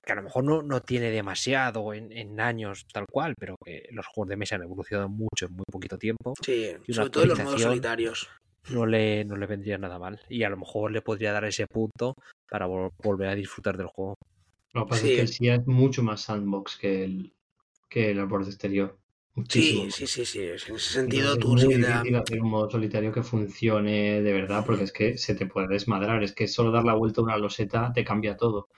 que 0.04 0.12
a 0.12 0.16
lo 0.16 0.22
mejor 0.22 0.44
no, 0.44 0.62
no 0.62 0.80
tiene 0.80 1.10
demasiado 1.10 1.92
en, 1.92 2.40
años 2.40 2.86
tal 2.92 3.06
cual, 3.10 3.34
pero 3.38 3.56
que 3.64 3.88
los 3.92 4.06
juegos 4.06 4.28
de 4.28 4.36
mesa 4.36 4.56
han 4.56 4.62
evolucionado 4.62 5.08
mucho 5.08 5.46
en 5.46 5.52
muy 5.52 5.64
poquito 5.70 5.98
tiempo. 5.98 6.34
Sí, 6.44 6.72
sobre 6.88 7.10
todo 7.10 7.22
en 7.24 7.28
los 7.30 7.42
modos 7.42 7.62
solitarios. 7.62 8.28
No 8.70 8.86
le, 8.86 9.24
no 9.24 9.36
le 9.36 9.46
vendría 9.46 9.78
nada 9.78 9.98
mal. 9.98 10.20
Y 10.28 10.42
a 10.42 10.50
lo 10.50 10.56
mejor 10.56 10.92
le 10.92 11.02
podría 11.02 11.32
dar 11.32 11.44
ese 11.44 11.66
punto 11.66 12.14
para 12.48 12.66
volver 12.66 13.28
a 13.28 13.34
disfrutar 13.34 13.76
del 13.76 13.86
juego. 13.86 14.16
Lo 14.72 14.84
que 14.84 14.90
pasa 14.90 15.06
es 15.06 15.20
que 15.20 15.26
sí 15.26 15.48
es 15.48 15.66
mucho 15.66 16.02
más 16.02 16.22
sandbox 16.22 16.76
que 16.76 17.04
el, 17.04 17.32
que 17.88 18.10
el 18.10 18.24
borde 18.26 18.50
exterior. 18.50 18.96
Sí, 19.48 19.88
sí, 19.90 20.06
sí, 20.06 20.26
sí. 20.26 20.40
En 20.40 20.54
ese 20.54 20.78
sentido, 20.78 21.36
tú 21.38 21.56
es 21.56 21.64
muy 21.64 21.76
difícil 21.76 22.16
hacer 22.16 22.42
un 22.42 22.50
modo 22.50 22.70
solitario 22.70 23.12
que 23.12 23.22
funcione 23.22 24.20
de 24.22 24.32
verdad, 24.32 24.64
porque 24.66 24.84
es 24.84 24.92
que 24.92 25.16
se 25.16 25.34
te 25.34 25.46
puede 25.46 25.68
desmadrar. 25.68 26.22
Es 26.22 26.32
que 26.32 26.46
solo 26.46 26.70
dar 26.70 26.84
la 26.84 26.94
vuelta 26.94 27.20
a 27.20 27.24
una 27.24 27.38
loseta 27.38 27.92
te 27.92 28.04
cambia 28.04 28.36
todo 28.36 28.68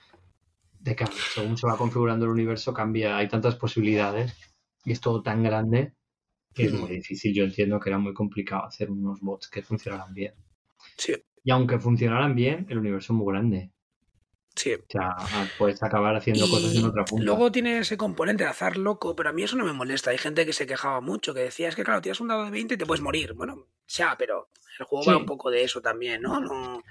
de 0.83 0.95
cambio. 0.95 1.17
Según 1.33 1.57
se 1.57 1.65
va 1.65 1.77
configurando 1.77 2.25
el 2.25 2.31
universo, 2.31 2.73
cambia. 2.73 3.17
Hay 3.17 3.29
tantas 3.29 3.55
posibilidades 3.55 4.35
y 4.83 4.91
es 4.91 4.99
todo 4.99 5.23
tan 5.23 5.41
grande 5.43 5.93
que 6.53 6.65
es 6.65 6.73
muy 6.73 6.89
difícil. 6.89 7.33
Yo 7.33 7.45
entiendo 7.45 7.79
que 7.79 7.89
era 7.89 7.97
muy 7.97 8.13
complicado 8.13 8.65
hacer 8.65 8.91
unos 8.91 9.21
bots 9.21 9.49
que 9.49 9.63
funcionaran 9.63 10.13
bien. 10.13 10.33
Sí. 10.97 11.13
Y 11.43 11.51
aunque 11.51 11.79
funcionaran 11.79 12.35
bien, 12.35 12.67
el 12.69 12.77
universo 12.77 13.13
es 13.13 13.17
muy 13.17 13.33
grande. 13.33 13.71
Sí. 14.55 14.73
O 14.73 14.85
sea, 14.87 15.15
puedes 15.57 15.81
acabar 15.81 16.15
haciendo 16.15 16.47
cosas 16.47 16.75
en 16.75 16.85
otra 16.85 17.05
punta. 17.05 17.25
Luego 17.25 17.51
tiene 17.51 17.79
ese 17.79 17.97
componente 17.97 18.43
de 18.43 18.51
azar 18.51 18.77
loco, 18.77 19.15
pero 19.15 19.29
a 19.29 19.33
mí 19.33 19.41
eso 19.41 19.55
no 19.55 19.65
me 19.65 19.73
molesta. 19.73 20.11
Hay 20.11 20.19
gente 20.19 20.45
que 20.45 20.53
se 20.53 20.67
quejaba 20.67 21.01
mucho, 21.01 21.33
que 21.33 21.39
decía, 21.39 21.69
es 21.69 21.75
que 21.75 21.83
claro, 21.83 22.01
tienes 22.01 22.19
un 22.19 22.27
dado 22.27 22.45
de 22.45 22.51
20 22.51 22.75
y 22.75 22.77
te 22.77 22.85
puedes 22.85 23.01
morir. 23.01 23.33
Bueno, 23.33 23.67
ya, 23.87 24.15
pero 24.17 24.49
el 24.79 24.85
juego 24.85 25.11
va 25.11 25.17
un 25.17 25.25
poco 25.25 25.49
de 25.49 25.63
eso 25.63 25.81
también, 25.81 26.21
¿no? 26.21 26.39
No, 26.39 26.83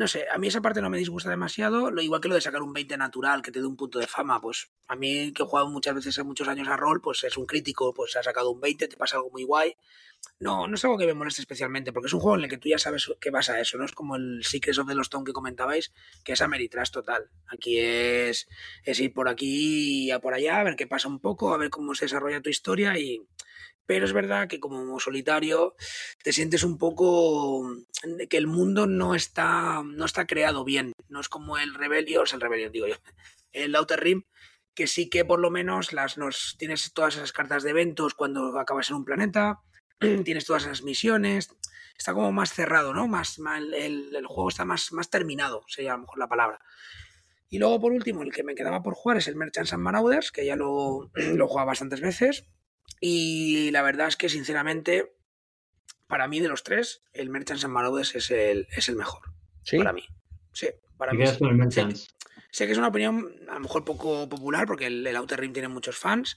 no 0.00 0.08
sé, 0.08 0.24
a 0.32 0.38
mí 0.38 0.48
esa 0.48 0.62
parte 0.62 0.80
no 0.80 0.88
me 0.88 0.96
disgusta 0.96 1.28
demasiado, 1.28 1.90
lo 1.90 2.00
igual 2.00 2.22
que 2.22 2.28
lo 2.28 2.34
de 2.34 2.40
sacar 2.40 2.62
un 2.62 2.72
20 2.72 2.96
natural 2.96 3.42
que 3.42 3.52
te 3.52 3.60
dé 3.60 3.66
un 3.66 3.76
punto 3.76 3.98
de 3.98 4.06
fama, 4.06 4.40
pues 4.40 4.70
a 4.88 4.96
mí 4.96 5.30
que 5.34 5.42
he 5.42 5.46
jugado 5.46 5.68
muchas 5.68 5.94
veces 5.94 6.16
en 6.16 6.26
muchos 6.26 6.48
años 6.48 6.68
a 6.68 6.76
rol, 6.78 7.02
pues 7.02 7.22
es 7.24 7.36
un 7.36 7.44
crítico, 7.44 7.92
pues 7.92 8.16
ha 8.16 8.22
sacado 8.22 8.50
un 8.50 8.62
20, 8.62 8.88
te 8.88 8.96
pasa 8.96 9.16
algo 9.16 9.28
muy 9.28 9.44
guay. 9.44 9.76
No, 10.38 10.66
no 10.66 10.74
es 10.74 10.84
algo 10.86 10.96
que 10.96 11.04
me 11.04 11.12
moleste 11.12 11.42
especialmente, 11.42 11.92
porque 11.92 12.06
es 12.06 12.14
un 12.14 12.20
juego 12.20 12.38
en 12.38 12.44
el 12.44 12.48
que 12.48 12.56
tú 12.56 12.70
ya 12.70 12.78
sabes 12.78 13.12
qué 13.20 13.28
vas 13.28 13.50
a 13.50 13.60
eso, 13.60 13.76
no 13.76 13.84
es 13.84 13.92
como 13.92 14.16
el 14.16 14.42
Secrets 14.42 14.78
of 14.78 14.88
the 14.88 14.94
Lost 14.94 15.12
Town 15.12 15.22
que 15.22 15.34
comentabais, 15.34 15.92
que 16.24 16.32
es 16.32 16.40
Ameritrash 16.40 16.92
total. 16.92 17.28
Aquí 17.48 17.78
es, 17.78 18.48
es 18.84 19.00
ir 19.00 19.12
por 19.12 19.28
aquí 19.28 20.06
y 20.06 20.10
a 20.12 20.18
por 20.18 20.32
allá, 20.32 20.60
a 20.60 20.64
ver 20.64 20.76
qué 20.76 20.86
pasa 20.86 21.08
un 21.08 21.20
poco, 21.20 21.52
a 21.52 21.58
ver 21.58 21.68
cómo 21.68 21.94
se 21.94 22.06
desarrolla 22.06 22.40
tu 22.40 22.48
historia 22.48 22.98
y, 22.98 23.22
pero 23.90 24.06
es 24.06 24.12
verdad 24.12 24.46
que 24.46 24.60
como 24.60 25.00
solitario 25.00 25.74
te 26.22 26.32
sientes 26.32 26.62
un 26.62 26.78
poco 26.78 27.74
que 28.28 28.36
el 28.36 28.46
mundo 28.46 28.86
no 28.86 29.16
está, 29.16 29.82
no 29.82 30.04
está 30.04 30.28
creado 30.28 30.62
bien. 30.62 30.92
No 31.08 31.18
es 31.18 31.28
como 31.28 31.58
el 31.58 31.74
Rebellion, 31.74 32.24
el 32.32 32.40
Rebellion 32.40 32.70
digo 32.70 32.86
yo, 32.86 32.94
el 33.52 33.74
Outer 33.74 33.98
Rim, 33.98 34.22
que 34.74 34.86
sí 34.86 35.10
que 35.10 35.24
por 35.24 35.40
lo 35.40 35.50
menos 35.50 35.92
las, 35.92 36.18
nos, 36.18 36.54
tienes 36.56 36.92
todas 36.92 37.16
esas 37.16 37.32
cartas 37.32 37.64
de 37.64 37.70
eventos 37.70 38.14
cuando 38.14 38.56
acabas 38.60 38.90
en 38.90 38.94
un 38.94 39.04
planeta, 39.04 39.58
tienes 40.24 40.46
todas 40.46 40.66
esas 40.66 40.84
misiones, 40.84 41.52
está 41.98 42.14
como 42.14 42.30
más 42.30 42.52
cerrado, 42.52 42.94
¿no? 42.94 43.08
Más, 43.08 43.40
el, 43.74 44.24
juego 44.24 44.50
está 44.50 44.64
más, 44.64 44.92
más 44.92 45.10
terminado, 45.10 45.64
sería 45.66 45.94
a 45.94 45.96
lo 45.96 46.02
mejor 46.02 46.18
la 46.20 46.28
palabra. 46.28 46.60
Y 47.48 47.58
luego, 47.58 47.80
por 47.80 47.90
último, 47.90 48.22
el 48.22 48.30
que 48.30 48.44
me 48.44 48.54
quedaba 48.54 48.84
por 48.84 48.94
jugar 48.94 49.16
es 49.16 49.26
el 49.26 49.34
Merchants 49.34 49.72
and 49.72 49.82
Marauders, 49.82 50.30
que 50.30 50.46
ya 50.46 50.54
lo, 50.54 51.10
lo 51.14 51.44
he 51.44 51.48
jugado 51.48 51.66
bastantes 51.66 52.00
veces. 52.00 52.46
Y 53.00 53.70
la 53.70 53.82
verdad 53.82 54.08
es 54.08 54.16
que, 54.16 54.28
sinceramente, 54.28 55.12
para 56.06 56.28
mí 56.28 56.40
de 56.40 56.48
los 56.48 56.62
tres, 56.62 57.02
el 57.12 57.30
Merchants 57.30 57.64
and 57.64 57.72
Marauders 57.72 58.14
es 58.14 58.30
el, 58.30 58.68
es 58.70 58.88
el 58.88 58.96
mejor. 58.96 59.22
¿Sí? 59.62 59.78
Para 59.78 59.92
mí. 59.92 60.04
Sí, 60.52 60.68
para 60.98 61.12
mí. 61.12 61.24
Sé, 62.52 62.66
que 62.66 62.72
es 62.72 62.78
una 62.78 62.88
opinión 62.88 63.32
a 63.48 63.54
lo 63.54 63.60
mejor 63.60 63.84
poco 63.84 64.28
popular 64.28 64.66
porque 64.66 64.86
el, 64.86 65.16
Outer 65.16 65.40
Rim 65.40 65.52
tiene 65.52 65.68
muchos 65.68 65.96
fans. 65.96 66.36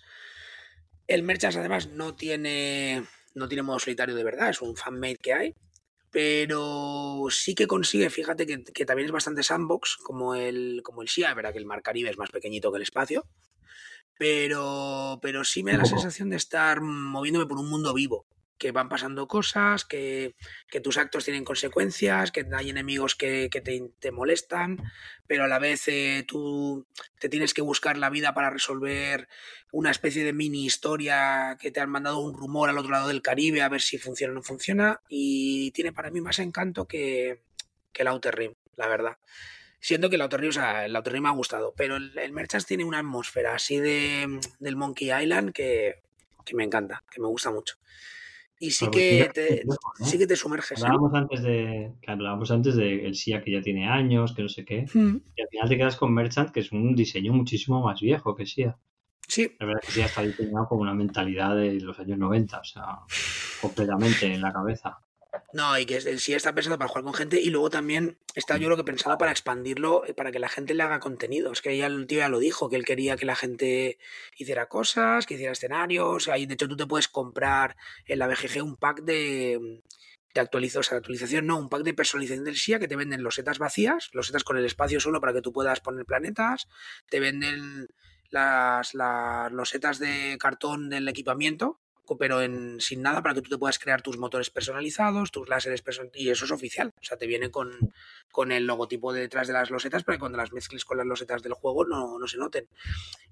El 1.07 1.23
Merchants 1.23 1.57
además 1.57 1.87
no 1.87 2.15
tiene, 2.15 3.03
no 3.33 3.47
tiene 3.47 3.63
modo 3.63 3.79
solitario 3.79 4.15
de 4.15 4.23
verdad, 4.23 4.51
es 4.51 4.61
un 4.61 4.77
fanmade 4.77 5.17
que 5.17 5.33
hay. 5.33 5.55
Pero 6.11 7.25
sí 7.31 7.55
que 7.55 7.65
consigue, 7.65 8.11
fíjate 8.11 8.45
que, 8.45 8.63
que 8.63 8.85
también 8.85 9.07
es 9.07 9.11
bastante 9.11 9.41
sandbox, 9.41 9.97
como 9.97 10.35
el, 10.35 10.81
como 10.83 11.01
el 11.01 11.07
Shia, 11.07 11.33
verdad 11.33 11.51
que 11.51 11.57
el 11.57 11.65
Mar 11.65 11.81
Caribe 11.81 12.11
es 12.11 12.19
más 12.19 12.29
pequeñito 12.29 12.71
que 12.71 12.77
el 12.77 12.83
espacio 12.83 13.25
pero, 14.18 15.20
pero 15.22 15.43
sí 15.43 15.64
me 15.64 15.72
da 15.74 15.80
la 15.80 15.86
sensación 15.86 16.30
de 16.30 16.38
estar 16.38 16.82
moviéndome 16.82 17.45
por 17.45 17.57
un 17.57 17.70
mundo 17.70 17.93
vivo, 17.93 18.26
que 18.57 18.72
van 18.72 18.88
pasando 18.88 19.28
cosas, 19.28 19.84
que, 19.84 20.36
que 20.70 20.80
tus 20.80 20.97
actos 20.97 21.26
tienen 21.26 21.43
consecuencias, 21.43 22.32
que 22.32 22.45
hay 22.55 22.70
enemigos 22.70 23.16
que, 23.16 23.49
que 23.51 23.61
te, 23.61 23.91
te, 23.99 24.11
molestan, 24.11 24.82
pero 25.28 25.43
a 25.43 25.47
la 25.47 25.59
vez 25.59 25.88
eh, 25.88 26.24
tú 26.28 26.88
te 27.20 27.30
tienes 27.30 27.53
que 27.53 27.61
buscar 27.61 27.97
la 27.97 28.09
vida 28.09 28.34
para 28.34 28.49
resolver 28.49 29.28
una 29.72 29.91
especie 29.91 30.24
de 30.24 30.32
mini 30.32 30.66
historia 30.66 31.57
que 31.59 31.72
te 31.72 31.82
han 31.82 31.89
mandado 31.89 32.20
un 32.20 32.38
rumor 32.38 32.70
al 32.70 32.78
otro 32.78 32.91
lado 32.91 33.07
del 33.07 33.22
Caribe 33.22 33.61
a 33.61 33.70
ver 33.70 33.82
si 33.82 33.97
funciona 33.97 34.32
o 34.32 34.36
no 34.36 34.43
funciona, 34.43 35.01
y 35.09 35.72
tiene 35.72 35.91
para 35.91 36.11
mí 36.11 36.22
más 36.22 36.39
encanto 36.39 36.88
que, 36.88 37.41
que 37.91 38.03
el 38.03 38.07
Outer 38.07 38.36
Rim, 38.36 38.53
la 38.76 38.88
verdad. 38.88 39.18
Siento 39.84 40.09
que 40.09 40.15
el 40.15 40.21
Outer 40.21 40.39
Rim, 40.39 40.49
o 40.49 40.53
sea, 40.53 40.86
el 40.86 40.95
Outer 40.95 41.11
Rim 41.11 41.23
me 41.23 41.29
ha 41.29 41.34
gustado, 41.34 41.73
pero 41.75 41.97
el, 41.97 42.17
el 42.17 42.31
Merchants 42.31 42.65
tiene 42.65 42.86
una 42.86 42.99
atmósfera 42.99 43.53
así 43.53 43.81
de, 43.81 44.39
del 44.59 44.77
Monkey 44.77 45.11
Island 45.11 45.51
que, 45.51 45.95
que 46.45 46.55
me 46.55 46.63
encanta, 46.63 47.03
que 47.11 47.19
me 47.19 47.27
gusta 47.27 47.51
mucho. 47.51 47.75
Y 48.59 48.71
sí 48.71 48.88
que, 48.89 49.29
te, 49.34 49.63
sí 50.05 50.17
que 50.17 50.25
te 50.25 50.38
sumerges. 50.38 50.79
¿eh? 50.79 50.86
Hablábamos 50.86 51.13
antes 51.13 51.43
de 51.43 51.91
que 52.01 52.11
hablábamos 52.11 52.49
antes 52.49 52.77
de 52.77 53.05
el 53.05 53.15
SIA 53.15 53.43
que 53.43 53.51
ya 53.51 53.61
tiene 53.61 53.89
años, 53.89 54.34
que 54.34 54.43
no 54.43 54.47
sé 54.47 54.63
qué. 54.63 54.86
Hmm. 54.93 55.17
Y 55.36 55.41
al 55.41 55.49
final 55.49 55.67
te 55.67 55.75
quedas 55.77 55.97
con 55.97 56.13
Merchant, 56.13 56.51
que 56.51 56.61
es 56.61 56.71
un 56.71 56.95
diseño 56.95 57.34
muchísimo 57.34 57.84
más 57.84 57.99
viejo 57.99 58.38
que 58.38 58.45
SIA. 58.45 58.77
Sí. 59.27 59.53
La 59.59 59.65
verdad 59.65 59.81
es 59.84 59.88
que 59.88 59.95
SIA 59.95 60.05
está 60.05 60.21
diseñado 60.21 60.69
con 60.69 60.79
una 60.79 60.93
mentalidad 60.93 61.57
de 61.57 61.73
los 61.81 61.99
años 61.99 62.17
90, 62.17 62.57
o 62.57 62.63
sea, 62.63 62.99
completamente 63.59 64.34
en 64.34 64.39
la 64.39 64.53
cabeza. 64.53 65.01
No, 65.51 65.77
y 65.77 65.86
que 65.86 65.97
el 65.97 66.19
sí 66.19 66.34
está 66.34 66.53
pensado 66.53 66.77
para 66.77 66.88
jugar 66.88 67.03
con 67.03 67.13
gente 67.13 67.39
y 67.39 67.49
luego 67.49 67.69
también 67.69 68.17
está 68.36 68.57
yo 68.57 68.65
creo 68.67 68.77
que 68.77 68.84
pensado 68.84 69.17
para 69.17 69.31
expandirlo, 69.31 70.05
eh, 70.05 70.13
para 70.13 70.31
que 70.31 70.39
la 70.39 70.49
gente 70.49 70.73
le 70.73 70.84
haga 70.84 70.99
contenido. 70.99 71.51
Es 71.51 71.61
que 71.61 71.77
ya 71.77 71.88
el 71.88 72.07
tío 72.07 72.19
ya 72.19 72.29
lo 72.29 72.39
dijo, 72.39 72.69
que 72.69 72.75
él 72.75 72.86
quería 72.86 73.15
que 73.17 73.25
la 73.25 73.36
gente 73.36 73.97
hiciera 74.38 74.67
cosas, 74.67 75.25
que 75.25 75.36
hiciera 75.36 75.53
escenarios. 75.53 76.25
de 76.25 76.53
hecho, 76.53 76.67
tú 76.67 76.77
te 76.77 76.88
puedes 76.88 77.07
comprar 77.07 77.75
en 78.05 78.19
la 78.19 78.27
BGG 78.27 78.63
un 78.63 78.77
pack 78.77 79.01
de, 79.01 79.81
de 80.34 80.41
actualización, 80.41 80.81
o 80.81 80.84
sea, 80.84 80.97
actualización 80.97 81.47
no, 81.47 81.57
un 81.57 81.69
pack 81.69 81.84
de 81.84 81.93
personalización 81.93 82.45
del 82.45 82.57
SIA 82.57 82.79
que 82.79 82.88
te 82.88 82.95
venden 82.95 83.23
losetas 83.23 83.59
vacías, 83.59 84.09
losetas 84.13 84.43
con 84.43 84.57
el 84.57 84.65
espacio 84.65 84.99
solo 84.99 85.21
para 85.21 85.34
que 85.34 85.41
tú 85.41 85.53
puedas 85.53 85.79
poner 85.79 86.05
planetas, 86.05 86.67
te 87.09 87.19
venden 87.19 87.88
las, 88.29 88.93
las 88.95 89.51
losetas 89.51 89.99
de 89.99 90.38
cartón 90.39 90.89
del 90.89 91.07
equipamiento 91.07 91.82
pero 92.20 92.41
en, 92.41 92.80
sin 92.80 93.01
nada 93.01 93.22
para 93.24 93.36
que 93.36 93.41
tú 93.41 93.49
te 93.49 93.58
puedas 93.58 93.80
crear 93.80 94.01
tus 94.01 94.18
motores 94.18 94.49
personalizados, 94.49 95.32
tus 95.32 95.47
láseres 95.49 95.82
personalizados, 95.82 96.22
y 96.22 96.30
eso 96.30 96.45
es 96.45 96.51
oficial. 96.51 96.93
O 96.99 97.04
sea, 97.04 97.18
te 97.18 97.28
viene 97.28 97.49
con, 97.49 97.93
con 98.32 98.51
el 98.51 98.66
logotipo 98.66 99.14
detrás 99.14 99.47
de 99.47 99.54
las 99.54 99.70
losetas 99.70 100.04
para 100.04 100.18
que 100.18 100.20
cuando 100.20 100.38
las 100.38 100.51
mezcles 100.51 100.86
con 100.86 100.97
las 100.97 101.08
losetas 101.08 101.41
del 101.41 101.54
juego 101.54 101.86
no, 101.86 102.20
no 102.20 102.28
se 102.28 102.38
noten. 102.38 102.68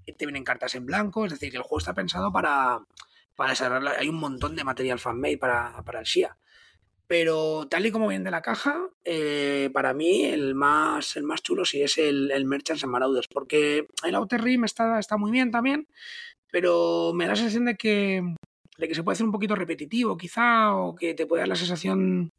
Y 0.06 0.12
te 0.14 0.26
vienen 0.26 0.44
cartas 0.44 0.74
en 0.74 0.86
blanco, 0.86 1.26
es 1.26 1.32
decir, 1.32 1.50
que 1.50 1.58
el 1.58 1.62
juego 1.62 1.78
está 1.78 1.94
pensado 1.94 2.32
para, 2.32 2.80
para 3.36 3.50
desarrollar. 3.50 3.96
Hay 3.98 4.08
un 4.08 4.16
montón 4.16 4.56
de 4.56 4.64
material 4.64 4.98
fanmade 4.98 5.38
para, 5.38 5.82
para 5.84 6.00
el 6.00 6.06
SIA. 6.06 6.36
Pero 7.06 7.66
tal 7.68 7.84
y 7.84 7.90
como 7.90 8.08
viene 8.08 8.24
de 8.24 8.30
la 8.30 8.40
caja, 8.40 8.88
eh, 9.04 9.68
para 9.74 9.92
mí 9.92 10.24
el 10.24 10.54
más, 10.54 11.14
el 11.16 11.24
más 11.24 11.42
chulo 11.42 11.66
sí 11.66 11.82
es 11.82 11.98
el, 11.98 12.30
el 12.30 12.46
Merchants 12.46 12.84
and 12.84 12.92
Marauders, 12.92 13.28
porque 13.28 13.86
el 14.02 14.14
Outer 14.14 14.40
Rim 14.40 14.64
está, 14.64 14.98
está 14.98 15.18
muy 15.18 15.30
bien 15.30 15.50
también, 15.50 15.88
pero 16.50 17.12
me 17.14 17.24
da 17.24 17.32
la 17.32 17.36
sensación 17.36 17.66
de 17.66 17.76
que 17.76 18.22
de 18.82 18.88
que 18.88 18.94
se 18.94 19.02
puede 19.02 19.14
hacer 19.14 19.24
un 19.26 19.32
poquito 19.32 19.54
repetitivo 19.54 20.16
quizá, 20.16 20.74
o 20.74 20.94
que 20.94 21.14
te 21.14 21.24
puede 21.26 21.40
dar 21.42 21.48
la 21.48 21.56
sensación 21.56 22.32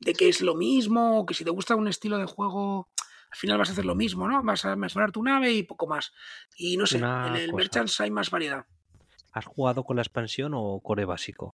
de 0.00 0.12
que 0.12 0.28
es 0.28 0.40
lo 0.42 0.54
mismo, 0.54 1.18
o 1.20 1.26
que 1.26 1.34
si 1.34 1.44
te 1.44 1.50
gusta 1.50 1.74
un 1.74 1.88
estilo 1.88 2.18
de 2.18 2.26
juego, 2.26 2.88
al 3.30 3.36
final 3.38 3.58
vas 3.58 3.70
a 3.70 3.72
hacer 3.72 3.84
lo 3.84 3.94
mismo, 3.94 4.28
¿no? 4.28 4.42
Vas 4.42 4.64
a 4.64 4.76
mejorar 4.76 5.10
tu 5.12 5.22
nave 5.22 5.52
y 5.52 5.62
poco 5.62 5.86
más. 5.86 6.12
Y 6.56 6.76
no 6.76 6.86
sé, 6.86 6.98
en 6.98 7.04
el 7.34 7.52
Merchants 7.52 8.00
hay 8.00 8.10
más 8.10 8.30
variedad. 8.30 8.66
¿Has 9.32 9.46
jugado 9.46 9.82
con 9.84 9.96
la 9.96 10.02
expansión 10.02 10.52
o 10.54 10.80
core 10.80 11.04
básico? 11.04 11.56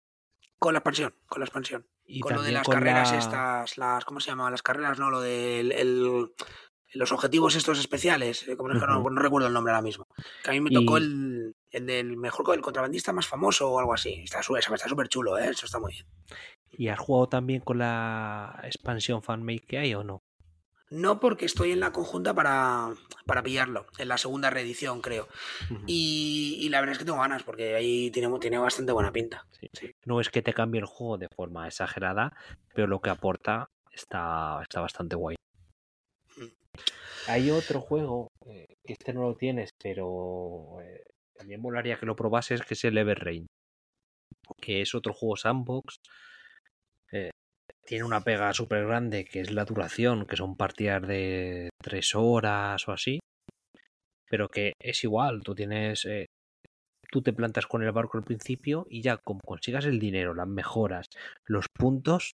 Con 0.58 0.74
la 0.74 0.80
expansión, 0.80 1.14
con 1.28 1.40
la 1.42 1.46
expansión. 1.46 1.88
Y 2.06 2.20
con 2.20 2.36
lo 2.36 2.42
de 2.42 2.52
las 2.52 2.68
carreras 2.68 3.12
estas, 3.14 3.78
las, 3.78 4.06
¿cómo 4.06 4.20
se 4.20 4.32
llama? 4.32 4.50
Las 4.52 4.62
carreras, 4.62 4.98
no, 5.00 5.10
lo 5.10 5.22
del 5.22 6.32
los 6.94 7.12
objetivos 7.14 7.56
estos 7.56 7.80
especiales, 7.80 8.48
eh, 8.48 8.58
como 8.58 8.74
no, 8.74 9.10
recuerdo 9.22 9.48
el 9.48 9.54
nombre 9.54 9.72
ahora 9.74 9.82
mismo. 9.82 10.08
Que 10.44 10.50
a 10.50 10.54
mí 10.54 10.60
me 10.60 10.70
Y- 10.72 10.74
tocó 10.74 10.98
el, 10.98 11.56
el 11.72 11.86
del 11.86 12.18
mejor, 12.18 12.54
el 12.56 12.62
contrabandista 12.62 13.14
más 13.14 13.28
famoso 13.28 13.72
o 13.72 13.80
algo 13.80 13.94
así. 13.94 14.22
Está 14.24 14.44
súper 14.44 14.62
está 14.62 15.08
chulo, 15.08 15.38
¿eh? 15.38 15.50
Eso 15.50 15.66
está 15.66 15.80
muy 15.80 15.94
bien. 15.94 16.06
¿Y 16.72 16.88
has 16.88 17.00
jugado 17.00 17.28
también 17.28 17.62
con 17.62 17.80
la 17.80 18.60
expansión 18.64 19.22
fanmade 19.22 19.60
que 19.60 19.78
hay 19.78 19.94
o 19.94 20.04
no? 20.04 20.22
No 20.90 21.22
porque 21.22 21.46
estoy 21.46 21.72
en 21.72 21.80
la 21.80 21.94
conjunta 21.94 22.34
para, 22.34 22.90
para 23.26 23.42
pillarlo, 23.42 23.86
en 23.98 24.10
la 24.10 24.18
segunda 24.18 24.50
reedición, 24.50 25.00
creo. 25.02 25.30
Y, 25.88 26.58
y 26.60 26.68
la 26.68 26.82
verdad 26.82 26.94
es 26.94 27.00
que 27.00 27.06
tengo 27.06 27.20
ganas, 27.20 27.44
porque 27.44 27.76
ahí 27.76 28.12
tiene, 28.12 28.28
tiene 28.40 28.58
bastante 28.58 28.92
buena 28.92 29.14
pinta. 29.14 29.48
Sí. 29.52 29.70
Sí. 29.72 29.96
No 30.04 30.20
es 30.20 30.30
que 30.30 30.42
te 30.42 30.54
cambie 30.54 30.82
el 30.82 30.86
juego 30.86 31.18
de 31.18 31.30
forma 31.30 31.66
exagerada, 31.66 32.36
pero 32.74 32.88
lo 32.88 33.00
que 33.00 33.10
aporta 33.10 33.70
está, 33.94 34.60
está 34.62 34.82
bastante 34.82 35.16
guay. 35.16 35.38
Mm. 36.36 36.46
Hay 37.28 37.52
otro 37.52 37.80
juego 37.80 38.28
eh, 38.46 38.76
que 38.84 38.94
este 38.94 39.14
no 39.14 39.22
lo 39.22 39.36
tienes, 39.36 39.70
pero 39.82 40.82
eh, 40.82 41.06
también 41.42 41.60
molaría 41.60 41.98
que 41.98 42.06
lo 42.06 42.16
probases, 42.16 42.62
que 42.62 42.76
es 42.76 42.84
el 42.86 43.00
Everrain. 43.00 43.48
Que 44.62 44.82
es 44.82 44.94
otro 44.94 45.12
juego 45.14 45.36
sandbox. 45.36 45.96
eh, 47.12 47.32
tiene 47.84 48.04
una 48.04 48.22
pega 48.22 48.54
súper 48.54 48.86
grande 48.86 49.26
que 49.26 49.42
es 49.42 49.52
la 49.52 49.66
duración, 49.66 50.28
que 50.28 50.38
son 50.38 50.56
partidas 50.56 51.02
de 51.08 51.70
tres 51.82 52.14
horas 52.14 52.88
o 52.88 52.92
así. 52.92 53.20
Pero 54.30 54.50
que 54.50 54.74
es 54.80 55.04
igual, 55.04 55.42
tú 55.44 55.56
tienes. 55.56 56.06
eh, 56.06 56.28
tú 57.12 57.24
te 57.24 57.34
plantas 57.34 57.66
con 57.66 57.82
el 57.84 57.92
barco 57.92 58.18
al 58.20 58.24
principio 58.24 58.86
y 58.90 59.02
ya 59.02 59.18
como 59.18 59.42
consigas 59.44 59.86
el 59.86 60.00
dinero, 60.00 60.36
las 60.36 60.48
mejoras, 60.48 61.08
los 61.46 61.66
puntos, 61.74 62.32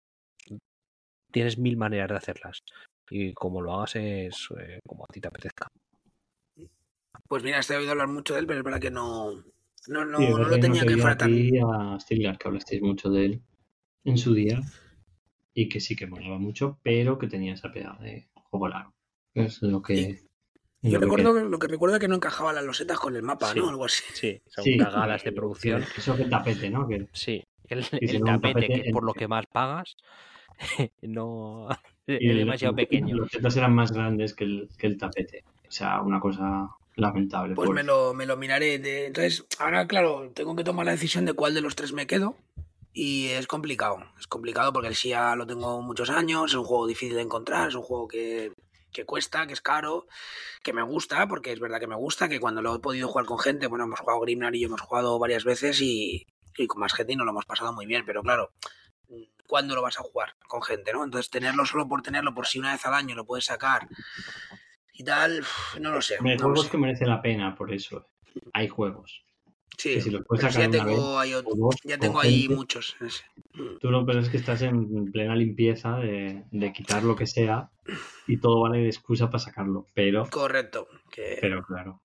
tienes 1.30 1.58
mil 1.58 1.76
maneras 1.76 2.08
de 2.08 2.16
hacerlas. 2.16 2.58
Y 3.10 3.34
como 3.34 3.60
lo 3.60 3.74
hagas 3.74 3.96
es 3.96 4.48
eh, 4.58 4.78
como 4.86 5.04
a 5.04 5.12
ti 5.12 5.20
te 5.20 5.28
apetezca. 5.28 5.68
Pues 7.28 7.42
mira, 7.42 7.58
estoy 7.58 7.76
oído 7.76 7.92
hablar 7.92 8.08
mucho 8.08 8.34
de 8.34 8.40
él, 8.40 8.46
pero 8.46 8.58
es 8.60 8.64
verdad 8.64 8.80
que 8.80 8.90
no, 8.90 9.32
no, 9.88 10.04
no, 10.04 10.18
Sí, 10.18 10.28
no 10.28 10.38
lo 10.48 10.60
tenía 10.60 10.84
que 10.84 10.96
tan... 10.96 11.10
a 11.10 11.16
ti 11.16 11.50
y 11.54 11.58
a 11.58 11.98
Stilgar, 12.00 12.38
que 12.38 12.48
hablasteis 12.48 12.82
mucho 12.82 13.10
de 13.10 13.24
él 13.24 13.42
en 14.04 14.18
su 14.18 14.34
día 14.34 14.60
y 15.54 15.68
que 15.68 15.80
sí 15.80 15.96
que 15.96 16.06
molaba 16.06 16.38
mucho, 16.38 16.78
pero 16.82 17.18
que 17.18 17.26
tenía 17.28 17.54
esa 17.54 17.72
pegada 17.72 17.98
de 18.00 18.28
juego 18.34 18.68
largo. 18.68 18.92
Es 19.34 19.62
lo 19.62 19.80
que... 19.82 20.20
Yo 20.82 20.98
lo 20.98 21.00
recuerdo, 21.00 21.34
que- 21.34 21.48
lo 21.48 21.58
que 21.58 21.66
recuerdo 21.66 21.96
es 21.96 22.00
que 22.00 22.08
no 22.08 22.16
encajaba 22.16 22.52
las 22.52 22.64
losetas 22.64 22.98
con 22.98 23.16
el 23.16 23.22
mapa, 23.22 23.52
Sí. 23.52 23.58
¿no? 23.58 23.70
Algo 23.70 23.86
así. 23.86 24.02
Sí, 24.12 24.42
son 24.46 24.64
Sí, 24.64 24.76
cagadas 24.76 25.24
de 25.24 25.32
producción. 25.32 25.82
Eso 25.96 26.14
que 26.14 26.26
tapete, 26.26 26.68
¿no? 26.68 26.86
Que 26.86 27.08
Sí, 27.12 27.42
el, 27.68 27.78
el 27.78 28.22
tapete, 28.22 28.52
tapete 28.52 28.66
que 28.66 28.88
es 28.88 28.92
por 28.92 29.04
lo 29.04 29.14
que 29.14 29.26
más 29.26 29.46
pagas, 29.46 29.96
no 31.02 31.68
y 32.06 32.12
es 32.16 32.20
el- 32.32 32.36
demasiado 32.36 32.76
pequeño. 32.76 33.16
Los 33.16 33.30
tetas 33.30 33.56
eran 33.56 33.74
más 33.74 33.92
grandes 33.92 34.34
que 34.34 34.44
el, 34.44 34.68
que 34.76 34.86
el 34.88 34.98
tapete. 34.98 35.42
O 35.66 35.70
sea, 35.70 36.02
una 36.02 36.20
cosa 36.20 36.68
lamentable. 36.96 37.54
Pues 37.54 37.66
por- 37.66 37.74
me 37.74 37.82
lo, 37.82 38.14
me 38.14 38.26
lo 38.26 38.36
miraré. 38.36 38.78
de- 38.78 39.06
Entonces, 39.06 39.44
ahora, 39.58 39.86
claro, 39.86 40.30
tengo 40.34 40.54
que 40.56 40.64
tomar 40.64 40.86
la 40.86 40.92
decisión 40.92 41.24
de 41.24 41.32
cuál 41.32 41.54
de 41.54 41.60
los 41.60 41.74
tres 41.76 41.92
me 41.92 42.06
quedo. 42.06 42.36
Y 42.92 43.26
es 43.28 43.46
complicado. 43.48 43.98
Es 44.20 44.26
complicado 44.28 44.72
porque 44.72 44.88
el 44.88 44.94
SIA 44.94 45.34
lo 45.34 45.46
tengo 45.46 45.82
muchos 45.82 46.10
años. 46.10 46.52
Es 46.52 46.56
un 46.56 46.64
juego 46.64 46.86
difícil 46.86 47.16
de 47.16 47.22
encontrar. 47.22 47.68
Es 47.68 47.74
un 47.74 47.82
juego 47.82 48.06
que, 48.06 48.52
que 48.92 49.04
cuesta, 49.04 49.46
que 49.48 49.52
es 49.52 49.60
caro. 49.60 50.06
Que 50.62 50.72
me 50.72 50.82
gusta, 50.82 51.26
porque 51.26 51.50
es 51.52 51.58
verdad 51.58 51.80
que 51.80 51.88
me 51.88 51.96
gusta. 51.96 52.28
Que 52.28 52.38
cuando 52.38 52.62
lo 52.62 52.76
he 52.76 52.78
podido 52.78 53.08
jugar 53.08 53.26
con 53.26 53.38
gente, 53.40 53.66
bueno, 53.66 53.84
hemos 53.84 53.98
jugado 53.98 54.20
Grimnar 54.20 54.54
y 54.54 54.60
yo 54.60 54.68
hemos 54.68 54.80
jugado 54.80 55.18
varias 55.18 55.42
veces. 55.44 55.80
Y, 55.80 56.24
y 56.56 56.66
con 56.68 56.78
más 56.78 56.92
gente 56.94 57.12
y 57.14 57.16
nos 57.16 57.24
lo 57.24 57.32
hemos 57.32 57.46
pasado 57.46 57.72
muy 57.72 57.86
bien. 57.86 58.04
Pero 58.06 58.22
claro, 58.22 58.52
¿cuándo 59.48 59.74
lo 59.74 59.82
vas 59.82 59.98
a 59.98 60.02
jugar 60.04 60.36
con 60.46 60.62
gente, 60.62 60.92
no? 60.92 61.02
Entonces, 61.02 61.30
tenerlo 61.30 61.66
solo 61.66 61.88
por 61.88 62.00
tenerlo, 62.02 62.32
por 62.32 62.46
si 62.46 62.60
una 62.60 62.72
vez 62.72 62.86
al 62.86 62.94
año 62.94 63.16
lo 63.16 63.24
puedes 63.26 63.46
sacar 63.46 63.88
y 64.94 65.04
tal, 65.04 65.44
no 65.80 65.92
lo 65.92 66.00
sé. 66.00 66.14
Hay 66.24 66.36
no 66.36 66.44
juegos 66.44 66.64
sé. 66.66 66.70
que 66.70 66.78
merece 66.78 67.04
la 67.06 67.20
pena, 67.20 67.54
por 67.54 67.72
eso. 67.72 68.06
Hay 68.52 68.68
juegos. 68.68 69.22
Sí, 69.76 69.94
que 69.94 70.00
si 70.02 70.10
los 70.10 70.22
puedes 70.24 70.44
ya 70.44 70.52
sacar 70.52 70.68
una 70.68 70.84
tengo, 70.84 71.18
ahí 71.18 71.30
ot- 71.32 71.42
O 71.46 71.56
dos, 71.56 71.74
ya 71.82 71.98
tengo 71.98 72.20
ahí 72.20 72.42
gente. 72.42 72.54
muchos. 72.54 72.96
ese. 73.00 73.24
Mm. 73.54 73.78
Tú 73.80 73.90
lo 73.90 74.06
que 74.06 74.18
es 74.18 74.28
que 74.28 74.36
estás 74.36 74.62
en 74.62 75.10
plena 75.10 75.34
limpieza 75.34 75.96
de, 75.96 76.44
de 76.52 76.72
quitar 76.72 77.02
lo 77.02 77.16
que 77.16 77.26
sea 77.26 77.70
y 78.28 78.36
todo 78.38 78.60
vale 78.62 78.78
de 78.78 78.86
excusa 78.86 79.26
para 79.26 79.40
sacarlo. 79.40 79.88
Pero, 79.92 80.26
Correcto. 80.30 80.86
Que... 81.10 81.38
pero 81.40 81.64
claro. 81.64 82.02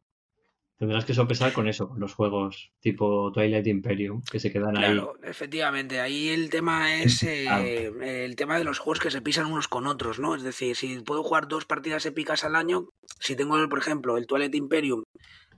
Tendrás 0.80 1.04
que 1.04 1.14
sopesar 1.14 1.52
con 1.52 1.68
eso, 1.68 1.90
con 1.90 2.00
los 2.00 2.14
juegos 2.14 2.72
tipo 2.80 3.34
Twilight 3.34 3.68
Imperium, 3.68 4.22
que 4.24 4.40
se 4.40 4.50
quedan 4.50 4.78
ahí. 4.78 4.86
Claro, 4.86 5.14
efectivamente. 5.24 6.00
Ahí 6.00 6.30
el 6.30 6.50
tema 6.50 6.96
es 6.96 7.22
eh, 7.24 7.92
el 8.26 8.36
tema 8.38 8.58
de 8.58 8.64
los 8.64 8.80
juegos 8.80 9.02
que 9.02 9.12
se 9.12 9.22
pisan 9.22 9.48
unos 9.48 9.68
con 9.68 9.88
otros, 9.88 10.20
¿no? 10.20 10.36
Es 10.36 10.42
decir, 10.42 10.78
si 10.78 10.98
puedo 11.02 11.22
jugar 11.22 11.50
dos 11.50 11.66
partidas 11.66 12.06
épicas 12.06 12.46
al 12.46 12.56
año, 12.56 12.88
si 13.20 13.36
tengo, 13.36 13.58
por 13.68 13.78
ejemplo, 13.80 14.16
el 14.16 14.26
Twilight 14.26 14.56
Imperium 14.56 15.04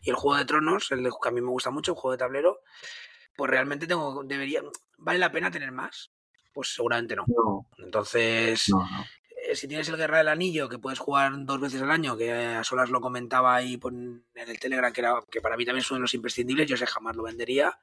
y 0.01 0.09
el 0.09 0.15
Juego 0.15 0.39
de 0.39 0.45
Tronos, 0.45 0.91
el 0.91 1.03
de- 1.03 1.11
que 1.11 1.29
a 1.29 1.31
mí 1.31 1.39
me 1.39 1.49
gusta 1.51 1.69
mucho, 1.69 1.91
el 1.91 1.97
juego 1.97 2.13
de 2.13 2.17
tablero, 2.17 2.57
pues 3.37 3.51
realmente 3.51 3.85
tengo, 3.85 4.23
debería, 4.25 4.63
¿vale 4.97 5.19
la 5.19 5.31
pena 5.31 5.51
tener 5.51 5.71
más? 5.71 6.09
Pues 6.51 6.73
seguramente 6.73 7.15
no. 7.15 7.25
No, 7.27 7.67
Entonces, 7.77 8.65
no, 8.69 8.79
no. 8.79 9.05
Eh, 9.51 9.55
si 9.55 9.67
tienes 9.67 9.89
el 9.89 9.97
Guerra 9.97 10.19
del 10.19 10.27
Anillo, 10.27 10.69
que 10.69 10.79
puedes 10.79 10.99
jugar 10.99 11.31
dos 11.45 11.59
veces 11.59 11.81
al 11.81 11.91
año, 11.91 12.17
que 12.17 12.31
a 12.31 12.63
solas 12.63 12.89
lo 12.89 13.01
comentaba 13.01 13.55
ahí 13.55 13.79
en 13.83 14.23
el 14.35 14.59
Telegram, 14.59 14.91
que, 14.91 15.01
era, 15.01 15.15
que 15.29 15.41
para 15.41 15.57
mí 15.57 15.65
también 15.65 15.83
son 15.83 16.01
los 16.01 16.13
imprescindibles, 16.13 16.69
yo 16.69 16.77
sé 16.77 16.85
jamás 16.85 17.15
lo 17.15 17.23
vendería, 17.23 17.79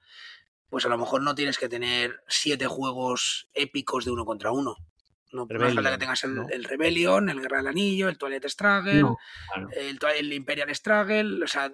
pues 0.71 0.85
a 0.87 0.89
lo 0.89 0.99
mejor 0.99 1.23
no 1.23 1.35
tienes 1.35 1.59
que 1.59 1.69
tener 1.69 2.23
siete 2.29 2.67
juegos 2.67 3.49
épicos 3.55 4.05
de 4.05 4.11
uno 4.11 4.25
contra 4.25 4.51
uno. 4.51 4.77
No, 5.31 5.45
no 5.45 5.65
hace 5.65 5.75
falta 5.75 5.91
que 5.91 5.97
Rebellion, 5.97 5.99
tengas 5.99 6.25
el, 6.25 6.35
¿no? 6.35 6.49
el 6.49 6.65
Rebellion, 6.65 7.29
el 7.29 7.41
Guerra 7.41 7.59
del 7.59 7.67
Anillo, 7.67 8.09
el 8.09 8.17
Twilight 8.17 8.47
Struggle, 8.47 9.01
No, 9.01 9.19
claro. 9.53 9.69
el, 9.77 9.99
el 10.17 10.33
Imperial 10.33 10.75
Struggle, 10.75 11.45
o 11.45 11.47
sea, 11.47 11.71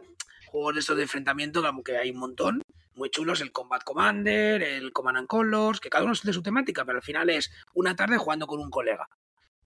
juegos 0.46 0.74
de 0.74 0.80
estos 0.80 0.96
de 0.96 1.02
enfrentamiento, 1.04 1.62
que 1.84 1.96
hay 1.96 2.10
un 2.10 2.18
montón, 2.18 2.62
muy 2.94 3.10
chulos, 3.10 3.40
el 3.40 3.52
Combat 3.52 3.82
Commander, 3.82 4.62
el 4.62 4.92
Command 4.92 5.18
and 5.18 5.26
Colors, 5.28 5.80
que 5.80 5.90
cada 5.90 6.04
uno 6.04 6.12
es 6.12 6.22
de 6.22 6.32
su 6.32 6.42
temática, 6.42 6.84
pero 6.84 6.98
al 6.98 7.04
final 7.04 7.30
es 7.30 7.52
una 7.74 7.96
tarde 7.96 8.18
jugando 8.18 8.46
con 8.46 8.60
un 8.60 8.70
colega, 8.70 9.08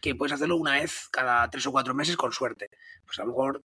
que 0.01 0.15
puedes 0.15 0.33
hacerlo 0.33 0.57
una 0.57 0.73
vez 0.73 1.09
cada 1.11 1.49
tres 1.51 1.67
o 1.67 1.73
cuatro 1.73 1.95
meses 1.95 2.17
con 2.17 2.33
suerte. 2.33 2.71
Pues 3.05 3.19
a 3.19 3.23
lo 3.23 3.29
mejor 3.29 3.63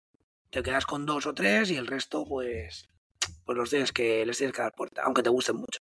te 0.49 0.63
quedas 0.63 0.85
con 0.85 1.05
dos 1.05 1.25
o 1.25 1.33
tres 1.33 1.71
y 1.71 1.77
el 1.77 1.87
resto, 1.87 2.25
pues, 2.25 2.89
pues 3.45 3.57
los 3.57 3.69
tienes 3.69 3.91
que, 3.91 4.25
les 4.25 4.37
tienes 4.37 4.55
que 4.55 4.61
dar 4.61 4.73
puerta, 4.73 5.03
aunque 5.03 5.23
te 5.23 5.29
gusten 5.29 5.57
mucho. 5.57 5.79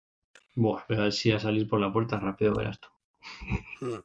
Buah, 0.56 0.84
pero 0.88 1.12
si 1.12 1.32
a 1.32 1.40
salir 1.40 1.68
por 1.68 1.80
la 1.80 1.92
puerta 1.92 2.20
rápido 2.20 2.54
verás 2.54 2.80
tú. 2.80 2.88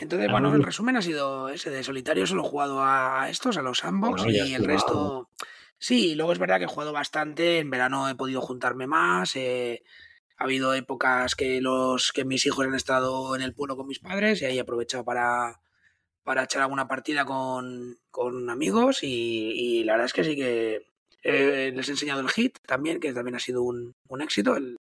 Entonces, 0.00 0.28
Ah, 0.28 0.32
bueno, 0.32 0.54
el 0.54 0.62
resumen 0.62 0.96
ha 0.96 1.02
sido 1.02 1.48
ese 1.48 1.70
de 1.70 1.82
solitario, 1.82 2.26
solo 2.26 2.44
he 2.44 2.48
jugado 2.48 2.82
a 2.82 3.28
estos, 3.28 3.56
a 3.56 3.62
los 3.62 3.78
sandbox 3.78 4.24
Bueno, 4.24 4.46
y 4.46 4.54
el 4.54 4.64
resto... 4.64 5.28
Sí, 5.78 6.14
luego 6.14 6.32
es 6.32 6.38
verdad 6.38 6.58
que 6.58 6.64
he 6.64 6.68
jugado 6.68 6.92
bastante, 6.92 7.58
en 7.58 7.70
verano 7.70 8.08
he 8.08 8.14
podido 8.14 8.42
juntarme 8.42 8.86
más, 8.86 9.34
eh, 9.36 9.82
ha 10.40 10.44
habido 10.44 10.72
épocas 10.74 11.34
que 11.36 11.60
los 11.60 12.12
que 12.12 12.24
mis 12.24 12.44
hijos 12.46 12.66
han 12.66 12.74
estado 12.74 13.36
en 13.36 13.42
el 13.42 13.52
pueblo 13.54 13.76
con 13.76 13.86
mis 13.86 13.98
padres 14.00 14.40
y 14.40 14.46
ahí 14.46 14.56
he 14.56 14.60
aprovechado 14.60 15.04
para, 15.04 15.60
para 16.24 16.44
echar 16.44 16.62
alguna 16.62 16.88
partida 16.88 17.24
con, 17.26 17.98
con 18.10 18.48
amigos 18.48 19.02
y, 19.02 19.52
y 19.52 19.84
la 19.84 19.92
verdad 19.92 20.06
es 20.06 20.12
que 20.14 20.24
sí 20.24 20.34
que 20.36 20.86
eh, 21.22 21.72
les 21.74 21.88
he 21.88 21.92
enseñado 21.92 22.20
el 22.22 22.30
hit 22.30 22.56
también, 22.66 22.98
que 23.00 23.12
también 23.12 23.36
ha 23.36 23.40
sido 23.40 23.62
un, 23.62 23.92
un 24.08 24.22
éxito, 24.22 24.56
el, 24.56 24.76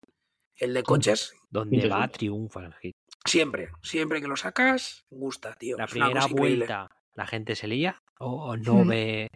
el 0.57 0.75
de 0.75 0.83
coches. 0.85 1.35
Donde 1.51 1.89
va 1.89 2.07
triunfa 2.07 2.65
el 2.65 2.75
hit. 2.75 2.95
Siempre, 3.25 3.71
siempre 3.83 4.21
que 4.21 4.29
lo 4.29 4.37
sacas, 4.37 5.05
gusta, 5.11 5.55
tío. 5.55 5.77
La 5.77 5.89
primera 5.89 6.13
cosa 6.21 6.29
increíble. 6.31 6.57
vuelta 6.67 6.89
la 7.15 7.27
gente 7.27 7.57
se 7.57 7.67
lía 7.67 8.01
o 8.21 8.57
no 8.57 8.85
Mm. 8.85 8.89
ve. 8.89 9.29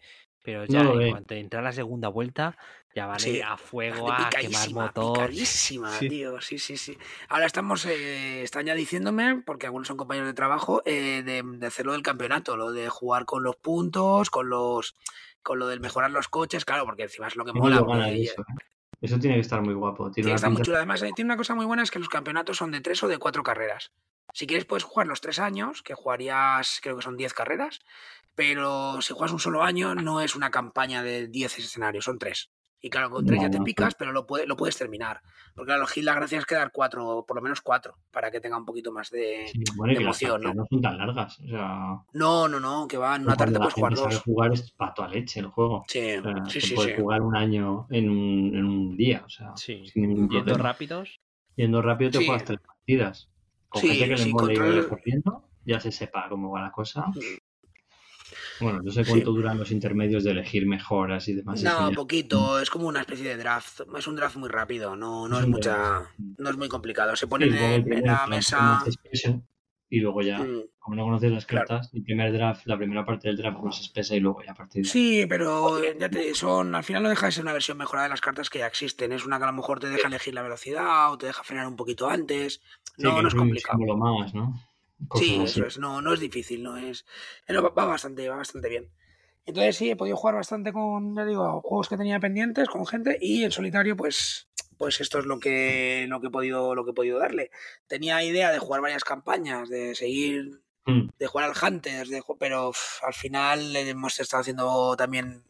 Pero 0.43 0.61
No 0.63 0.67
ya 0.67 0.83
lo 0.83 1.01
en 1.01 1.11
cuanto 1.11 1.35
entra 1.35 1.63
la 1.63 1.73
segunda 1.73 2.09
vuelta, 2.09 2.57
ya 2.95 3.07
van 3.07 3.17
a 3.17 3.19
Sí, 3.21 3.41
a 3.41 3.57
fuego 3.57 4.11
a 4.11 4.17
quemar 4.29 4.31
picadísima, 4.31 4.83
motor. 4.87 5.17
picadísima, 5.31 5.91
Sí. 5.99 6.09
tío. 6.09 6.41
Sí, 6.41 6.59
sí, 6.59 6.77
sí. 6.77 6.99
Ahora 7.29 7.47
estamos, 7.47 7.87
eh, 7.87 8.43
están 8.43 8.67
ya 8.67 8.75
diciéndome, 8.75 9.43
porque 9.47 9.67
algunos 9.67 9.87
son 9.89 9.97
compañeros 9.97 10.29
de 10.29 10.35
trabajo, 10.35 10.83
eh, 10.85 11.23
de, 11.25 11.43
de 11.45 11.67
hacer 11.67 11.87
lo 11.87 11.93
del 11.93 12.03
campeonato, 12.03 12.57
lo 12.57 12.73
de 12.73 12.89
jugar 12.89 13.25
con 13.25 13.43
los 13.45 13.57
puntos, 13.57 14.31
con 14.31 14.49
los 14.49 14.95
con 15.45 15.59
lo 15.59 15.67
del 15.67 15.81
mejorar 15.81 16.11
los 16.13 16.29
coches, 16.29 16.65
claro, 16.65 16.85
porque 16.85 17.03
encima 17.05 17.27
es 17.27 17.35
lo 17.37 17.45
que 17.45 17.53
mola. 17.53 17.81
de 18.07 18.23
eso, 18.23 18.43
¿eh? 18.43 18.45
Eso 19.01 19.19
tiene 19.19 19.35
que 19.37 19.41
estar 19.41 19.61
muy 19.61 19.75
guapo. 19.75 20.09
Tiene 20.13 20.29
una 20.31 20.37
estar 20.37 20.51
muy 20.51 20.63
chulo. 20.63 20.77
Además, 20.77 21.03
eh, 21.03 21.11
tiene 21.17 21.27
una 21.29 21.37
cosa 21.37 21.57
muy 21.57 21.67
buena, 21.67 21.83
es 21.83 21.91
que 21.91 21.99
los 21.99 22.09
campeonatos 22.09 22.57
son 22.59 22.71
de 22.71 22.81
tres 22.81 23.03
o 23.03 23.09
de 23.09 23.19
cuatro 23.19 23.43
carreras. 23.43 23.91
Si 24.33 24.47
quieres 24.47 24.65
puedes 24.65 24.85
jugar 24.85 25.09
los 25.09 25.21
tres 25.21 25.41
años, 25.41 25.83
que 25.83 25.95
jugarías, 25.95 26.79
creo 26.81 26.97
que 26.97 27.03
son 27.03 27.17
10 27.17 27.35
carreras, 27.35 27.81
pero 28.35 29.01
si 29.03 29.13
juegas 29.15 29.33
un 29.33 29.39
solo 29.41 29.63
año 29.63 29.95
no 29.95 30.21
es 30.21 30.35
una 30.37 30.51
campaña 30.51 31.03
de 31.03 31.29
10 31.29 31.59
escenarios, 31.59 32.05
son 32.05 32.19
tres. 32.19 32.51
Y 32.85 32.91
claro, 32.91 33.11
con 33.11 33.25
tres 33.25 33.39
No, 33.39 33.45
ya 33.47 33.51
te 33.51 33.59
no, 33.59 33.65
picas, 33.65 33.95
pero 33.95 34.11
lo, 34.11 34.27
puede- 34.27 34.45
lo 34.45 34.57
puedes 34.57 34.77
terminar. 34.77 35.21
Porque 35.55 35.69
claro, 35.69 35.87
Gil, 35.87 36.05
la 36.05 36.15
gracia 36.15 36.39
es 36.39 36.47
quedar 36.47 36.73
cuatro, 36.73 37.25
por 37.29 37.37
lo 37.37 37.41
menos 37.43 37.61
cuatro, 37.61 37.97
para 38.11 38.29
que 38.33 38.41
tenga 38.41 38.57
un 38.57 38.65
poquito 38.65 38.91
más 38.91 39.09
de... 39.11 39.47
Sí, 39.53 39.63
bueno, 39.77 39.93
de 39.93 39.99
que 39.99 40.03
emoción, 40.03 40.43
¿no? 40.43 40.53
no 40.53 40.67
son 40.69 40.83
tan 40.83 40.99
largas. 40.99 41.39
O 41.39 41.47
sea, 41.47 41.99
No, 42.13 42.49
no, 42.49 42.59
no, 42.59 42.89
que 42.89 42.97
va, 42.99 43.15
en 43.15 43.23
una 43.23 43.37
tarde 43.37 43.57
puedes 43.57 43.75
jugar 43.75 43.95
dos. 43.95 44.19
jugar 44.23 44.53
es 44.53 44.73
pato 44.73 45.05
a 45.05 45.09
leche 45.09 45.39
el 45.39 45.47
juego. 45.47 45.85
Sí, 45.87 46.17
O 46.17 46.23
sea, 46.25 46.45
sí, 46.49 46.61
sí. 46.61 46.75
puede 46.75 46.97
sí. 46.97 47.01
jugar 47.01 47.23
un 47.23 47.37
año 47.37 47.87
en 47.91 48.11
un, 48.11 48.57
en 48.57 48.65
un 48.65 48.97
día, 48.97 49.23
o 49.25 49.29
sea, 49.29 49.53
Sí, 49.57 49.87
sin 49.87 50.09
ningún 50.09 50.29
yendo 50.29 50.59
rápidos. 50.59 51.21
Yendo 51.55 51.83
rápido 51.83 52.11
te 52.11 52.19
Sí. 52.19 52.27
juegas 52.27 52.45
tres 52.47 52.59
partidas. 52.67 53.29
Con 53.69 53.81
Sí, 53.83 53.89
gente 53.91 54.05
que 54.07 54.11
le 54.17 54.25
sí, 54.25 54.33
mole 54.33 54.55
y 54.55 54.57
control- 54.57 54.89
corriendo, 54.89 55.45
ya 55.65 55.79
se 55.79 55.93
sepa 55.93 56.27
cómo 56.29 56.51
va 56.51 56.63
la 56.63 56.73
cosa. 56.73 57.05
Bueno, 58.61 58.81
no 58.83 58.93
sé 58.93 59.05
cuánto 59.05 59.33
duran 59.33 59.59
los 59.59 59.71
intermedios 59.71 60.25
de 60.25 60.33
elegir 60.33 60.67
mejoras 60.67 61.29
y 61.29 61.35
demás. 61.35 61.63
No, 61.63 61.91
poquito, 61.93 62.61
es 62.61 62.71
como 62.71 62.89
una 62.89 63.01
especie 63.01 63.29
de 63.29 63.37
draft. 63.37 63.83
Es 63.97 64.07
un 64.07 64.17
draft 64.17 64.37
muy 64.37 64.49
rápido, 64.49 64.97
no, 64.97 65.29
no 65.29 65.41
es, 65.41 65.47
mucha. 65.47 66.03
No 66.39 66.51
es 66.51 66.57
muy 66.57 66.69
complicado. 66.69 67.15
Se 67.17 67.27
ponen 67.27 67.55
en, 67.55 68.05
la 68.05 68.27
mesa. 68.27 68.83
Y 69.89 70.01
luego 70.01 70.23
ya, 70.23 70.39
mm. 70.39 70.63
como 70.79 70.97
no 70.97 71.05
conoces 71.05 71.31
las 71.31 71.45
cartas, 71.45 71.91
el 71.93 72.03
primer 72.03 72.33
draft, 72.33 72.67
la 72.67 72.79
primera 72.79 73.05
parte 73.05 73.29
del 73.29 73.37
draft 73.37 73.59
más 73.59 73.79
espesa 73.79 74.17
y 74.17 74.21
luego 74.21 74.43
ya 74.43 74.53
a 74.53 74.55
partir 74.55 74.85
de 74.85 74.89
Sí, 74.89 75.27
pero 75.29 75.83
ya 75.99 76.09
te 76.09 76.35
son, 76.35 76.75
al 76.75 76.83
final 76.83 77.03
no 77.03 77.11
deja 77.11 77.27
de 77.27 77.33
ser 77.33 77.45
una 77.45 77.53
versión 77.53 77.77
mejorada 77.77 78.05
de 78.05 78.11
las 78.11 78.23
cartas 78.23 78.49
que 78.49 78.61
ya 78.61 78.67
existen. 78.67 79.13
Es 79.13 79.27
una 79.27 79.37
que 79.37 79.45
a 79.45 79.49
lo 79.49 79.53
mejor 79.53 79.81
te 79.81 79.91
deja 79.91 80.09
elegir 80.09 80.33
la 80.33 80.41
velocidad 80.41 81.13
o 81.13 81.19
te 81.19 81.27
deja 81.27 81.45
frenar 81.45 81.67
un 81.67 81.77
poquito 81.77 82.09
antes. 82.09 82.63
no, 82.97 83.21
no 83.21 83.29
es 83.29 83.35
complicado. 83.35 83.79
Más, 83.99 84.33
¿no? 84.33 84.59
Sí, 85.15 85.41
eso 85.43 85.67
es, 85.67 85.79
no, 85.79 86.01
no 86.01 86.13
es 86.15 86.21
difícil, 86.21 86.63
no 86.63 86.77
es. 86.77 87.05
va, 87.49 87.85
bastante, 87.85 88.29
va 88.29 88.37
bastante 88.37 88.69
bien. 88.69 88.91
Entonces 89.45 89.77
sí, 89.77 89.91
he 89.91 89.97
podido 89.97 90.17
jugar 90.17 90.37
bastante 90.37 90.73
con, 90.73 91.17
ya 91.17 91.25
digo, 91.25 91.61
juegos 91.63 91.89
que 91.89 91.97
tenía 91.97 92.21
pendientes, 92.21 92.69
con 92.69 92.87
gente, 92.87 93.19
y 93.21 93.43
en 93.43 93.51
solitario, 93.51 93.97
pues, 93.97 94.49
pues 94.79 95.01
esto 95.01 95.19
es 95.19 95.27
lo 95.27 95.41
que, 95.41 96.07
lo 96.09 96.21
que 96.21 96.29
he 96.29 96.31
podido, 96.31 96.75
lo 96.75 96.85
que 96.85 96.93
he 96.93 96.95
podido 96.95 97.19
darle. 97.19 97.51
Tenía 97.89 98.23
idea 98.23 98.53
de 98.53 98.61
jugar 98.61 98.81
varias 98.81 99.05
campañas, 99.05 99.69
de 99.69 99.95
seguir, 99.97 100.61
hmm. 100.87 101.09
de 101.19 101.27
jugar 101.27 101.51
al 101.51 101.57
Hunters, 101.61 102.09
de, 102.09 102.23
pero 102.39 102.73
al 103.03 103.15
final 103.15 103.75
hemos 103.75 104.21
estado 104.21 104.43
haciendo 104.43 104.97
también 104.97 105.43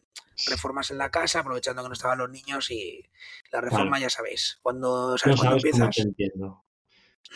reformas 0.47 0.91
en 0.91 0.97
la 0.97 1.11
casa, 1.11 1.39
aprovechando 1.39 1.83
que 1.83 1.89
no 1.89 1.93
estaban 1.93 2.17
los 2.17 2.29
niños 2.29 2.71
y 2.71 3.07
la 3.51 3.61
reforma 3.61 3.99
ya 3.99 4.09
sabéis, 4.09 4.59
cuando 4.61 5.17
sabes, 5.17 5.37
cuando 5.37 5.57
empiezas. 5.57 5.95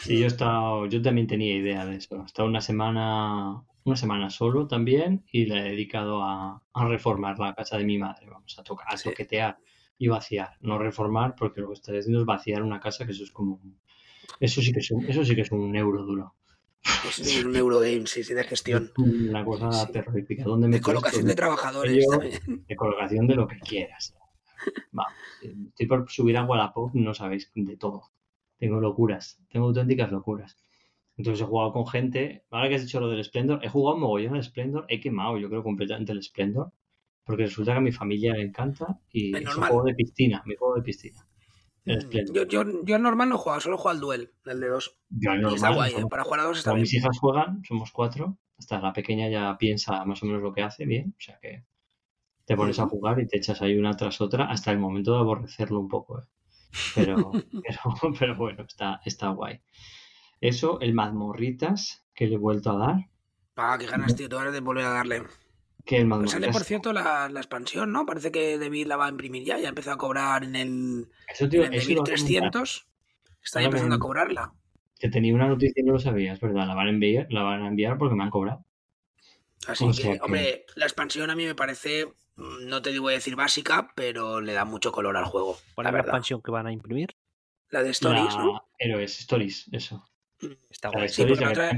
Sí, 0.01 0.19
yo 0.19 0.25
he 0.25 0.27
estado, 0.27 0.85
yo 0.85 1.01
también 1.01 1.27
tenía 1.27 1.55
idea 1.55 1.85
de 1.85 1.97
eso. 1.97 2.21
He 2.21 2.25
estado 2.25 2.47
una 2.47 2.61
semana, 2.61 3.63
una 3.83 3.95
semana 3.95 4.29
solo 4.29 4.67
también 4.67 5.25
y 5.31 5.45
le 5.45 5.59
he 5.59 5.63
dedicado 5.71 6.23
a, 6.23 6.61
reformar 6.73 7.39
la 7.39 7.55
casa 7.55 7.77
de 7.77 7.85
mi 7.85 7.97
madre. 7.97 8.27
Vamos 8.29 8.57
a 8.59 8.63
tocar, 8.63 8.87
a 8.89 8.97
toquetear 8.97 9.57
y 9.97 10.07
vaciar, 10.07 10.57
no 10.61 10.77
reformar, 10.77 11.35
porque 11.35 11.61
lo 11.61 11.67
que 11.69 11.73
estoy 11.73 11.97
haciendo 11.97 12.19
es 12.19 12.25
vaciar 12.25 12.61
una 12.61 12.79
casa, 12.79 13.05
que 13.05 13.11
eso 13.11 13.23
es 13.23 13.31
como 13.31 13.59
eso 14.39 14.61
sí 14.61 14.71
que 14.71 14.79
es 14.79 14.91
un, 14.91 15.05
eso 15.05 15.23
sí 15.23 15.35
que 15.35 15.41
es 15.41 15.51
un 15.51 15.75
euro 15.75 16.03
duro. 16.03 16.35
Es 17.07 17.43
un 17.43 17.55
Eurogame, 17.55 18.05
sí, 18.05 18.23
sí, 18.23 18.33
de 18.33 18.43
gestión. 18.43 18.91
Una 18.97 19.43
cosa 19.43 19.87
terrorífica. 19.91 20.43
¿Dónde 20.43 20.69
de 20.69 20.81
colocación 20.81 21.25
de 21.25 21.35
trabajadores. 21.35 22.05
de 22.67 22.75
colocación 22.75 23.27
de 23.27 23.35
lo 23.35 23.47
que 23.47 23.59
quieras. 23.59 24.15
Vamos, 24.91 25.13
estoy 25.41 25.85
por 25.85 26.09
subir 26.09 26.37
agua 26.37 26.57
a 26.57 26.65
la 26.65 26.73
POP, 26.73 26.93
no 26.95 27.13
sabéis 27.13 27.51
de 27.55 27.77
todo. 27.77 28.11
Tengo 28.57 28.79
locuras, 28.79 29.39
tengo 29.49 29.67
auténticas 29.67 30.11
locuras. 30.11 30.57
Entonces 31.17 31.41
he 31.41 31.49
jugado 31.49 31.73
con 31.73 31.87
gente. 31.87 32.43
Ahora 32.51 32.69
que 32.69 32.75
has 32.75 32.83
dicho 32.83 32.99
lo 32.99 33.09
del 33.09 33.23
Splendor, 33.23 33.59
he 33.63 33.69
jugado 33.69 33.97
mogollón 33.97 34.35
al 34.35 34.43
Splendor, 34.43 34.85
he 34.87 34.99
quemado, 34.99 35.37
yo 35.37 35.49
creo, 35.49 35.63
completamente 35.63 36.11
el 36.11 36.23
Splendor. 36.23 36.71
Porque 37.23 37.43
resulta 37.43 37.73
que 37.73 37.79
a 37.79 37.81
mi 37.81 37.91
familia 37.91 38.33
le 38.33 38.43
encanta 38.43 38.99
y 39.11 39.35
es, 39.35 39.55
un 39.55 39.63
juego 39.63 39.83
de 39.83 39.93
piscina, 39.95 40.41
mi 40.45 40.55
juego 40.55 40.75
de 40.75 40.81
piscina. 40.81 41.27
Mm, 41.83 42.33
yo, 42.33 42.43
yo, 42.45 42.83
yo 42.83 42.95
al 42.95 43.01
normal 43.01 43.29
no 43.29 43.37
jugado, 43.37 43.59
solo 43.59 43.77
jugado 43.77 43.95
al 43.95 44.01
duel, 44.01 44.31
el 44.45 44.59
de 44.61 44.67
dos. 44.69 44.97
Yo 45.09 45.31
al 45.31 45.41
normal. 45.41 45.75
guay, 45.75 45.93
¿eh? 45.93 46.05
para 46.09 46.23
jugar 46.23 46.39
a 46.39 46.43
dos 46.43 46.59
está 46.59 46.71
bien. 46.71 46.83
Mis 46.83 46.93
hijas 46.93 47.17
juegan, 47.19 47.63
somos 47.65 47.91
cuatro. 47.91 48.37
Hasta 48.57 48.79
la 48.79 48.93
pequeña 48.93 49.29
ya 49.29 49.57
piensa 49.57 50.03
más 50.05 50.23
o 50.23 50.25
menos 50.25 50.41
lo 50.41 50.53
que 50.53 50.61
hace 50.61 50.85
bien. 50.85 51.15
O 51.17 51.21
sea 51.21 51.37
que 51.39 51.65
te 52.45 52.55
pones 52.55 52.79
a 52.79 52.87
jugar 52.87 53.19
y 53.19 53.27
te 53.27 53.37
echas 53.37 53.61
ahí 53.61 53.77
una 53.77 53.95
tras 53.97 54.21
otra 54.21 54.45
hasta 54.45 54.71
el 54.71 54.79
momento 54.79 55.13
de 55.13 55.19
aborrecerlo 55.19 55.79
un 55.79 55.89
poco. 55.89 56.21
¿eh? 56.21 56.25
Pero, 56.95 57.31
pero, 58.19 58.35
bueno, 58.35 58.63
está, 58.67 59.01
está 59.05 59.29
guay. 59.29 59.61
Eso, 60.41 60.79
el 60.79 60.93
mazmorritas 60.93 62.05
que 62.13 62.27
le 62.27 62.35
he 62.35 62.37
vuelto 62.37 62.71
a 62.71 62.77
dar. 62.77 63.09
Ah, 63.55 63.77
qué 63.79 63.87
ganas, 63.87 64.15
tío, 64.15 64.29
te 64.29 64.51
de 64.51 64.59
volver 64.59 64.85
a 64.85 64.89
darle. 64.89 65.23
Que 65.85 65.97
el 65.97 66.05
mazmorritas... 66.05 66.33
Sale, 66.33 66.51
por 66.51 66.63
cierto, 66.63 66.93
la, 66.93 67.29
la, 67.29 67.39
expansión, 67.39 67.91
¿no? 67.91 68.05
Parece 68.05 68.31
que 68.31 68.57
David 68.57 68.87
la 68.87 68.97
va 68.97 69.07
a 69.07 69.09
imprimir 69.09 69.43
ya, 69.43 69.57
ya 69.57 69.69
empezó 69.69 69.91
a 69.91 69.97
cobrar 69.97 70.43
en 70.43 70.55
el, 70.55 71.07
eso, 71.27 71.49
tío, 71.49 71.63
en 71.63 71.73
el 71.73 71.85
1300. 71.85 72.87
Está 73.43 73.61
ya 73.61 73.67
empezando 73.67 73.95
a 73.95 73.99
cobrarla. 73.99 74.53
Que 74.99 75.09
tenía 75.09 75.33
una 75.33 75.47
noticia 75.47 75.81
y 75.81 75.83
no 75.83 75.93
lo 75.93 75.99
sabías, 75.99 76.39
¿verdad? 76.39 76.67
La 76.67 76.75
van 76.75 76.87
a 76.87 76.89
enviar, 76.91 77.27
la 77.29 77.43
van 77.43 77.63
a 77.63 77.67
enviar 77.67 77.97
porque 77.97 78.15
me 78.15 78.23
han 78.23 78.29
cobrado. 78.29 78.65
Así 79.67 79.89
que, 79.91 80.19
hombre, 80.21 80.65
la 80.75 80.85
expansión 80.85 81.29
a 81.29 81.35
mí 81.35 81.45
me 81.45 81.55
parece 81.55 82.07
no 82.37 82.81
te 82.81 82.91
digo 82.91 83.09
decir 83.09 83.35
básica, 83.35 83.91
pero 83.95 84.41
le 84.41 84.53
da 84.53 84.63
mucho 84.63 84.91
color 84.91 85.17
al 85.17 85.25
juego. 85.25 85.57
¿Cuál 85.75 85.87
es 85.87 85.93
la 85.93 85.99
expansión 85.99 86.41
que 86.41 86.51
van 86.51 86.67
a 86.67 86.71
imprimir? 86.71 87.15
La 87.69 87.83
de 87.83 87.89
Stories, 87.89 88.35
la... 88.35 88.43
¿no? 88.43 88.63
Héroes, 88.77 89.19
Stories, 89.19 89.67
eso. 89.71 90.07
Mm. 90.41 90.51
Está 90.69 90.89
guay. 90.89 91.09
Sí, 91.09 91.25
la, 91.25 91.75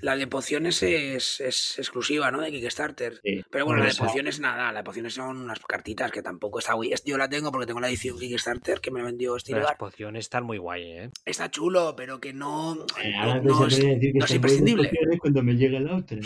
la, 0.00 0.16
de 0.16 0.26
pociones 0.26 0.82
es, 0.82 1.40
es, 1.40 1.78
exclusiva, 1.78 2.30
¿no? 2.32 2.40
De 2.40 2.50
Kickstarter. 2.50 3.20
Pero 3.50 3.66
bueno, 3.66 3.82
la 3.82 3.90
de 3.90 3.94
pociones 3.94 4.40
nada, 4.40 4.72
la 4.72 4.80
de 4.80 4.84
pociones 4.84 5.14
son 5.14 5.42
unas 5.42 5.60
cartitas 5.60 6.10
que 6.10 6.22
tampoco 6.22 6.58
está 6.58 6.72
guay. 6.72 6.92
Yo 7.04 7.18
la 7.18 7.28
tengo 7.28 7.52
porque 7.52 7.66
tengo 7.66 7.78
la 7.78 7.88
edición 7.88 8.18
Kickstarter 8.18 8.80
que 8.80 8.90
me 8.90 9.02
vendió 9.02 9.38
Steve 9.38 9.60
Las 9.60 9.76
pociones 9.76 10.24
están 10.24 10.44
muy 10.44 10.58
guay, 10.58 10.82
¿eh? 10.82 11.10
Está 11.24 11.50
chulo, 11.50 11.94
pero 11.94 12.20
que 12.20 12.32
no, 12.32 12.86
eh, 13.00 13.12
no, 13.42 13.66
es, 13.66 13.84
no 14.14 14.24
es 14.24 14.30
imprescindible. 14.30 14.90
Cuando 15.20 15.42
me 15.42 15.54
llega 15.54 15.78
el 15.78 15.88
auto. 15.88 16.16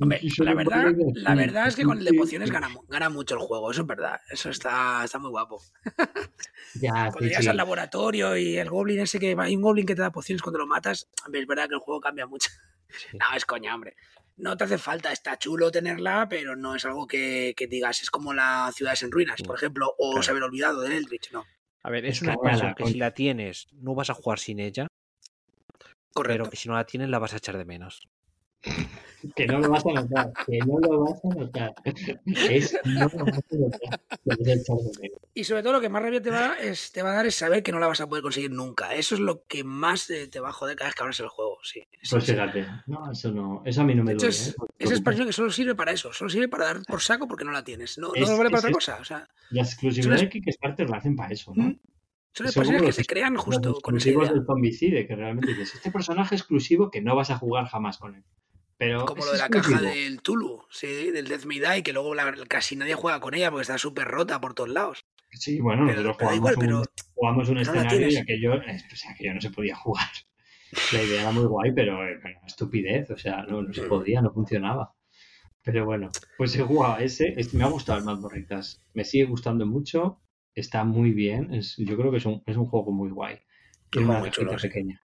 Hombre, 0.00 0.20
la 0.38 0.54
verdad, 0.54 0.94
la 1.14 1.34
verdad 1.34 1.66
es 1.66 1.74
que 1.74 1.82
con 1.82 1.98
el 1.98 2.04
de 2.04 2.14
pociones 2.14 2.52
gana, 2.52 2.68
gana, 2.88 3.08
mucho 3.08 3.34
el 3.34 3.40
juego, 3.40 3.72
eso 3.72 3.80
es 3.80 3.86
verdad. 3.86 4.20
Eso 4.30 4.50
está, 4.50 5.02
está 5.04 5.18
muy 5.18 5.30
guapo. 5.30 5.60
Ya, 6.74 7.10
cuando 7.10 7.20
llegas 7.20 7.46
al 7.46 7.56
laboratorio 7.56 8.36
y 8.36 8.58
el 8.58 8.68
goblin 8.68 9.00
ese 9.00 9.18
que 9.18 9.34
hay 9.38 9.56
un 9.56 9.62
goblin 9.62 9.86
que 9.86 9.94
te 9.94 10.02
da 10.02 10.12
pociones 10.12 10.42
cuando 10.42 10.58
lo 10.58 10.66
matas, 10.66 11.08
es 11.32 11.46
verdad 11.46 11.66
que 11.66 11.74
el 11.74 11.80
juego 11.80 12.00
cambia 12.00 12.26
mucho. 12.26 12.50
No, 13.12 13.36
es 13.36 13.44
coña, 13.44 13.74
hombre. 13.74 13.96
No 14.36 14.56
te 14.56 14.64
hace 14.64 14.78
falta, 14.78 15.12
está 15.12 15.38
chulo 15.38 15.70
tenerla, 15.70 16.26
pero 16.28 16.56
no 16.56 16.74
es 16.74 16.84
algo 16.86 17.06
que, 17.06 17.52
que 17.54 17.66
digas, 17.66 18.00
es 18.00 18.10
como 18.10 18.32
la 18.32 18.72
Ciudades 18.74 19.02
en 19.02 19.10
Ruinas, 19.10 19.42
por 19.42 19.56
ejemplo, 19.56 19.94
o 19.98 20.22
se 20.22 20.30
haber 20.30 20.42
olvidado 20.42 20.80
de 20.80 20.96
Eldritch, 20.96 21.30
no. 21.32 21.44
A 21.82 21.90
ver, 21.90 22.06
es 22.06 22.22
una 22.22 22.32
expansión 22.32 22.74
que 22.74 22.86
si 22.86 22.94
la 22.94 23.12
tienes, 23.12 23.66
no 23.72 23.94
vas 23.94 24.08
a 24.08 24.14
jugar 24.14 24.38
sin 24.38 24.58
ella. 24.60 24.86
Correcto. 26.14 26.44
Pero 26.44 26.50
que 26.50 26.56
si 26.56 26.68
no 26.68 26.76
la 26.76 26.86
tienes, 26.86 27.10
la 27.10 27.18
vas 27.18 27.34
a 27.34 27.36
echar 27.36 27.58
de 27.58 27.64
menos. 27.64 28.08
Que 29.34 29.46
no 29.46 29.58
lo 29.58 29.70
vas 29.70 29.84
a 29.84 29.92
notar, 29.92 30.32
que 30.46 30.58
no 30.58 30.78
lo 30.78 31.00
vas 31.04 31.24
a 31.24 31.28
notar. 31.28 31.74
Es, 32.24 32.78
no 32.84 33.08
lo 33.08 33.24
vas 33.24 33.44
a 33.50 33.56
notar. 33.56 34.00
Y 35.34 35.44
sobre 35.44 35.62
todo 35.62 35.72
lo 35.72 35.80
que 35.80 35.88
más 35.88 36.02
rabia 36.02 36.22
te 36.22 36.30
va, 36.30 36.54
es, 36.60 36.92
te 36.92 37.02
va 37.02 37.12
a 37.12 37.14
dar 37.14 37.26
es 37.26 37.34
saber 37.34 37.62
que 37.62 37.72
no 37.72 37.78
la 37.78 37.86
vas 37.86 38.00
a 38.00 38.08
poder 38.08 38.22
conseguir 38.22 38.50
nunca. 38.50 38.94
Eso 38.94 39.14
es 39.14 39.20
lo 39.20 39.44
que 39.46 39.64
más 39.64 40.06
te 40.06 40.40
va 40.40 40.50
a 40.50 40.52
joder 40.52 40.76
cada 40.76 40.88
vez 40.88 40.94
que 40.94 41.02
abres 41.02 41.20
el 41.20 41.28
juego. 41.28 41.58
Sí, 41.62 41.86
pues 42.10 42.24
fíjate, 42.24 42.66
no, 42.86 43.10
eso 43.10 43.32
no, 43.32 43.62
eso 43.64 43.80
a 43.80 43.84
mí 43.84 43.94
no 43.94 44.04
me 44.04 44.14
duele. 44.14 44.28
Es, 44.28 44.48
¿eh? 44.48 44.54
Esa 44.78 44.94
expansión 44.94 45.26
que 45.26 45.32
solo 45.32 45.50
sirve 45.50 45.74
para 45.74 45.92
eso, 45.92 46.12
solo 46.12 46.30
sirve 46.30 46.48
para 46.48 46.66
dar 46.66 46.82
por 46.84 47.00
saco 47.00 47.26
porque 47.26 47.44
no 47.44 47.52
la 47.52 47.64
tienes. 47.64 47.98
No, 47.98 48.12
no 48.14 48.38
vale 48.38 48.50
para 48.50 48.60
otra 48.60 48.72
cosa. 48.72 48.98
O 49.00 49.04
sea, 49.04 49.28
la 49.50 49.62
exclusividad 49.62 50.18
de 50.18 50.28
Kickstarter 50.28 50.88
la 50.88 50.98
hacen 50.98 51.16
para 51.16 51.32
eso, 51.32 51.52
¿no? 51.54 51.64
¿Mm? 51.64 51.80
Son 52.32 52.46
expansiones 52.46 52.82
que 52.82 52.92
se 52.92 53.04
crean 53.04 53.36
justo 53.36 53.80
con 53.80 53.96
esa 53.96 54.10
idea. 54.10 54.32
del 54.32 54.44
zombicide, 54.44 55.06
que 55.06 55.16
realmente 55.16 55.48
dices, 55.48 55.74
este 55.74 55.90
personaje 55.90 56.36
exclusivo 56.36 56.90
que 56.90 57.00
no 57.00 57.16
vas 57.16 57.30
a 57.30 57.38
jugar 57.38 57.66
jamás 57.66 57.98
con 57.98 58.14
él. 58.14 58.24
Como 58.78 59.24
lo 59.24 59.32
de 59.32 59.38
la 59.38 59.48
caja 59.48 59.80
del 59.80 60.22
Tulu, 60.22 60.62
sí, 60.70 61.10
del 61.10 61.26
Death 61.26 61.46
May 61.46 61.58
Die, 61.58 61.82
que 61.82 61.92
luego 61.92 62.12
casi 62.46 62.76
nadie 62.76 62.94
juega 62.94 63.18
con 63.18 63.34
ella 63.34 63.50
porque 63.50 63.62
está 63.62 63.76
súper 63.76 64.06
rota 64.06 64.40
por 64.40 64.54
todos 64.54 64.70
lados. 64.70 65.04
Sí, 65.32 65.60
bueno, 65.60 65.84
nosotros 65.84 66.16
jugamos, 67.14 67.48
un, 67.48 67.58
escenario 67.58 68.08
y 68.08 68.16
aquello, 68.16 68.54
aquello 68.54 69.34
no 69.34 69.40
se 69.40 69.50
podía 69.50 69.74
jugar. 69.74 70.08
La 70.92 71.02
idea 71.02 71.22
era 71.22 71.32
muy 71.32 71.44
guay, 71.44 71.72
pero 71.72 72.02
era 72.04 72.40
estupidez, 72.46 73.10
o 73.10 73.18
sea, 73.18 73.42
no, 73.42 73.62
no 73.62 73.72
se 73.72 73.82
podía, 73.82 74.22
no 74.22 74.32
funcionaba. 74.32 74.94
Pero 75.62 75.84
bueno, 75.84 76.10
pues 76.36 76.54
he 76.56 76.62
jugado 76.62 76.98
ese, 76.98 77.34
me 77.52 77.64
ha 77.64 77.68
gustado 77.68 77.98
el 77.98 78.04
más 78.04 78.20
borritas, 78.20 78.80
me 78.94 79.04
sigue 79.04 79.24
gustando 79.24 79.66
mucho, 79.66 80.22
está 80.54 80.84
muy 80.84 81.12
bien, 81.12 81.50
yo 81.78 81.96
creo 81.96 82.10
que 82.10 82.18
es 82.18 82.26
un, 82.26 82.42
es 82.46 82.56
un 82.56 82.66
juego 82.66 82.92
muy 82.92 83.10
guay. 83.10 83.38
Una 83.96 84.22
pequeña. 84.22 85.02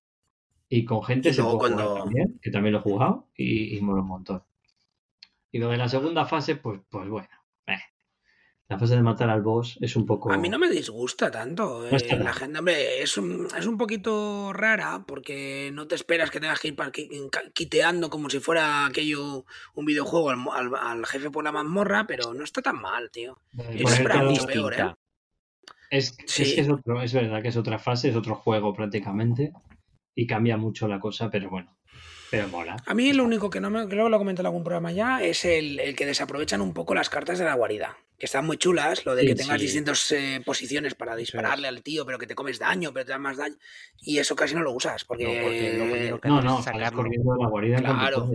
Y 0.69 0.85
con 0.85 1.03
gente 1.03 1.33
se 1.33 1.43
puede 1.43 1.57
jugar 1.57 1.77
también, 1.77 2.39
que 2.41 2.51
también 2.51 2.73
lo 2.73 2.79
he 2.79 2.83
jugado 2.83 3.29
y, 3.37 3.77
y 3.77 3.81
mola 3.81 4.03
un 4.03 4.09
montón. 4.09 4.43
Y 5.55 5.59
lo 5.59 5.69
de 5.69 5.77
la 5.77 5.89
segunda 5.89 6.25
fase, 6.25 6.57
pues, 6.57 6.81
pues 6.91 7.09
bueno. 7.09 7.29
Eh. 7.69 7.79
La 8.67 8.77
fase 8.77 8.97
de 8.97 9.03
matar 9.03 9.31
al 9.31 9.41
boss 9.41 9.79
es 9.81 9.95
un 9.95 10.05
poco. 10.05 10.33
A 10.33 10.37
mí 10.37 10.49
no 10.49 10.59
me 10.59 10.69
disgusta 10.69 11.31
tanto. 11.31 11.87
Eh, 11.87 12.19
la 12.19 12.33
gente, 12.33 12.59
hombre, 12.59 13.01
es 13.01 13.17
un, 13.17 13.47
es 13.57 13.65
un 13.65 13.79
poquito 13.79 14.53
rara 14.53 15.05
porque 15.07 15.71
no 15.73 15.87
te 15.87 15.95
esperas 15.95 16.33
que 16.33 16.41
tengas 16.41 16.59
que 16.59 16.69
ir 16.69 16.77
quiteando 17.53 18.11
como 18.11 18.29
si 18.29 18.41
fuera 18.41 18.87
aquello 18.87 19.45
un 19.75 19.85
videojuego 19.85 20.31
al, 20.31 21.07
jefe 21.07 21.31
por 21.31 21.45
la 21.45 21.53
mazmorra, 21.53 22.05
pero 22.09 22.35
no 22.35 22.43
está 22.43 22.61
tan 22.61 22.81
mal, 22.81 23.13
tío. 23.13 23.39
es 23.57 24.47
peor, 24.47 24.75
¿eh? 24.75 24.95
Es, 25.89 26.17
es, 26.27 26.59
es, 26.59 26.69
otro, 26.69 27.01
es 27.01 27.13
verdad 27.13 27.43
que 27.43 27.49
es 27.49 27.57
otra 27.57 27.79
fase, 27.79 28.09
es 28.09 28.17
otro 28.17 28.35
juego 28.35 28.75
prácticamente 28.75 29.53
y 30.15 30.27
cambia 30.27 30.57
mucho 30.57 30.89
la 30.89 31.01
cosa, 31.01 31.31
pero 31.31 31.51
bueno, 31.51 31.77
pero 32.31 32.49
mola. 32.49 32.77
A 32.87 32.95
mí 32.95 33.13
lo 33.13 33.25
único 33.25 33.51
que 33.51 33.61
no 33.61 33.71
me, 33.71 33.87
creo 33.89 34.05
que 34.05 34.11
lo 34.11 34.17
he 34.17 34.19
comentado 34.19 34.43
en 34.43 34.47
algún 34.47 34.65
programa 34.65 34.93
ya, 34.93 35.23
es 35.23 35.45
el, 35.45 35.95
que 35.97 36.07
desaprovechan 36.07 36.61
un 36.61 36.73
poco 36.73 36.95
las 36.95 37.11
cartas 37.11 37.39
de 37.39 37.45
la 37.45 37.55
guarida, 37.55 37.97
que 38.19 38.27
están 38.27 38.47
muy 38.47 38.57
chulas, 38.57 39.05
lo 39.05 39.15
de 39.15 39.27
que 39.27 39.35
tengas 39.35 39.61
distintas 39.61 40.11
eh, 40.13 40.43
posiciones 40.45 40.95
para 40.95 41.17
dispararle 41.17 41.69
al 41.69 41.83
tío, 41.83 42.05
pero 42.07 42.19
que 42.19 42.27
te 42.27 42.35
comes 42.35 42.59
daño, 42.59 42.93
pero 42.93 43.07
te 43.07 43.13
da 43.13 43.19
más 43.19 43.37
daño, 43.37 43.57
y 44.01 44.19
eso 44.19 44.37
casi 44.37 44.55
no 44.55 44.63
lo 44.63 44.73
usas, 44.73 45.05
porque... 45.05 46.19
No, 46.25 46.43
no, 46.43 46.59
no, 46.59 46.93
corriendo 46.93 47.35
de 47.35 47.43
la 47.43 47.49
guarida 47.49 47.79
claro. 47.79 48.31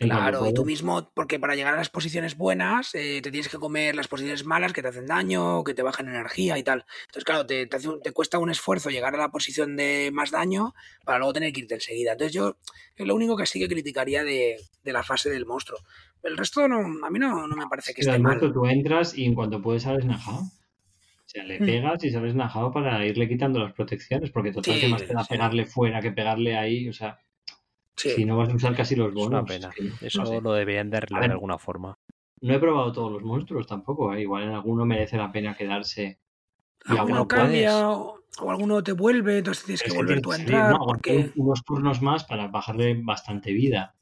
Claro, 0.00 0.48
y 0.48 0.54
tú 0.54 0.64
mismo, 0.64 1.10
porque 1.12 1.38
para 1.38 1.54
llegar 1.54 1.74
a 1.74 1.76
las 1.76 1.90
posiciones 1.90 2.34
buenas, 2.34 2.94
eh, 2.94 3.20
te 3.22 3.30
tienes 3.30 3.50
que 3.50 3.58
comer 3.58 3.94
las 3.94 4.08
posiciones 4.08 4.46
malas 4.46 4.72
que 4.72 4.80
te 4.80 4.88
hacen 4.88 5.04
daño, 5.04 5.62
que 5.62 5.74
te 5.74 5.82
bajan 5.82 6.08
energía 6.08 6.56
y 6.56 6.62
tal. 6.62 6.86
Entonces, 7.02 7.24
claro, 7.24 7.44
te, 7.44 7.66
te, 7.66 8.12
cuesta 8.12 8.38
un 8.38 8.48
esfuerzo 8.48 8.88
llegar 8.88 9.14
a 9.14 9.18
la 9.18 9.28
posición 9.28 9.76
de 9.76 10.10
más 10.10 10.30
daño 10.30 10.72
para 11.04 11.18
luego 11.18 11.34
tener 11.34 11.52
que 11.52 11.60
irte 11.60 11.74
enseguida. 11.74 12.12
Entonces, 12.12 12.32
yo 12.32 12.56
es 12.96 13.06
lo 13.06 13.14
único 13.14 13.36
que 13.36 13.44
sí 13.44 13.60
que 13.60 13.68
criticaría 13.68 14.24
de, 14.24 14.56
la 14.84 15.02
fase 15.02 15.28
del 15.28 15.44
monstruo. 15.44 15.78
El 16.22 16.38
resto, 16.38 16.66
no, 16.66 16.78
a 16.78 17.10
mí 17.10 17.18
no, 17.18 17.46
me 17.48 17.66
parece 17.68 17.92
que 17.92 18.00
esté 18.00 18.18
mal. 18.18 18.38
Monstruo, 18.38 18.52
tú 18.52 18.66
entras 18.66 19.18
y 19.18 19.26
en 19.26 19.34
cuanto 19.34 19.60
puedes 19.60 19.82
sales 19.82 20.06
najado. 20.06 20.40
O 20.40 21.26
sea, 21.26 21.44
le 21.44 21.60
mm. 21.60 21.66
pegas 21.66 22.04
y 22.04 22.10
sales 22.10 22.34
najado 22.34 22.72
para 22.72 23.04
irle 23.04 23.28
quitando 23.28 23.58
las 23.58 23.74
protecciones, 23.74 24.30
porque 24.30 24.50
total 24.50 24.80
que 24.80 24.88
más 24.88 25.06
te 25.06 25.12
da 25.12 25.24
pegarle 25.24 25.66
fuera 25.66 26.00
que 26.00 26.10
pegarle 26.10 26.56
ahí, 26.56 26.88
o 26.88 26.94
sea. 26.94 27.18
Si 28.08 28.24
no 28.24 28.36
vas 28.36 28.48
a 28.48 28.54
usar 28.54 28.74
casi 28.74 28.96
los 28.96 29.12
bonos. 29.12 29.44
pena. 29.46 29.70
Eso 30.00 30.40
lo 30.40 30.52
deberían 30.52 30.90
de 30.90 31.00
de 31.00 31.24
alguna 31.26 31.58
forma. 31.58 31.98
No 32.40 32.54
he 32.54 32.58
probado 32.58 32.92
todos 32.92 33.12
los 33.12 33.22
monstruos 33.22 33.66
tampoco. 33.66 34.14
¿eh? 34.14 34.22
Igual 34.22 34.44
en 34.44 34.50
alguno 34.50 34.86
merece 34.86 35.16
la 35.16 35.30
pena 35.30 35.54
quedarse. 35.54 36.18
Y 36.86 36.96
alguno 36.96 37.28
cambia 37.28 37.90
o, 37.90 38.18
alguno 38.48 38.82
te 38.82 38.92
vuelve, 38.92 39.38
entonces 39.38 39.64
tienes 39.64 39.82
que 39.82 39.92
volver 39.92 40.22
tú 40.22 40.32
a 40.32 40.36
entrar. 40.36 40.76
porque... 40.78 41.30
Unos 41.36 41.62
turnos 41.62 42.00
más 42.00 42.24
para 42.24 42.48
bajarle 42.48 42.98
bastante 43.02 43.52
vida. 43.52 43.94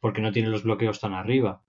Porque 0.00 0.20
no 0.20 0.32
tiene 0.32 0.48
los 0.48 0.64
bloqueos 0.64 1.00
tan 1.00 1.14
arriba. 1.14 1.62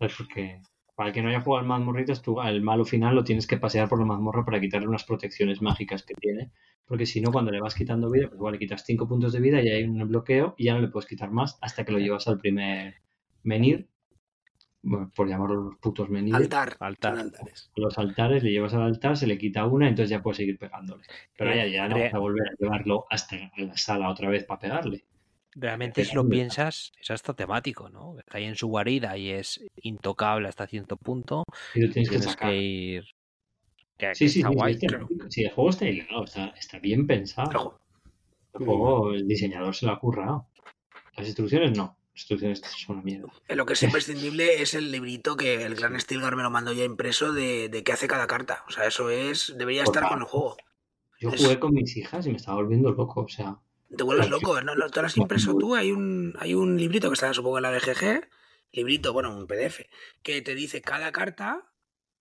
Es 0.00 0.14
porque 0.16 0.60
para 0.98 1.10
el 1.10 1.14
que 1.14 1.22
no 1.22 1.28
haya 1.28 1.40
jugado 1.42 1.60
al 1.60 1.68
mazmorritas, 1.68 2.22
tú 2.22 2.42
el 2.42 2.60
malo 2.60 2.84
final 2.84 3.14
lo 3.14 3.22
tienes 3.22 3.46
que 3.46 3.56
pasear 3.56 3.88
por 3.88 4.00
la 4.00 4.04
mazmorra 4.04 4.44
para 4.44 4.58
quitarle 4.58 4.88
unas 4.88 5.04
protecciones 5.04 5.62
mágicas 5.62 6.02
que 6.02 6.14
tiene. 6.14 6.50
Porque 6.84 7.06
si 7.06 7.20
no, 7.20 7.30
cuando 7.30 7.52
le 7.52 7.60
vas 7.60 7.76
quitando 7.76 8.10
vida, 8.10 8.26
pues 8.26 8.34
igual 8.34 8.54
le 8.54 8.58
quitas 8.58 8.82
5 8.84 9.06
puntos 9.06 9.32
de 9.32 9.38
vida 9.38 9.62
y 9.62 9.68
hay 9.68 9.84
un 9.84 10.08
bloqueo 10.08 10.56
y 10.58 10.64
ya 10.64 10.74
no 10.74 10.80
le 10.80 10.88
puedes 10.88 11.08
quitar 11.08 11.30
más 11.30 11.56
hasta 11.60 11.84
que 11.84 11.92
lo 11.92 12.00
llevas 12.00 12.26
al 12.26 12.38
primer 12.38 12.96
menir. 13.44 13.88
por 15.14 15.28
llamarlo 15.28 15.54
los 15.54 15.76
putos 15.76 16.10
menir. 16.10 16.34
Altar. 16.34 16.76
Altar. 16.80 17.30
Los 17.76 17.96
altares, 17.96 18.42
le 18.42 18.50
llevas 18.50 18.74
al 18.74 18.82
altar, 18.82 19.16
se 19.16 19.28
le 19.28 19.38
quita 19.38 19.66
una, 19.66 19.88
entonces 19.88 20.10
ya 20.10 20.20
puedes 20.20 20.38
seguir 20.38 20.58
pegándole. 20.58 21.04
Pero 21.36 21.54
ya, 21.54 21.68
ya 21.68 21.88
no 21.88 21.96
vas 21.96 22.12
a 22.12 22.18
volver 22.18 22.48
a 22.48 22.56
llevarlo 22.58 23.06
hasta 23.08 23.36
la 23.56 23.76
sala 23.76 24.10
otra 24.10 24.30
vez 24.30 24.44
para 24.44 24.58
pegarle. 24.58 25.04
Realmente 25.60 26.04
si 26.04 26.14
lo 26.14 26.28
piensas, 26.28 26.92
es 27.00 27.10
hasta 27.10 27.34
temático, 27.34 27.88
¿no? 27.88 28.16
Está 28.18 28.38
ahí 28.38 28.44
en 28.44 28.54
su 28.54 28.68
guarida 28.68 29.16
y 29.18 29.30
es 29.30 29.60
intocable 29.82 30.48
hasta 30.48 30.68
cierto 30.68 30.96
punto. 30.96 31.42
Y 31.74 31.80
lo 31.80 31.92
tienes, 31.92 32.36
que, 32.36 32.56
ir... 32.56 33.04
sí, 34.12 34.28
sí, 34.28 34.42
guay. 34.42 34.78
Sí, 35.28 35.42
el 35.42 35.50
juego 35.50 35.70
está 35.70 35.86
hilado, 35.86 36.24
está, 36.24 36.78
bien 36.80 37.08
pensado. 37.08 37.80
El 38.54 38.64
juego, 38.64 39.12
el 39.12 39.26
diseñador 39.26 39.74
se 39.74 39.86
lo 39.86 39.92
ha 39.92 39.98
currado. 39.98 40.46
Las 41.16 41.26
instrucciones 41.26 41.76
no. 41.76 41.96
Las 42.12 42.22
instrucciones 42.22 42.60
son 42.60 42.96
una 42.96 43.04
mierda. 43.04 43.28
Lo 43.48 43.66
que 43.66 43.72
es 43.72 43.82
imprescindible 43.82 44.62
es 44.62 44.74
el 44.74 44.92
librito 44.92 45.36
que 45.36 45.64
el 45.64 45.74
Clan 45.74 46.00
Stilgar 46.00 46.36
me 46.36 46.44
lo 46.44 46.50
mandó 46.50 46.72
ya 46.72 46.84
impreso 46.84 47.32
de, 47.32 47.68
de 47.68 47.82
qué 47.82 47.92
hace 47.92 48.06
cada 48.06 48.28
carta. 48.28 48.64
O 48.68 48.70
sea, 48.70 48.86
eso 48.86 49.10
es. 49.10 49.54
Debería 49.58 49.82
estar 49.82 50.08
con 50.08 50.20
el 50.20 50.24
juego. 50.24 50.56
Yo 51.18 51.32
jugué 51.32 51.58
con 51.58 51.74
mis 51.74 51.96
hijas 51.96 52.26
y 52.26 52.30
me 52.30 52.36
estaba 52.36 52.58
volviendo 52.58 52.92
loco. 52.92 53.22
O 53.22 53.28
sea, 53.28 53.58
te 53.94 54.04
vuelves 54.04 54.28
loco, 54.28 54.60
¿no? 54.60 54.74
Te 54.90 55.00
lo 55.00 55.06
has 55.06 55.16
impreso 55.16 55.56
tú, 55.56 55.74
hay 55.74 55.92
un, 55.92 56.34
hay 56.38 56.54
un 56.54 56.76
librito 56.76 57.08
que 57.08 57.14
está 57.14 57.32
supongo 57.32 57.58
en 57.58 57.62
la 57.62 57.70
BGG, 57.70 58.28
librito, 58.72 59.12
bueno, 59.12 59.36
un 59.36 59.46
PDF, 59.46 59.80
que 60.22 60.42
te 60.42 60.54
dice 60.54 60.82
cada 60.82 61.12
carta, 61.12 61.72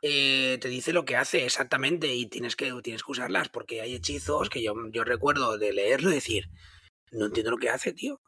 eh, 0.02 0.58
te 0.62 0.70
dice 0.70 0.94
lo 0.94 1.06
que 1.06 1.16
hace 1.16 1.46
exactamente 1.46 2.14
y 2.14 2.28
tienes 2.28 2.56
que, 2.56 2.72
tienes 2.84 3.04
que 3.04 3.12
usarlas 3.12 3.50
porque 3.50 3.82
hay 3.82 3.96
hechizos 3.96 4.50
que 4.50 4.62
yo, 4.62 4.76
yo 4.92 5.04
recuerdo 5.04 5.58
de 5.58 5.74
leerlo 5.74 6.12
y 6.12 6.16
decir, 6.16 6.50
no 7.12 7.26
entiendo 7.26 7.52
lo 7.52 7.58
que 7.58 7.70
hace, 7.70 7.94
tío. 7.94 8.22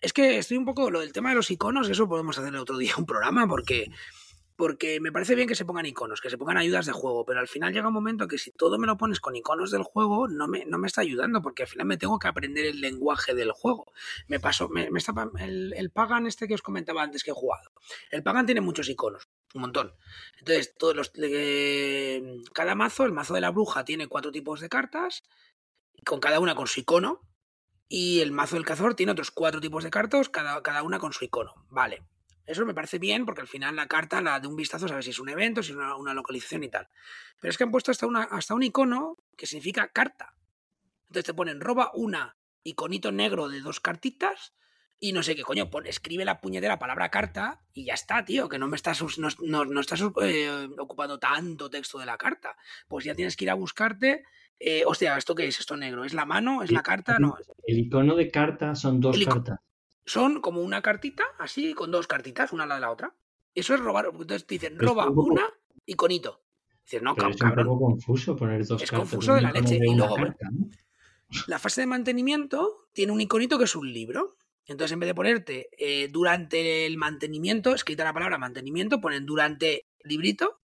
Es 0.00 0.12
que 0.12 0.38
estoy 0.38 0.56
un 0.56 0.64
poco, 0.64 0.90
lo 0.90 1.00
del 1.00 1.12
tema 1.12 1.30
de 1.30 1.36
los 1.36 1.50
iconos, 1.50 1.88
eso 1.88 2.08
podemos 2.08 2.38
hacer 2.38 2.54
otro 2.56 2.78
día 2.78 2.94
un 2.96 3.06
programa 3.06 3.46
porque 3.46 3.90
porque 4.56 5.00
me 5.00 5.12
parece 5.12 5.34
bien 5.34 5.46
que 5.46 5.54
se 5.54 5.66
pongan 5.66 5.86
iconos, 5.86 6.20
que 6.20 6.30
se 6.30 6.38
pongan 6.38 6.56
ayudas 6.56 6.86
de 6.86 6.92
juego, 6.92 7.24
pero 7.26 7.40
al 7.40 7.48
final 7.48 7.72
llega 7.72 7.88
un 7.88 7.94
momento 7.94 8.26
que 8.26 8.38
si 8.38 8.50
todo 8.50 8.78
me 8.78 8.86
lo 8.86 8.96
pones 8.96 9.20
con 9.20 9.36
iconos 9.36 9.70
del 9.70 9.82
juego, 9.82 10.28
no 10.28 10.48
me, 10.48 10.64
no 10.64 10.78
me 10.78 10.86
está 10.86 11.02
ayudando, 11.02 11.42
porque 11.42 11.64
al 11.64 11.68
final 11.68 11.86
me 11.86 11.98
tengo 11.98 12.18
que 12.18 12.28
aprender 12.28 12.64
el 12.64 12.80
lenguaje 12.80 13.34
del 13.34 13.52
juego. 13.52 13.92
Me 14.28 14.40
pasó, 14.40 14.68
me, 14.68 14.88
está, 14.96 15.12
el, 15.40 15.74
el, 15.76 15.90
Pagan 15.90 16.26
este 16.26 16.48
que 16.48 16.54
os 16.54 16.62
comentaba 16.62 17.02
antes 17.02 17.22
que 17.22 17.30
he 17.30 17.34
jugado. 17.34 17.70
El 18.10 18.22
Pagan 18.22 18.46
tiene 18.46 18.62
muchos 18.62 18.88
iconos, 18.88 19.28
un 19.54 19.60
montón. 19.60 19.94
Entonces, 20.38 20.74
todos 20.76 20.96
los, 20.96 21.12
eh, 21.16 22.40
cada 22.54 22.74
mazo, 22.74 23.04
el 23.04 23.12
mazo 23.12 23.34
de 23.34 23.42
la 23.42 23.50
bruja 23.50 23.84
tiene 23.84 24.08
cuatro 24.08 24.32
tipos 24.32 24.60
de 24.60 24.70
cartas, 24.70 25.22
con 26.04 26.18
cada 26.18 26.40
una 26.40 26.54
con 26.54 26.66
su 26.66 26.80
icono, 26.80 27.20
y 27.88 28.20
el 28.20 28.32
mazo 28.32 28.56
del 28.56 28.64
cazador 28.64 28.94
tiene 28.94 29.12
otros 29.12 29.30
cuatro 29.30 29.60
tipos 29.60 29.84
de 29.84 29.90
cartas, 29.90 30.30
cada, 30.30 30.62
cada 30.62 30.82
una 30.82 30.98
con 30.98 31.12
su 31.12 31.24
icono. 31.24 31.54
Vale. 31.68 32.02
Eso 32.46 32.64
me 32.64 32.74
parece 32.74 32.98
bien 32.98 33.26
porque 33.26 33.40
al 33.40 33.48
final 33.48 33.74
la 33.74 33.88
carta, 33.88 34.20
la 34.20 34.38
de 34.38 34.46
un 34.46 34.56
vistazo, 34.56 34.86
sabes 34.86 35.04
si 35.04 35.10
es 35.10 35.18
un 35.18 35.28
evento, 35.28 35.62
si 35.62 35.72
es 35.72 35.78
una, 35.78 36.14
localización 36.14 36.62
y 36.62 36.68
tal. 36.68 36.88
Pero 37.40 37.50
es 37.50 37.58
que 37.58 37.64
han 37.64 37.72
puesto 37.72 37.90
hasta, 37.90 38.06
una, 38.06 38.22
hasta 38.22 38.54
un 38.54 38.62
icono 38.62 39.18
que 39.36 39.46
significa 39.46 39.88
carta. 39.88 40.34
Entonces 41.08 41.24
te 41.24 41.34
ponen 41.34 41.60
roba 41.60 41.90
una 41.94 42.36
iconito 42.62 43.10
negro 43.12 43.48
de 43.48 43.60
dos 43.60 43.80
cartitas 43.80 44.54
y 44.98 45.12
no 45.12 45.22
sé 45.22 45.36
qué 45.36 45.42
coño, 45.42 45.68
escribe 45.84 46.24
la 46.24 46.40
puñetera 46.40 46.78
palabra 46.78 47.10
carta 47.10 47.60
y 47.74 47.84
ya 47.84 47.94
está, 47.94 48.24
tío, 48.24 48.48
que 48.48 48.58
no 48.58 48.66
me 48.66 48.76
estás, 48.76 49.02
no, 49.18 49.80
estás 49.80 50.02
eh, 50.22 50.68
ocupando 50.78 51.18
tanto 51.18 51.68
texto 51.68 51.98
de 51.98 52.06
la 52.06 52.16
carta. 52.16 52.56
Pues 52.88 53.04
ya 53.04 53.14
tienes 53.14 53.36
que 53.36 53.44
ir 53.44 53.50
a 53.50 53.54
buscarte. 53.54 54.24
Eh, 54.58 54.84
hostia, 54.86 55.16
¿esto 55.16 55.34
qué 55.34 55.48
es? 55.48 55.60
¿Esto 55.60 55.76
negro? 55.76 56.04
¿Es 56.04 56.14
la 56.14 56.24
mano? 56.24 56.62
¿Es 56.62 56.72
la 56.72 56.82
carta? 56.82 57.18
No. 57.18 57.36
El 57.66 57.78
icono 57.78 58.14
de 58.14 58.30
carta 58.30 58.74
son 58.74 59.00
dos 59.00 59.18
cartas 59.22 59.58
son 60.06 60.40
como 60.40 60.62
una 60.62 60.80
cartita, 60.80 61.24
así, 61.38 61.74
con 61.74 61.90
dos 61.90 62.06
cartitas, 62.06 62.52
una 62.52 62.62
a 62.64 62.66
la 62.66 62.76
de 62.76 62.80
la 62.80 62.90
otra. 62.90 63.14
Eso 63.54 63.74
es 63.74 63.80
robar. 63.80 64.06
Entonces 64.06 64.46
te 64.46 64.54
dicen, 64.54 64.78
roba 64.78 65.10
una 65.10 65.52
iconito. 65.84 66.42
Dices, 66.84 67.02
no, 67.02 67.14
Pero 67.16 67.30
cabrón. 67.36 67.58
Es 67.58 67.66
un 67.66 67.72
poco 67.72 67.86
confuso 67.86 68.36
poner 68.36 68.64
dos 68.64 68.82
Es 68.82 68.90
confuso 68.90 69.34
de 69.34 69.42
la 69.42 69.50
leche. 69.50 69.76
y 69.76 69.94
luego, 69.94 70.16
la 71.48 71.58
fase 71.58 71.80
de 71.80 71.88
mantenimiento 71.88 72.88
tiene 72.92 73.12
un 73.12 73.20
iconito 73.20 73.58
que 73.58 73.64
es 73.64 73.74
un 73.74 73.92
libro. 73.92 74.36
Entonces, 74.64 74.92
en 74.92 75.00
vez 75.00 75.08
de 75.08 75.14
ponerte 75.14 75.68
eh, 75.72 76.08
durante 76.08 76.86
el 76.86 76.96
mantenimiento, 76.96 77.74
escrita 77.74 78.04
la 78.04 78.12
palabra 78.12 78.38
mantenimiento, 78.38 79.00
ponen 79.00 79.26
durante 79.26 79.86
librito, 80.02 80.60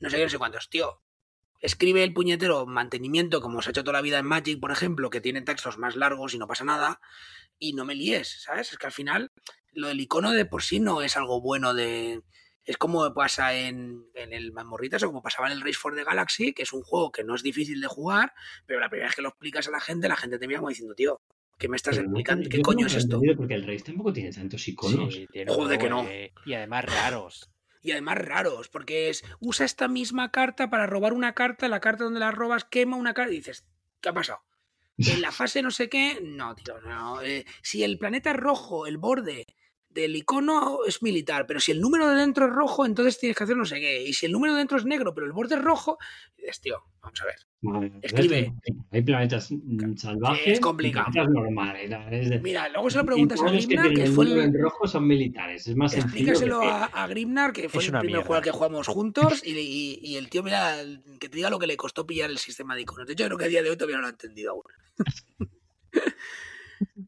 no 0.00 0.10
sé 0.10 0.16
qué, 0.16 0.24
no 0.24 0.28
sé 0.28 0.38
cuántos. 0.38 0.68
Tío, 0.68 1.00
escribe 1.60 2.02
el 2.04 2.12
puñetero 2.12 2.66
mantenimiento, 2.66 3.40
como 3.40 3.62
se 3.62 3.68
ha 3.68 3.72
hecho 3.72 3.84
toda 3.84 3.94
la 3.94 4.02
vida 4.02 4.18
en 4.18 4.26
Magic, 4.26 4.60
por 4.60 4.70
ejemplo, 4.70 5.10
que 5.10 5.20
tiene 5.20 5.42
textos 5.42 5.78
más 5.78 5.96
largos 5.96 6.34
y 6.34 6.38
no 6.38 6.46
pasa 6.46 6.64
nada 6.64 7.00
y 7.58 7.74
no 7.74 7.84
me 7.84 7.94
líes, 7.94 8.42
¿sabes? 8.42 8.72
Es 8.72 8.78
que 8.78 8.86
al 8.86 8.92
final 8.92 9.30
lo 9.72 9.88
del 9.88 10.00
icono 10.00 10.30
de 10.30 10.44
por 10.44 10.62
sí 10.62 10.80
no 10.80 11.02
es 11.02 11.16
algo 11.16 11.40
bueno 11.40 11.74
de... 11.74 12.22
Es 12.64 12.76
como 12.76 13.12
pasa 13.12 13.54
en, 13.54 14.04
en 14.14 14.32
el 14.32 14.52
Mamorritas 14.52 15.02
o 15.02 15.08
como 15.08 15.22
pasaba 15.22 15.48
en 15.48 15.54
el 15.54 15.62
Race 15.62 15.78
for 15.78 15.96
the 15.96 16.04
Galaxy, 16.04 16.52
que 16.52 16.62
es 16.62 16.72
un 16.72 16.82
juego 16.82 17.10
que 17.10 17.24
no 17.24 17.34
es 17.34 17.42
difícil 17.42 17.80
de 17.80 17.88
jugar, 17.88 18.32
pero 18.66 18.78
la 18.78 18.88
primera 18.88 19.08
vez 19.08 19.16
que 19.16 19.22
lo 19.22 19.30
explicas 19.30 19.66
a 19.66 19.72
la 19.72 19.80
gente, 19.80 20.06
la 20.06 20.16
gente 20.16 20.38
te 20.38 20.46
mira 20.46 20.60
como 20.60 20.68
diciendo, 20.68 20.94
tío, 20.94 21.20
¿qué 21.58 21.68
me 21.68 21.76
estás 21.76 21.98
explicando? 21.98 22.48
¿Qué 22.48 22.62
coño 22.62 22.86
es 22.86 22.94
esto? 22.94 23.20
Porque 23.36 23.54
el 23.54 23.66
Race 23.66 23.84
tampoco 23.84 24.12
tiene 24.12 24.30
tantos 24.30 24.66
iconos. 24.68 25.14
Sí, 25.14 25.26
Joder, 25.48 25.78
que 25.78 25.88
no. 25.88 26.06
Y 26.46 26.54
además 26.54 26.84
raros. 26.84 27.50
Y 27.82 27.90
además 27.90 28.18
raros, 28.18 28.68
porque 28.68 29.08
es, 29.08 29.24
usa 29.40 29.66
esta 29.66 29.88
misma 29.88 30.30
carta 30.30 30.70
para 30.70 30.86
robar 30.86 31.12
una 31.12 31.34
carta, 31.34 31.68
la 31.68 31.80
carta 31.80 32.04
donde 32.04 32.20
la 32.20 32.30
robas 32.30 32.64
quema 32.64 32.96
una 32.96 33.12
carta 33.12 33.32
y 33.32 33.36
dices, 33.36 33.66
¿qué 34.00 34.08
ha 34.08 34.12
pasado? 34.12 34.40
En 34.98 35.20
la 35.20 35.32
fase 35.32 35.62
no 35.62 35.70
sé 35.70 35.88
qué, 35.88 36.20
no, 36.22 36.54
tío, 36.54 36.80
no. 36.82 37.22
Eh, 37.22 37.44
si 37.62 37.82
el 37.82 37.98
planeta 37.98 38.32
rojo, 38.32 38.86
el 38.86 38.98
borde 38.98 39.46
del 39.94 40.16
icono 40.16 40.80
es 40.86 41.02
militar, 41.02 41.46
pero 41.46 41.60
si 41.60 41.72
el 41.72 41.80
número 41.80 42.08
de 42.08 42.16
dentro 42.16 42.46
es 42.46 42.52
rojo, 42.52 42.86
entonces 42.86 43.18
tienes 43.18 43.36
que 43.36 43.44
hacer 43.44 43.56
no 43.56 43.64
sé 43.64 43.80
qué. 43.80 44.02
Y 44.02 44.12
si 44.12 44.26
el 44.26 44.32
número 44.32 44.54
de 44.54 44.58
dentro 44.58 44.78
es 44.78 44.84
negro, 44.84 45.14
pero 45.14 45.26
el 45.26 45.32
borde 45.32 45.56
es 45.56 45.62
rojo, 45.62 45.98
dices, 46.36 46.60
tío, 46.60 46.82
vamos 47.00 47.20
a 47.20 47.24
ver. 47.26 47.36
Escribe. 48.02 48.52
Hay 48.90 49.02
planetas 49.02 49.52
salvajes. 49.96 50.54
es 50.54 50.60
complicado. 50.60 51.06
Planetas 51.12 51.34
normales. 51.34 52.42
Mira, 52.42 52.68
luego 52.68 52.90
se 52.90 52.98
lo 52.98 53.06
preguntas 53.06 53.40
a 53.40 53.50
Grimnar, 53.50 53.92
que, 53.92 54.06
fue 54.06 54.24
el. 54.24 54.60
rojo 54.60 54.88
son 54.88 55.06
militares. 55.06 55.68
Es 55.68 55.76
más 55.76 55.94
Explícaselo 55.94 56.62
a, 56.62 56.86
a, 56.86 57.06
Grimnar, 57.06 57.52
que 57.52 57.68
fue 57.68 57.84
el 57.84 57.92
primer 57.92 58.22
juego 58.22 58.34
al 58.34 58.42
que 58.42 58.50
jugamos 58.50 58.88
juntos, 58.88 59.42
y, 59.44 60.00
y, 60.02 60.16
el 60.16 60.28
tío, 60.28 60.42
mira, 60.42 60.76
que 61.20 61.28
te 61.28 61.36
diga 61.36 61.50
lo 61.50 61.58
que 61.58 61.66
le 61.66 61.76
costó 61.76 62.06
pillar 62.06 62.30
el 62.30 62.38
sistema 62.38 62.74
de 62.74 62.82
iconos. 62.82 63.06
De 63.06 63.12
hecho, 63.12 63.24
yo 63.24 63.28
creo 63.28 63.38
que 63.38 63.44
a 63.44 63.48
día 63.48 63.62
de 63.62 63.70
hoy 63.70 63.76
todavía 63.76 63.96
no 63.96 64.02
lo 64.02 64.08
ha 64.08 64.10
entendido 64.10 64.52
aún. 64.52 64.62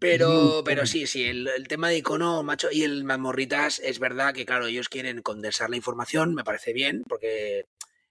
Pero, 0.05 0.63
pero 0.67 0.85
sí, 0.85 1.07
sí, 1.07 1.25
el, 1.25 1.49
tema 1.67 1.89
de 1.89 1.97
icono, 1.97 2.43
macho, 2.43 2.69
y 2.71 2.83
el 2.83 3.05
Mamorritas 3.05 3.79
es 3.79 3.99
verdad 3.99 4.35
que, 4.35 4.45
claro, 4.45 4.67
ellos 4.67 4.91
quieren 4.91 5.23
condensar 5.23 5.71
la 5.71 5.77
información, 5.77 6.35
me 6.35 6.45
parece 6.45 6.75
bien, 6.75 7.05
porque 7.09 7.65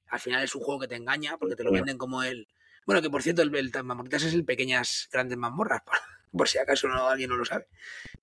al 0.07 0.19
final 0.19 0.43
es 0.43 0.55
un 0.55 0.63
juego 0.63 0.81
que 0.81 0.87
te 0.87 0.95
engaña, 0.95 1.37
porque 1.37 1.55
te 1.55 1.63
lo 1.63 1.71
venden 1.71 1.99
como 1.99 2.23
el. 2.23 2.47
Bueno, 2.87 2.99
que 3.03 3.11
por 3.11 3.21
cierto, 3.21 3.43
el, 3.43 3.55
el 3.55 3.71
Mamorritas 3.83 4.23
es 4.23 4.33
el 4.33 4.43
pequeñas 4.43 5.07
grandes 5.11 5.37
mazmorras, 5.37 5.83
por, 6.35 6.49
si 6.49 6.57
acaso 6.57 6.87
no, 6.87 7.09
alguien 7.09 7.29
no 7.29 7.37
lo 7.37 7.45
sabe. 7.45 7.67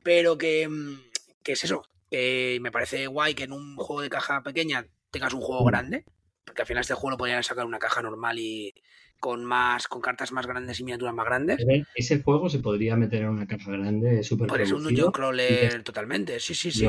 Pero 0.02 0.36
que, 0.36 0.66
mm, 0.68 1.02
que 1.44 1.52
es 1.52 1.62
eso, 1.62 1.88
que 2.10 2.58
me 2.60 2.72
parece 2.72 3.06
guay 3.06 3.34
que 3.34 3.44
en 3.44 3.52
un 3.52 3.76
juego 3.76 4.02
de 4.02 4.10
caja 4.10 4.42
pequeña 4.42 4.84
tengas 5.12 5.32
un 5.32 5.42
juego 5.42 5.64
grande, 5.64 6.04
porque 6.44 6.62
al 6.62 6.66
final 6.66 6.80
este 6.80 6.94
juego 6.94 7.10
lo 7.10 7.18
podrían 7.18 7.44
sacar 7.44 7.66
una 7.66 7.78
caja 7.78 8.02
normal 8.02 8.36
y, 8.40 8.74
con 9.20 9.44
más, 9.44 9.86
con 9.86 10.00
cartas 10.00 10.32
más 10.32 10.46
grandes 10.46 10.80
y 10.80 10.84
miniaturas 10.84 11.14
más 11.14 11.26
grandes. 11.26 11.64
Ese 11.94 12.22
juego 12.22 12.48
se 12.48 12.58
podría 12.58 12.96
meter 12.96 13.22
en 13.22 13.28
una 13.28 13.46
caja 13.46 13.70
grande 13.70 14.24
súper 14.24 14.48
Por 14.48 14.60
eso 14.60 14.76
un 14.76 14.82
dungeon 14.82 15.12
crawler 15.12 15.82
totalmente, 15.84 16.40
sí, 16.40 16.54
sí, 16.54 16.72
sí. 16.72 16.86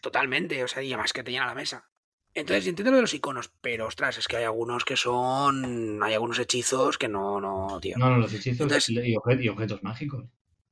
Totalmente, 0.00 0.62
o 0.62 0.68
sea, 0.68 0.82
y 0.82 0.92
además 0.92 1.12
que 1.12 1.24
te 1.24 1.32
llena 1.32 1.46
la 1.46 1.54
mesa. 1.54 1.88
Entonces, 2.34 2.66
entiendo 2.66 2.90
lo 2.90 2.96
de 2.96 3.02
los 3.02 3.14
iconos, 3.14 3.52
pero 3.60 3.86
ostras, 3.86 4.18
es 4.18 4.26
que 4.26 4.36
hay 4.36 4.44
algunos 4.44 4.84
que 4.84 4.96
son. 4.96 6.02
Hay 6.02 6.14
algunos 6.14 6.38
hechizos 6.40 6.98
que 6.98 7.08
no, 7.08 7.40
no, 7.40 7.78
tío. 7.80 7.96
No, 7.96 8.10
no, 8.10 8.18
los 8.18 8.32
hechizos 8.34 8.88
y, 8.88 9.16
objetos, 9.16 9.82
mágicos. 9.84 10.24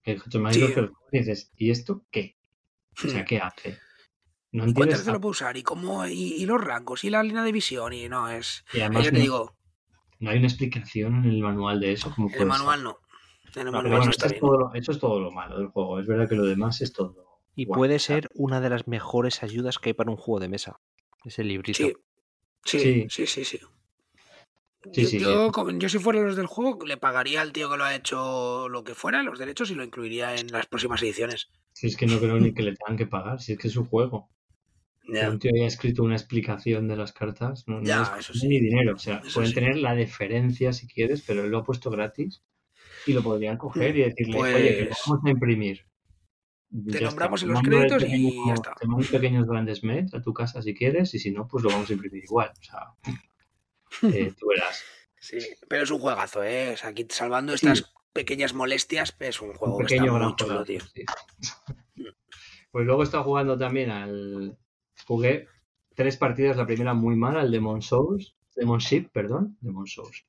objetos 0.05 0.41
mágicos 0.41 0.91
que 1.11 1.19
dices, 1.19 1.53
¿y 1.57 1.71
esto 1.71 2.05
qué? 2.11 2.37
O 3.05 3.09
sea, 3.09 3.25
¿qué 3.25 3.39
hace? 3.39 3.79
No 4.51 4.65
entiendes. 4.65 4.97
¿Cuántas 4.97 5.15
lo 5.15 5.21
puedo 5.21 5.31
usar? 5.31 5.57
¿Y 5.57 5.63
cómo? 5.63 6.05
Y, 6.07 6.45
los 6.47 6.61
rangos? 6.61 7.05
¿Y 7.05 7.11
la 7.11 7.23
línea 7.23 7.45
de 7.45 7.53
visión? 7.53 7.93
Y 7.93 8.09
no, 8.09 8.29
es. 8.29 8.65
Y 8.73 8.81
además, 8.81 9.05
yo 9.05 9.13
te 9.13 9.21
digo. 9.21 9.57
No 10.23 10.31
hay 10.31 10.39
una 10.39 10.47
explicación 10.47 11.25
en 11.25 11.31
el 11.31 11.43
manual 11.43 11.81
de 11.81 11.93
eso. 11.93 12.15
En 12.17 12.33
el 12.33 12.47
manual 12.47 12.85
no. 12.85 12.99
En 13.57 13.67
el 13.67 13.73
manual 13.73 14.05
no 14.05 14.11
está 14.11 14.29
bien. 14.29 14.41
eso 14.75 14.93
es 14.93 14.99
todo 15.01 15.19
lo 15.19 15.33
malo 15.33 15.59
del 15.59 15.67
juego. 15.67 15.99
Es 15.99 16.07
verdad 16.07 16.29
que 16.29 16.37
lo 16.37 16.45
demás 16.45 16.81
es 16.81 16.93
todo. 16.93 17.41
Y 17.57 17.67
puede 17.67 17.99
ser 17.99 18.29
una 18.35 18.61
de 18.61 18.71
las 18.71 18.87
mejores 18.87 19.43
ayudas 19.43 19.81
que 19.81 19.91
hay 19.91 19.95
para 19.95 20.13
un 20.13 20.17
juego 20.17 20.39
de 20.39 20.49
mesa. 20.49 20.79
Ese 21.25 21.43
librito. 21.43 21.77
Sí, 21.77 21.97
sí, 22.65 23.07
sí, 23.09 23.27
sí. 23.27 23.45
sí, 24.93 25.19
yo, 25.19 25.51
yo, 25.51 25.89
si 25.89 25.99
fuera 25.99 26.21
los 26.21 26.37
del 26.37 26.47
juego, 26.47 26.87
le 26.87 26.97
pagaría 26.99 27.41
al 27.41 27.53
tío 27.53 27.69
que 27.69 27.77
lo 27.77 27.83
ha 27.83 27.97
hecho 27.97 28.69
lo 28.69 28.85
que 28.85 28.95
fuera, 28.95 29.25
los 29.25 29.41
derechos, 29.41 29.73
y 29.73 29.75
lo 29.75 29.83
incluiría 29.83 30.37
en 30.37 30.53
las 30.53 30.67
próximas 30.67 31.03
ediciones. 31.03 31.51
Si 31.73 31.89
es 31.89 31.97
que 31.97 32.07
no 32.07 32.21
creo 32.21 32.39
ni 32.39 32.55
que 32.55 32.63
le 32.63 32.77
tengan 32.77 32.97
que 32.97 33.07
pagar, 33.07 33.41
si 33.41 33.55
es 33.55 33.59
que 33.59 33.67
es 33.67 33.75
su 33.75 33.87
juego. 33.87 34.31
Yeah. 35.13 35.29
Un 35.29 35.39
tío 35.39 35.51
haya 35.55 35.67
escrito 35.67 36.03
una 36.03 36.17
explicación 36.17 36.89
de 36.89 36.97
las 36.97 37.13
cartas, 37.13 37.65
no, 37.69 37.83
es 37.83 38.45
ni 38.45 38.61
dinero. 38.61 38.95
O 38.95 38.99
sea, 38.99 39.21
pueden 39.35 39.53
tener 39.53 39.77
la 39.77 39.95
deferencia 39.95 40.73
si 40.73 40.87
quieres, 40.87 41.23
pero 41.27 41.45
él 41.45 41.51
lo 41.51 41.59
ha 41.59 41.65
puesto 41.65 41.91
gratis 41.91 42.43
y 43.07 43.13
lo 43.13 43.23
podrían 43.23 43.59
coger 43.59 43.95
y 43.95 44.05
decirle, 44.05 44.39
oye, 44.39 44.77
que 44.79 44.85
pues 44.87 44.99
vamos 45.07 45.25
a 45.27 45.31
imprimir. 45.31 45.87
Te 46.91 47.03
nombramos 47.03 47.43
en 47.43 47.51
los 47.51 47.61
créditos 47.61 48.05
y 48.05 48.47
ya 48.47 48.55
está. 48.55 48.75
Te 48.75 48.87
mando 48.87 49.07
pequeños 49.07 49.47
grandes 49.47 49.85
meds 49.85 50.15
a 50.15 50.23
tu 50.23 50.33
casa 50.33 50.63
si 50.63 50.73
quieres 50.73 51.13
y 51.13 51.19
si 51.19 51.31
no, 51.31 51.47
pues 51.47 51.63
lo 51.63 51.69
vamos 51.69 51.91
a 51.91 51.93
imprimir 51.93 52.25
igual. 52.25 52.51
O 52.59 52.63
sea, 52.63 52.95
eh, 54.11 54.33
tú 54.39 54.47
verás. 54.49 54.83
Sí, 55.21 55.37
pero 55.69 55.83
es 55.83 55.91
un 55.91 55.99
juegazo, 55.99 56.43
¿eh? 56.43 56.73
O 56.73 56.77
sea, 56.79 56.89
aquí 56.89 57.07
salvando 57.11 57.53
estas 57.53 57.93
pequeñas 58.15 58.55
molestias, 58.55 59.15
es 59.21 59.43
un 59.43 59.53
juego 59.53 59.77
que 59.79 59.95
está 59.95 60.11
muy 60.11 60.37
chulo, 60.37 60.65
tío. 60.65 60.81
Pues 62.71 62.87
luego 62.87 63.03
estado 63.03 63.25
jugando 63.25 63.59
también 63.59 63.91
al, 63.91 64.57
Jugué 65.07 65.49
tres 65.95 66.17
partidas, 66.17 66.57
la 66.57 66.67
primera 66.67 66.95
muy 66.95 67.17
mal, 67.17 67.39
al 67.39 67.51
Demon 67.51 67.83
Souls, 67.83 68.35
Demon 68.57 68.79
Ship, 68.79 69.09
perdón, 69.13 69.57
Demon 69.61 69.87
Souls. 69.87 70.25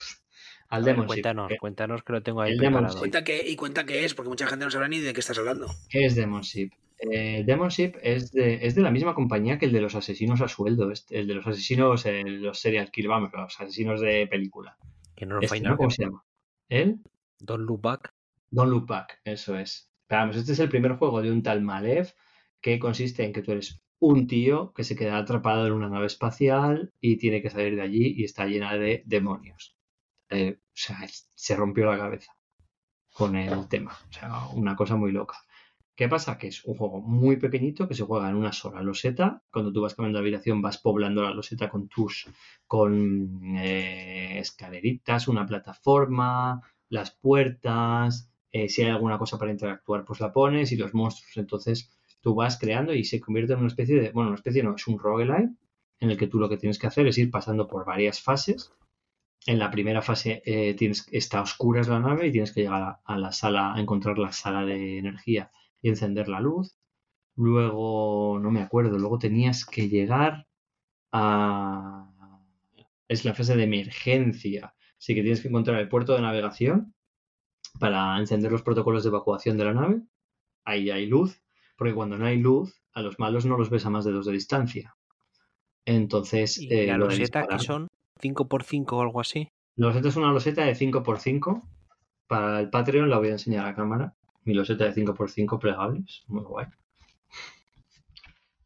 Al 0.70 0.84
Demon 0.84 1.06
cuéntanos, 1.06 1.52
Ship. 1.52 1.60
Cuéntanos 1.60 2.04
que 2.04 2.14
lo 2.14 2.24
tengo 2.24 2.42
ahí 2.42 2.58
preparado. 2.58 2.98
Cuenta 2.98 3.24
que, 3.24 3.48
y 3.48 3.56
cuenta 3.56 3.86
qué 3.86 4.06
es, 4.06 4.14
porque 4.14 4.30
mucha 4.30 4.48
gente 4.48 4.66
no 4.66 4.72
sabrá 4.72 4.88
ni 4.88 5.00
de 5.00 5.14
qué 5.14 5.20
estás 5.20 5.38
hablando. 5.38 5.68
¿Qué 5.90 6.06
es 6.06 6.16
Demon 6.16 6.42
Ship? 6.42 6.72
Eh, 7.00 7.44
Demon 7.46 7.70
Ship 7.70 7.94
es 8.02 8.32
de, 8.32 8.66
es 8.66 8.76
de 8.76 8.82
la 8.82 8.92
misma 8.92 9.14
compañía 9.14 9.60
que 9.60 9.66
el 9.66 9.74
de 9.74 9.82
los 9.82 9.94
asesinos 9.94 10.42
a 10.42 10.48
sueldo, 10.48 10.92
el 11.10 11.28
de 11.28 11.34
los 11.34 11.46
asesinos, 11.46 12.06
los 12.06 12.60
serial 12.60 12.92
killers, 12.92 13.10
vamos, 13.10 13.32
los 13.34 13.60
asesinos 13.60 14.00
de 14.02 14.26
película. 14.28 14.78
Que 15.16 15.26
no 15.26 15.36
lo 15.36 15.42
este, 15.42 15.60
¿no? 15.60 15.76
¿Cómo 15.76 15.90
se 15.90 16.04
llama? 16.04 16.24
¿El? 16.70 17.02
Don't 17.40 17.68
Look 17.68 17.82
Back. 17.82 18.14
Don't 18.52 18.72
Look 18.72 18.88
Back, 18.88 19.20
eso 19.26 19.58
es. 19.58 19.92
Pero 20.08 20.22
vamos, 20.22 20.38
este 20.38 20.54
es 20.54 20.60
el 20.60 20.70
primer 20.70 20.94
juego 20.94 21.22
de 21.22 21.32
un 21.32 21.44
tal 21.44 21.62
Malev 21.62 22.14
que 22.62 22.80
consiste 22.80 23.26
en 23.26 23.34
que 23.34 23.42
tú 23.42 23.52
eres 23.52 23.82
un 24.04 24.28
tío 24.28 24.74
que 24.74 24.84
se 24.84 24.98
queda 24.98 25.18
atrapado 25.18 25.66
en 25.66 25.72
una 25.72 25.88
nave 25.88 26.08
espacial 26.08 26.92
y 27.00 27.16
tiene 27.16 27.42
que 27.42 27.50
salir 27.50 27.78
de 27.78 27.84
allí 27.84 28.14
y 28.18 28.26
está 28.26 28.46
llena 28.46 28.76
de 28.76 29.02
demonios. 29.06 29.78
Eh, 30.30 30.60
o 30.60 30.72
sea, 30.74 30.98
se 31.34 31.56
rompió 31.56 31.86
la 31.86 31.98
cabeza 31.98 32.34
con 33.14 33.38
el 33.38 33.70
tema. 33.70 33.98
O 34.10 34.14
sea, 34.14 34.48
una 34.56 34.76
cosa 34.76 34.98
muy 34.98 35.14
loca. 35.14 35.38
¿Qué 35.96 36.10
pasa? 36.10 36.38
Que 36.38 36.48
es 36.48 36.66
un 36.66 36.76
juego 36.76 37.00
muy 37.02 37.38
pequeñito 37.38 37.88
que 37.88 37.94
se 37.94 38.04
juega 38.04 38.30
en 38.30 38.36
una 38.36 38.52
sola 38.52 38.82
loseta. 38.82 39.42
Cuando 39.50 39.72
tú 39.72 39.82
vas 39.82 39.96
cambiando 39.96 40.20
de 40.20 40.24
habitación 40.24 40.62
vas 40.62 40.80
poblando 40.80 41.22
la 41.24 41.34
loseta 41.34 41.70
con 41.70 41.88
tus, 41.88 42.28
con 42.68 43.56
eh, 43.56 44.38
escaleritas, 44.40 45.30
una 45.30 45.46
plataforma, 45.46 46.62
las 46.90 47.12
puertas. 47.12 48.30
Eh, 48.52 48.68
si 48.68 48.82
hay 48.82 48.90
alguna 48.90 49.18
cosa 49.18 49.38
para 49.40 49.52
interactuar, 49.52 50.04
pues 50.04 50.20
la 50.20 50.34
pones 50.34 50.74
y 50.74 50.76
los 50.76 50.94
monstruos. 50.94 51.38
Entonces 51.38 51.90
tú 52.24 52.34
vas 52.34 52.58
creando 52.58 52.94
y 52.94 53.04
se 53.04 53.20
convierte 53.20 53.52
en 53.54 53.60
una 53.60 53.68
especie 53.68 54.00
de, 54.00 54.12
bueno, 54.12 54.30
una 54.30 54.38
especie 54.38 54.64
no, 54.64 54.76
es 54.76 54.88
un 54.88 54.98
roguelite 54.98 55.54
en 56.00 56.10
el 56.10 56.18
que 56.18 56.28
tú 56.28 56.40
lo 56.40 56.48
que 56.48 56.58
tienes 56.58 56.80
que 56.80 56.88
hacer 56.88 57.06
es 57.06 57.18
ir 57.18 57.30
pasando 57.30 57.68
por 57.68 57.86
varias 57.86 58.22
fases. 58.22 58.72
En 59.46 59.60
la 59.60 59.70
primera 59.70 60.02
fase 60.02 60.42
eh, 60.46 60.74
tienes, 60.74 61.06
está 61.12 61.42
oscura 61.42 61.82
es 61.82 61.90
la 61.90 62.00
nave 62.00 62.28
y 62.28 62.32
tienes 62.32 62.54
que 62.54 62.62
llegar 62.62 63.00
a, 63.04 63.18
la 63.18 63.32
sala, 63.34 63.76
a 63.76 63.82
encontrar 63.82 64.18
la 64.18 64.32
sala 64.32 64.64
de 64.66 65.00
energía 65.00 65.52
y 65.82 65.90
encender 65.90 66.30
la 66.30 66.40
luz. 66.40 66.78
Luego, 67.36 68.40
no 68.42 68.52
me 68.52 68.62
acuerdo, 68.62 68.98
luego 68.98 69.20
tenías 69.20 69.66
que 69.66 69.90
llegar 69.90 70.48
a... 71.12 72.10
Es 73.10 73.26
la 73.26 73.34
fase 73.34 73.58
de 73.58 73.64
emergencia. 73.64 74.74
Así 74.98 75.14
que 75.14 75.22
tienes 75.22 75.42
que 75.42 75.50
encontrar 75.50 75.78
el 75.82 75.90
puerto 75.90 76.14
de 76.14 76.22
navegación 76.22 76.96
para 77.80 78.18
encender 78.18 78.52
los 78.52 78.64
protocolos 78.64 79.04
de 79.04 79.10
evacuación 79.10 79.58
de 79.58 79.66
la 79.66 79.74
nave. 79.74 80.02
Ahí 80.64 80.90
hay 80.90 81.06
luz 81.06 81.43
porque 81.76 81.94
cuando 81.94 82.18
no 82.18 82.26
hay 82.26 82.38
luz, 82.38 82.82
a 82.94 83.02
los 83.02 83.20
malos 83.20 83.46
no 83.46 83.58
los 83.58 83.70
ves 83.70 83.86
a 83.86 83.90
más 83.90 84.06
de 84.06 84.12
dos 84.12 84.26
de 84.26 84.34
distancia. 84.34 84.96
Entonces. 85.86 86.60
¿Y 86.60 86.74
eh, 86.74 86.88
la 86.88 86.98
loseta 86.98 87.48
que 87.48 87.60
son? 87.60 87.88
¿5x5 88.22 88.94
o 88.94 89.02
algo 89.02 89.20
así? 89.20 89.50
La 89.76 89.88
loseta 89.88 90.08
es 90.10 90.16
una 90.16 90.32
loseta 90.32 90.64
de 90.66 90.76
5x5. 90.76 91.64
Para 92.28 92.60
el 92.60 92.70
Patreon 92.70 93.10
la 93.10 93.18
voy 93.18 93.30
a 93.30 93.34
enseñar 93.34 93.66
a 93.66 93.70
la 93.70 93.76
cámara. 93.76 94.16
Mi 94.46 94.54
loseta 94.54 94.86
de 94.86 94.94
5x5 94.94 95.60
plegables. 95.60 96.24
Muy 96.28 96.44
guay. 96.44 96.68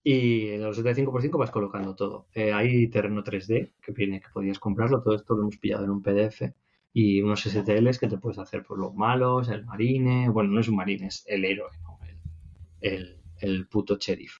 Y 0.03 0.49
en 0.49 0.61
la 0.61 0.67
loseta 0.67 0.93
de 0.93 1.05
5x5 1.05 1.37
vas 1.37 1.51
colocando 1.51 1.95
todo. 1.95 2.27
Eh, 2.33 2.53
hay 2.53 2.87
terreno 2.89 3.23
3D 3.23 3.73
que 3.81 3.91
viene, 3.91 4.21
que 4.21 4.29
podías 4.33 4.59
comprarlo. 4.59 5.01
Todo 5.01 5.15
esto 5.15 5.33
lo 5.33 5.41
hemos 5.41 5.57
pillado 5.57 5.85
en 5.85 5.89
un 5.89 6.01
PDF. 6.01 6.43
Y 6.93 7.21
unos 7.21 7.41
STLs 7.43 7.99
que 7.99 8.07
te 8.07 8.17
puedes 8.17 8.39
hacer 8.39 8.63
por 8.63 8.79
los 8.79 8.93
malos, 8.93 9.49
el 9.49 9.65
marine. 9.65 10.29
Bueno, 10.29 10.51
no 10.51 10.59
es 10.59 10.67
un 10.67 10.75
marine, 10.75 11.07
es 11.07 11.23
el 11.27 11.45
héroe 11.45 11.69
el, 12.81 13.67
puto 13.69 13.97
sheriff. 13.97 14.37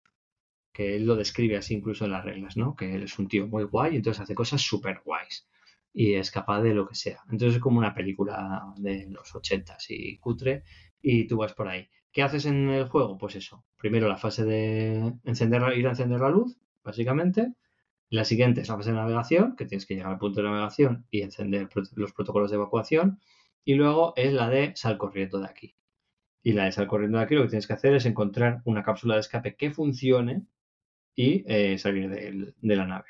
Que 0.72 0.96
él 0.96 1.06
lo 1.06 1.16
describe 1.16 1.58
así 1.58 1.74
incluso 1.76 2.06
en 2.06 2.12
las 2.12 2.24
reglas, 2.24 2.58
¿no? 2.58 2.76
Que 2.76 2.96
él 2.96 3.04
es 3.04 3.18
un 3.18 3.28
tío 3.28 3.48
muy 3.48 3.64
guay 3.64 3.96
entonces 3.96 4.22
hace 4.22 4.36
cosas 4.36 4.62
súper 4.62 5.02
guays. 5.04 5.48
Y 5.94 6.14
es 6.14 6.30
capaz 6.30 6.62
de 6.62 6.74
lo 6.76 6.88
que 6.88 6.96
sea. 6.96 7.22
Entonces 7.32 7.56
es 7.56 7.62
como 7.62 7.80
una 7.80 7.96
película 7.96 8.74
de 8.78 9.08
los 9.10 9.34
ochentas 9.36 9.88
y 9.90 10.18
cutre 10.20 10.64
y 11.02 11.26
tú 11.28 11.38
vas 11.38 11.54
por 11.54 11.68
ahí. 11.68 11.90
¿Qué 12.12 12.22
haces 12.24 12.46
en 12.46 12.70
el 12.70 12.88
juego? 12.88 13.18
Pues 13.18 13.36
eso. 13.36 13.66
Primero 13.78 14.08
la 14.08 14.18
fase 14.18 14.44
de 14.46 15.14
encender, 15.24 15.62
ir 15.78 15.88
a 15.88 15.92
encender 15.92 16.20
la 16.20 16.30
luz, 16.30 16.58
básicamente. 16.84 17.54
La 18.10 18.26
siguiente 18.26 18.62
es 18.62 18.70
la 18.70 18.78
fase 18.78 18.92
de 18.92 18.98
navegación, 18.98 19.56
que 19.56 19.66
tienes 19.66 19.86
que 19.86 19.96
llegar 19.96 20.12
al 20.14 20.20
punto 20.20 20.42
de 20.42 20.48
navegación 20.48 21.06
y 21.12 21.22
encender 21.22 21.70
los 21.96 22.14
protocolos 22.14 22.52
de 22.52 22.58
evacuación. 22.58 23.20
Y 23.66 23.76
luego 23.76 24.14
es 24.16 24.34
la 24.34 24.50
de 24.50 24.76
sal 24.76 24.98
corriendo 24.98 25.40
de 25.40 25.48
aquí 25.48 25.78
y 26.44 26.54
la 26.54 26.66
de 26.66 26.72
salir 26.72 26.88
corriendo 26.88 27.18
de 27.18 27.24
aquí, 27.26 27.36
lo 27.36 27.44
que 27.44 27.50
tienes 27.50 27.68
que 27.68 27.74
hacer 27.74 27.94
es 27.96 28.06
encontrar 28.06 28.62
una 28.66 28.84
cápsula 28.84 29.16
de 29.16 29.22
escape 29.22 29.56
que 29.56 29.72
funcione 29.72 30.46
y 31.16 31.44
eh, 31.48 31.78
salir 31.78 32.10
de, 32.10 32.76
la 32.76 32.86
nave. 32.86 33.08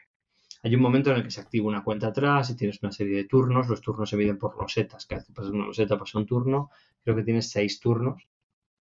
Hay 0.64 0.74
un 0.74 0.82
momento 0.82 1.12
en 1.12 1.18
el 1.18 1.24
que 1.24 1.32
se 1.32 1.42
activa 1.42 1.68
una 1.68 1.84
cuenta 1.84 2.08
atrás 2.08 2.50
y 2.50 2.56
tienes 2.56 2.82
una 2.82 2.92
serie 2.92 3.16
de 3.16 3.26
turnos. 3.26 3.68
Los 3.68 3.82
turnos 3.82 4.10
se 4.10 4.18
miden 4.18 4.38
por 4.38 4.58
losetas. 4.58 5.06
Cada 5.06 5.20
vez 5.20 5.28
que 5.28 5.34
pasas 5.34 5.52
una 5.52 5.66
loseta 5.66 5.98
pasa 5.98 6.18
un 6.18 6.26
turno. 6.26 6.72
Creo 7.04 7.16
que 7.16 7.24
tienes 7.24 7.52
seis 7.52 7.80
turnos 7.80 8.28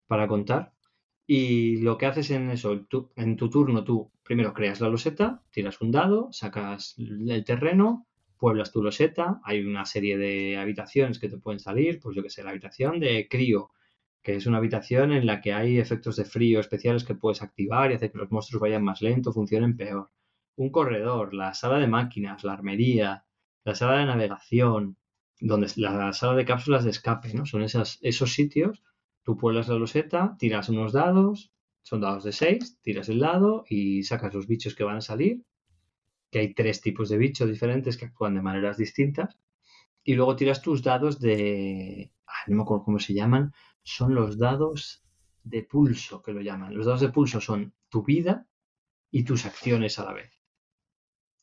para 0.06 0.26
contar. 0.26 0.72
Y 1.26 1.78
lo 1.78 1.98
que 1.98 2.06
haces 2.06 2.30
en 2.30 2.50
eso, 2.50 2.86
en 3.16 3.36
tu 3.36 3.50
turno, 3.50 3.84
tú 3.84 4.10
primero 4.22 4.54
creas 4.54 4.80
la 4.80 4.88
loseta, 4.88 5.42
tiras 5.50 5.80
un 5.80 5.90
dado, 5.90 6.28
sacas 6.32 6.94
el 6.98 7.44
terreno, 7.44 8.06
pueblas 8.38 8.72
tu 8.72 8.82
loseta. 8.82 9.40
Hay 9.44 9.64
una 9.64 9.84
serie 9.84 10.16
de 10.16 10.56
habitaciones 10.56 11.18
que 11.18 11.28
te 11.28 11.38
pueden 11.38 11.58
salir. 11.58 12.00
Pues 12.00 12.16
yo 12.16 12.22
que 12.22 12.30
sé, 12.30 12.42
la 12.44 12.50
habitación 12.50 13.00
de 13.00 13.28
crío 13.28 13.70
que 14.26 14.34
es 14.34 14.46
una 14.46 14.58
habitación 14.58 15.12
en 15.12 15.24
la 15.24 15.40
que 15.40 15.52
hay 15.52 15.78
efectos 15.78 16.16
de 16.16 16.24
frío 16.24 16.58
especiales 16.58 17.04
que 17.04 17.14
puedes 17.14 17.42
activar 17.42 17.92
y 17.92 17.94
hacer 17.94 18.10
que 18.10 18.18
los 18.18 18.32
monstruos 18.32 18.60
vayan 18.60 18.82
más 18.82 19.00
lento, 19.00 19.32
funcionen 19.32 19.76
peor. 19.76 20.10
Un 20.56 20.70
corredor, 20.70 21.32
la 21.32 21.54
sala 21.54 21.78
de 21.78 21.86
máquinas, 21.86 22.42
la 22.42 22.54
armería, 22.54 23.24
la 23.62 23.76
sala 23.76 23.98
de 23.98 24.06
navegación, 24.06 24.96
donde 25.38 25.70
la 25.76 26.12
sala 26.12 26.34
de 26.34 26.44
cápsulas 26.44 26.82
de 26.82 26.90
escape, 26.90 27.34
¿no? 27.34 27.46
Son 27.46 27.62
esos 27.62 28.32
sitios. 28.32 28.82
Tú 29.22 29.36
pueblas 29.36 29.68
la 29.68 29.76
loseta, 29.76 30.34
tiras 30.40 30.70
unos 30.70 30.92
dados, 30.92 31.52
son 31.82 32.00
dados 32.00 32.24
de 32.24 32.32
6, 32.32 32.80
tiras 32.82 33.08
el 33.08 33.20
dado 33.20 33.64
y 33.68 34.02
sacas 34.02 34.34
los 34.34 34.48
bichos 34.48 34.74
que 34.74 34.82
van 34.82 34.96
a 34.96 35.02
salir, 35.02 35.44
que 36.32 36.40
hay 36.40 36.52
tres 36.52 36.80
tipos 36.80 37.08
de 37.10 37.18
bichos 37.18 37.48
diferentes 37.48 37.96
que 37.96 38.06
actúan 38.06 38.34
de 38.34 38.42
maneras 38.42 38.76
distintas, 38.76 39.38
y 40.06 40.14
luego 40.14 40.36
tiras 40.36 40.62
tus 40.62 40.82
dados 40.82 41.20
de... 41.20 42.12
no 42.46 42.56
me 42.56 42.62
acuerdo 42.62 42.84
cómo 42.84 42.98
se 43.00 43.12
llaman, 43.12 43.52
son 43.82 44.14
los 44.14 44.38
dados 44.38 45.04
de 45.42 45.64
pulso, 45.64 46.22
que 46.22 46.32
lo 46.32 46.40
llaman. 46.40 46.74
Los 46.74 46.86
dados 46.86 47.00
de 47.00 47.08
pulso 47.08 47.40
son 47.40 47.74
tu 47.88 48.04
vida 48.04 48.46
y 49.10 49.24
tus 49.24 49.44
acciones 49.46 49.98
a 49.98 50.04
la 50.04 50.12
vez. 50.12 50.32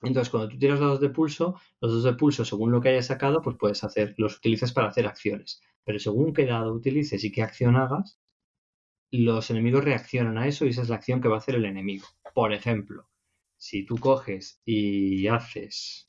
Entonces, 0.01 0.31
cuando 0.31 0.49
tú 0.49 0.57
tiras 0.57 0.79
dados 0.79 1.01
de 1.01 1.09
pulso, 1.09 1.59
los 1.81 1.91
dados 1.91 2.03
de 2.05 2.13
pulso, 2.13 2.45
según 2.45 2.71
lo 2.71 2.79
que 2.79 2.89
hayas 2.89 3.07
sacado, 3.07 3.41
pues 3.41 3.57
puedes 3.59 3.83
hacer, 3.83 4.15
los 4.17 4.37
utilizas 4.37 4.71
para 4.71 4.87
hacer 4.87 5.07
acciones. 5.07 5.61
Pero 5.83 5.99
según 5.99 6.33
qué 6.33 6.45
dado 6.45 6.73
utilices 6.73 7.21
y 7.25 7.33
qué 7.33 7.43
acción 7.43 7.75
hagas, 7.75 8.17
los 9.11 9.49
enemigos 9.49 9.83
reaccionan 9.83 10.37
a 10.37 10.47
eso 10.47 10.65
y 10.65 10.69
esa 10.69 10.83
es 10.83 10.89
la 10.89 10.95
acción 10.95 11.19
que 11.19 11.27
va 11.27 11.35
a 11.35 11.39
hacer 11.39 11.55
el 11.55 11.65
enemigo. 11.65 12.07
Por 12.33 12.53
ejemplo, 12.53 13.09
si 13.57 13.85
tú 13.85 13.97
coges 13.97 14.61
y 14.63 15.27
haces... 15.27 16.07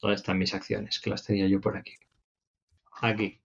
¿Dónde 0.00 0.16
están 0.16 0.38
mis 0.38 0.54
acciones? 0.54 1.00
Que 1.00 1.10
las 1.10 1.24
tenía 1.24 1.46
yo 1.46 1.60
por 1.60 1.76
aquí. 1.76 1.94
Aquí. 3.00 3.40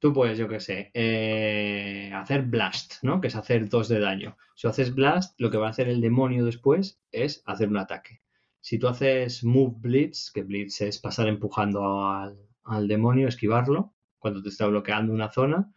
Tú 0.00 0.12
puedes, 0.12 0.38
yo 0.38 0.48
qué 0.48 0.60
sé, 0.60 0.92
eh, 0.94 2.12
hacer 2.14 2.42
blast, 2.42 3.02
¿no? 3.02 3.20
Que 3.20 3.26
es 3.26 3.34
hacer 3.34 3.68
dos 3.68 3.88
de 3.88 3.98
daño. 3.98 4.36
Si 4.54 4.68
haces 4.68 4.94
blast, 4.94 5.34
lo 5.40 5.50
que 5.50 5.58
va 5.58 5.66
a 5.66 5.70
hacer 5.70 5.88
el 5.88 6.00
demonio 6.00 6.44
después 6.44 7.00
es 7.10 7.42
hacer 7.46 7.68
un 7.68 7.78
ataque. 7.78 8.22
Si 8.60 8.78
tú 8.78 8.86
haces 8.86 9.42
move 9.42 9.74
blitz, 9.78 10.30
que 10.30 10.44
blitz 10.44 10.80
es 10.82 10.98
pasar 10.98 11.26
empujando 11.26 12.06
al, 12.06 12.38
al 12.62 12.86
demonio, 12.86 13.26
esquivarlo, 13.26 13.94
cuando 14.18 14.42
te 14.42 14.50
está 14.50 14.66
bloqueando 14.66 15.12
una 15.12 15.32
zona, 15.32 15.72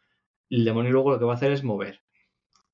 el 0.49 0.65
demonio 0.65 0.91
luego 0.91 1.11
lo 1.11 1.19
que 1.19 1.25
va 1.25 1.33
a 1.33 1.35
hacer 1.35 1.51
es 1.51 1.63
mover. 1.63 2.01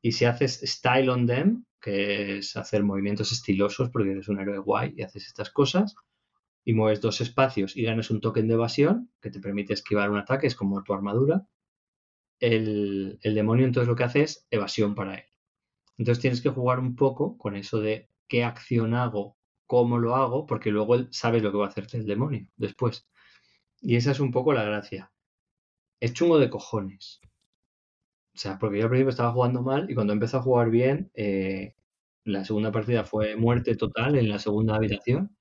Y 0.02 0.12
si 0.14 0.26
haces 0.26 0.62
style 0.64 1.10
on 1.10 1.28
them, 1.28 1.66
que 1.80 2.40
es 2.40 2.58
hacer 2.58 2.84
movimientos 2.84 3.32
estilosos 3.32 3.90
porque 3.90 4.12
eres 4.12 4.28
un 4.28 4.40
héroe 4.40 4.58
guay 4.58 4.94
y 4.98 5.04
haces 5.04 5.28
estas 5.28 5.50
cosas, 5.50 5.96
y 6.68 6.74
mueves 6.74 7.00
dos 7.00 7.22
espacios 7.22 7.78
y 7.78 7.84
ganas 7.84 8.12
un 8.12 8.20
token 8.20 8.46
de 8.50 8.56
evasión 8.56 9.10
que 9.22 9.30
te 9.30 9.40
permite 9.40 9.72
esquivar 9.72 10.12
un 10.12 10.18
ataque, 10.18 10.48
es 10.48 10.56
como 10.56 10.84
tu 10.84 10.94
armadura, 10.94 11.48
el, 12.42 13.18
el 13.22 13.36
demonio 13.36 13.66
entonces 13.66 13.88
lo 13.88 13.96
que 13.96 14.04
hace 14.04 14.24
es 14.24 14.46
evasión 14.52 14.94
para 14.94 15.16
él. 15.16 15.24
Entonces 15.98 16.22
tienes 16.22 16.42
que 16.42 16.50
jugar 16.50 16.80
un 16.80 16.98
poco 16.98 17.38
con 17.38 17.56
eso 17.56 17.80
de 17.80 18.10
qué 18.28 18.44
acción 18.44 18.96
hago, 18.96 19.38
cómo 19.66 19.98
lo 19.98 20.18
hago, 20.18 20.46
porque 20.46 20.70
luego 20.72 20.96
él 20.96 21.08
sabes 21.10 21.42
lo 21.42 21.54
que 21.54 21.58
va 21.58 21.68
a 21.68 21.70
hacerte 21.70 21.96
el 21.96 22.06
demonio 22.06 22.50
después. 22.58 23.08
Y 23.80 23.96
esa 23.96 24.12
es 24.12 24.20
un 24.20 24.32
poco 24.32 24.52
la 24.52 24.66
gracia. 24.66 25.14
Es 26.02 26.12
chungo 26.12 26.38
de 26.38 26.50
cojones. 26.50 27.22
O 28.36 28.40
sea, 28.40 28.60
porque 28.60 28.80
yo 28.80 28.84
al 28.84 28.90
principio 28.90 29.12
estaba 29.12 29.32
jugando 29.32 29.62
mal 29.62 29.90
y 29.90 29.96
cuando 29.96 30.12
empezó 30.12 30.40
a 30.40 30.42
jugar 30.42 30.70
bien, 30.70 31.12
eh, 31.14 31.76
la 32.26 32.44
segunda 32.44 32.74
partida 32.74 33.06
fue 33.06 33.38
muerte 33.38 33.78
total 33.78 34.18
en 34.18 34.28
la 34.28 34.40
segunda 34.40 34.76
habitación 34.76 35.37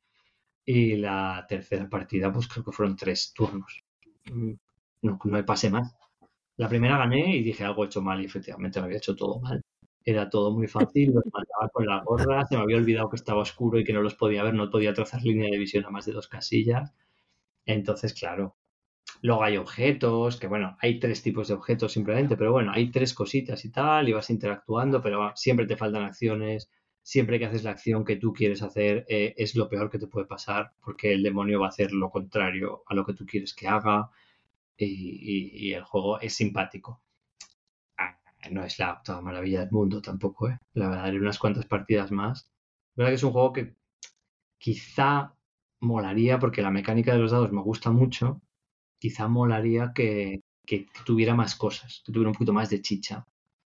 y 0.66 0.97
la 0.97 1.47
tercera 1.48 1.88
partida, 1.88 2.32
pues 2.32 2.48
creo 2.48 2.64
que 2.64 2.72
fueron 2.72 2.97
tres 2.97 3.32
turnos. 3.34 3.84
Mm, 4.32 4.52
no, 5.02 5.18
no 5.24 5.32
me 5.32 5.44
pasé 5.44 5.70
más. 5.70 5.94
La 6.56 6.68
primera 6.68 6.98
gané 6.98 7.36
y 7.36 7.43
dije 7.44 7.64
algo 7.64 7.84
hecho 7.84 8.02
mal 8.02 8.20
y 8.22 8.26
efectivamente 8.26 8.80
lo 8.80 8.86
había 8.86 8.98
hecho 8.98 9.16
todo 9.16 9.40
mal. 9.40 9.62
Era 10.05 10.30
todo 10.30 10.52
muy 10.52 10.68
fácil, 10.68 11.12
los 11.14 11.24
mandaba 11.32 11.68
con 11.72 11.86
la 11.86 12.02
gorra, 12.05 12.47
se 12.47 12.56
me 12.56 12.62
había 12.62 12.76
olvidado 12.78 13.10
que 13.10 13.16
estaba 13.16 13.43
oscuro 13.43 13.78
y 13.80 13.84
que 13.84 13.93
no 13.94 14.02
los 14.02 14.14
podía 14.14 14.43
ver, 14.44 14.55
no 14.55 14.70
podía 14.70 14.94
trazar 14.94 15.22
línea 15.22 15.51
de 15.51 15.59
visión 15.59 15.84
a 15.86 15.90
más 15.90 16.06
de 16.06 16.12
dos 16.12 16.28
casillas. 16.28 16.94
Entonces, 17.66 18.14
claro, 18.14 18.56
Luego 19.22 19.43
hay 19.44 19.56
objetos, 19.59 20.38
que 20.38 20.47
bueno, 20.47 20.76
hay 20.80 20.98
tres 21.01 21.22
tipos 21.22 21.48
de 21.48 21.55
objetos 21.55 21.93
simplemente, 21.93 22.36
pero 22.36 22.52
bueno, 22.52 22.72
hay 22.72 22.90
tres 22.90 23.14
cositas 23.14 23.64
y 23.64 23.70
tal, 23.70 24.09
y 24.09 24.12
vas 24.12 24.30
interactuando, 24.30 25.02
pero 25.02 25.32
siempre 25.36 25.66
te 25.66 25.76
faltan 25.76 26.05
acciones, 26.05 26.70
siempre 27.06 27.38
que 27.38 27.46
haces 27.46 27.62
la 27.62 27.70
acción 27.70 28.04
que 28.04 28.16
tú 28.16 28.32
quieres 28.32 28.62
hacer 28.62 29.06
eh, 29.08 29.32
es 29.36 29.54
lo 29.54 29.68
peor 29.68 29.88
que 29.88 29.98
te 30.00 30.08
puede 30.08 30.26
pasar, 30.26 30.72
porque 30.84 31.12
el 31.12 31.22
demonio 31.22 31.60
va 31.60 31.66
a 31.66 31.68
hacer 31.68 31.92
lo 31.92 32.10
contrario 32.10 32.82
a 32.84 32.94
lo 32.94 33.06
que 33.06 33.14
tú 33.14 33.24
quieres 33.24 33.54
que 33.54 33.68
haga, 33.68 34.10
y, 34.76 35.72
el 35.72 35.84
juego 35.84 36.20
es 36.20 36.34
simpático. 36.34 37.00
Ah, 37.96 38.18
no 38.50 38.64
es 38.64 38.78
la 38.80 39.00
maravilla 39.22 39.60
del 39.60 39.70
mundo 39.70 40.02
tampoco, 40.02 40.48
¿eh? 40.48 40.58
La 40.74 40.88
verdad, 40.88 41.04
haré 41.04 41.20
unas 41.20 41.38
cuantas 41.38 41.64
partidas 41.66 42.10
más. 42.10 42.50
La 42.96 43.04
verdad 43.04 43.12
que 43.12 43.14
es 43.14 43.22
un 43.22 43.32
juego 43.32 43.52
que 43.52 43.76
quizá 44.58 45.32
molaría 45.80 46.40
porque 46.40 46.60
la 46.60 46.72
mecánica 46.72 47.12
de 47.12 47.20
los 47.20 47.30
dados 47.30 47.52
me 47.52 47.62
gusta 47.62 47.92
mucho, 47.92 48.42
quizá 48.98 49.28
molaría 49.28 49.92
que, 49.94 50.42
tuviera 51.04 51.36
más 51.36 51.54
cosas, 51.54 52.02
que 52.04 52.12
tuviera 52.12 52.30
un 52.30 52.34
poquito 52.34 52.52
más 52.52 52.68
de 52.70 52.82
chicha 52.82 53.24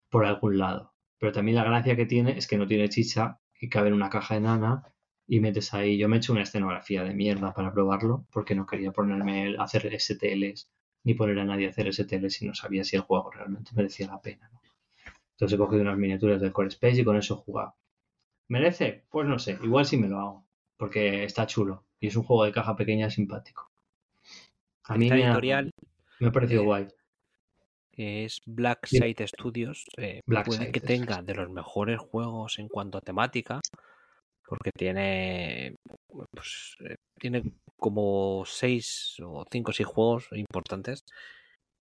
por 0.09 0.26
algún 0.26 0.57
lado. 0.57 0.97
Pero 1.19 1.31
también 1.31 1.56
la 1.56 1.64
gracia 1.64 1.95
que 1.95 2.06
tiene 2.06 2.38
es 2.38 2.48
que 2.48 2.57
no 2.57 2.68
tiene 2.68 2.89
chicha 2.89 3.39
y 3.60 3.69
cabe 3.69 3.88
en 3.89 3.95
una 3.95 4.10
caja 4.10 4.35
enana 4.35 4.84
y 5.27 5.39
metes 5.39 5.73
ahí. 5.73 5.98
Yo 5.98 6.07
me 6.07 6.18
he 6.18 6.19
hecho 6.19 6.34
una 6.34 6.44
escenografía 6.44 7.03
de 7.03 7.14
mierda 7.14 7.53
para 7.53 7.73
probarlo 7.73 8.26
porque 8.31 8.56
no 8.56 8.65
quería 8.65 8.91
ponerme 8.91 9.56
a 9.57 9.64
hacer 9.64 9.89
STLs 9.99 10.69
ni 11.03 11.14
poner 11.14 11.39
a 11.39 11.45
nadie 11.45 11.68
a 11.68 11.69
hacer 11.69 11.91
STLs 11.91 12.34
si 12.34 12.48
no 12.48 12.53
sabía 12.53 12.84
si 12.84 12.95
el 12.95 13.02
juego 13.03 13.31
realmente 13.31 13.72
merecía 13.76 14.07
la 14.07 14.22
pena. 14.22 14.49
Entonces 15.31 15.56
he 15.56 15.57
cogido 15.57 15.81
unas 15.81 15.98
miniaturas 15.98 16.41
del 16.41 16.52
Core 16.52 16.69
Space 16.69 17.02
y 17.02 17.03
con 17.03 17.15
eso 17.18 17.35
he 17.35 17.38
jugado. 17.38 17.76
¿Merece? 18.49 19.06
Pues 19.10 19.27
no 19.27 19.39
sé, 19.39 19.57
igual 19.61 19.85
sí 19.85 19.98
me 19.98 20.07
lo 20.07 20.19
hago 20.19 20.48
porque 20.77 21.23
está 21.23 21.45
chulo 21.48 21.85
y 21.99 22.07
es 22.07 22.15
un 22.15 22.23
juego 22.23 22.45
de 22.45 22.52
caja 22.52 22.76
pequeña 22.76 23.10
simpático. 23.10 23.72
A 24.84 24.98
mí 24.98 25.10
me 25.10 25.26
ha 25.26 26.31
parecido 26.31 26.61
eh, 26.61 26.65
guay. 26.65 26.88
Que 27.98 28.26
es 28.26 28.41
Black 28.45 28.86
Site 28.86 29.28
Studios. 29.28 29.86
Eh, 29.98 30.22
puede 30.24 30.72
que 30.72 30.80
tenga 30.80 31.24
de 31.24 31.34
los 31.34 31.49
mejores 31.49 31.99
juegos 31.99 32.60
en 32.60 32.68
cuanto 32.68 32.99
a 32.99 33.02
temática. 33.02 33.60
Porque 34.45 34.69
tiene. 34.72 35.76
Pues, 36.32 36.78
eh, 36.82 36.95
tiene 37.19 37.41
como 37.76 38.44
seis 38.45 39.18
o 39.19 39.45
cinco 39.52 39.72
o 39.72 39.74
seis 39.74 39.88
juegos 39.88 40.30
importantes. 40.34 41.03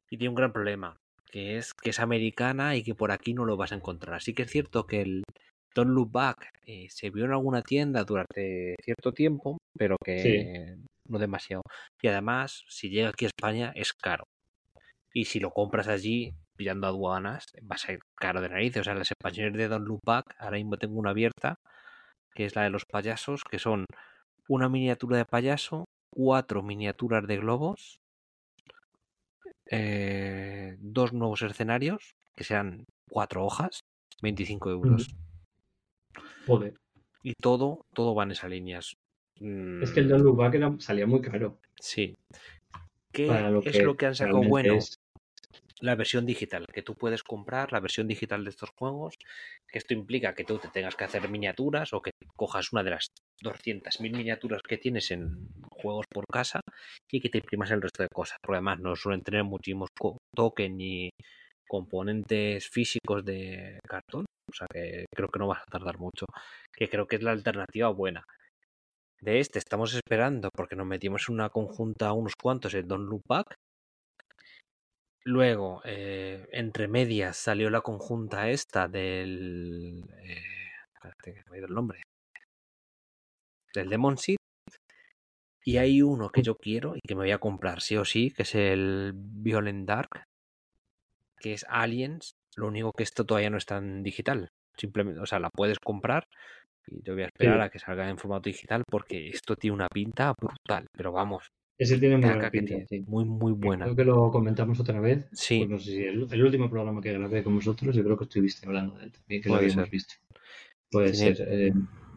Y 0.08 0.16
tiene 0.16 0.30
un 0.30 0.36
gran 0.36 0.54
problema. 0.54 0.96
Que 1.30 1.58
es 1.58 1.74
que 1.74 1.90
es 1.90 2.00
americana 2.00 2.76
y 2.76 2.82
que 2.82 2.94
por 2.94 3.12
aquí 3.12 3.34
no 3.34 3.44
lo 3.44 3.58
vas 3.58 3.72
a 3.72 3.76
encontrar. 3.76 4.14
Así 4.14 4.32
que 4.32 4.44
es 4.44 4.50
cierto 4.50 4.86
que 4.86 5.02
el 5.02 5.22
Don't 5.74 5.90
Look 5.90 6.12
Back 6.12 6.50
se 6.88 7.10
vio 7.10 7.26
en 7.26 7.32
alguna 7.32 7.60
tienda 7.60 8.04
durante 8.04 8.74
cierto 8.82 9.12
tiempo. 9.12 9.58
Pero 9.76 9.96
que 10.02 10.78
no 11.08 11.18
demasiado. 11.18 11.62
Y 12.00 12.08
además, 12.08 12.64
si 12.68 12.88
llega 12.88 13.10
aquí 13.10 13.26
a 13.26 13.28
España, 13.28 13.72
es 13.76 13.92
caro. 13.92 14.24
Y 15.16 15.24
si 15.24 15.40
lo 15.40 15.50
compras 15.50 15.88
allí, 15.88 16.34
pillando 16.56 16.86
aduanas, 16.86 17.46
va 17.62 17.76
a 17.76 17.78
ser 17.78 18.00
caro 18.16 18.42
de 18.42 18.50
narices. 18.50 18.82
O 18.82 18.84
sea, 18.84 18.94
las 18.94 19.10
expansiones 19.10 19.54
de 19.54 19.66
Don 19.66 19.82
Look 19.82 20.00
Back, 20.04 20.34
ahora 20.38 20.58
mismo 20.58 20.76
tengo 20.76 20.98
una 20.98 21.08
abierta, 21.08 21.54
que 22.34 22.44
es 22.44 22.54
la 22.54 22.64
de 22.64 22.68
los 22.68 22.84
payasos, 22.84 23.42
que 23.42 23.58
son 23.58 23.86
una 24.46 24.68
miniatura 24.68 25.16
de 25.16 25.24
payaso, 25.24 25.86
cuatro 26.10 26.62
miniaturas 26.62 27.26
de 27.26 27.38
globos, 27.38 27.98
eh, 29.70 30.76
dos 30.80 31.14
nuevos 31.14 31.40
escenarios, 31.40 32.14
que 32.36 32.44
sean 32.44 32.84
cuatro 33.08 33.42
hojas, 33.42 33.80
25 34.20 34.70
euros. 34.70 35.16
Joder. 36.46 36.74
Y 37.22 37.32
todo, 37.40 37.86
todo 37.94 38.14
va 38.14 38.24
en 38.24 38.32
esa 38.32 38.48
línea. 38.48 38.80
Es 38.80 39.92
que 39.94 40.00
el 40.00 40.10
Don't 40.10 40.24
Look 40.24 40.36
Back 40.36 40.78
salía 40.80 41.06
muy 41.06 41.22
caro. 41.22 41.58
Sí. 41.80 42.14
¿Qué 43.12 43.30
es 43.64 43.82
lo 43.82 43.96
que 43.96 44.04
han 44.04 44.14
sacado 44.14 44.42
bueno? 44.42 44.78
La 45.80 45.94
versión 45.94 46.24
digital, 46.24 46.64
que 46.72 46.82
tú 46.82 46.94
puedes 46.94 47.22
comprar 47.22 47.70
la 47.72 47.80
versión 47.80 48.08
digital 48.08 48.44
de 48.44 48.50
estos 48.50 48.70
juegos, 48.78 49.14
que 49.68 49.78
esto 49.78 49.92
implica 49.92 50.34
que 50.34 50.44
tú 50.44 50.58
te 50.58 50.68
tengas 50.68 50.96
que 50.96 51.04
hacer 51.04 51.28
miniaturas 51.28 51.92
o 51.92 52.00
que 52.00 52.12
cojas 52.34 52.72
una 52.72 52.82
de 52.82 52.90
las 52.90 53.08
200.000 53.42 54.16
miniaturas 54.16 54.62
que 54.62 54.78
tienes 54.78 55.10
en 55.10 55.48
juegos 55.70 56.06
por 56.10 56.24
casa 56.32 56.60
y 57.10 57.20
que 57.20 57.28
te 57.28 57.38
imprimas 57.38 57.70
el 57.70 57.82
resto 57.82 58.02
de 58.02 58.08
cosas. 58.08 58.38
Porque 58.42 58.56
además 58.56 58.80
no 58.80 58.96
suelen 58.96 59.22
tener 59.22 59.44
muchísimos 59.44 59.90
tokens 60.34 60.74
ni 60.74 61.10
componentes 61.68 62.68
físicos 62.68 63.24
de 63.24 63.78
cartón, 63.86 64.24
o 64.48 64.54
sea 64.54 64.66
que 64.72 65.04
creo 65.14 65.28
que 65.28 65.38
no 65.38 65.48
vas 65.48 65.60
a 65.60 65.70
tardar 65.70 65.98
mucho, 65.98 66.24
que 66.72 66.88
creo 66.88 67.06
que 67.06 67.16
es 67.16 67.22
la 67.22 67.32
alternativa 67.32 67.88
buena 67.90 68.24
de 69.20 69.40
este 69.40 69.58
estamos 69.58 69.94
esperando 69.94 70.50
porque 70.54 70.76
nos 70.76 70.86
metimos 70.86 71.28
en 71.28 71.34
una 71.34 71.48
conjunta 71.48 72.12
unos 72.12 72.34
cuantos 72.40 72.74
el 72.74 72.86
Don 72.86 73.20
Back. 73.26 73.56
Luego, 75.26 75.80
eh, 75.84 76.46
entre 76.52 76.86
medias, 76.86 77.36
salió 77.36 77.68
la 77.68 77.80
conjunta 77.80 78.48
esta 78.48 78.86
del. 78.86 80.04
Eh, 80.22 80.40
espérate, 80.94 81.42
me 81.50 81.56
ha 81.56 81.58
ido 81.58 81.66
el 81.66 81.74
nombre. 81.74 82.02
Del 83.74 83.90
Demon 83.90 84.18
Seed. 84.18 84.36
Y 85.64 85.78
hay 85.78 86.00
uno 86.00 86.30
que 86.30 86.44
yo 86.44 86.54
quiero 86.54 86.94
y 86.94 87.00
que 87.00 87.16
me 87.16 87.22
voy 87.22 87.32
a 87.32 87.38
comprar 87.38 87.80
sí 87.80 87.96
o 87.96 88.04
sí, 88.04 88.30
que 88.30 88.44
es 88.44 88.54
el 88.54 89.14
Violent 89.16 89.88
Dark, 89.88 90.22
que 91.40 91.54
es 91.54 91.66
Aliens. 91.68 92.36
Lo 92.54 92.68
único 92.68 92.92
que 92.92 93.02
esto 93.02 93.26
todavía 93.26 93.50
no 93.50 93.58
está 93.58 93.78
en 93.78 94.04
digital. 94.04 94.48
Simplemente, 94.76 95.20
o 95.20 95.26
sea, 95.26 95.40
la 95.40 95.50
puedes 95.50 95.80
comprar, 95.80 96.28
y 96.86 97.02
yo 97.02 97.14
voy 97.14 97.24
a 97.24 97.26
esperar 97.26 97.60
a 97.62 97.68
que 97.68 97.80
salga 97.80 98.08
en 98.08 98.16
formato 98.16 98.48
digital 98.48 98.84
porque 98.88 99.28
esto 99.28 99.56
tiene 99.56 99.74
una 99.74 99.88
pinta 99.88 100.32
brutal. 100.40 100.86
Pero 100.96 101.10
vamos. 101.10 101.50
Ese 101.78 101.98
tiene 101.98 102.16
muy 102.16 102.30
buena 102.30 102.50
pinta, 102.50 102.74
Muy, 103.06 103.24
muy 103.24 103.52
buena. 103.52 103.84
Creo 103.84 103.96
que 103.96 104.04
lo 104.04 104.30
comentamos 104.30 104.80
otra 104.80 104.98
vez. 105.00 105.28
Sí. 105.32 105.58
Pues 105.58 105.70
no 105.70 105.78
sé 105.78 105.90
si 105.90 106.02
el, 106.04 106.42
último 106.42 106.70
programa 106.70 107.02
que 107.02 107.12
grabé 107.12 107.42
con 107.42 107.54
vosotros, 107.54 107.94
yo 107.94 108.02
creo 108.02 108.16
que 108.16 108.24
estuviste 108.24 108.66
hablando 108.66 108.96
de 108.96 109.04
él 109.04 109.12
también, 109.12 109.42
que 109.42 109.48
lo 109.48 109.56
habíamos 109.56 109.90
visto. 109.90 110.14
Puede 110.90 111.12
ser 111.12 111.36
eh, 111.40 111.72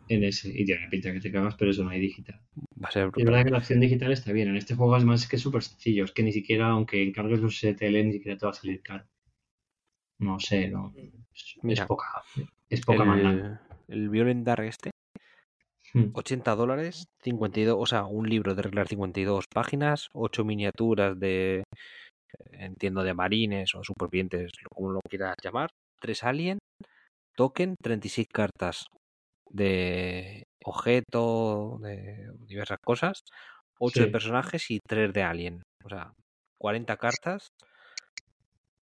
en 0.08 0.24
ese. 0.24 0.50
Y 0.50 0.64
tiene 0.64 0.88
pinta 0.90 1.12
que 1.12 1.20
te 1.20 1.32
cagas, 1.32 1.56
pero 1.56 1.72
eso 1.72 1.84
no 1.84 1.90
hay 1.90 2.00
digital. 2.00 2.40
Va 2.82 2.88
a 2.88 2.92
ser 2.92 3.08
brutal. 3.08 3.22
Es 3.22 3.26
verdad 3.26 3.46
que 3.46 3.52
la 3.52 3.58
opción 3.58 3.80
digital 3.82 4.12
está 4.14 4.32
bien. 4.32 4.48
En 4.48 4.56
este 4.56 4.76
juego 4.76 4.96
es 4.96 5.04
más 5.04 5.28
que 5.28 5.38
súper 5.38 5.62
sencillo. 5.62 6.06
Es 6.06 6.14
que 6.14 6.24
ni 6.24 6.32
siquiera, 6.32 6.68
aunque 6.68 7.04
encargues 7.04 7.42
los 7.42 7.58
STL, 7.58 8.06
ni 8.06 8.14
siquiera 8.14 8.38
te 8.38 8.46
va 8.46 8.52
a 8.52 8.56
salir 8.56 8.82
caro. 8.82 9.06
No 10.20 10.40
sé, 10.40 10.70
no. 10.70 10.94
Es, 11.64 11.82
poca. 11.82 12.06
Es 12.70 12.82
poca 12.82 13.04
el, 13.04 13.58
el 13.88 14.10
Violent 14.10 14.46
Dark 14.46 14.66
este. 14.66 14.92
80 16.14 16.56
dólares, 16.56 17.06
52, 17.24 17.78
o 17.80 17.86
sea, 17.86 18.06
un 18.06 18.30
libro 18.30 18.56
de 18.56 18.62
reglas 18.62 18.90
52 18.90 19.46
páginas, 19.54 20.08
8 20.14 20.44
miniaturas 20.46 21.20
de, 21.20 21.64
entiendo, 22.52 23.04
de 23.04 23.14
marines 23.14 23.76
o 23.76 23.84
supervivientes, 23.84 24.52
como 24.74 24.92
lo 24.92 25.02
quieras 25.10 25.36
llamar, 25.44 25.70
3 26.02 26.24
alien, 26.24 26.60
token, 27.36 27.76
36 27.82 28.28
cartas 28.34 28.86
de 29.50 30.44
objeto, 30.66 31.78
de 31.82 32.32
diversas 32.48 32.80
cosas, 32.86 33.22
8 33.80 34.02
de 34.02 34.08
Sí. 34.08 34.12
personajes 34.12 34.72
y 34.72 34.80
3 34.88 35.14
de 35.14 35.24
alien. 35.24 35.64
O 35.86 35.90
sea, 35.90 36.14
40 36.60 36.98
cartas, 36.98 37.50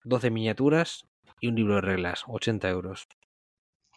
12 0.05 0.31
miniaturas 0.31 1.01
y 1.40 1.48
un 1.48 1.55
libro 1.56 1.77
de 1.77 1.81
reglas, 1.82 2.24
80 2.27 2.68
euros. 2.68 3.05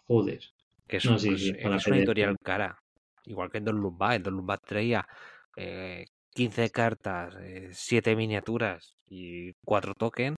Joder. 0.07 0.41
Que 0.87 0.97
es, 0.97 1.05
No, 1.05 1.17
sí, 1.17 1.29
pues, 1.29 1.41
sí, 1.41 1.53
es 1.57 1.87
una 1.87 1.97
editorial 1.97 2.35
cara. 2.43 2.77
Igual 3.25 3.49
que 3.49 3.57
en 3.59 3.65
Don 3.65 3.77
Lumba. 3.77 4.15
En 4.15 4.23
Don 4.23 4.35
Lumba 4.35 4.57
traía 4.57 5.07
eh, 5.55 6.05
15 6.33 6.69
cartas, 6.69 7.35
7 7.71 8.15
miniaturas 8.15 8.97
y 9.07 9.53
4 9.65 9.93
tokens. 9.95 10.37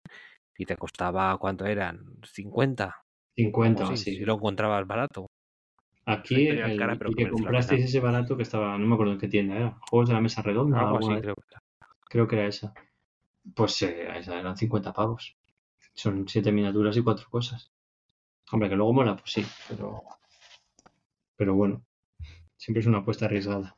Y 0.58 0.66
te 0.66 0.78
costaba, 0.78 1.38
¿cuánto 1.38 1.66
eran? 1.66 2.00
¿50? 2.22 2.94
50 3.36 3.84
Algo 3.84 3.84
o 3.84 3.86
así, 3.86 3.94
así. 3.94 4.18
Si 4.18 4.26
lo 4.26 4.36
encontrabas 4.36 4.88
barato. 4.88 5.28
Aquí, 6.06 6.36
editorial 6.36 6.72
el, 6.72 6.78
cara, 6.78 6.96
pero 6.98 7.10
el 7.10 7.16
que 7.16 7.30
comprasteis 7.30 7.86
ese 7.86 8.00
barato 8.00 8.38
que 8.38 8.44
estaba, 8.44 8.78
no 8.78 8.86
me 8.86 8.94
acuerdo 8.94 9.14
en 9.14 9.20
qué 9.20 9.28
tienda 9.28 9.56
era. 9.56 9.80
Juegos 9.90 10.10
de 10.10 10.14
la 10.14 10.22
mesa 10.22 10.42
redonda, 10.44 10.80
Algo 10.80 11.00
así, 11.00 11.22
creo 11.22 11.36
que 11.36 11.44
era. 11.50 11.62
creo 12.08 12.28
que 12.28 12.36
era 12.36 12.48
esa. 12.48 12.74
Pues 13.56 13.82
eh, 13.82 14.08
esa 14.18 14.40
eran 14.40 14.56
50 14.56 14.94
pavos. 14.94 15.36
Son 15.94 16.28
7 16.28 16.52
miniaturas 16.52 16.96
y 16.96 17.02
4 17.02 17.28
cosas. 17.30 17.72
Hombre, 18.52 18.70
que 18.70 18.76
luego 18.76 18.94
mola, 18.94 19.16
pues 19.16 19.32
sí, 19.32 19.46
pero. 19.68 20.04
Pero 21.36 21.56
bueno, 21.56 21.84
siempre 22.58 22.82
es 22.82 22.88
una 22.88 23.00
apuesta 23.00 23.26
arriesgada. 23.26 23.78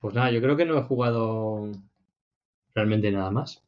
Pues 0.00 0.14
nada, 0.14 0.30
yo 0.32 0.40
creo 0.42 0.56
que 0.56 0.66
no 0.66 0.78
he 0.78 0.82
jugado 0.84 1.72
realmente 2.74 3.10
nada 3.10 3.30
más. 3.30 3.62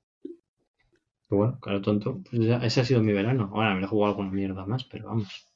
Bueno, 1.31 1.59
claro, 1.61 1.81
tonto. 1.81 2.21
Pues 2.29 2.43
ya- 2.45 2.59
ese 2.59 2.83
ha 2.83 2.85
sido 2.85 3.03
mi 3.03 3.13
verano. 3.15 3.51
Ahora 3.55 3.75
me 3.75 3.85
he 3.85 3.87
jugado 3.87 4.11
alguna 4.13 4.31
mierda 4.33 4.67
más, 4.67 4.85
pero 4.85 5.07
vamos. 5.09 5.47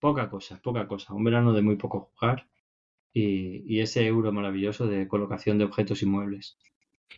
Poca 0.00 0.30
cosa, 0.30 0.60
poca 0.62 0.86
cosa. 0.88 1.14
Un 1.14 1.24
verano 1.24 1.52
de 1.52 1.62
muy 1.62 1.76
poco 1.76 2.10
jugar. 2.14 2.48
Y, 3.14 3.64
y 3.72 3.80
ese 3.80 4.06
euro 4.06 4.32
maravilloso 4.32 4.86
de 4.88 5.08
colocación 5.08 5.58
de 5.58 5.64
objetos 5.66 6.02
y 6.02 6.06
muebles. 6.06 6.58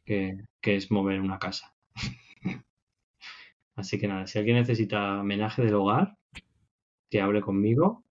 Que, 0.06 0.44
que 0.62 0.76
es 0.76 0.90
mover 0.92 1.20
una 1.20 1.38
casa. 1.40 1.74
Así 3.76 3.98
que 3.98 4.08
nada, 4.08 4.26
si 4.26 4.38
alguien 4.38 4.56
necesita 4.56 5.20
homenaje 5.20 5.62
del 5.62 5.74
hogar, 5.74 6.16
que 7.10 7.20
hable 7.22 7.40
conmigo, 7.42 8.04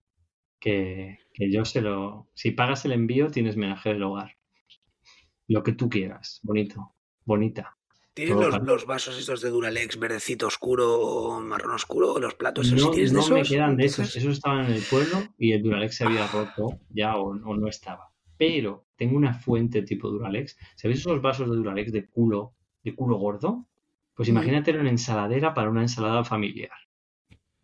que, 0.59 1.19
que 1.35 1.51
yo 1.51 1.65
se 1.65 1.81
lo... 1.81 2.29
Si 2.33 2.51
pagas 2.51 2.85
el 2.85 2.93
envío, 2.93 3.29
tienes 3.29 3.55
homenaje 3.55 3.89
del 3.89 4.03
hogar. 4.03 4.37
Lo 5.47 5.63
que 5.63 5.73
tú 5.73 5.89
quieras. 5.89 6.39
Bonito. 6.43 6.95
Bonita. 7.25 7.77
¿Tienes 8.13 8.35
los, 8.35 8.61
los 8.63 8.85
vasos 8.85 9.19
estos 9.19 9.41
de 9.41 9.49
Duralex, 9.49 9.99
verdecito 9.99 10.47
oscuro 10.47 11.41
marrón 11.41 11.73
oscuro? 11.73 12.17
¿Los 12.17 12.35
platos 12.35 12.67
esos? 12.67 12.81
No, 12.81 12.91
¿Tienes 12.91 13.11
de 13.11 13.19
no 13.19 13.27
me 13.27 13.43
quedan 13.43 13.75
de 13.75 13.85
esos. 13.85 14.15
Esos 14.15 14.35
estaban 14.35 14.65
en 14.65 14.71
el 14.71 14.83
pueblo 14.89 15.21
y 15.37 15.51
el 15.51 15.61
Duralex 15.61 15.97
se 15.97 16.05
había 16.05 16.25
roto 16.27 16.79
ya 16.89 17.17
o, 17.17 17.31
o 17.31 17.57
no 17.57 17.67
estaba. 17.67 18.13
Pero 18.37 18.85
tengo 18.95 19.17
una 19.17 19.33
fuente 19.33 19.81
tipo 19.81 20.09
Duralex. 20.09 20.57
¿Sabéis 20.77 21.01
esos 21.01 21.21
vasos 21.21 21.49
de 21.49 21.57
Duralex 21.57 21.91
de 21.91 22.07
culo, 22.07 22.53
de 22.83 22.95
culo 22.95 23.17
gordo? 23.17 23.67
Pues 24.13 24.29
Mm. 24.29 24.31
imagínate 24.31 24.71
una 24.79 24.89
ensaladera 24.89 25.53
para 25.53 25.69
una 25.69 25.81
ensalada 25.81 26.23
familiar. 26.23 26.71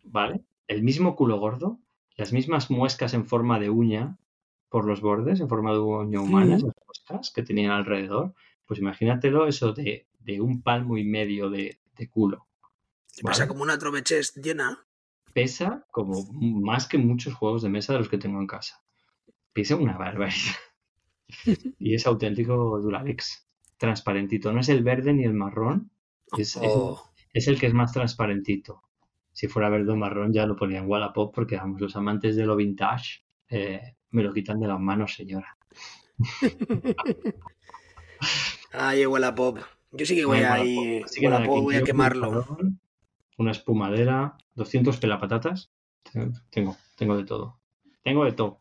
¿Vale? 0.02 0.42
El 0.66 0.82
mismo 0.82 1.16
culo 1.16 1.38
gordo, 1.38 1.80
las 2.16 2.32
mismas 2.32 2.70
muescas 2.70 3.14
en 3.14 3.26
forma 3.26 3.58
de 3.58 3.70
uña 3.70 4.18
por 4.68 4.86
los 4.86 5.00
bordes, 5.00 5.40
en 5.40 5.48
forma 5.48 5.72
de 5.72 5.78
uña 5.80 6.20
humana, 6.20 6.56
esas 6.56 6.72
muescas 6.86 7.30
que 7.30 7.42
tenían 7.42 7.70
alrededor. 7.72 8.34
Pues 8.66 8.80
imagínatelo 8.80 9.46
eso 9.46 9.72
de, 9.72 10.06
de 10.20 10.40
un 10.40 10.62
palmo 10.62 10.96
y 10.98 11.04
medio 11.04 11.50
de, 11.50 11.78
de 11.96 12.08
culo. 12.08 12.46
¿Te 13.14 13.22
pasa 13.22 13.40
¿vale? 13.44 13.48
como 13.48 13.62
una 13.62 13.78
trovechest 13.78 14.36
llena? 14.38 14.84
pesa 15.34 15.86
como 15.90 16.30
más 16.32 16.86
que 16.86 16.98
muchos 16.98 17.32
juegos 17.34 17.62
de 17.62 17.70
mesa 17.70 17.94
de 17.94 18.00
los 18.00 18.08
que 18.10 18.18
tengo 18.18 18.38
en 18.38 18.46
casa. 18.46 18.82
Pesa 19.54 19.76
una 19.76 19.96
barbaridad. 19.96 20.56
y 21.78 21.94
es 21.94 22.06
auténtico 22.06 22.78
Duralex. 22.80 23.46
Transparentito. 23.78 24.52
No 24.52 24.60
es 24.60 24.68
el 24.68 24.82
verde 24.82 25.12
ni 25.12 25.24
el 25.24 25.34
marrón. 25.34 25.90
Es, 26.36 26.56
es- 26.56 26.72
es 27.34 27.48
el 27.48 27.58
que 27.58 27.66
es 27.66 27.72
más 27.74 27.92
transparentito. 27.92 28.82
Si 29.32 29.48
fuera 29.48 29.68
verde 29.70 29.92
o 29.92 29.96
marrón 29.96 30.32
ya 30.32 30.46
lo 30.46 30.56
ponía 30.56 30.78
en 30.78 30.88
Wallapop 30.88 31.34
porque 31.34 31.56
vamos, 31.56 31.80
los 31.80 31.96
amantes 31.96 32.36
de 32.36 32.46
lo 32.46 32.56
vintage 32.56 33.24
eh, 33.48 33.96
me 34.10 34.22
lo 34.22 34.32
quitan 34.32 34.60
de 34.60 34.68
las 34.68 34.80
manos, 34.80 35.14
señora. 35.14 35.56
Ay, 38.72 39.06
Wallapop. 39.06 39.58
Yo 39.92 40.06
sí 40.06 40.14
que 40.16 40.24
voy 40.24 40.38
Ay, 40.38 40.44
a 40.44 40.64
ir. 40.64 41.04
Wallapop. 41.22 41.62
Voy 41.62 41.76
a 41.76 41.82
quemarlo. 41.84 42.46
Una 43.36 43.50
espumadera, 43.50 44.38
200 44.54 44.96
pelapatatas. 44.96 45.70
Tengo, 46.50 46.76
tengo 46.96 47.16
de 47.18 47.24
todo. 47.24 47.60
Tengo 48.02 48.24
de 48.24 48.32
todo. 48.32 48.60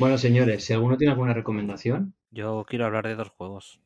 Bueno, 0.00 0.18
señores, 0.18 0.64
si 0.64 0.72
alguno 0.72 0.96
tiene 0.96 1.12
alguna 1.12 1.32
recomendación, 1.32 2.16
Yo 2.32 2.64
quiero 2.66 2.86
hablar 2.86 3.06
de 3.06 3.14
dos 3.14 3.28
juegos. 3.30 3.80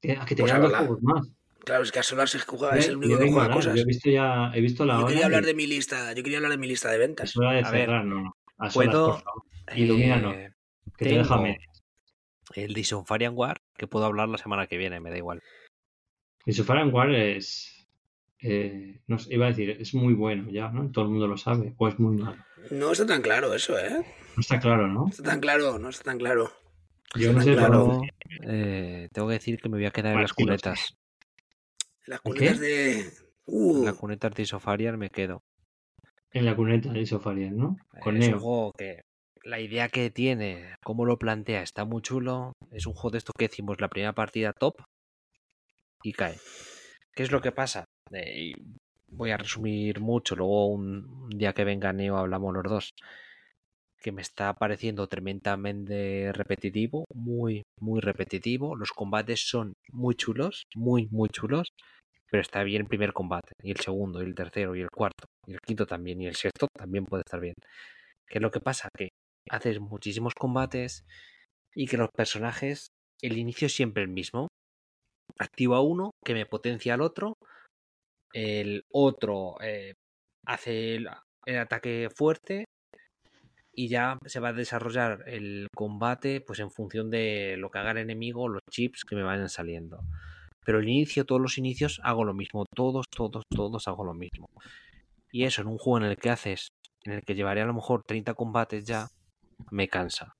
que, 0.00 0.12
a 0.12 0.24
que 0.26 0.34
te 0.34 0.42
Pues 0.42 0.52
quedan 0.52 0.62
dos 0.62 0.74
juegos 0.76 1.02
más. 1.02 1.28
Claro, 1.68 1.82
es 1.84 1.92
que 1.92 1.98
a 1.98 2.02
Solar 2.02 2.26
se 2.30 2.38
juega, 2.38 2.78
es 2.78 2.86
el 2.88 2.92
Yo 2.94 2.98
único 3.00 3.18
que 3.18 3.30
juega 3.30 3.50
cosas. 3.50 3.74
Yo 3.76 3.82
he 3.82 3.84
visto 3.84 4.08
ya, 4.08 4.50
he 4.54 4.60
visto 4.62 4.86
la 4.86 4.94
Yo 4.94 4.98
hora. 5.00 5.08
quería 5.08 5.26
hablar 5.26 5.42
y 5.42 5.46
de 5.48 5.54
mi 5.54 5.66
lista, 5.66 6.14
yo 6.14 6.22
quería 6.22 6.38
hablar 6.38 6.52
de 6.52 6.56
mi 6.56 6.66
lista 6.66 6.90
de 6.90 6.96
ventas. 6.96 7.28
Es 7.28 7.36
hora 7.36 7.52
de 7.52 7.58
A 7.62 7.70
ver, 7.70 7.80
cerrar, 7.82 8.04
no, 8.06 8.22
no. 8.22 8.36
A 8.56 8.70
solas, 8.70 8.88
Puedo. 8.94 9.06
por 9.12 9.22
favor. 9.22 9.42
Ilumínanos, 9.76 10.34
eh, 10.34 10.52
que 10.96 11.04
te 11.04 11.18
deja 11.18 11.44
el 12.54 12.72
Disonfarian 12.72 13.34
War, 13.36 13.60
que 13.76 13.86
puedo 13.86 14.06
hablar 14.06 14.30
la 14.30 14.38
semana 14.38 14.66
que 14.66 14.78
viene, 14.78 14.98
me 14.98 15.10
da 15.10 15.18
igual. 15.18 15.42
And 16.46 16.94
War 16.94 17.10
es. 17.14 17.86
eh, 18.40 19.02
no 19.06 19.18
sé, 19.18 19.34
iba 19.34 19.44
a 19.44 19.48
decir, 19.50 19.68
es 19.78 19.92
muy 19.92 20.14
bueno 20.14 20.50
ya, 20.50 20.70
¿no? 20.70 20.90
Todo 20.90 21.04
el 21.04 21.10
mundo 21.10 21.26
lo 21.26 21.36
sabe. 21.36 21.74
O 21.76 21.86
es 21.86 21.98
muy 21.98 22.16
malo. 22.16 22.42
No 22.70 22.92
está 22.92 23.04
tan 23.04 23.20
claro 23.20 23.52
eso, 23.52 23.78
¿eh? 23.78 23.90
No 24.36 24.40
está 24.40 24.58
claro, 24.58 24.88
¿no? 24.88 25.00
No 25.02 25.08
está 25.10 25.22
tan 25.22 25.40
claro, 25.40 25.78
no 25.78 25.90
está 25.90 26.04
tan 26.04 26.16
claro. 26.18 26.50
Yo 27.14 27.30
no 27.34 27.40
está 27.40 27.50
sé, 27.52 27.56
claro. 27.58 28.00
pero- 28.30 28.50
eh, 28.50 29.08
tengo 29.12 29.28
que 29.28 29.34
decir 29.34 29.60
que 29.60 29.68
me 29.68 29.76
voy 29.76 29.84
a 29.86 29.90
quedar 29.90 30.14
en 30.14 30.22
las 30.22 30.30
sí 30.30 30.44
lo 30.44 30.56
sé. 30.56 30.62
cunetas. 30.62 30.94
Las 32.08 32.20
¿El 32.24 32.34
cunetas 32.34 32.58
qué? 32.58 32.66
de. 32.66 33.12
Uh, 33.46 33.78
En 33.78 33.84
las 33.84 33.94
cunetas 33.94 34.34
de 34.34 34.42
Isofarian 34.42 34.98
me 34.98 35.10
quedo. 35.10 35.42
En 36.32 36.44
la 36.44 36.56
cuneta 36.56 36.92
de 36.92 37.06
Sofarian, 37.06 37.56
¿no? 37.56 37.76
Con 38.00 38.16
es 38.16 38.28
un 38.28 38.32
Neo. 38.32 38.40
juego 38.40 38.72
que 38.72 39.02
la 39.44 39.60
idea 39.60 39.88
que 39.88 40.10
tiene, 40.10 40.74
cómo 40.84 41.04
lo 41.06 41.18
plantea, 41.18 41.62
está 41.62 41.84
muy 41.84 42.02
chulo. 42.02 42.52
Es 42.70 42.86
un 42.86 42.94
juego 42.94 43.12
de 43.12 43.18
esto 43.18 43.32
que 43.38 43.48
decimos 43.48 43.80
la 43.80 43.88
primera 43.88 44.12
partida 44.14 44.52
top 44.52 44.74
y 46.02 46.12
cae. 46.12 46.36
¿Qué 47.14 47.22
es 47.22 47.30
lo 47.32 47.40
que 47.40 47.52
pasa? 47.52 47.84
Eh, 48.12 48.52
voy 49.08 49.30
a 49.30 49.36
resumir 49.36 50.00
mucho, 50.00 50.36
luego 50.36 50.66
un, 50.68 51.06
un 51.24 51.30
día 51.30 51.52
que 51.54 51.64
venga 51.64 51.92
Neo 51.92 52.16
hablamos 52.16 52.54
los 52.54 52.64
dos. 52.64 52.90
Que 54.00 54.12
me 54.12 54.22
está 54.22 54.54
pareciendo 54.54 55.08
tremendamente 55.08 56.32
repetitivo, 56.32 57.04
muy, 57.14 57.64
muy 57.80 58.00
repetitivo. 58.00 58.76
Los 58.76 58.92
combates 58.92 59.48
son 59.48 59.72
muy 59.92 60.14
chulos, 60.14 60.66
muy, 60.76 61.08
muy 61.10 61.28
chulos. 61.30 61.72
Pero 62.30 62.40
está 62.42 62.62
bien 62.62 62.82
el 62.82 62.88
primer 62.88 63.12
combate, 63.12 63.52
y 63.62 63.70
el 63.70 63.78
segundo, 63.78 64.22
y 64.22 64.26
el 64.26 64.34
tercero, 64.34 64.76
y 64.76 64.82
el 64.82 64.90
cuarto, 64.90 65.26
y 65.46 65.52
el 65.52 65.60
quinto 65.60 65.86
también, 65.86 66.20
y 66.20 66.26
el 66.26 66.36
sexto 66.36 66.68
también 66.76 67.04
puede 67.06 67.22
estar 67.26 67.40
bien. 67.40 67.54
¿Qué 68.26 68.38
es 68.38 68.42
lo 68.42 68.50
que 68.50 68.60
pasa? 68.60 68.88
Que 68.96 69.08
haces 69.50 69.80
muchísimos 69.80 70.34
combates 70.34 71.04
y 71.74 71.86
que 71.86 71.96
los 71.96 72.10
personajes, 72.10 72.88
el 73.22 73.38
inicio 73.38 73.66
es 73.66 73.74
siempre 73.74 74.02
el 74.02 74.08
mismo. 74.08 74.48
Activo 75.38 75.74
a 75.74 75.82
uno 75.82 76.10
que 76.24 76.34
me 76.34 76.46
potencia 76.46 76.94
al 76.94 77.00
otro, 77.00 77.34
el 78.32 78.82
otro 78.92 79.56
eh, 79.62 79.94
hace 80.46 80.96
el, 80.96 81.08
el 81.46 81.58
ataque 81.58 82.08
fuerte 82.14 82.64
y 83.72 83.88
ya 83.88 84.18
se 84.26 84.40
va 84.40 84.48
a 84.48 84.52
desarrollar 84.52 85.22
el 85.26 85.68
combate 85.74 86.40
pues 86.40 86.58
en 86.58 86.70
función 86.70 87.10
de 87.10 87.56
lo 87.58 87.70
que 87.70 87.78
haga 87.78 87.92
el 87.92 87.98
enemigo, 87.98 88.48
los 88.48 88.62
chips 88.70 89.04
que 89.04 89.16
me 89.16 89.22
vayan 89.22 89.48
saliendo. 89.48 90.00
Pero 90.68 90.80
el 90.80 90.88
inicio, 90.90 91.24
todos 91.24 91.40
los 91.40 91.56
inicios 91.56 91.98
hago 92.04 92.24
lo 92.24 92.34
mismo, 92.34 92.66
todos, 92.76 93.06
todos, 93.08 93.42
todos 93.48 93.88
hago 93.88 94.04
lo 94.04 94.12
mismo. 94.12 94.50
Y 95.32 95.44
eso 95.44 95.62
en 95.62 95.68
un 95.68 95.78
juego 95.78 96.04
en 96.04 96.10
el 96.10 96.18
que 96.18 96.28
haces, 96.28 96.68
en 97.04 97.14
el 97.14 97.22
que 97.22 97.34
llevaré 97.34 97.62
a 97.62 97.64
lo 97.64 97.72
mejor 97.72 98.02
30 98.02 98.34
combates 98.34 98.84
ya, 98.84 99.08
me 99.70 99.88
cansa. 99.88 100.34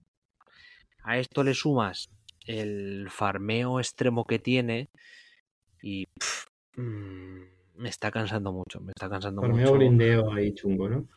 A 1.02 1.16
esto 1.16 1.42
le 1.44 1.54
sumas 1.54 2.10
el 2.44 3.08
farmeo 3.08 3.80
extremo 3.80 4.26
que 4.26 4.38
tiene 4.38 4.90
y 5.80 6.04
pff, 6.04 6.44
mm, 6.76 7.40
me 7.76 7.88
está 7.88 8.10
cansando 8.10 8.52
mucho, 8.52 8.80
me 8.80 8.92
está 8.94 9.08
cansando 9.08 9.40
Farmeo 9.40 9.68
mucho. 9.68 9.78
grindeo 9.78 10.30
ahí 10.30 10.52
chungo, 10.52 10.90
¿no? 10.90 11.08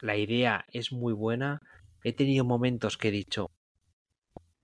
La 0.00 0.16
idea 0.16 0.64
es 0.72 0.90
muy 0.90 1.12
buena. 1.12 1.60
He 2.02 2.12
tenido 2.12 2.44
momentos 2.44 2.98
que 2.98 3.08
he 3.08 3.12
dicho, 3.12 3.46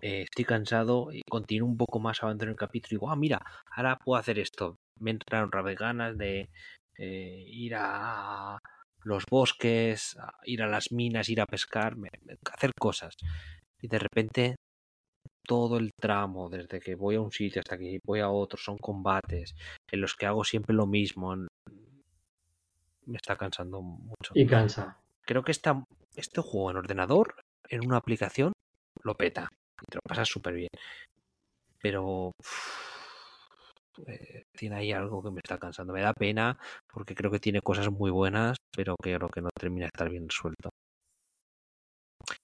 eh, 0.03 0.23
estoy 0.23 0.45
cansado 0.45 1.12
y 1.12 1.23
continúo 1.23 1.69
un 1.69 1.77
poco 1.77 2.01
más 2.01 2.23
avanzando 2.23 2.45
en 2.45 2.51
el 2.51 2.57
capítulo 2.57 2.89
y 2.91 2.97
digo, 2.97 3.11
ah, 3.11 3.16
mira, 3.16 3.41
ahora 3.70 3.97
puedo 3.97 4.19
hacer 4.19 4.39
esto. 4.39 4.77
Me 5.01 5.12
entraron 5.12 5.51
vez 5.65 5.79
ganas 5.79 6.19
de 6.19 6.51
eh, 6.99 7.45
ir 7.47 7.74
a, 7.77 8.59
los 9.05 9.24
bosques, 9.31 10.16
ir 10.45 10.62
a 10.62 10.69
las 10.69 10.93
minas, 10.93 11.29
ir 11.29 11.41
a 11.41 11.47
pescar, 11.47 11.95
hacer 12.53 12.73
cosas. 12.79 13.15
Y 13.81 13.89
de 13.89 13.99
repente 13.99 14.57
todo 15.45 15.79
el 15.79 15.91
tramo, 16.01 16.49
desde 16.49 16.81
que 16.81 16.95
voy 16.95 17.16
a 17.16 17.20
un 17.20 17.33
sitio 17.33 17.61
hasta 17.61 17.79
que 17.79 17.99
voy 18.05 18.20
a 18.20 18.31
otro, 18.31 18.59
son 18.59 18.79
combates 18.79 19.55
en 19.91 20.01
los 20.01 20.15
que 20.15 20.27
hago 20.27 20.45
siempre 20.45 20.74
lo 20.74 20.87
mismo. 20.87 21.35
Me 23.07 23.16
está 23.16 23.37
cansando 23.37 23.81
mucho. 23.81 24.33
Y 24.35 24.47
cansa. 24.47 25.01
Creo 25.23 25.43
que 25.43 25.53
esta, 25.53 25.85
este 26.15 26.41
juego 26.41 26.70
en 26.70 26.77
ordenador, 26.77 27.37
en 27.69 27.87
una 27.87 27.97
aplicación, 27.97 28.53
lo 29.03 29.15
peta. 29.16 29.49
Y 29.83 29.91
te 29.91 29.97
lo 29.97 30.01
pasas 30.07 30.29
súper 30.29 30.55
bien. 30.55 30.71
Pero 31.81 32.33
eh, 34.07 34.45
tiene 34.57 34.77
ahí 34.77 34.93
algo 34.93 35.23
que 35.23 35.31
me 35.31 35.41
está 35.43 35.59
cansando. 35.59 35.93
Me 35.93 36.01
da 36.01 36.13
pena 36.15 36.59
porque 36.93 37.15
creo 37.15 37.31
que 37.31 37.41
tiene 37.41 37.61
cosas 37.61 37.91
muy 37.91 38.11
buenas, 38.11 38.57
pero 38.75 38.97
creo 39.01 39.29
que 39.29 39.43
no 39.43 39.51
termina 39.59 39.85
de 39.85 39.91
estar 39.95 40.09
bien 40.09 40.29
resuelto. 40.29 40.71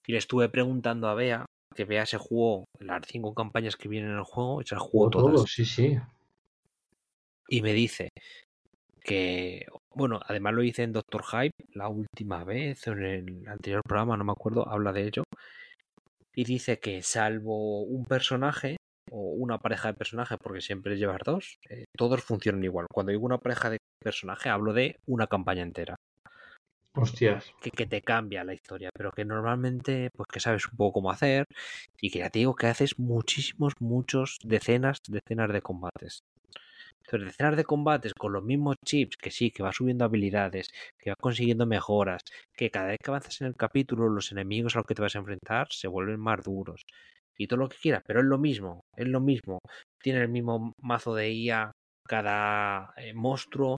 Y 0.06 0.12
le 0.12 0.18
estuve 0.18 0.48
preguntando 0.48 1.08
a 1.08 1.14
Bea, 1.14 1.46
que 1.74 1.84
Bea 1.84 2.06
se 2.06 2.18
jugó 2.18 2.64
las 2.80 3.02
cinco 3.06 3.34
campañas 3.34 3.76
que 3.76 3.88
vienen 3.88 4.10
en 4.10 4.18
el 4.18 4.24
juego, 4.24 4.60
y 4.60 4.66
se 4.66 4.74
las 4.74 4.82
jugó 4.82 5.10
todas. 5.10 5.48
sí, 5.48 5.64
sí. 5.64 5.98
Y 7.48 7.62
me 7.62 7.72
dice 7.72 8.10
que, 9.02 9.66
bueno, 9.94 10.20
además 10.26 10.54
lo 10.54 10.62
hice 10.62 10.82
en 10.82 10.92
Doctor 10.92 11.24
Hype 11.24 11.54
la 11.72 11.88
última 11.88 12.44
vez, 12.44 12.86
en 12.86 13.02
el 13.02 13.48
anterior 13.48 13.82
programa, 13.82 14.16
no 14.16 14.24
me 14.24 14.32
acuerdo, 14.32 14.68
habla 14.68 14.92
de 14.92 15.06
ello. 15.06 15.24
Y 16.38 16.44
dice 16.44 16.78
que 16.78 17.02
salvo 17.02 17.80
un 17.82 18.04
personaje, 18.04 18.76
o 19.10 19.32
una 19.32 19.58
pareja 19.58 19.88
de 19.88 19.94
personajes, 19.94 20.38
porque 20.40 20.60
siempre 20.60 20.96
llevas 20.96 21.18
dos, 21.24 21.58
eh, 21.68 21.86
todos 21.96 22.22
funcionan 22.22 22.62
igual. 22.62 22.86
Cuando 22.92 23.10
digo 23.10 23.26
una 23.26 23.38
pareja 23.38 23.70
de 23.70 23.78
personaje, 24.00 24.48
hablo 24.48 24.72
de 24.72 25.00
una 25.06 25.26
campaña 25.26 25.62
entera. 25.62 25.96
Hostias. 26.94 27.52
Que, 27.60 27.72
que, 27.72 27.86
te 27.86 28.02
cambia 28.02 28.44
la 28.44 28.54
historia, 28.54 28.90
pero 28.94 29.10
que 29.10 29.24
normalmente, 29.24 30.10
pues 30.14 30.28
que 30.28 30.38
sabes 30.38 30.68
un 30.68 30.76
poco 30.76 31.00
cómo 31.00 31.10
hacer 31.10 31.44
y 32.00 32.08
que 32.08 32.20
ya 32.20 32.30
te 32.30 32.38
digo 32.38 32.54
que 32.54 32.68
haces 32.68 33.00
muchísimos, 33.00 33.72
muchos, 33.80 34.38
decenas, 34.44 35.02
decenas 35.08 35.52
de 35.52 35.60
combates. 35.60 36.20
Entonces, 37.08 37.28
decenas 37.28 37.56
de 37.56 37.64
combates 37.64 38.12
con 38.14 38.32
los 38.34 38.44
mismos 38.44 38.76
chips, 38.84 39.16
que 39.16 39.30
sí, 39.30 39.50
que 39.50 39.62
va 39.62 39.72
subiendo 39.72 40.04
habilidades, 40.04 40.68
que 40.98 41.10
va 41.10 41.16
consiguiendo 41.20 41.66
mejoras, 41.66 42.20
que 42.54 42.70
cada 42.70 42.88
vez 42.88 42.98
que 43.02 43.10
avanzas 43.10 43.40
en 43.40 43.46
el 43.48 43.56
capítulo, 43.56 44.08
los 44.10 44.30
enemigos 44.32 44.76
a 44.76 44.80
los 44.80 44.86
que 44.86 44.94
te 44.94 45.02
vas 45.02 45.16
a 45.16 45.20
enfrentar 45.20 45.68
se 45.70 45.88
vuelven 45.88 46.20
más 46.20 46.44
duros, 46.44 46.82
y 47.36 47.46
todo 47.46 47.60
lo 47.60 47.68
que 47.68 47.78
quieras, 47.78 48.02
pero 48.06 48.20
es 48.20 48.26
lo 48.26 48.38
mismo, 48.38 48.82
es 48.96 49.08
lo 49.08 49.20
mismo. 49.20 49.60
Tiene 50.02 50.20
el 50.22 50.28
mismo 50.28 50.72
mazo 50.82 51.14
de 51.14 51.30
IA, 51.32 51.72
cada 52.06 52.92
eh, 52.96 53.14
monstruo 53.14 53.76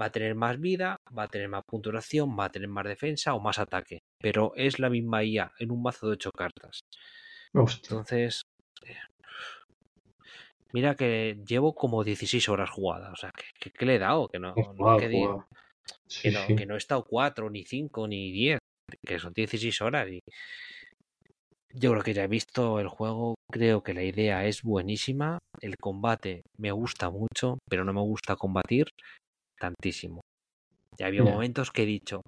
va 0.00 0.06
a 0.06 0.10
tener 0.12 0.34
más 0.34 0.58
vida, 0.60 0.96
va 1.16 1.24
a 1.24 1.28
tener 1.28 1.48
más 1.48 1.62
puntuación, 1.66 2.36
va 2.38 2.46
a 2.46 2.50
tener 2.50 2.68
más 2.68 2.84
defensa 2.86 3.34
o 3.34 3.40
más 3.40 3.58
ataque, 3.58 4.00
pero 4.20 4.52
es 4.56 4.78
la 4.78 4.90
misma 4.90 5.24
IA 5.24 5.52
en 5.58 5.70
un 5.72 5.82
mazo 5.82 6.06
de 6.08 6.14
8 6.14 6.30
cartas. 6.36 6.80
Entonces, 7.82 8.42
eh, 8.86 8.96
mira 10.72 10.94
que 10.94 11.38
llevo 11.46 11.74
como 11.74 12.04
16 12.04 12.48
horas 12.48 12.70
jugadas, 12.70 13.12
o 13.12 13.16
sea, 13.16 13.30
¿qué, 13.58 13.86
le 13.86 13.96
he 13.96 13.98
dado? 13.98 14.28
Que 14.28 14.38
no, 14.38 14.54
no, 14.54 14.96
que, 14.96 15.08
no, 16.30 16.56
que 16.56 16.66
no 16.66 16.74
he 16.74 16.78
estado 16.78 17.04
4, 17.04 17.50
ni 17.50 17.64
5, 17.64 18.08
ni 18.08 18.30
10, 18.32 18.58
que 19.06 19.18
son 19.18 19.32
16 19.32 19.80
horas 19.80 20.08
y 20.08 20.20
yo 21.72 21.92
creo 21.92 22.02
que 22.02 22.14
ya 22.14 22.24
he 22.24 22.28
visto 22.28 22.80
el 22.80 22.88
juego, 22.88 23.36
creo 23.50 23.82
que 23.82 23.94
la 23.94 24.02
idea 24.02 24.44
es 24.46 24.62
buenísima, 24.62 25.38
el 25.60 25.76
combate 25.76 26.42
me 26.58 26.72
gusta 26.72 27.10
mucho, 27.10 27.58
pero 27.68 27.84
no 27.84 27.92
me 27.92 28.00
gusta 28.00 28.36
combatir 28.36 28.86
tantísimo. 29.58 30.20
Ya 30.98 31.06
había 31.06 31.22
momentos 31.22 31.70
que 31.70 31.84
he 31.84 31.86
dicho, 31.86 32.22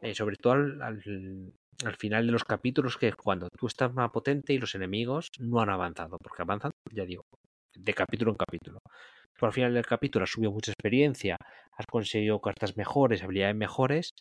eh, 0.00 0.14
sobre 0.14 0.36
todo 0.36 0.52
al, 0.52 0.80
al, 0.80 1.96
final 1.98 2.26
de 2.26 2.32
los 2.32 2.44
capítulos, 2.44 2.96
que 2.96 3.08
es 3.08 3.16
cuando 3.16 3.48
tú 3.58 3.66
estás 3.66 3.92
más 3.92 4.10
potente 4.10 4.52
y 4.52 4.58
los 4.58 4.74
enemigos 4.74 5.28
no 5.40 5.60
han 5.60 5.70
avanzado, 5.70 6.16
porque 6.18 6.42
avanzan, 6.42 6.70
ya 6.92 7.04
digo, 7.04 7.24
de 7.76 7.94
capítulo 7.94 8.30
en 8.32 8.36
capítulo. 8.36 8.78
Pero 9.34 9.46
al 9.46 9.52
final 9.52 9.74
del 9.74 9.86
capítulo 9.86 10.24
has 10.24 10.30
subido 10.30 10.52
mucha 10.52 10.72
experiencia, 10.72 11.36
has 11.76 11.86
conseguido 11.86 12.40
cartas 12.40 12.76
mejores, 12.76 13.22
habilidades 13.22 13.56
mejores, 13.56 14.14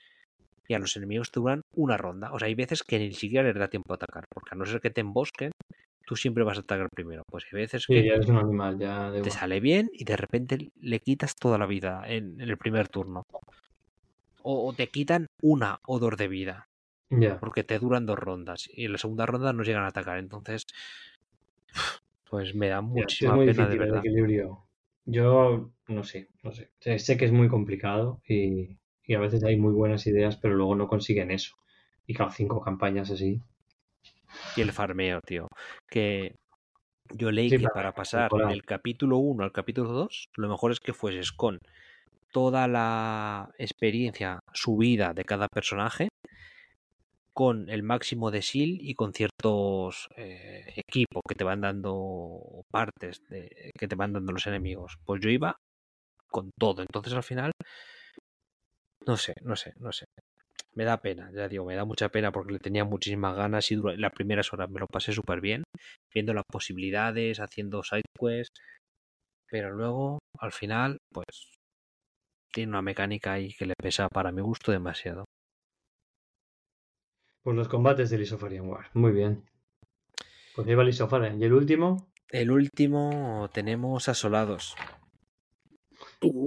y 0.67 0.73
a 0.73 0.79
los 0.79 0.95
enemigos 0.95 1.31
te 1.31 1.39
duran 1.39 1.61
una 1.75 1.97
ronda. 1.97 2.31
O 2.33 2.39
sea, 2.39 2.47
hay 2.47 2.55
veces 2.55 2.83
que 2.83 2.99
ni 2.99 3.13
siquiera 3.13 3.47
les 3.47 3.57
da 3.57 3.67
tiempo 3.67 3.93
a 3.93 3.95
atacar, 3.95 4.25
porque 4.33 4.49
a 4.51 4.55
no 4.55 4.65
ser 4.65 4.81
que 4.81 4.89
te 4.89 5.01
embosquen, 5.01 5.51
tú 6.05 6.15
siempre 6.15 6.43
vas 6.43 6.57
a 6.57 6.61
atacar 6.61 6.89
primero. 6.89 7.23
Pues 7.29 7.45
hay 7.51 7.59
veces 7.59 7.85
que 7.85 8.05
ya 8.05 8.13
eres 8.13 8.27
un 8.27 8.37
animal, 8.37 8.79
ya 8.79 9.11
te 9.21 9.29
sale 9.29 9.59
bien 9.59 9.89
y 9.93 10.03
de 10.05 10.17
repente 10.17 10.71
le 10.79 10.99
quitas 10.99 11.35
toda 11.35 11.57
la 11.57 11.65
vida 11.65 12.03
en, 12.07 12.39
el 12.39 12.57
primer 12.57 12.87
turno. 12.87 13.23
O, 14.45 14.73
te 14.73 14.87
quitan 14.87 15.27
una 15.41 15.79
o 15.87 15.99
dos 15.99 16.17
de 16.17 16.27
vida. 16.27 16.67
Porque 17.39 17.63
te 17.63 17.77
duran 17.77 18.07
dos 18.07 18.17
rondas 18.17 18.67
y 18.73 18.85
en 18.85 18.93
la 18.93 18.97
segunda 18.97 19.27
ronda 19.27 19.53
no 19.53 19.61
llegan 19.61 19.83
a 19.83 19.87
atacar. 19.87 20.17
Entonces, 20.17 20.63
pues 22.33 22.55
me 22.55 22.67
da 22.67 22.81
muchísima 22.81 23.37
pena 23.37 23.67
de 23.67 23.77
verdad. 23.77 23.99
equilibrio. 23.99 24.65
Yo 25.05 25.71
no 25.87 26.03
sé, 26.03 26.29
no 26.41 26.51
sé. 26.51 26.71
Sé 26.79 27.15
que 27.15 27.25
es 27.25 27.31
muy 27.31 27.47
complicado 27.47 28.23
y, 28.27 28.79
y 29.03 29.13
a 29.13 29.19
veces 29.19 29.43
hay 29.43 29.55
muy 29.55 29.71
buenas 29.71 30.07
ideas, 30.07 30.35
pero 30.37 30.55
luego 30.55 30.73
no 30.73 30.87
consiguen 30.87 31.29
eso. 31.29 31.53
Y 32.07 32.15
cada 32.15 32.31
cinco 32.31 32.59
campañas 32.59 33.11
así. 33.11 33.39
Y 34.57 34.61
el 34.61 34.71
farmeo, 34.71 35.19
tío. 35.21 35.47
Que 35.87 36.33
yo 37.11 37.29
leí 37.29 37.51
que 37.51 37.59
para, 37.59 37.93
pasar 37.93 38.31
del 38.31 38.63
capítulo 38.63 39.17
1 39.19 39.43
al 39.43 39.51
capítulo 39.51 39.91
2, 39.91 40.29
lo 40.35 40.49
mejor 40.49 40.71
es 40.71 40.79
que 40.79 40.93
fueses 40.93 41.31
con 41.33 41.59
toda 42.31 42.67
la 42.67 43.51
experiencia 43.59 44.39
subida 44.53 45.13
de 45.13 45.23
cada 45.23 45.47
personaje, 45.49 46.07
con 47.33 47.69
el 47.69 47.83
máximo 47.83 48.31
de 48.31 48.41
SIL 48.41 48.79
y 48.81 48.95
con 48.95 49.13
ciertos 49.13 50.09
eh, 50.15 50.73
equipos 50.75 51.21
que 51.27 51.35
te 51.35 51.43
van 51.43 51.61
dando 51.61 52.63
partes 52.71 53.21
de, 53.29 53.71
que 53.77 53.87
te 53.87 53.95
van 53.95 54.13
dando 54.13 54.31
los 54.31 54.47
enemigos. 54.47 54.97
Pues 55.05 55.21
yo 55.21 55.29
iba 55.29 55.57
con 56.27 56.51
todo. 56.59 56.81
Entonces 56.81 57.13
al 57.13 57.23
final 57.23 57.51
no 59.05 59.17
sé, 59.17 59.33
no 59.41 59.55
sé, 59.55 59.73
no 59.79 59.91
sé. 59.91 60.05
Me 60.75 60.85
da 60.85 61.01
pena, 61.01 61.31
ya 61.33 61.47
digo, 61.47 61.65
me 61.65 61.75
da 61.75 61.85
mucha 61.85 62.09
pena 62.09 62.31
porque 62.31 62.53
le 62.53 62.59
tenía 62.59 62.83
muchísimas 62.85 63.35
ganas 63.35 63.71
y 63.71 63.75
las 63.75 64.11
primeras 64.11 64.51
horas 64.53 64.69
me 64.69 64.79
lo 64.79 64.87
pasé 64.87 65.11
súper 65.13 65.39
bien, 65.41 65.63
viendo 66.13 66.33
las 66.33 66.45
posibilidades, 66.51 67.39
haciendo 67.39 67.83
sidequests, 67.83 68.59
pero 69.47 69.71
luego, 69.71 70.19
al 70.39 70.51
final, 70.51 70.97
pues 71.11 71.51
tiene 72.51 72.71
una 72.71 72.81
mecánica 72.81 73.33
ahí 73.33 73.53
que 73.53 73.65
le 73.65 73.75
pesa 73.79 74.07
para 74.09 74.31
mi 74.31 74.41
gusto 74.41 74.71
demasiado. 74.71 75.25
Pues 77.43 77.55
los 77.55 77.67
combates 77.67 78.09
de 78.09 78.17
Lisofarian 78.17 78.67
War, 78.67 78.87
muy 78.93 79.11
bien. 79.11 79.43
Pues 80.55 80.65
lleva 80.65 80.83
Lisofarian. 80.83 81.41
¿Y 81.41 81.45
el 81.45 81.53
último? 81.53 82.07
El 82.29 82.51
último 82.51 83.49
tenemos 83.53 84.07
Asolados. 84.07 84.75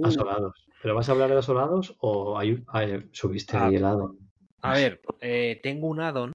Asolados. 0.03 0.67
¿Pero 0.81 0.95
vas 0.95 1.09
a 1.09 1.11
hablar 1.11 1.29
de 1.29 1.37
asolados 1.37 1.95
o 1.99 2.37
hay, 2.37 2.63
subiste 3.11 3.57
ahí 3.57 3.75
el 3.75 3.85
addon? 3.85 4.17
A 4.61 4.73
ver, 4.73 5.01
eh, 5.21 5.59
tengo 5.61 5.87
un 5.87 5.99
addon, 5.99 6.33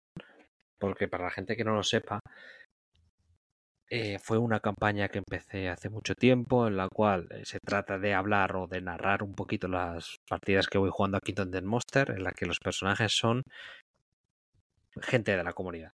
porque 0.79 1.09
para 1.09 1.25
la 1.25 1.31
gente 1.31 1.57
que 1.57 1.65
no 1.65 1.75
lo 1.75 1.83
sepa, 1.83 2.21
eh, 3.89 4.19
fue 4.19 4.39
una 4.39 4.61
campaña 4.61 5.09
que 5.09 5.19
empecé 5.19 5.69
hace 5.69 5.91
mucho 5.91 6.15
tiempo, 6.15 6.67
en 6.67 6.77
la 6.77 6.89
cual 6.89 7.29
eh, 7.31 7.43
se 7.45 7.59
trata 7.65 7.99
de 7.99 8.15
hablar 8.15 8.57
o 8.57 8.67
de 8.67 8.81
narrar 8.81 9.23
un 9.23 9.35
poquito 9.35 9.69
las 9.69 10.17
partidas 10.29 10.67
que 10.67 10.79
voy 10.79 10.91
jugando 10.91 11.19
a 11.19 11.21
Kingdom 11.21 11.51
Death 11.51 11.65
Monster, 11.65 12.11
en 12.11 12.25
la 12.25 12.33
que 12.33 12.47
los 12.47 12.59
personajes 12.59 13.13
son 13.13 13.43
gente 15.01 15.37
de 15.37 15.45
la 15.45 15.53
comunidad. 15.53 15.93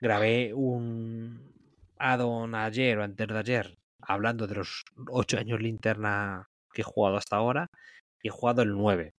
Grabé 0.00 0.52
un 0.54 1.52
addon 1.98 2.54
ayer 2.54 2.98
o 2.98 3.04
antes 3.04 3.28
de 3.28 3.38
ayer 3.38 3.78
hablando 4.00 4.46
de 4.46 4.56
los 4.56 4.84
ocho 5.08 5.38
años 5.38 5.60
linterna 5.60 6.48
que 6.72 6.82
he 6.82 6.84
jugado 6.84 7.16
hasta 7.16 7.36
ahora 7.36 7.68
y 8.22 8.28
he 8.28 8.30
jugado 8.30 8.62
el 8.62 8.72
9. 8.72 9.14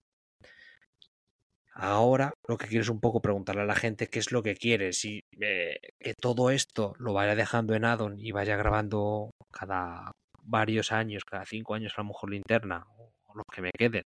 Ahora 1.75 2.35
lo 2.47 2.59
que 2.59 2.67
quiero 2.67 2.83
es 2.83 2.91
un 2.91 3.01
poco 3.01 3.23
preguntarle 3.23 3.63
a 3.63 3.67
la 3.67 3.75
gente 3.75 4.09
qué 4.09 4.19
es 4.19 4.31
lo 4.31 4.43
que 4.43 4.57
quiere, 4.57 4.93
si 4.93 5.25
eh, 5.41 5.79
que 5.99 6.15
todo 6.15 6.51
esto 6.51 6.95
lo 6.99 7.15
vaya 7.15 7.35
dejando 7.35 7.75
en 7.75 7.85
addon 7.85 8.19
y 8.19 8.33
vaya 8.33 8.57
grabando 8.57 9.31
cada 9.51 10.13
varios 10.43 10.93
años, 10.93 11.25
cada 11.25 11.47
cinco 11.47 11.75
años 11.75 11.95
a 11.97 12.03
lo 12.03 12.09
mejor 12.09 12.31
linterna 12.31 12.87
o 12.99 13.13
los 13.35 13.47
que 13.53 13.63
me 13.63 13.71
queden 13.71 14.05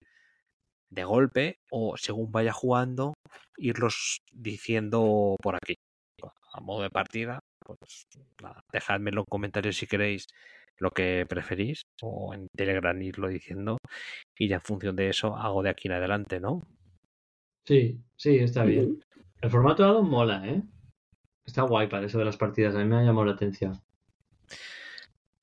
de 0.90 1.04
golpe 1.04 1.60
o 1.70 1.98
según 1.98 2.32
vaya 2.32 2.52
jugando 2.52 3.14
irlos 3.58 4.22
diciendo 4.32 5.36
por 5.42 5.56
aquí 5.56 5.76
a 6.54 6.62
modo 6.62 6.82
de 6.82 6.90
partida 6.90 7.40
pues 7.66 8.08
dejadme 8.74 9.10
en 9.10 9.16
los 9.16 9.26
comentarios 9.30 9.78
si 9.78 9.88
queréis 9.88 10.28
lo 10.80 10.92
que 10.92 11.26
preferís 11.28 11.82
o 12.02 12.34
en 12.34 12.48
Telegram 12.56 13.00
irlo 13.02 13.28
diciendo 13.28 13.78
y 14.38 14.48
ya 14.48 14.56
en 14.56 14.62
función 14.62 14.96
de 14.96 15.10
eso 15.10 15.36
hago 15.36 15.62
de 15.62 15.70
aquí 15.70 15.88
en 15.88 15.94
adelante, 15.94 16.40
¿no? 16.40 16.62
Sí, 17.66 18.00
sí, 18.16 18.38
está 18.38 18.64
bien. 18.64 19.04
El 19.42 19.50
formato 19.50 19.84
dado 19.84 20.04
mola, 20.04 20.48
¿eh? 20.48 20.62
Está 21.46 21.64
guay 21.64 21.88
para 21.88 22.06
eso 22.06 22.18
de 22.18 22.26
las 22.26 22.38
partidas, 22.38 22.76
a 22.76 22.80
mí 22.80 22.86
me 22.86 22.98
ha 22.98 23.04
llamado 23.04 23.26
la 23.26 23.34
atención. 23.34 23.82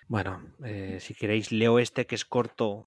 Bueno, 0.08 0.40
eh, 0.64 0.98
si 1.00 1.14
queréis 1.14 1.52
leo 1.52 1.78
este 1.78 2.06
que 2.06 2.14
es 2.14 2.24
corto 2.24 2.86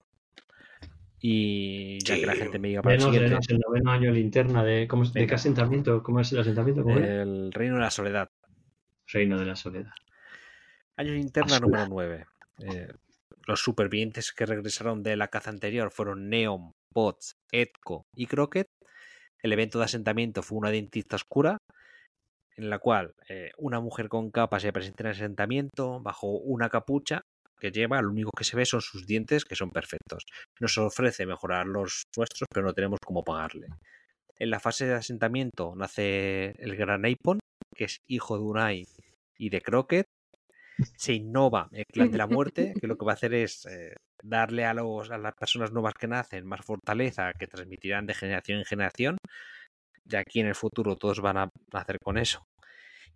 Y 1.21 1.99
ya 2.03 2.15
que 2.15 2.25
la 2.25 2.35
gente 2.35 2.59
me 2.59 2.69
diga 2.69 2.81
para 2.81 2.95
el 2.95 2.99
Venos, 2.99 3.13
siguiente, 3.13 3.33
Venos, 3.35 3.49
el 3.49 3.59
noveno 3.59 3.91
año 3.91 4.11
linterna 4.11 4.63
de, 4.63 4.87
¿cómo 4.87 5.03
es- 5.03 5.13
¿de 5.13 5.27
qué 5.27 5.35
asentamiento? 5.35 6.01
¿Cómo 6.01 6.19
es 6.21 6.31
el 6.31 6.39
asentamiento? 6.39 6.83
¿Cómo 6.83 6.97
es? 6.97 7.05
el 7.07 7.51
Reino 7.51 7.75
de 7.75 7.81
la 7.81 7.91
Soledad. 7.91 8.29
Reino 9.07 9.37
de 9.37 9.45
la 9.45 9.55
Soledad. 9.55 9.91
Año 10.97 11.13
linterna 11.13 11.59
número 11.59 11.87
9. 11.89 12.25
los 13.47 13.61
supervivientes 13.61 14.31
que 14.31 14.45
regresaron 14.45 15.01
de 15.01 15.15
la 15.15 15.29
caza 15.29 15.49
anterior 15.49 15.91
fueron 15.91 16.29
Neon, 16.29 16.73
Potts, 16.93 17.33
Edco 17.51 18.05
y 18.15 18.27
Crockett. 18.27 18.67
El 19.41 19.53
evento 19.53 19.79
de 19.79 19.85
asentamiento 19.85 20.43
fue 20.43 20.57
una 20.59 20.69
dentista 20.69 21.15
oscura, 21.15 21.57
en 22.57 22.69
la 22.69 22.77
cual 22.79 23.13
eh, 23.27 23.51
una 23.57 23.79
mujer 23.79 24.07
con 24.09 24.29
capa 24.29 24.59
se 24.59 24.71
presenta 24.73 25.03
en 25.03 25.07
el 25.07 25.13
asentamiento 25.15 25.99
bajo 26.01 26.27
una 26.27 26.69
capucha 26.69 27.21
que 27.59 27.71
lleva, 27.71 28.01
lo 28.01 28.09
único 28.09 28.31
que 28.35 28.43
se 28.43 28.55
ve 28.55 28.65
son 28.65 28.81
sus 28.81 29.05
dientes, 29.05 29.45
que 29.45 29.55
son 29.55 29.69
perfectos. 29.69 30.25
Nos 30.59 30.77
ofrece 30.77 31.25
mejorar 31.25 31.67
los 31.67 32.03
nuestros, 32.17 32.47
pero 32.51 32.65
no 32.65 32.73
tenemos 32.73 32.99
cómo 33.05 33.23
pagarle. 33.23 33.67
En 34.37 34.49
la 34.49 34.59
fase 34.59 34.85
de 34.85 34.93
asentamiento 34.93 35.73
nace 35.75 36.55
el 36.59 36.75
gran 36.75 37.05
Apon, 37.05 37.39
que 37.75 37.85
es 37.85 37.97
hijo 38.07 38.37
de 38.37 38.43
Unai 38.43 38.87
y 39.37 39.49
de 39.49 39.61
Crockett. 39.61 40.05
Se 40.95 41.13
innova 41.13 41.67
el 41.73 41.83
clan 41.91 42.09
de 42.09 42.17
la 42.17 42.27
muerte, 42.27 42.73
que 42.79 42.87
lo 42.87 42.97
que 42.97 43.05
va 43.05 43.11
a 43.11 43.15
hacer 43.15 43.33
es 43.33 43.65
eh, 43.65 43.95
darle 44.23 44.63
a, 44.63 44.73
los, 44.73 45.11
a 45.11 45.17
las 45.17 45.35
personas 45.35 45.73
nuevas 45.73 45.93
que 45.93 46.07
nacen 46.07 46.47
más 46.47 46.61
fortaleza, 46.65 47.33
que 47.37 47.47
transmitirán 47.47 48.05
de 48.05 48.13
generación 48.13 48.59
en 48.59 48.65
generación. 48.65 49.17
De 50.05 50.17
aquí 50.17 50.39
en 50.39 50.47
el 50.47 50.55
futuro 50.55 50.95
todos 50.95 51.19
van 51.19 51.37
a 51.37 51.49
nacer 51.73 51.99
con 51.99 52.17
eso. 52.17 52.43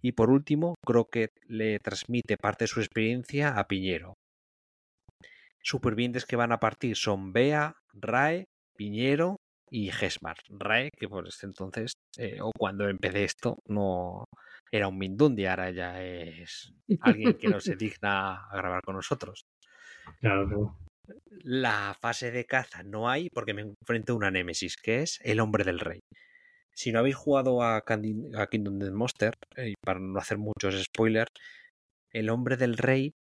Y 0.02 0.12
por 0.12 0.30
último, 0.30 0.76
Crockett 0.86 1.32
le 1.48 1.80
transmite 1.80 2.36
parte 2.36 2.66
de 2.66 2.68
su 2.68 2.82
experiencia 2.82 3.58
a 3.58 3.66
Piñero. 3.66 4.16
Supervivientes 5.64 6.26
que 6.26 6.36
van 6.36 6.52
a 6.52 6.60
partir 6.60 6.96
son 6.98 7.32
Bea, 7.32 7.76
Rae, 7.94 8.46
Piñero 8.76 9.38
y 9.72 9.92
Gesmar. 9.92 10.36
Rae, 10.50 10.90
que 10.96 11.08
por 11.08 11.28
este 11.28 11.46
entonces, 11.46 11.94
eh, 12.18 12.40
o 12.42 12.52
cuando 12.58 12.88
empecé 12.90 13.24
esto, 13.24 13.58
no 13.68 14.26
era 14.72 14.90
un 14.90 14.98
Mindundi, 14.98 15.46
ahora 15.46 15.72
ya 15.72 16.04
es 16.04 16.74
alguien 17.00 17.36
que 17.36 17.48
no 17.48 17.60
se 17.60 17.76
digna 17.78 18.46
a 18.50 18.58
grabar 18.58 18.82
con 18.84 18.96
nosotros. 18.96 19.46
Claro. 20.20 20.78
La 21.44 21.96
fase 22.00 22.32
de 22.32 22.46
caza 22.46 22.84
no 22.84 23.10
hay 23.10 23.30
porque 23.30 23.54
me 23.54 23.62
enfrento 23.62 24.14
a 24.14 24.16
una 24.18 24.32
némesis, 24.32 24.76
que 24.76 25.02
es 25.02 25.20
el 25.24 25.40
hombre 25.40 25.64
del 25.64 25.80
rey. 25.80 26.02
Si 26.76 26.92
no 26.92 27.00
habéis 27.00 27.16
jugado 27.16 27.62
a 27.62 27.84
Kingdom 27.86 28.80
Death 28.80 28.94
Monster, 28.94 29.34
eh, 29.56 29.70
y 29.70 29.74
para 29.82 30.00
no 30.00 30.20
hacer 30.20 30.38
muchos 30.38 30.84
spoilers, 30.84 31.32
el 32.12 32.30
hombre 32.30 32.58
del 32.58 32.78
rey 32.78 33.14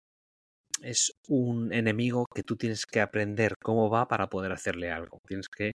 es 0.83 1.13
un 1.27 1.73
enemigo 1.73 2.27
que 2.27 2.43
tú 2.43 2.55
tienes 2.55 2.85
que 2.85 3.01
aprender 3.01 3.55
cómo 3.57 3.89
va 3.89 4.07
para 4.07 4.27
poder 4.27 4.51
hacerle 4.51 4.91
algo. 4.91 5.19
Tienes 5.27 5.49
que 5.49 5.71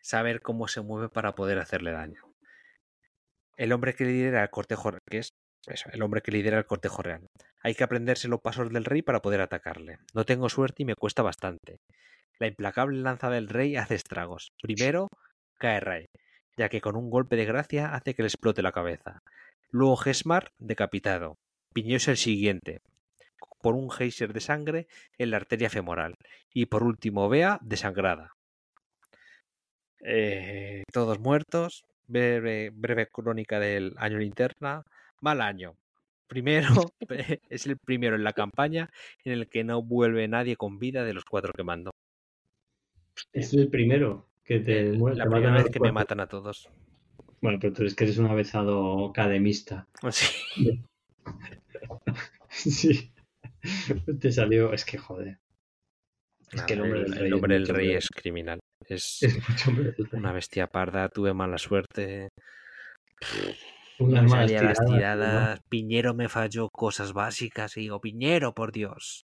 saber 0.00 0.40
cómo 0.42 0.68
se 0.68 0.80
mueve 0.80 1.08
para 1.08 1.34
poder 1.34 1.58
hacerle 1.58 1.92
daño. 1.92 2.22
El 3.56 3.72
hombre 3.72 3.94
que 3.94 4.04
lidera 4.04 4.42
el 4.42 4.50
cortejo, 4.50 4.92
que 5.08 5.18
es 5.18 5.32
el 5.92 6.02
hombre 6.02 6.20
que 6.20 6.32
lidera 6.32 6.58
el 6.58 6.66
cortejo 6.66 7.02
real. 7.02 7.26
Hay 7.62 7.74
que 7.74 7.84
aprenderse 7.84 8.28
los 8.28 8.40
pasos 8.40 8.72
del 8.72 8.84
rey 8.84 9.02
para 9.02 9.22
poder 9.22 9.40
atacarle. 9.40 9.98
No 10.14 10.24
tengo 10.24 10.48
suerte 10.48 10.82
y 10.82 10.86
me 10.86 10.94
cuesta 10.94 11.22
bastante. 11.22 11.78
La 12.38 12.46
implacable 12.46 13.00
lanza 13.00 13.30
del 13.30 13.48
rey 13.48 13.76
hace 13.76 13.94
estragos. 13.94 14.52
Primero 14.60 15.08
cae 15.58 15.80
Ray, 15.80 16.06
ya 16.56 16.68
que 16.68 16.80
con 16.80 16.96
un 16.96 17.10
golpe 17.10 17.36
de 17.36 17.46
gracia 17.46 17.94
hace 17.94 18.14
que 18.14 18.22
le 18.22 18.28
explote 18.28 18.62
la 18.62 18.72
cabeza. 18.72 19.22
Luego 19.70 19.96
Gesmar, 19.96 20.52
decapitado. 20.58 21.38
Piñó 21.72 21.96
es 21.96 22.08
el 22.08 22.16
siguiente, 22.16 22.80
por 23.66 23.74
un 23.74 23.90
geyser 23.90 24.32
de 24.32 24.38
sangre 24.38 24.86
en 25.18 25.32
la 25.32 25.38
arteria 25.38 25.68
femoral. 25.68 26.14
Y 26.54 26.66
por 26.66 26.84
último, 26.84 27.28
Bea, 27.28 27.58
desangrada. 27.62 28.36
Eh, 30.04 30.84
todos 30.92 31.18
muertos. 31.18 31.84
Breve, 32.06 32.70
breve 32.72 33.08
crónica 33.08 33.58
del 33.58 33.94
año 33.96 34.18
linterna. 34.18 34.84
Mal 35.20 35.40
año. 35.40 35.74
Primero, 36.28 36.68
es 37.50 37.66
el 37.66 37.76
primero 37.76 38.14
en 38.14 38.22
la 38.22 38.34
campaña 38.34 38.88
en 39.24 39.32
el 39.32 39.48
que 39.48 39.64
no 39.64 39.82
vuelve 39.82 40.28
nadie 40.28 40.54
con 40.54 40.78
vida 40.78 41.02
de 41.02 41.14
los 41.14 41.24
cuatro 41.24 41.52
que 41.52 41.64
mando. 41.64 41.90
Es 43.32 43.52
el 43.52 43.68
primero 43.68 44.28
que 44.44 44.60
te 44.60 44.92
muere. 44.92 45.16
la 45.16 45.24
te 45.24 45.30
primera 45.30 45.54
vez 45.54 45.70
que 45.70 45.80
me 45.80 45.90
matan 45.90 46.20
a 46.20 46.28
todos. 46.28 46.70
Bueno, 47.42 47.58
pero 47.60 47.72
tú 47.72 47.82
eres 47.82 47.96
que 47.96 48.04
eres 48.04 48.18
un 48.18 48.26
avezado 48.26 49.08
academista. 49.08 49.88
Sí. 52.52 52.70
Sí. 52.70 53.12
Te 54.20 54.32
salió. 54.32 54.72
Es 54.72 54.84
que 54.84 54.98
joder. 54.98 55.38
Es 56.52 56.62
que 56.62 56.74
el 56.74 56.82
hombre 56.82 57.00
del 57.02 57.12
el, 57.12 57.18
rey. 57.18 57.32
hombre 57.32 57.56
es 57.56 57.66
del 57.66 57.76
rey 57.76 57.92
es 57.92 58.08
criminal. 58.08 58.60
Es 58.88 59.20
hombre 59.68 59.92
del 59.92 60.08
una 60.12 60.32
bestia 60.32 60.66
parda. 60.66 61.08
Tuve 61.08 61.34
mala 61.34 61.58
suerte. 61.58 62.28
Unas 63.98 64.24
Me 64.24 64.28
salía 64.28 64.62
las 64.62 64.78
tiradas. 64.84 65.60
Piñero 65.68 66.14
me 66.14 66.28
falló 66.28 66.68
cosas 66.70 67.12
básicas. 67.12 67.76
Y 67.76 67.80
digo, 67.82 68.00
Piñero, 68.00 68.54
por 68.54 68.72
Dios. 68.72 69.24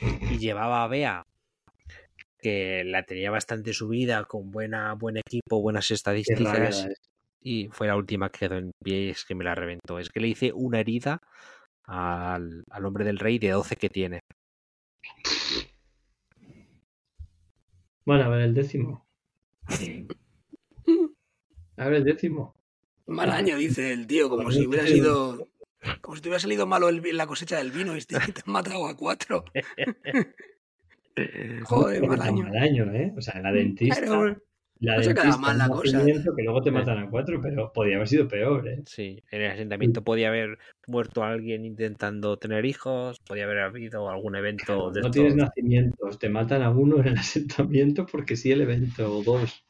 Y 0.00 0.38
llevaba 0.38 0.84
a 0.84 0.88
Bea, 0.88 1.22
que 2.38 2.84
la 2.84 3.02
tenía 3.04 3.30
bastante 3.30 3.72
subida, 3.72 4.24
con 4.24 4.50
buena, 4.50 4.92
buen 4.92 5.16
equipo, 5.16 5.60
buenas 5.60 5.90
estadísticas. 5.90 6.88
Y 7.40 7.68
fue 7.68 7.86
la 7.86 7.96
última 7.96 8.30
que 8.30 8.40
quedó 8.40 8.56
en 8.56 8.72
pie 8.82 9.04
y 9.04 9.10
es 9.10 9.24
que 9.24 9.34
me 9.34 9.44
la 9.44 9.54
reventó. 9.54 9.98
Es 9.98 10.10
que 10.10 10.20
le 10.20 10.28
hice 10.28 10.52
una 10.52 10.80
herida 10.80 11.20
al, 11.86 12.64
al 12.70 12.84
hombre 12.84 13.04
del 13.04 13.18
rey 13.18 13.38
de 13.38 13.50
12 13.50 13.76
que 13.76 13.88
tiene. 13.88 14.20
Bueno, 18.04 18.24
a 18.24 18.28
ver 18.28 18.42
el 18.42 18.54
décimo. 18.54 19.06
A 21.78 21.84
ver 21.86 21.94
el 21.94 22.04
décimo. 22.04 22.54
Mal 23.06 23.30
año, 23.30 23.56
dice 23.56 23.92
el 23.92 24.06
tío, 24.06 24.30
como 24.30 24.50
si 24.50 24.66
hubiera 24.66 24.86
sido. 24.86 25.48
Como 26.00 26.16
si 26.16 26.22
te 26.22 26.28
hubiera 26.28 26.40
salido 26.40 26.66
malo 26.66 26.88
el 26.88 27.02
la 27.16 27.26
cosecha 27.26 27.58
del 27.58 27.70
vino 27.70 27.96
y 27.96 28.00
te, 28.00 28.18
te 28.18 28.42
han 28.46 28.52
matado 28.52 28.86
a 28.86 28.96
cuatro. 28.96 29.44
Joder, 31.64 32.06
mal 32.06 32.18
tan 32.18 32.28
año. 32.28 32.44
mal 32.44 32.56
año, 32.56 32.92
¿eh? 32.92 33.12
O 33.16 33.20
sea, 33.20 33.40
la 33.40 33.52
dentista. 33.52 34.00
Claro, 34.00 34.36
la 34.80 34.96
no 34.96 35.02
se 35.02 35.14
queda 35.14 35.24
dentista, 35.24 35.38
mal 35.38 35.58
la 35.58 35.66
un 35.66 35.70
cosa. 35.70 35.98
nacimiento 35.98 36.34
que 36.34 36.42
luego 36.42 36.62
te 36.62 36.70
matan 36.70 36.98
a 36.98 37.10
cuatro, 37.10 37.40
pero 37.40 37.72
podía 37.72 37.96
haber 37.96 38.08
sido 38.08 38.26
peor, 38.28 38.66
¿eh? 38.68 38.84
Sí, 38.86 39.22
en 39.30 39.42
el 39.42 39.50
asentamiento 39.50 40.02
podía 40.04 40.28
haber 40.28 40.58
muerto 40.86 41.24
alguien 41.24 41.64
intentando 41.64 42.38
tener 42.38 42.64
hijos, 42.64 43.18
podía 43.20 43.44
haber 43.44 43.58
habido 43.60 44.08
algún 44.08 44.36
evento 44.36 44.90
de 44.92 45.02
no 45.02 45.10
tienes 45.10 45.36
nacimientos, 45.36 46.18
te 46.18 46.28
matan 46.28 46.62
a 46.62 46.70
uno 46.70 46.98
en 47.00 47.08
el 47.08 47.18
asentamiento 47.18 48.06
porque 48.06 48.36
sí 48.36 48.50
el 48.52 48.62
evento 48.62 49.18
o 49.18 49.22
dos. 49.22 49.64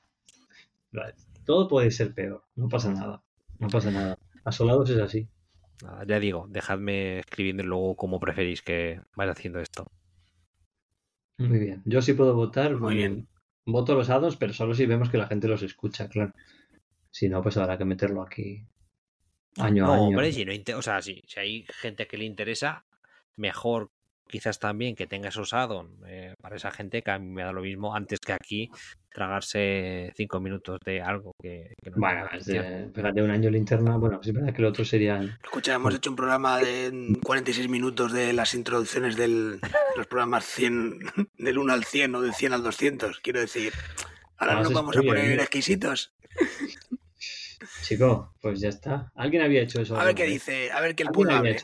Vale, 0.90 1.14
Todo 1.44 1.68
puede 1.68 1.92
ser 1.92 2.12
peor, 2.12 2.42
no 2.56 2.68
pasa 2.68 2.92
nada. 2.92 3.22
No 3.60 3.68
pasa 3.68 3.90
nada. 3.92 4.18
Asolados 4.44 4.90
es 4.90 4.98
así. 4.98 5.28
Nada, 5.82 6.04
ya 6.06 6.20
digo, 6.20 6.46
dejadme 6.50 7.18
escribiendo 7.20 7.62
luego 7.62 7.96
cómo 7.96 8.20
preferís 8.20 8.60
que 8.62 9.00
vaya 9.16 9.32
haciendo 9.32 9.60
esto. 9.60 9.86
Muy 11.38 11.58
bien. 11.58 11.80
Yo 11.86 12.02
sí 12.02 12.12
puedo 12.12 12.34
votar. 12.34 12.76
Muy 12.76 12.94
bien. 12.96 13.26
Voto 13.66 13.94
los 13.94 14.10
hados, 14.10 14.36
pero 14.36 14.52
solo 14.52 14.74
si 14.74 14.86
vemos 14.86 15.10
que 15.10 15.18
la 15.18 15.26
gente 15.26 15.48
los 15.48 15.62
escucha, 15.62 16.08
claro. 16.08 16.32
Si 17.10 17.28
no, 17.28 17.42
pues 17.42 17.56
habrá 17.56 17.76
que 17.76 17.84
meterlo 17.84 18.22
aquí 18.22 18.64
año 19.56 19.90
a 19.90 19.94
año. 19.94 20.04
hombre, 20.04 20.32
si 20.32 20.44
no 20.44 20.52
o 20.78 20.82
sea, 20.82 21.02
si, 21.02 21.22
si 21.26 21.40
hay 21.40 21.66
gente 21.80 22.06
que 22.06 22.16
le 22.16 22.24
interesa, 22.24 22.84
mejor 23.36 23.90
quizás 24.28 24.58
también 24.58 24.96
que 24.96 25.06
tenga 25.06 25.28
esos 25.28 25.52
add-on 25.52 25.88
eh, 26.06 26.34
para 26.40 26.56
esa 26.56 26.70
gente 26.70 27.02
que 27.02 27.10
a 27.10 27.18
mí 27.18 27.28
me 27.28 27.42
da 27.42 27.52
lo 27.52 27.62
mismo 27.62 27.94
antes 27.94 28.20
que 28.20 28.32
aquí 28.32 28.70
tragarse 29.12 30.12
cinco 30.14 30.40
minutos 30.40 30.78
de 30.84 31.00
algo 31.00 31.34
que, 31.40 31.74
que 31.82 31.90
no 31.90 31.96
Bueno, 31.96 32.26
de, 32.44 33.22
un 33.22 33.30
año 33.30 33.48
linterna. 33.48 33.96
Bueno, 33.96 34.20
es 34.22 34.32
verdad 34.32 34.52
que 34.52 34.60
el 34.60 34.66
otro 34.66 34.84
serían. 34.84 35.38
Escucha, 35.42 35.74
hemos 35.74 35.94
hecho 35.94 36.10
un 36.10 36.16
programa 36.16 36.58
de 36.58 37.16
46 37.22 37.68
minutos 37.70 38.12
de 38.12 38.34
las 38.34 38.52
introducciones 38.54 39.16
del, 39.16 39.60
de 39.60 39.96
los 39.96 40.06
programas 40.06 40.44
100, 40.44 40.98
del 41.38 41.58
1 41.58 41.72
al 41.72 41.84
100 41.84 42.14
o 42.14 42.20
del 42.20 42.34
100 42.34 42.52
al 42.52 42.62
200. 42.62 43.20
Quiero 43.20 43.40
decir, 43.40 43.72
ahora 44.36 44.60
nos 44.62 44.72
vamos 44.72 44.96
a 44.96 45.02
poner 45.02 45.28
mira. 45.30 45.42
exquisitos. 45.42 46.12
Chico, 47.82 48.34
pues 48.40 48.60
ya 48.60 48.68
está. 48.68 49.10
¿Alguien 49.14 49.42
había 49.42 49.62
hecho 49.62 49.80
eso? 49.80 49.98
A 49.98 50.04
ver 50.04 50.14
qué 50.14 50.24
vez? 50.24 50.32
dice, 50.32 50.70
a 50.72 50.80
ver 50.80 50.94
que 50.94 51.04
el 51.04 51.08
¿Alguien 51.08 51.26
pueblo 51.26 51.36
hable. 51.36 51.56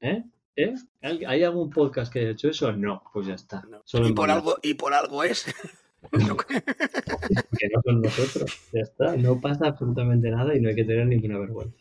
¿Eh? 0.00 0.24
¿Eh? 0.56 0.74
¿Al- 1.02 1.24
¿Hay 1.26 1.42
algún 1.42 1.70
podcast 1.70 2.12
que 2.12 2.20
haya 2.20 2.30
hecho 2.30 2.48
eso? 2.48 2.72
No, 2.72 3.02
pues 3.12 3.26
ya 3.26 3.34
está. 3.34 3.62
No. 3.68 3.82
Solo 3.84 4.08
Y 4.08 4.12
por 4.12 4.30
algo, 4.30 4.56
y 4.62 4.74
por 4.74 4.92
algo 4.94 5.24
es. 5.24 5.44
que 6.12 7.68
no 7.72 7.80
son 7.84 8.00
nosotros. 8.02 8.60
Ya 8.72 8.80
está. 8.80 9.16
No 9.16 9.40
pasa 9.40 9.66
absolutamente 9.68 10.30
nada 10.30 10.54
y 10.56 10.60
no 10.60 10.68
hay 10.68 10.74
que 10.76 10.84
tener 10.84 11.06
ninguna 11.06 11.38
vergüenza. 11.38 11.76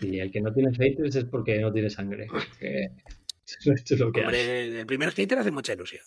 Y 0.00 0.20
el 0.20 0.30
que 0.30 0.40
no 0.40 0.52
tiene 0.52 0.74
haters 0.74 1.16
es 1.16 1.24
porque 1.24 1.58
no 1.58 1.72
tiene 1.72 1.90
sangre. 1.90 2.26
Esto 2.60 3.94
es 3.94 4.00
lo 4.00 4.12
que 4.12 4.20
hace. 4.20 4.26
Hombre, 4.26 4.80
el 4.80 4.86
primer 4.86 5.10
hater 5.12 5.38
hace 5.38 5.50
mucha 5.50 5.72
ilusión. 5.72 6.02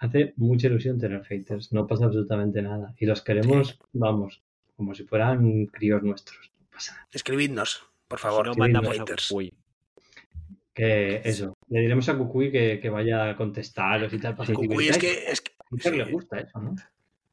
Hace 0.00 0.34
mucha 0.36 0.66
ilusión 0.66 0.98
tener 0.98 1.24
haters. 1.24 1.72
No 1.72 1.86
pasa 1.86 2.06
absolutamente 2.06 2.60
nada. 2.62 2.94
Y 2.98 3.06
los 3.06 3.22
queremos, 3.22 3.78
vamos, 3.92 4.42
como 4.76 4.94
si 4.94 5.04
fueran 5.04 5.66
críos 5.66 6.02
nuestros. 6.02 6.50
No 6.60 6.66
pasa 6.72 6.92
nada. 6.94 7.08
Escribidnos, 7.12 7.84
por 8.08 8.18
Si 8.18 8.22
favor. 8.22 8.46
no 8.48 8.54
mandamos 8.54 8.90
a 8.90 9.00
haters. 9.00 9.30
Uy, 9.30 9.54
Que 10.74 11.20
eso, 11.24 11.56
le 11.68 11.80
diremos 11.80 12.08
a 12.08 12.18
Cucuy 12.18 12.50
que, 12.50 12.80
que 12.80 12.90
vaya 12.90 13.30
a 13.30 13.36
contestaros 13.36 14.12
y 14.12 14.18
tal. 14.18 14.34
Para 14.34 14.48
que 14.48 14.54
Cucuy 14.54 14.88
es 14.88 14.98
que, 14.98 15.24
es 15.28 15.40
que, 15.40 15.52
A 15.88 15.90
le 15.92 16.04
gusta 16.04 16.40
eso, 16.40 16.58
¿no? 16.60 16.74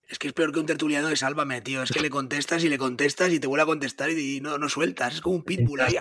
es 0.07 0.19
que 0.19 0.27
es 0.27 0.33
peor 0.33 0.51
que 0.51 0.59
un 0.59 0.65
tertuliano 0.65 1.07
de 1.07 1.15
Sálvame, 1.15 1.61
tío. 1.61 1.81
Es 1.81 1.91
que 1.91 2.01
le 2.01 2.09
contestas 2.09 2.63
y 2.65 2.69
le 2.69 2.77
contestas 2.77 3.31
y 3.31 3.39
te 3.39 3.47
vuelve 3.47 3.63
a 3.63 3.65
contestar 3.65 4.09
y 4.11 4.41
no, 4.41 4.57
no 4.57 4.67
sueltas. 4.67 5.15
Es 5.15 5.21
como 5.21 5.37
un 5.37 5.43
pitbull 5.43 5.79
ahí. 5.81 5.95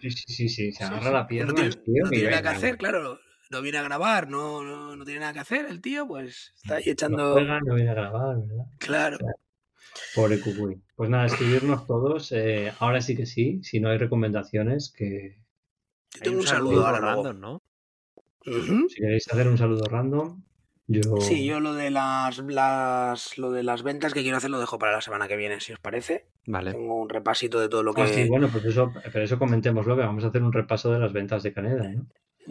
Sí, 0.00 0.10
sí, 0.10 0.24
sí, 0.26 0.48
sí, 0.48 0.72
se 0.72 0.84
agarra 0.84 1.10
la 1.10 1.26
pierna. 1.26 1.48
No 1.52 1.54
tiene, 1.54 1.70
tío, 1.70 2.04
no 2.04 2.10
tiene 2.10 2.24
nada 2.30 2.36
venga, 2.38 2.50
que 2.50 2.56
hacer, 2.56 2.76
claro. 2.78 3.20
No 3.50 3.60
viene 3.62 3.78
a 3.78 3.82
grabar, 3.82 4.28
no, 4.28 4.62
no, 4.62 4.96
no 4.96 5.04
tiene 5.04 5.20
nada 5.20 5.32
que 5.34 5.40
hacer 5.40 5.66
el 5.66 5.80
tío, 5.80 6.06
pues 6.06 6.52
está 6.56 6.76
ahí 6.76 6.84
No 6.86 6.92
echando. 6.92 7.32
juega, 7.32 7.60
no 7.60 7.74
viene 7.74 7.90
a 7.90 7.94
grabar, 7.94 8.36
¿verdad? 8.38 8.64
Claro. 8.78 9.18
Pobre 10.14 10.40
Cucuy. 10.40 10.80
Pues 10.94 11.10
nada, 11.10 11.26
escribirnos 11.26 11.86
todos. 11.86 12.32
eh, 12.32 12.72
ahora 12.78 13.00
sí 13.00 13.16
que 13.16 13.26
sí, 13.26 13.60
si 13.62 13.80
no 13.80 13.90
hay 13.90 13.98
recomendaciones, 13.98 14.92
que 14.96 15.36
Yo 16.14 16.22
tengo 16.22 16.36
un 16.36 16.40
un 16.42 16.46
saludo 16.46 16.70
saludo 16.70 16.86
ahora 16.86 17.00
random, 17.00 17.40
¿no? 17.40 17.62
Si 18.42 19.00
queréis 19.00 19.28
hacer 19.30 19.48
un 19.48 19.58
saludo 19.58 19.84
random, 19.84 20.42
yo... 20.86 21.20
Sí, 21.20 21.44
yo 21.44 21.60
lo 21.60 21.74
de 21.74 21.90
las, 21.90 22.38
las 22.38 23.38
lo 23.38 23.52
de 23.52 23.62
las 23.62 23.82
ventas 23.82 24.12
que 24.12 24.22
quiero 24.22 24.38
hacer 24.38 24.50
lo 24.50 24.58
dejo 24.58 24.78
para 24.78 24.92
la 24.92 25.00
semana 25.00 25.28
que 25.28 25.36
viene, 25.36 25.60
si 25.60 25.72
os 25.72 25.78
parece. 25.78 26.26
Vale. 26.46 26.72
Tengo 26.72 26.96
un 26.96 27.08
repasito 27.08 27.60
de 27.60 27.68
todo 27.68 27.82
lo 27.82 27.94
que. 27.94 28.02
Ah, 28.02 28.08
sí, 28.08 28.28
bueno, 28.28 28.48
pues 28.50 28.64
eso, 28.64 28.92
pero 29.12 29.24
eso 29.24 29.38
comentémoslo, 29.38 29.94
que 29.94 30.02
vamos 30.02 30.24
a 30.24 30.28
hacer 30.28 30.42
un 30.42 30.52
repaso 30.52 30.90
de 30.90 30.98
las 30.98 31.12
ventas 31.12 31.44
de 31.44 31.52
Caneda, 31.52 31.88
¿no? 31.88 32.06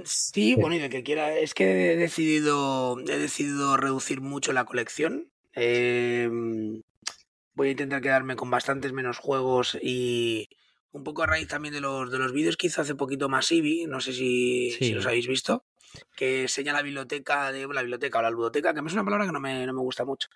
Sí, 0.06 0.56
bueno, 0.56 0.76
y 0.76 0.80
de 0.80 0.90
que 0.90 1.03
quiera. 1.03 1.38
Es 1.38 1.53
que 1.53 1.91
he 1.91 1.98
decidido, 1.98 2.98
he 2.99 3.18
decidido 3.18 3.76
reducir 3.76 4.22
mucho 4.22 4.53
la 4.53 4.64
colección. 4.64 5.30
Eh, 5.53 6.30
voy 7.56 7.68
a 7.68 7.72
intentar 7.72 8.02
quedarme 8.02 8.38
con 8.38 8.49
bastantes 8.49 8.94
menos 8.94 9.18
juegos 9.18 9.77
y 9.81 10.48
un 10.91 11.03
poco 11.03 11.24
a 11.24 11.28
raíz 11.28 11.48
también 11.48 11.74
de 11.74 11.82
los, 11.82 12.11
de 12.11 12.18
los 12.18 12.32
vídeos 12.34 12.57
que 12.57 12.68
hizo 12.68 12.82
hace 12.82 12.95
poquito 12.95 13.30
Masivi, 13.30 13.86
no 13.86 13.99
sé 14.02 14.14
si, 14.14 14.72
si 14.72 14.94
los 14.94 15.06
habéis 15.06 15.28
visto, 15.28 15.66
que 16.16 16.44
enseña 16.44 16.74
la 16.74 16.82
biblioteca, 16.82 17.52
de 17.52 17.68
la 17.68 17.82
biblioteca 17.82 18.20
o 18.20 18.22
la 18.22 18.30
ludoteca, 18.32 18.74
que 18.74 18.80
es 18.86 18.94
una 18.94 19.03
palabra 19.06 19.26
que 19.26 19.32
no 19.32 19.40
me, 19.40 19.66
no 19.66 19.74
me 19.74 19.82
gusta 19.82 20.06
mucho. 20.06 20.28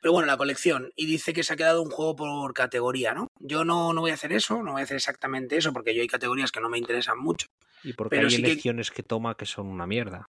Pero 0.00 0.12
bueno, 0.12 0.26
la 0.26 0.36
colección. 0.36 0.90
Y 0.96 1.06
dice 1.06 1.32
que 1.32 1.44
se 1.44 1.52
ha 1.52 1.56
quedado 1.56 1.80
un 1.80 1.90
juego 1.90 2.16
por 2.16 2.52
categoría, 2.54 3.14
¿no? 3.14 3.28
Yo 3.38 3.64
no, 3.64 3.92
no 3.92 4.00
voy 4.00 4.10
a 4.10 4.14
hacer 4.14 4.32
eso, 4.32 4.62
no 4.62 4.72
voy 4.72 4.80
a 4.80 4.84
hacer 4.84 4.96
exactamente 4.96 5.56
eso, 5.56 5.72
porque 5.72 5.94
yo 5.94 6.02
hay 6.02 6.08
categorías 6.08 6.50
que 6.50 6.60
no 6.60 6.68
me 6.68 6.78
interesan 6.78 7.18
mucho. 7.18 7.46
Y 7.84 7.92
porque 7.92 8.16
Pero 8.16 8.28
hay 8.28 8.34
sí 8.34 8.42
que- 8.42 8.50
elecciones 8.50 8.90
que... 8.90 9.02
toma 9.04 9.36
que 9.36 9.46
son 9.46 9.68
una 9.68 9.86
mierda. 9.86 10.28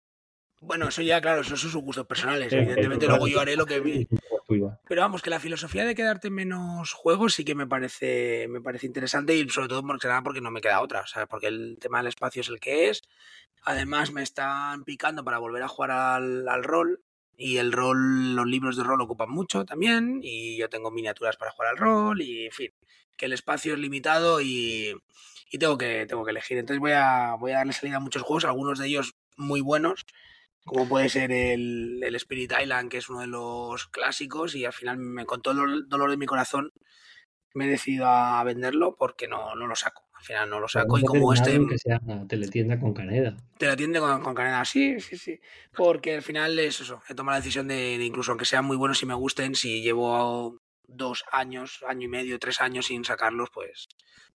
Bueno, 0.66 0.88
eso 0.88 1.02
ya, 1.02 1.22
claro, 1.22 1.42
esos 1.42 1.60
son 1.60 1.70
sus 1.72 1.82
gustos 1.82 2.08
personales. 2.08 2.50
Sí, 2.50 2.56
Evidentemente, 2.56 3.08
luego 3.08 3.28
yo 3.28 3.40
haré 3.40 3.56
lo 3.56 3.66
que. 3.66 4.08
Tuya. 4.48 4.80
Pero 4.88 5.02
vamos, 5.02 5.22
que 5.22 5.30
la 5.30 5.40
filosofía 5.40 5.86
de 5.86 5.96
quedarte 5.96 6.28
en 6.28 6.36
menos 6.36 6.94
juegos 6.94 7.34
sí 7.34 7.46
que 7.46 7.56
me 7.56 7.68
parece, 7.68 8.48
me 8.48 8.62
parece 8.62 8.86
interesante 8.86 9.36
y 9.36 9.48
sobre 9.50 9.68
todo 9.68 9.86
porque, 9.86 10.08
nada 10.08 10.22
porque 10.22 10.42
no 10.42 10.52
me 10.52 10.62
queda 10.62 10.82
otra. 10.82 11.02
O 11.02 11.08
sea, 11.08 11.26
porque 11.28 11.48
el 11.48 11.78
tema 11.80 12.00
del 12.00 12.08
espacio 12.08 12.42
es 12.42 12.50
el 12.50 12.60
que 12.60 12.90
es. 12.90 13.04
Además, 13.64 14.12
me 14.12 14.24
están 14.24 14.84
picando 14.84 15.24
para 15.24 15.40
volver 15.40 15.64
a 15.64 15.68
jugar 15.68 15.92
al, 15.92 16.48
al 16.48 16.64
rol. 16.64 17.02
Y 17.38 17.58
el 17.58 17.72
rol, 17.72 18.36
los 18.36 18.48
libros 18.48 18.78
de 18.78 18.84
rol 18.84 19.02
ocupan 19.02 19.30
mucho 19.30 19.66
también. 19.66 20.20
Y 20.24 20.58
yo 20.58 20.70
tengo 20.70 20.92
miniaturas 20.92 21.38
para 21.38 21.52
jugar 21.52 21.72
al 21.72 21.78
rol. 21.78 22.22
Y 22.22 22.46
en 22.46 22.52
fin, 22.52 22.72
que 23.18 23.26
el 23.26 23.34
espacio 23.34 23.74
es 23.74 23.80
limitado 23.80 24.42
y, 24.42 24.96
y 25.52 25.58
tengo, 25.58 25.78
que, 25.78 26.06
tengo 26.08 26.24
que 26.24 26.32
elegir. 26.32 26.58
Entonces 26.58 26.80
voy 26.80 26.94
a, 26.94 27.36
voy 27.40 27.52
a 27.52 27.58
darle 27.58 27.74
salida 27.74 27.98
a 27.98 28.00
muchos 28.00 28.22
juegos, 28.22 28.46
algunos 28.46 28.80
de 28.80 28.88
ellos 28.88 29.16
muy 29.38 29.62
buenos 29.62 30.06
como 30.66 30.90
puede 30.90 31.10
ser 31.10 31.32
el, 31.32 32.02
el 32.04 32.16
Spirit 32.16 32.54
Island, 32.60 32.90
que 32.90 32.98
es 32.98 33.10
uno 33.10 33.22
de 33.22 33.28
los 33.28 33.88
clásicos, 33.88 34.56
y 34.56 34.66
al 34.66 34.74
final, 34.74 34.98
me, 34.98 35.26
con 35.26 35.42
todo 35.42 35.64
el 35.64 35.88
dolor 35.88 36.10
de 36.10 36.18
mi 36.18 36.26
corazón, 36.26 36.72
me 37.54 37.66
he 37.66 37.70
decidido 37.70 38.08
a 38.08 38.44
venderlo 38.44 38.96
porque 38.98 39.28
no, 39.28 39.56
no 39.56 39.68
lo 39.68 39.76
saco. 39.76 40.04
Al 40.14 40.24
final 40.24 40.50
no 40.50 40.60
lo 40.60 40.68
saco 40.68 40.98
y 40.98 41.04
como 41.04 41.34
este 41.34 41.60
que 41.68 41.78
sea 41.78 42.02
teletienda 42.28 42.80
con 42.80 42.94
Caneda. 42.94 43.36
te 43.58 43.68
lo 43.68 43.74
atiende 43.74 44.00
con, 44.00 44.24
con 44.24 44.34
canela, 44.34 44.66
sí, 44.66 45.00
sí, 45.00 45.18
sí. 45.18 45.40
Porque 45.76 46.16
al 46.16 46.22
final 46.22 46.58
es 46.58 46.82
eso, 46.82 47.02
he 47.10 47.14
tomado 47.14 47.36
la 47.38 47.42
decisión 47.42 47.68
de, 47.68 47.98
de 47.98 48.06
incluso 48.06 48.32
aunque 48.32 48.46
sean 48.46 48.66
muy 48.66 48.78
buenos 48.78 49.04
y 49.04 49.06
me 49.06 49.14
gusten, 49.14 49.56
si 49.56 49.84
llevo 49.84 50.58
dos 50.88 51.26
años, 51.32 51.84
año 51.88 52.06
y 52.06 52.10
medio, 52.10 52.40
tres 52.40 52.62
años 52.62 52.88
sin 52.88 53.04
sacarlos, 53.04 53.50
pues, 53.54 53.88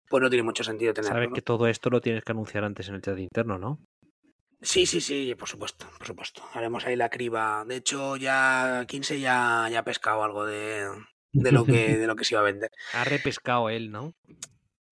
pues 0.08 0.22
no 0.22 0.30
tiene 0.30 0.42
mucho 0.42 0.64
sentido 0.64 0.92
tenerlo. 0.92 1.14
Sabes 1.14 1.28
¿no? 1.30 1.34
que 1.34 1.42
todo 1.42 1.66
esto 1.66 1.90
lo 1.90 2.00
tienes 2.00 2.24
que 2.24 2.32
anunciar 2.32 2.64
antes 2.64 2.88
en 2.88 2.96
el 2.96 3.02
chat 3.02 3.18
interno, 3.18 3.58
¿no? 3.58 3.80
Sí, 4.62 4.84
sí, 4.84 5.00
sí, 5.00 5.34
por 5.36 5.48
supuesto, 5.48 5.86
por 5.96 6.06
supuesto. 6.06 6.42
Haremos 6.52 6.84
ahí 6.84 6.94
la 6.94 7.08
criba. 7.08 7.64
De 7.66 7.76
hecho, 7.76 8.16
ya 8.16 8.84
15 8.86 9.18
ya, 9.18 9.68
ya 9.70 9.80
ha 9.80 9.84
pescado 9.84 10.22
algo 10.22 10.44
de, 10.44 10.86
de 11.32 11.52
lo 11.52 11.64
que, 11.64 11.72
de 11.98 12.06
lo 12.06 12.14
que 12.14 12.24
se 12.24 12.34
iba 12.34 12.40
a 12.40 12.44
vender. 12.44 12.70
Ha 12.92 13.04
repescado 13.04 13.70
él, 13.70 13.90
¿no? 13.90 14.14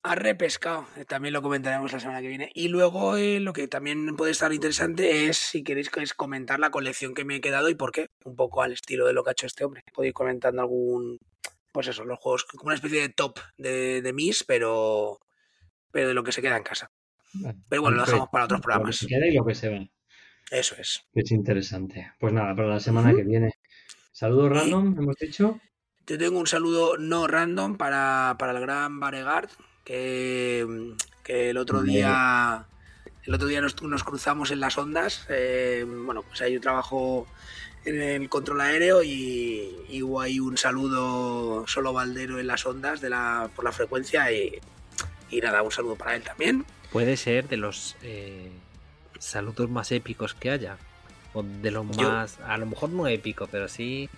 Ha 0.03 0.15
repescado, 0.15 0.87
eh, 0.97 1.05
también 1.05 1.35
lo 1.35 1.43
comentaremos 1.43 1.93
la 1.93 2.01
semana 2.01 2.23
que 2.23 2.29
viene. 2.29 2.51
Y 2.55 2.69
luego 2.69 3.17
eh, 3.17 3.41
lo 3.41 3.53
que 3.53 3.69
también 3.69 4.17
puede 4.17 4.33
estar 4.33 4.53
interesante 4.55 5.27
es, 5.27 5.37
si 5.37 5.63
queréis, 5.63 5.91
es 5.97 6.15
comentar 6.15 6.61
la 6.61 6.71
colección 6.71 7.13
que 7.13 7.27
me 7.27 7.37
he 7.37 7.41
quedado 7.43 7.69
y 7.69 7.75
por 7.75 7.93
qué. 7.93 8.09
Un 8.25 8.37
poco 8.37 8.63
al 8.63 8.73
estilo 8.73 9.07
de 9.07 9.13
lo 9.13 9.23
que 9.23 9.31
ha 9.31 9.33
hecho 9.33 9.47
este 9.47 9.65
hombre. 9.65 9.85
Podéis 9.93 10.11
ir 10.11 10.15
comentando 10.15 10.63
algún, 10.63 11.19
pues 11.73 11.89
eso, 11.89 12.05
los 12.05 12.19
juegos, 12.19 12.45
como 12.45 12.69
una 12.69 12.77
especie 12.77 13.03
de 13.03 13.09
top 13.11 13.39
de, 13.59 14.01
de 14.01 14.13
mis, 14.15 14.45
pero, 14.45 15.19
pero 15.91 16.09
de 16.09 16.15
lo 16.15 16.25
que 16.25 16.33
se 16.33 16.41
queda 16.41 16.57
en 16.57 16.63
casa. 16.63 16.91
Pero 17.69 17.83
bueno, 17.83 17.97
lo 17.99 18.05
dejamos 18.05 18.29
para 18.31 18.45
otros 18.45 18.59
Lo 18.59 18.63
que 18.63 18.65
programas. 18.65 18.97
se 18.97 19.07
queda 19.07 19.27
y 19.27 19.35
lo 19.35 19.45
que 19.45 19.55
se 19.55 19.69
va. 19.69 19.87
Eso 20.51 20.75
es. 20.79 21.03
Es 21.15 21.31
interesante. 21.31 22.13
Pues 22.19 22.33
nada, 22.33 22.55
para 22.55 22.69
la 22.69 22.81
semana 22.81 23.15
que 23.15 23.23
viene. 23.23 23.53
Saludos 24.13 24.51
random, 24.51 24.97
hemos 24.99 25.17
dicho. 25.17 25.61
Te 26.05 26.17
tengo 26.17 26.39
un 26.39 26.47
saludo 26.47 26.97
no 26.97 27.27
random 27.27 27.77
para, 27.77 28.37
para 28.39 28.53
el 28.53 28.61
gran 28.61 28.99
Baregard, 28.99 29.51
que, 29.85 30.95
que 31.23 31.51
el 31.51 31.59
otro 31.59 31.83
día 31.83 32.67
el 33.25 33.35
otro 33.35 33.47
día 33.47 33.61
nos, 33.61 33.81
nos 33.83 34.05
cruzamos 34.05 34.51
en 34.51 34.61
las 34.61 34.79
ondas. 34.79 35.27
eh, 35.29 35.85
bueno, 35.87 36.23
pues 36.23 36.41
ahí 36.41 36.55
yo 36.55 36.61
trabajo 36.63 37.27
en 37.85 38.01
el 38.01 38.29
control 38.31 38.63
aéreo 38.63 39.03
y, 39.03 39.77
y 39.91 40.03
hubo 40.03 40.21
ahí 40.23 40.41
un 40.41 40.57
saludo 40.57 41.67
solo 41.67 41.93
Valdero 41.93 42.41
en 42.41 42.47
las 42.47 42.65
ondas 42.65 43.03
de 43.03 43.11
la, 43.11 43.51
por 43.55 43.65
la 43.67 43.73
frecuencia 43.73 44.33
y, 44.33 44.59
y 45.31 45.41
nada, 45.43 45.63
un 45.63 45.71
saludo 45.71 45.95
para 45.97 46.17
él 46.17 46.23
también. 46.23 46.65
Puede 46.93 47.17
ser 47.17 47.49
de 47.49 47.57
los 47.57 47.97
eh, 48.03 48.51
saludos 49.19 49.69
más 49.69 49.93
épicos 49.93 50.35
que 50.35 50.51
haya. 50.51 50.79
O 51.35 51.43
de 51.43 51.71
los 51.71 51.87
Yo- 51.97 52.09
más, 52.11 52.39
a 52.41 52.57
lo 52.57 52.67
mejor 52.67 52.91
no 52.91 53.07
épico, 53.07 53.47
pero 53.47 53.69
sí, 53.69 54.09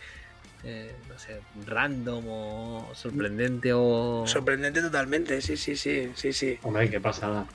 eh, 0.63 0.95
no 1.09 1.19
sé, 1.19 1.41
random 1.67 2.25
o 2.29 2.91
sorprendente 2.95 3.73
o... 3.75 4.25
Sorprendente 4.27 4.81
totalmente, 4.81 5.41
sí, 5.43 5.57
sí, 5.57 5.75
sí, 5.77 6.11
sí, 6.15 6.33
sí. 6.33 6.59
Hombre, 6.63 6.89
qué 6.89 7.01
pasada. 7.01 7.47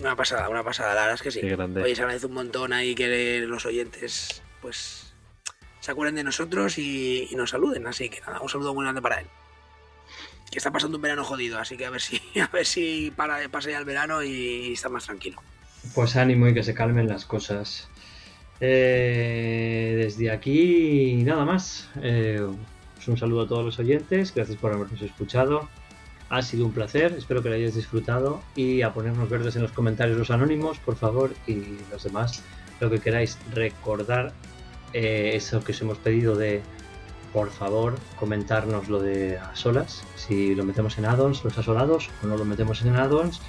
Una 0.00 0.16
pasada, 0.16 0.48
una 0.48 0.64
pasada, 0.64 0.92
la 0.94 1.00
verdad 1.02 1.14
es 1.14 1.22
que 1.22 1.30
sí. 1.30 1.40
Qué 1.40 1.50
grande. 1.50 1.82
Oye, 1.82 1.94
se 1.94 2.02
agradece 2.02 2.26
un 2.26 2.34
montón 2.34 2.72
ahí 2.72 2.96
que 2.96 3.44
los 3.46 3.64
oyentes 3.64 4.42
pues 4.60 5.12
se 5.78 5.90
acuerden 5.92 6.16
de 6.16 6.24
nosotros 6.24 6.78
y, 6.78 7.28
y 7.30 7.36
nos 7.36 7.50
saluden. 7.50 7.86
Así 7.86 8.08
que 8.08 8.20
nada, 8.22 8.40
un 8.40 8.48
saludo 8.48 8.74
muy 8.74 8.82
grande 8.84 9.00
para 9.00 9.20
él. 9.20 9.26
Que 10.54 10.58
está 10.58 10.70
pasando 10.70 10.98
un 10.98 11.02
verano 11.02 11.24
jodido, 11.24 11.58
así 11.58 11.76
que 11.76 11.84
a 11.84 11.90
ver 11.90 12.00
si, 12.00 12.22
a 12.40 12.46
ver 12.46 12.64
si 12.64 13.12
pasa 13.50 13.70
ya 13.72 13.78
el 13.78 13.84
verano 13.84 14.22
y 14.22 14.72
está 14.72 14.88
más 14.88 15.04
tranquilo. 15.04 15.42
Pues 15.96 16.14
ánimo 16.14 16.46
y 16.46 16.54
que 16.54 16.62
se 16.62 16.74
calmen 16.74 17.08
las 17.08 17.24
cosas. 17.24 17.88
Eh, 18.60 19.94
desde 19.98 20.30
aquí, 20.30 21.24
nada 21.24 21.44
más. 21.44 21.90
Eh, 22.00 22.40
pues 22.94 23.08
un 23.08 23.16
saludo 23.18 23.42
a 23.42 23.48
todos 23.48 23.64
los 23.64 23.80
oyentes. 23.80 24.32
Gracias 24.32 24.56
por 24.56 24.72
habernos 24.72 25.02
escuchado. 25.02 25.68
Ha 26.28 26.40
sido 26.40 26.66
un 26.66 26.72
placer. 26.72 27.16
Espero 27.18 27.42
que 27.42 27.48
lo 27.48 27.56
hayáis 27.56 27.74
disfrutado. 27.74 28.40
Y 28.54 28.82
a 28.82 28.94
ponernos 28.94 29.28
verdes 29.28 29.56
en 29.56 29.62
los 29.62 29.72
comentarios 29.72 30.16
los 30.16 30.30
anónimos, 30.30 30.78
por 30.78 30.94
favor. 30.94 31.34
Y 31.48 31.78
los 31.90 32.04
demás, 32.04 32.44
lo 32.78 32.88
que 32.90 33.00
queráis 33.00 33.38
recordar. 33.52 34.32
eh, 34.92 35.32
eso 35.34 35.64
que 35.64 35.72
os 35.72 35.80
hemos 35.80 35.98
pedido 35.98 36.36
de, 36.36 36.62
por 37.34 37.50
favor, 37.50 37.96
comentarnos 38.18 38.88
lo 38.88 39.00
de 39.00 39.36
a 39.38 39.54
solas. 39.56 40.04
Si 40.14 40.54
lo 40.54 40.64
metemos 40.64 40.96
en 40.98 41.04
addons, 41.04 41.42
los 41.42 41.58
asolados, 41.58 42.08
o 42.22 42.28
no 42.28 42.38
lo 42.38 42.44
metemos 42.44 42.80
en 42.82 42.94
addons 42.94 43.40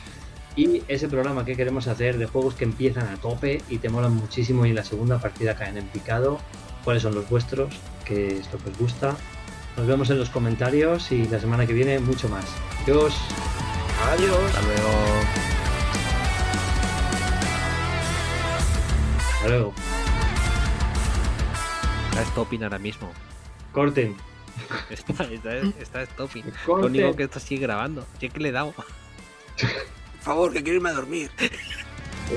y 0.56 0.82
ese 0.88 1.08
programa 1.08 1.46
que 1.46 1.56
queremos 1.56 1.88
hacer 1.88 2.18
de 2.18 2.26
juegos 2.26 2.56
que 2.56 2.64
empiezan 2.64 3.08
a 3.08 3.18
tope 3.18 3.62
y 3.70 3.78
te 3.78 3.90
molan 3.90 4.16
muchísimo 4.16 4.66
y 4.66 4.70
en 4.70 4.76
la 4.76 4.84
segunda 4.84 5.20
partida 5.20 5.56
caen 5.56 5.78
en 5.78 5.86
picado. 5.88 6.40
¿Cuáles 6.84 7.04
son 7.04 7.14
los 7.14 7.30
vuestros? 7.30 7.76
¿Qué 8.06 8.40
es 8.40 8.52
lo 8.52 8.60
que 8.60 8.70
os 8.72 8.78
gusta? 8.78 9.16
Nos 9.78 9.86
vemos 9.86 10.10
en 10.10 10.18
los 10.18 10.30
comentarios 10.30 11.12
y 11.12 11.28
la 11.28 11.40
semana 11.40 11.68
que 11.68 11.74
viene 11.74 12.00
mucho 12.00 12.28
más. 12.30 12.46
Adiós. 12.84 13.14
Adiós. 14.14 14.56
Hasta 14.56 14.62
luego. 14.62 14.92
Hasta 19.36 19.48
luego. 19.50 19.74
Está 22.12 22.26
stopping 22.32 22.64
ahora 22.64 22.80
mismo. 22.80 23.12
Corten. 23.76 24.16
Está, 24.90 25.26
está, 25.26 25.54
está 25.58 26.06
stopping. 26.06 26.44
Lo 26.46 26.52
Corten. 26.66 26.92
único 26.92 27.14
que 27.16 27.24
esto 27.24 27.42
sigue 27.42 27.64
grabando. 27.64 28.08
Sí 28.22 28.30
que 28.30 28.40
le 28.40 28.50
he 28.50 28.52
dado. 28.54 28.72
Por 28.74 30.22
favor, 30.22 30.54
que 30.54 30.64
quiero 30.64 30.78
irme 30.78 30.90
a 30.90 30.94
dormir. 30.94 31.30
Sí. 31.38 32.36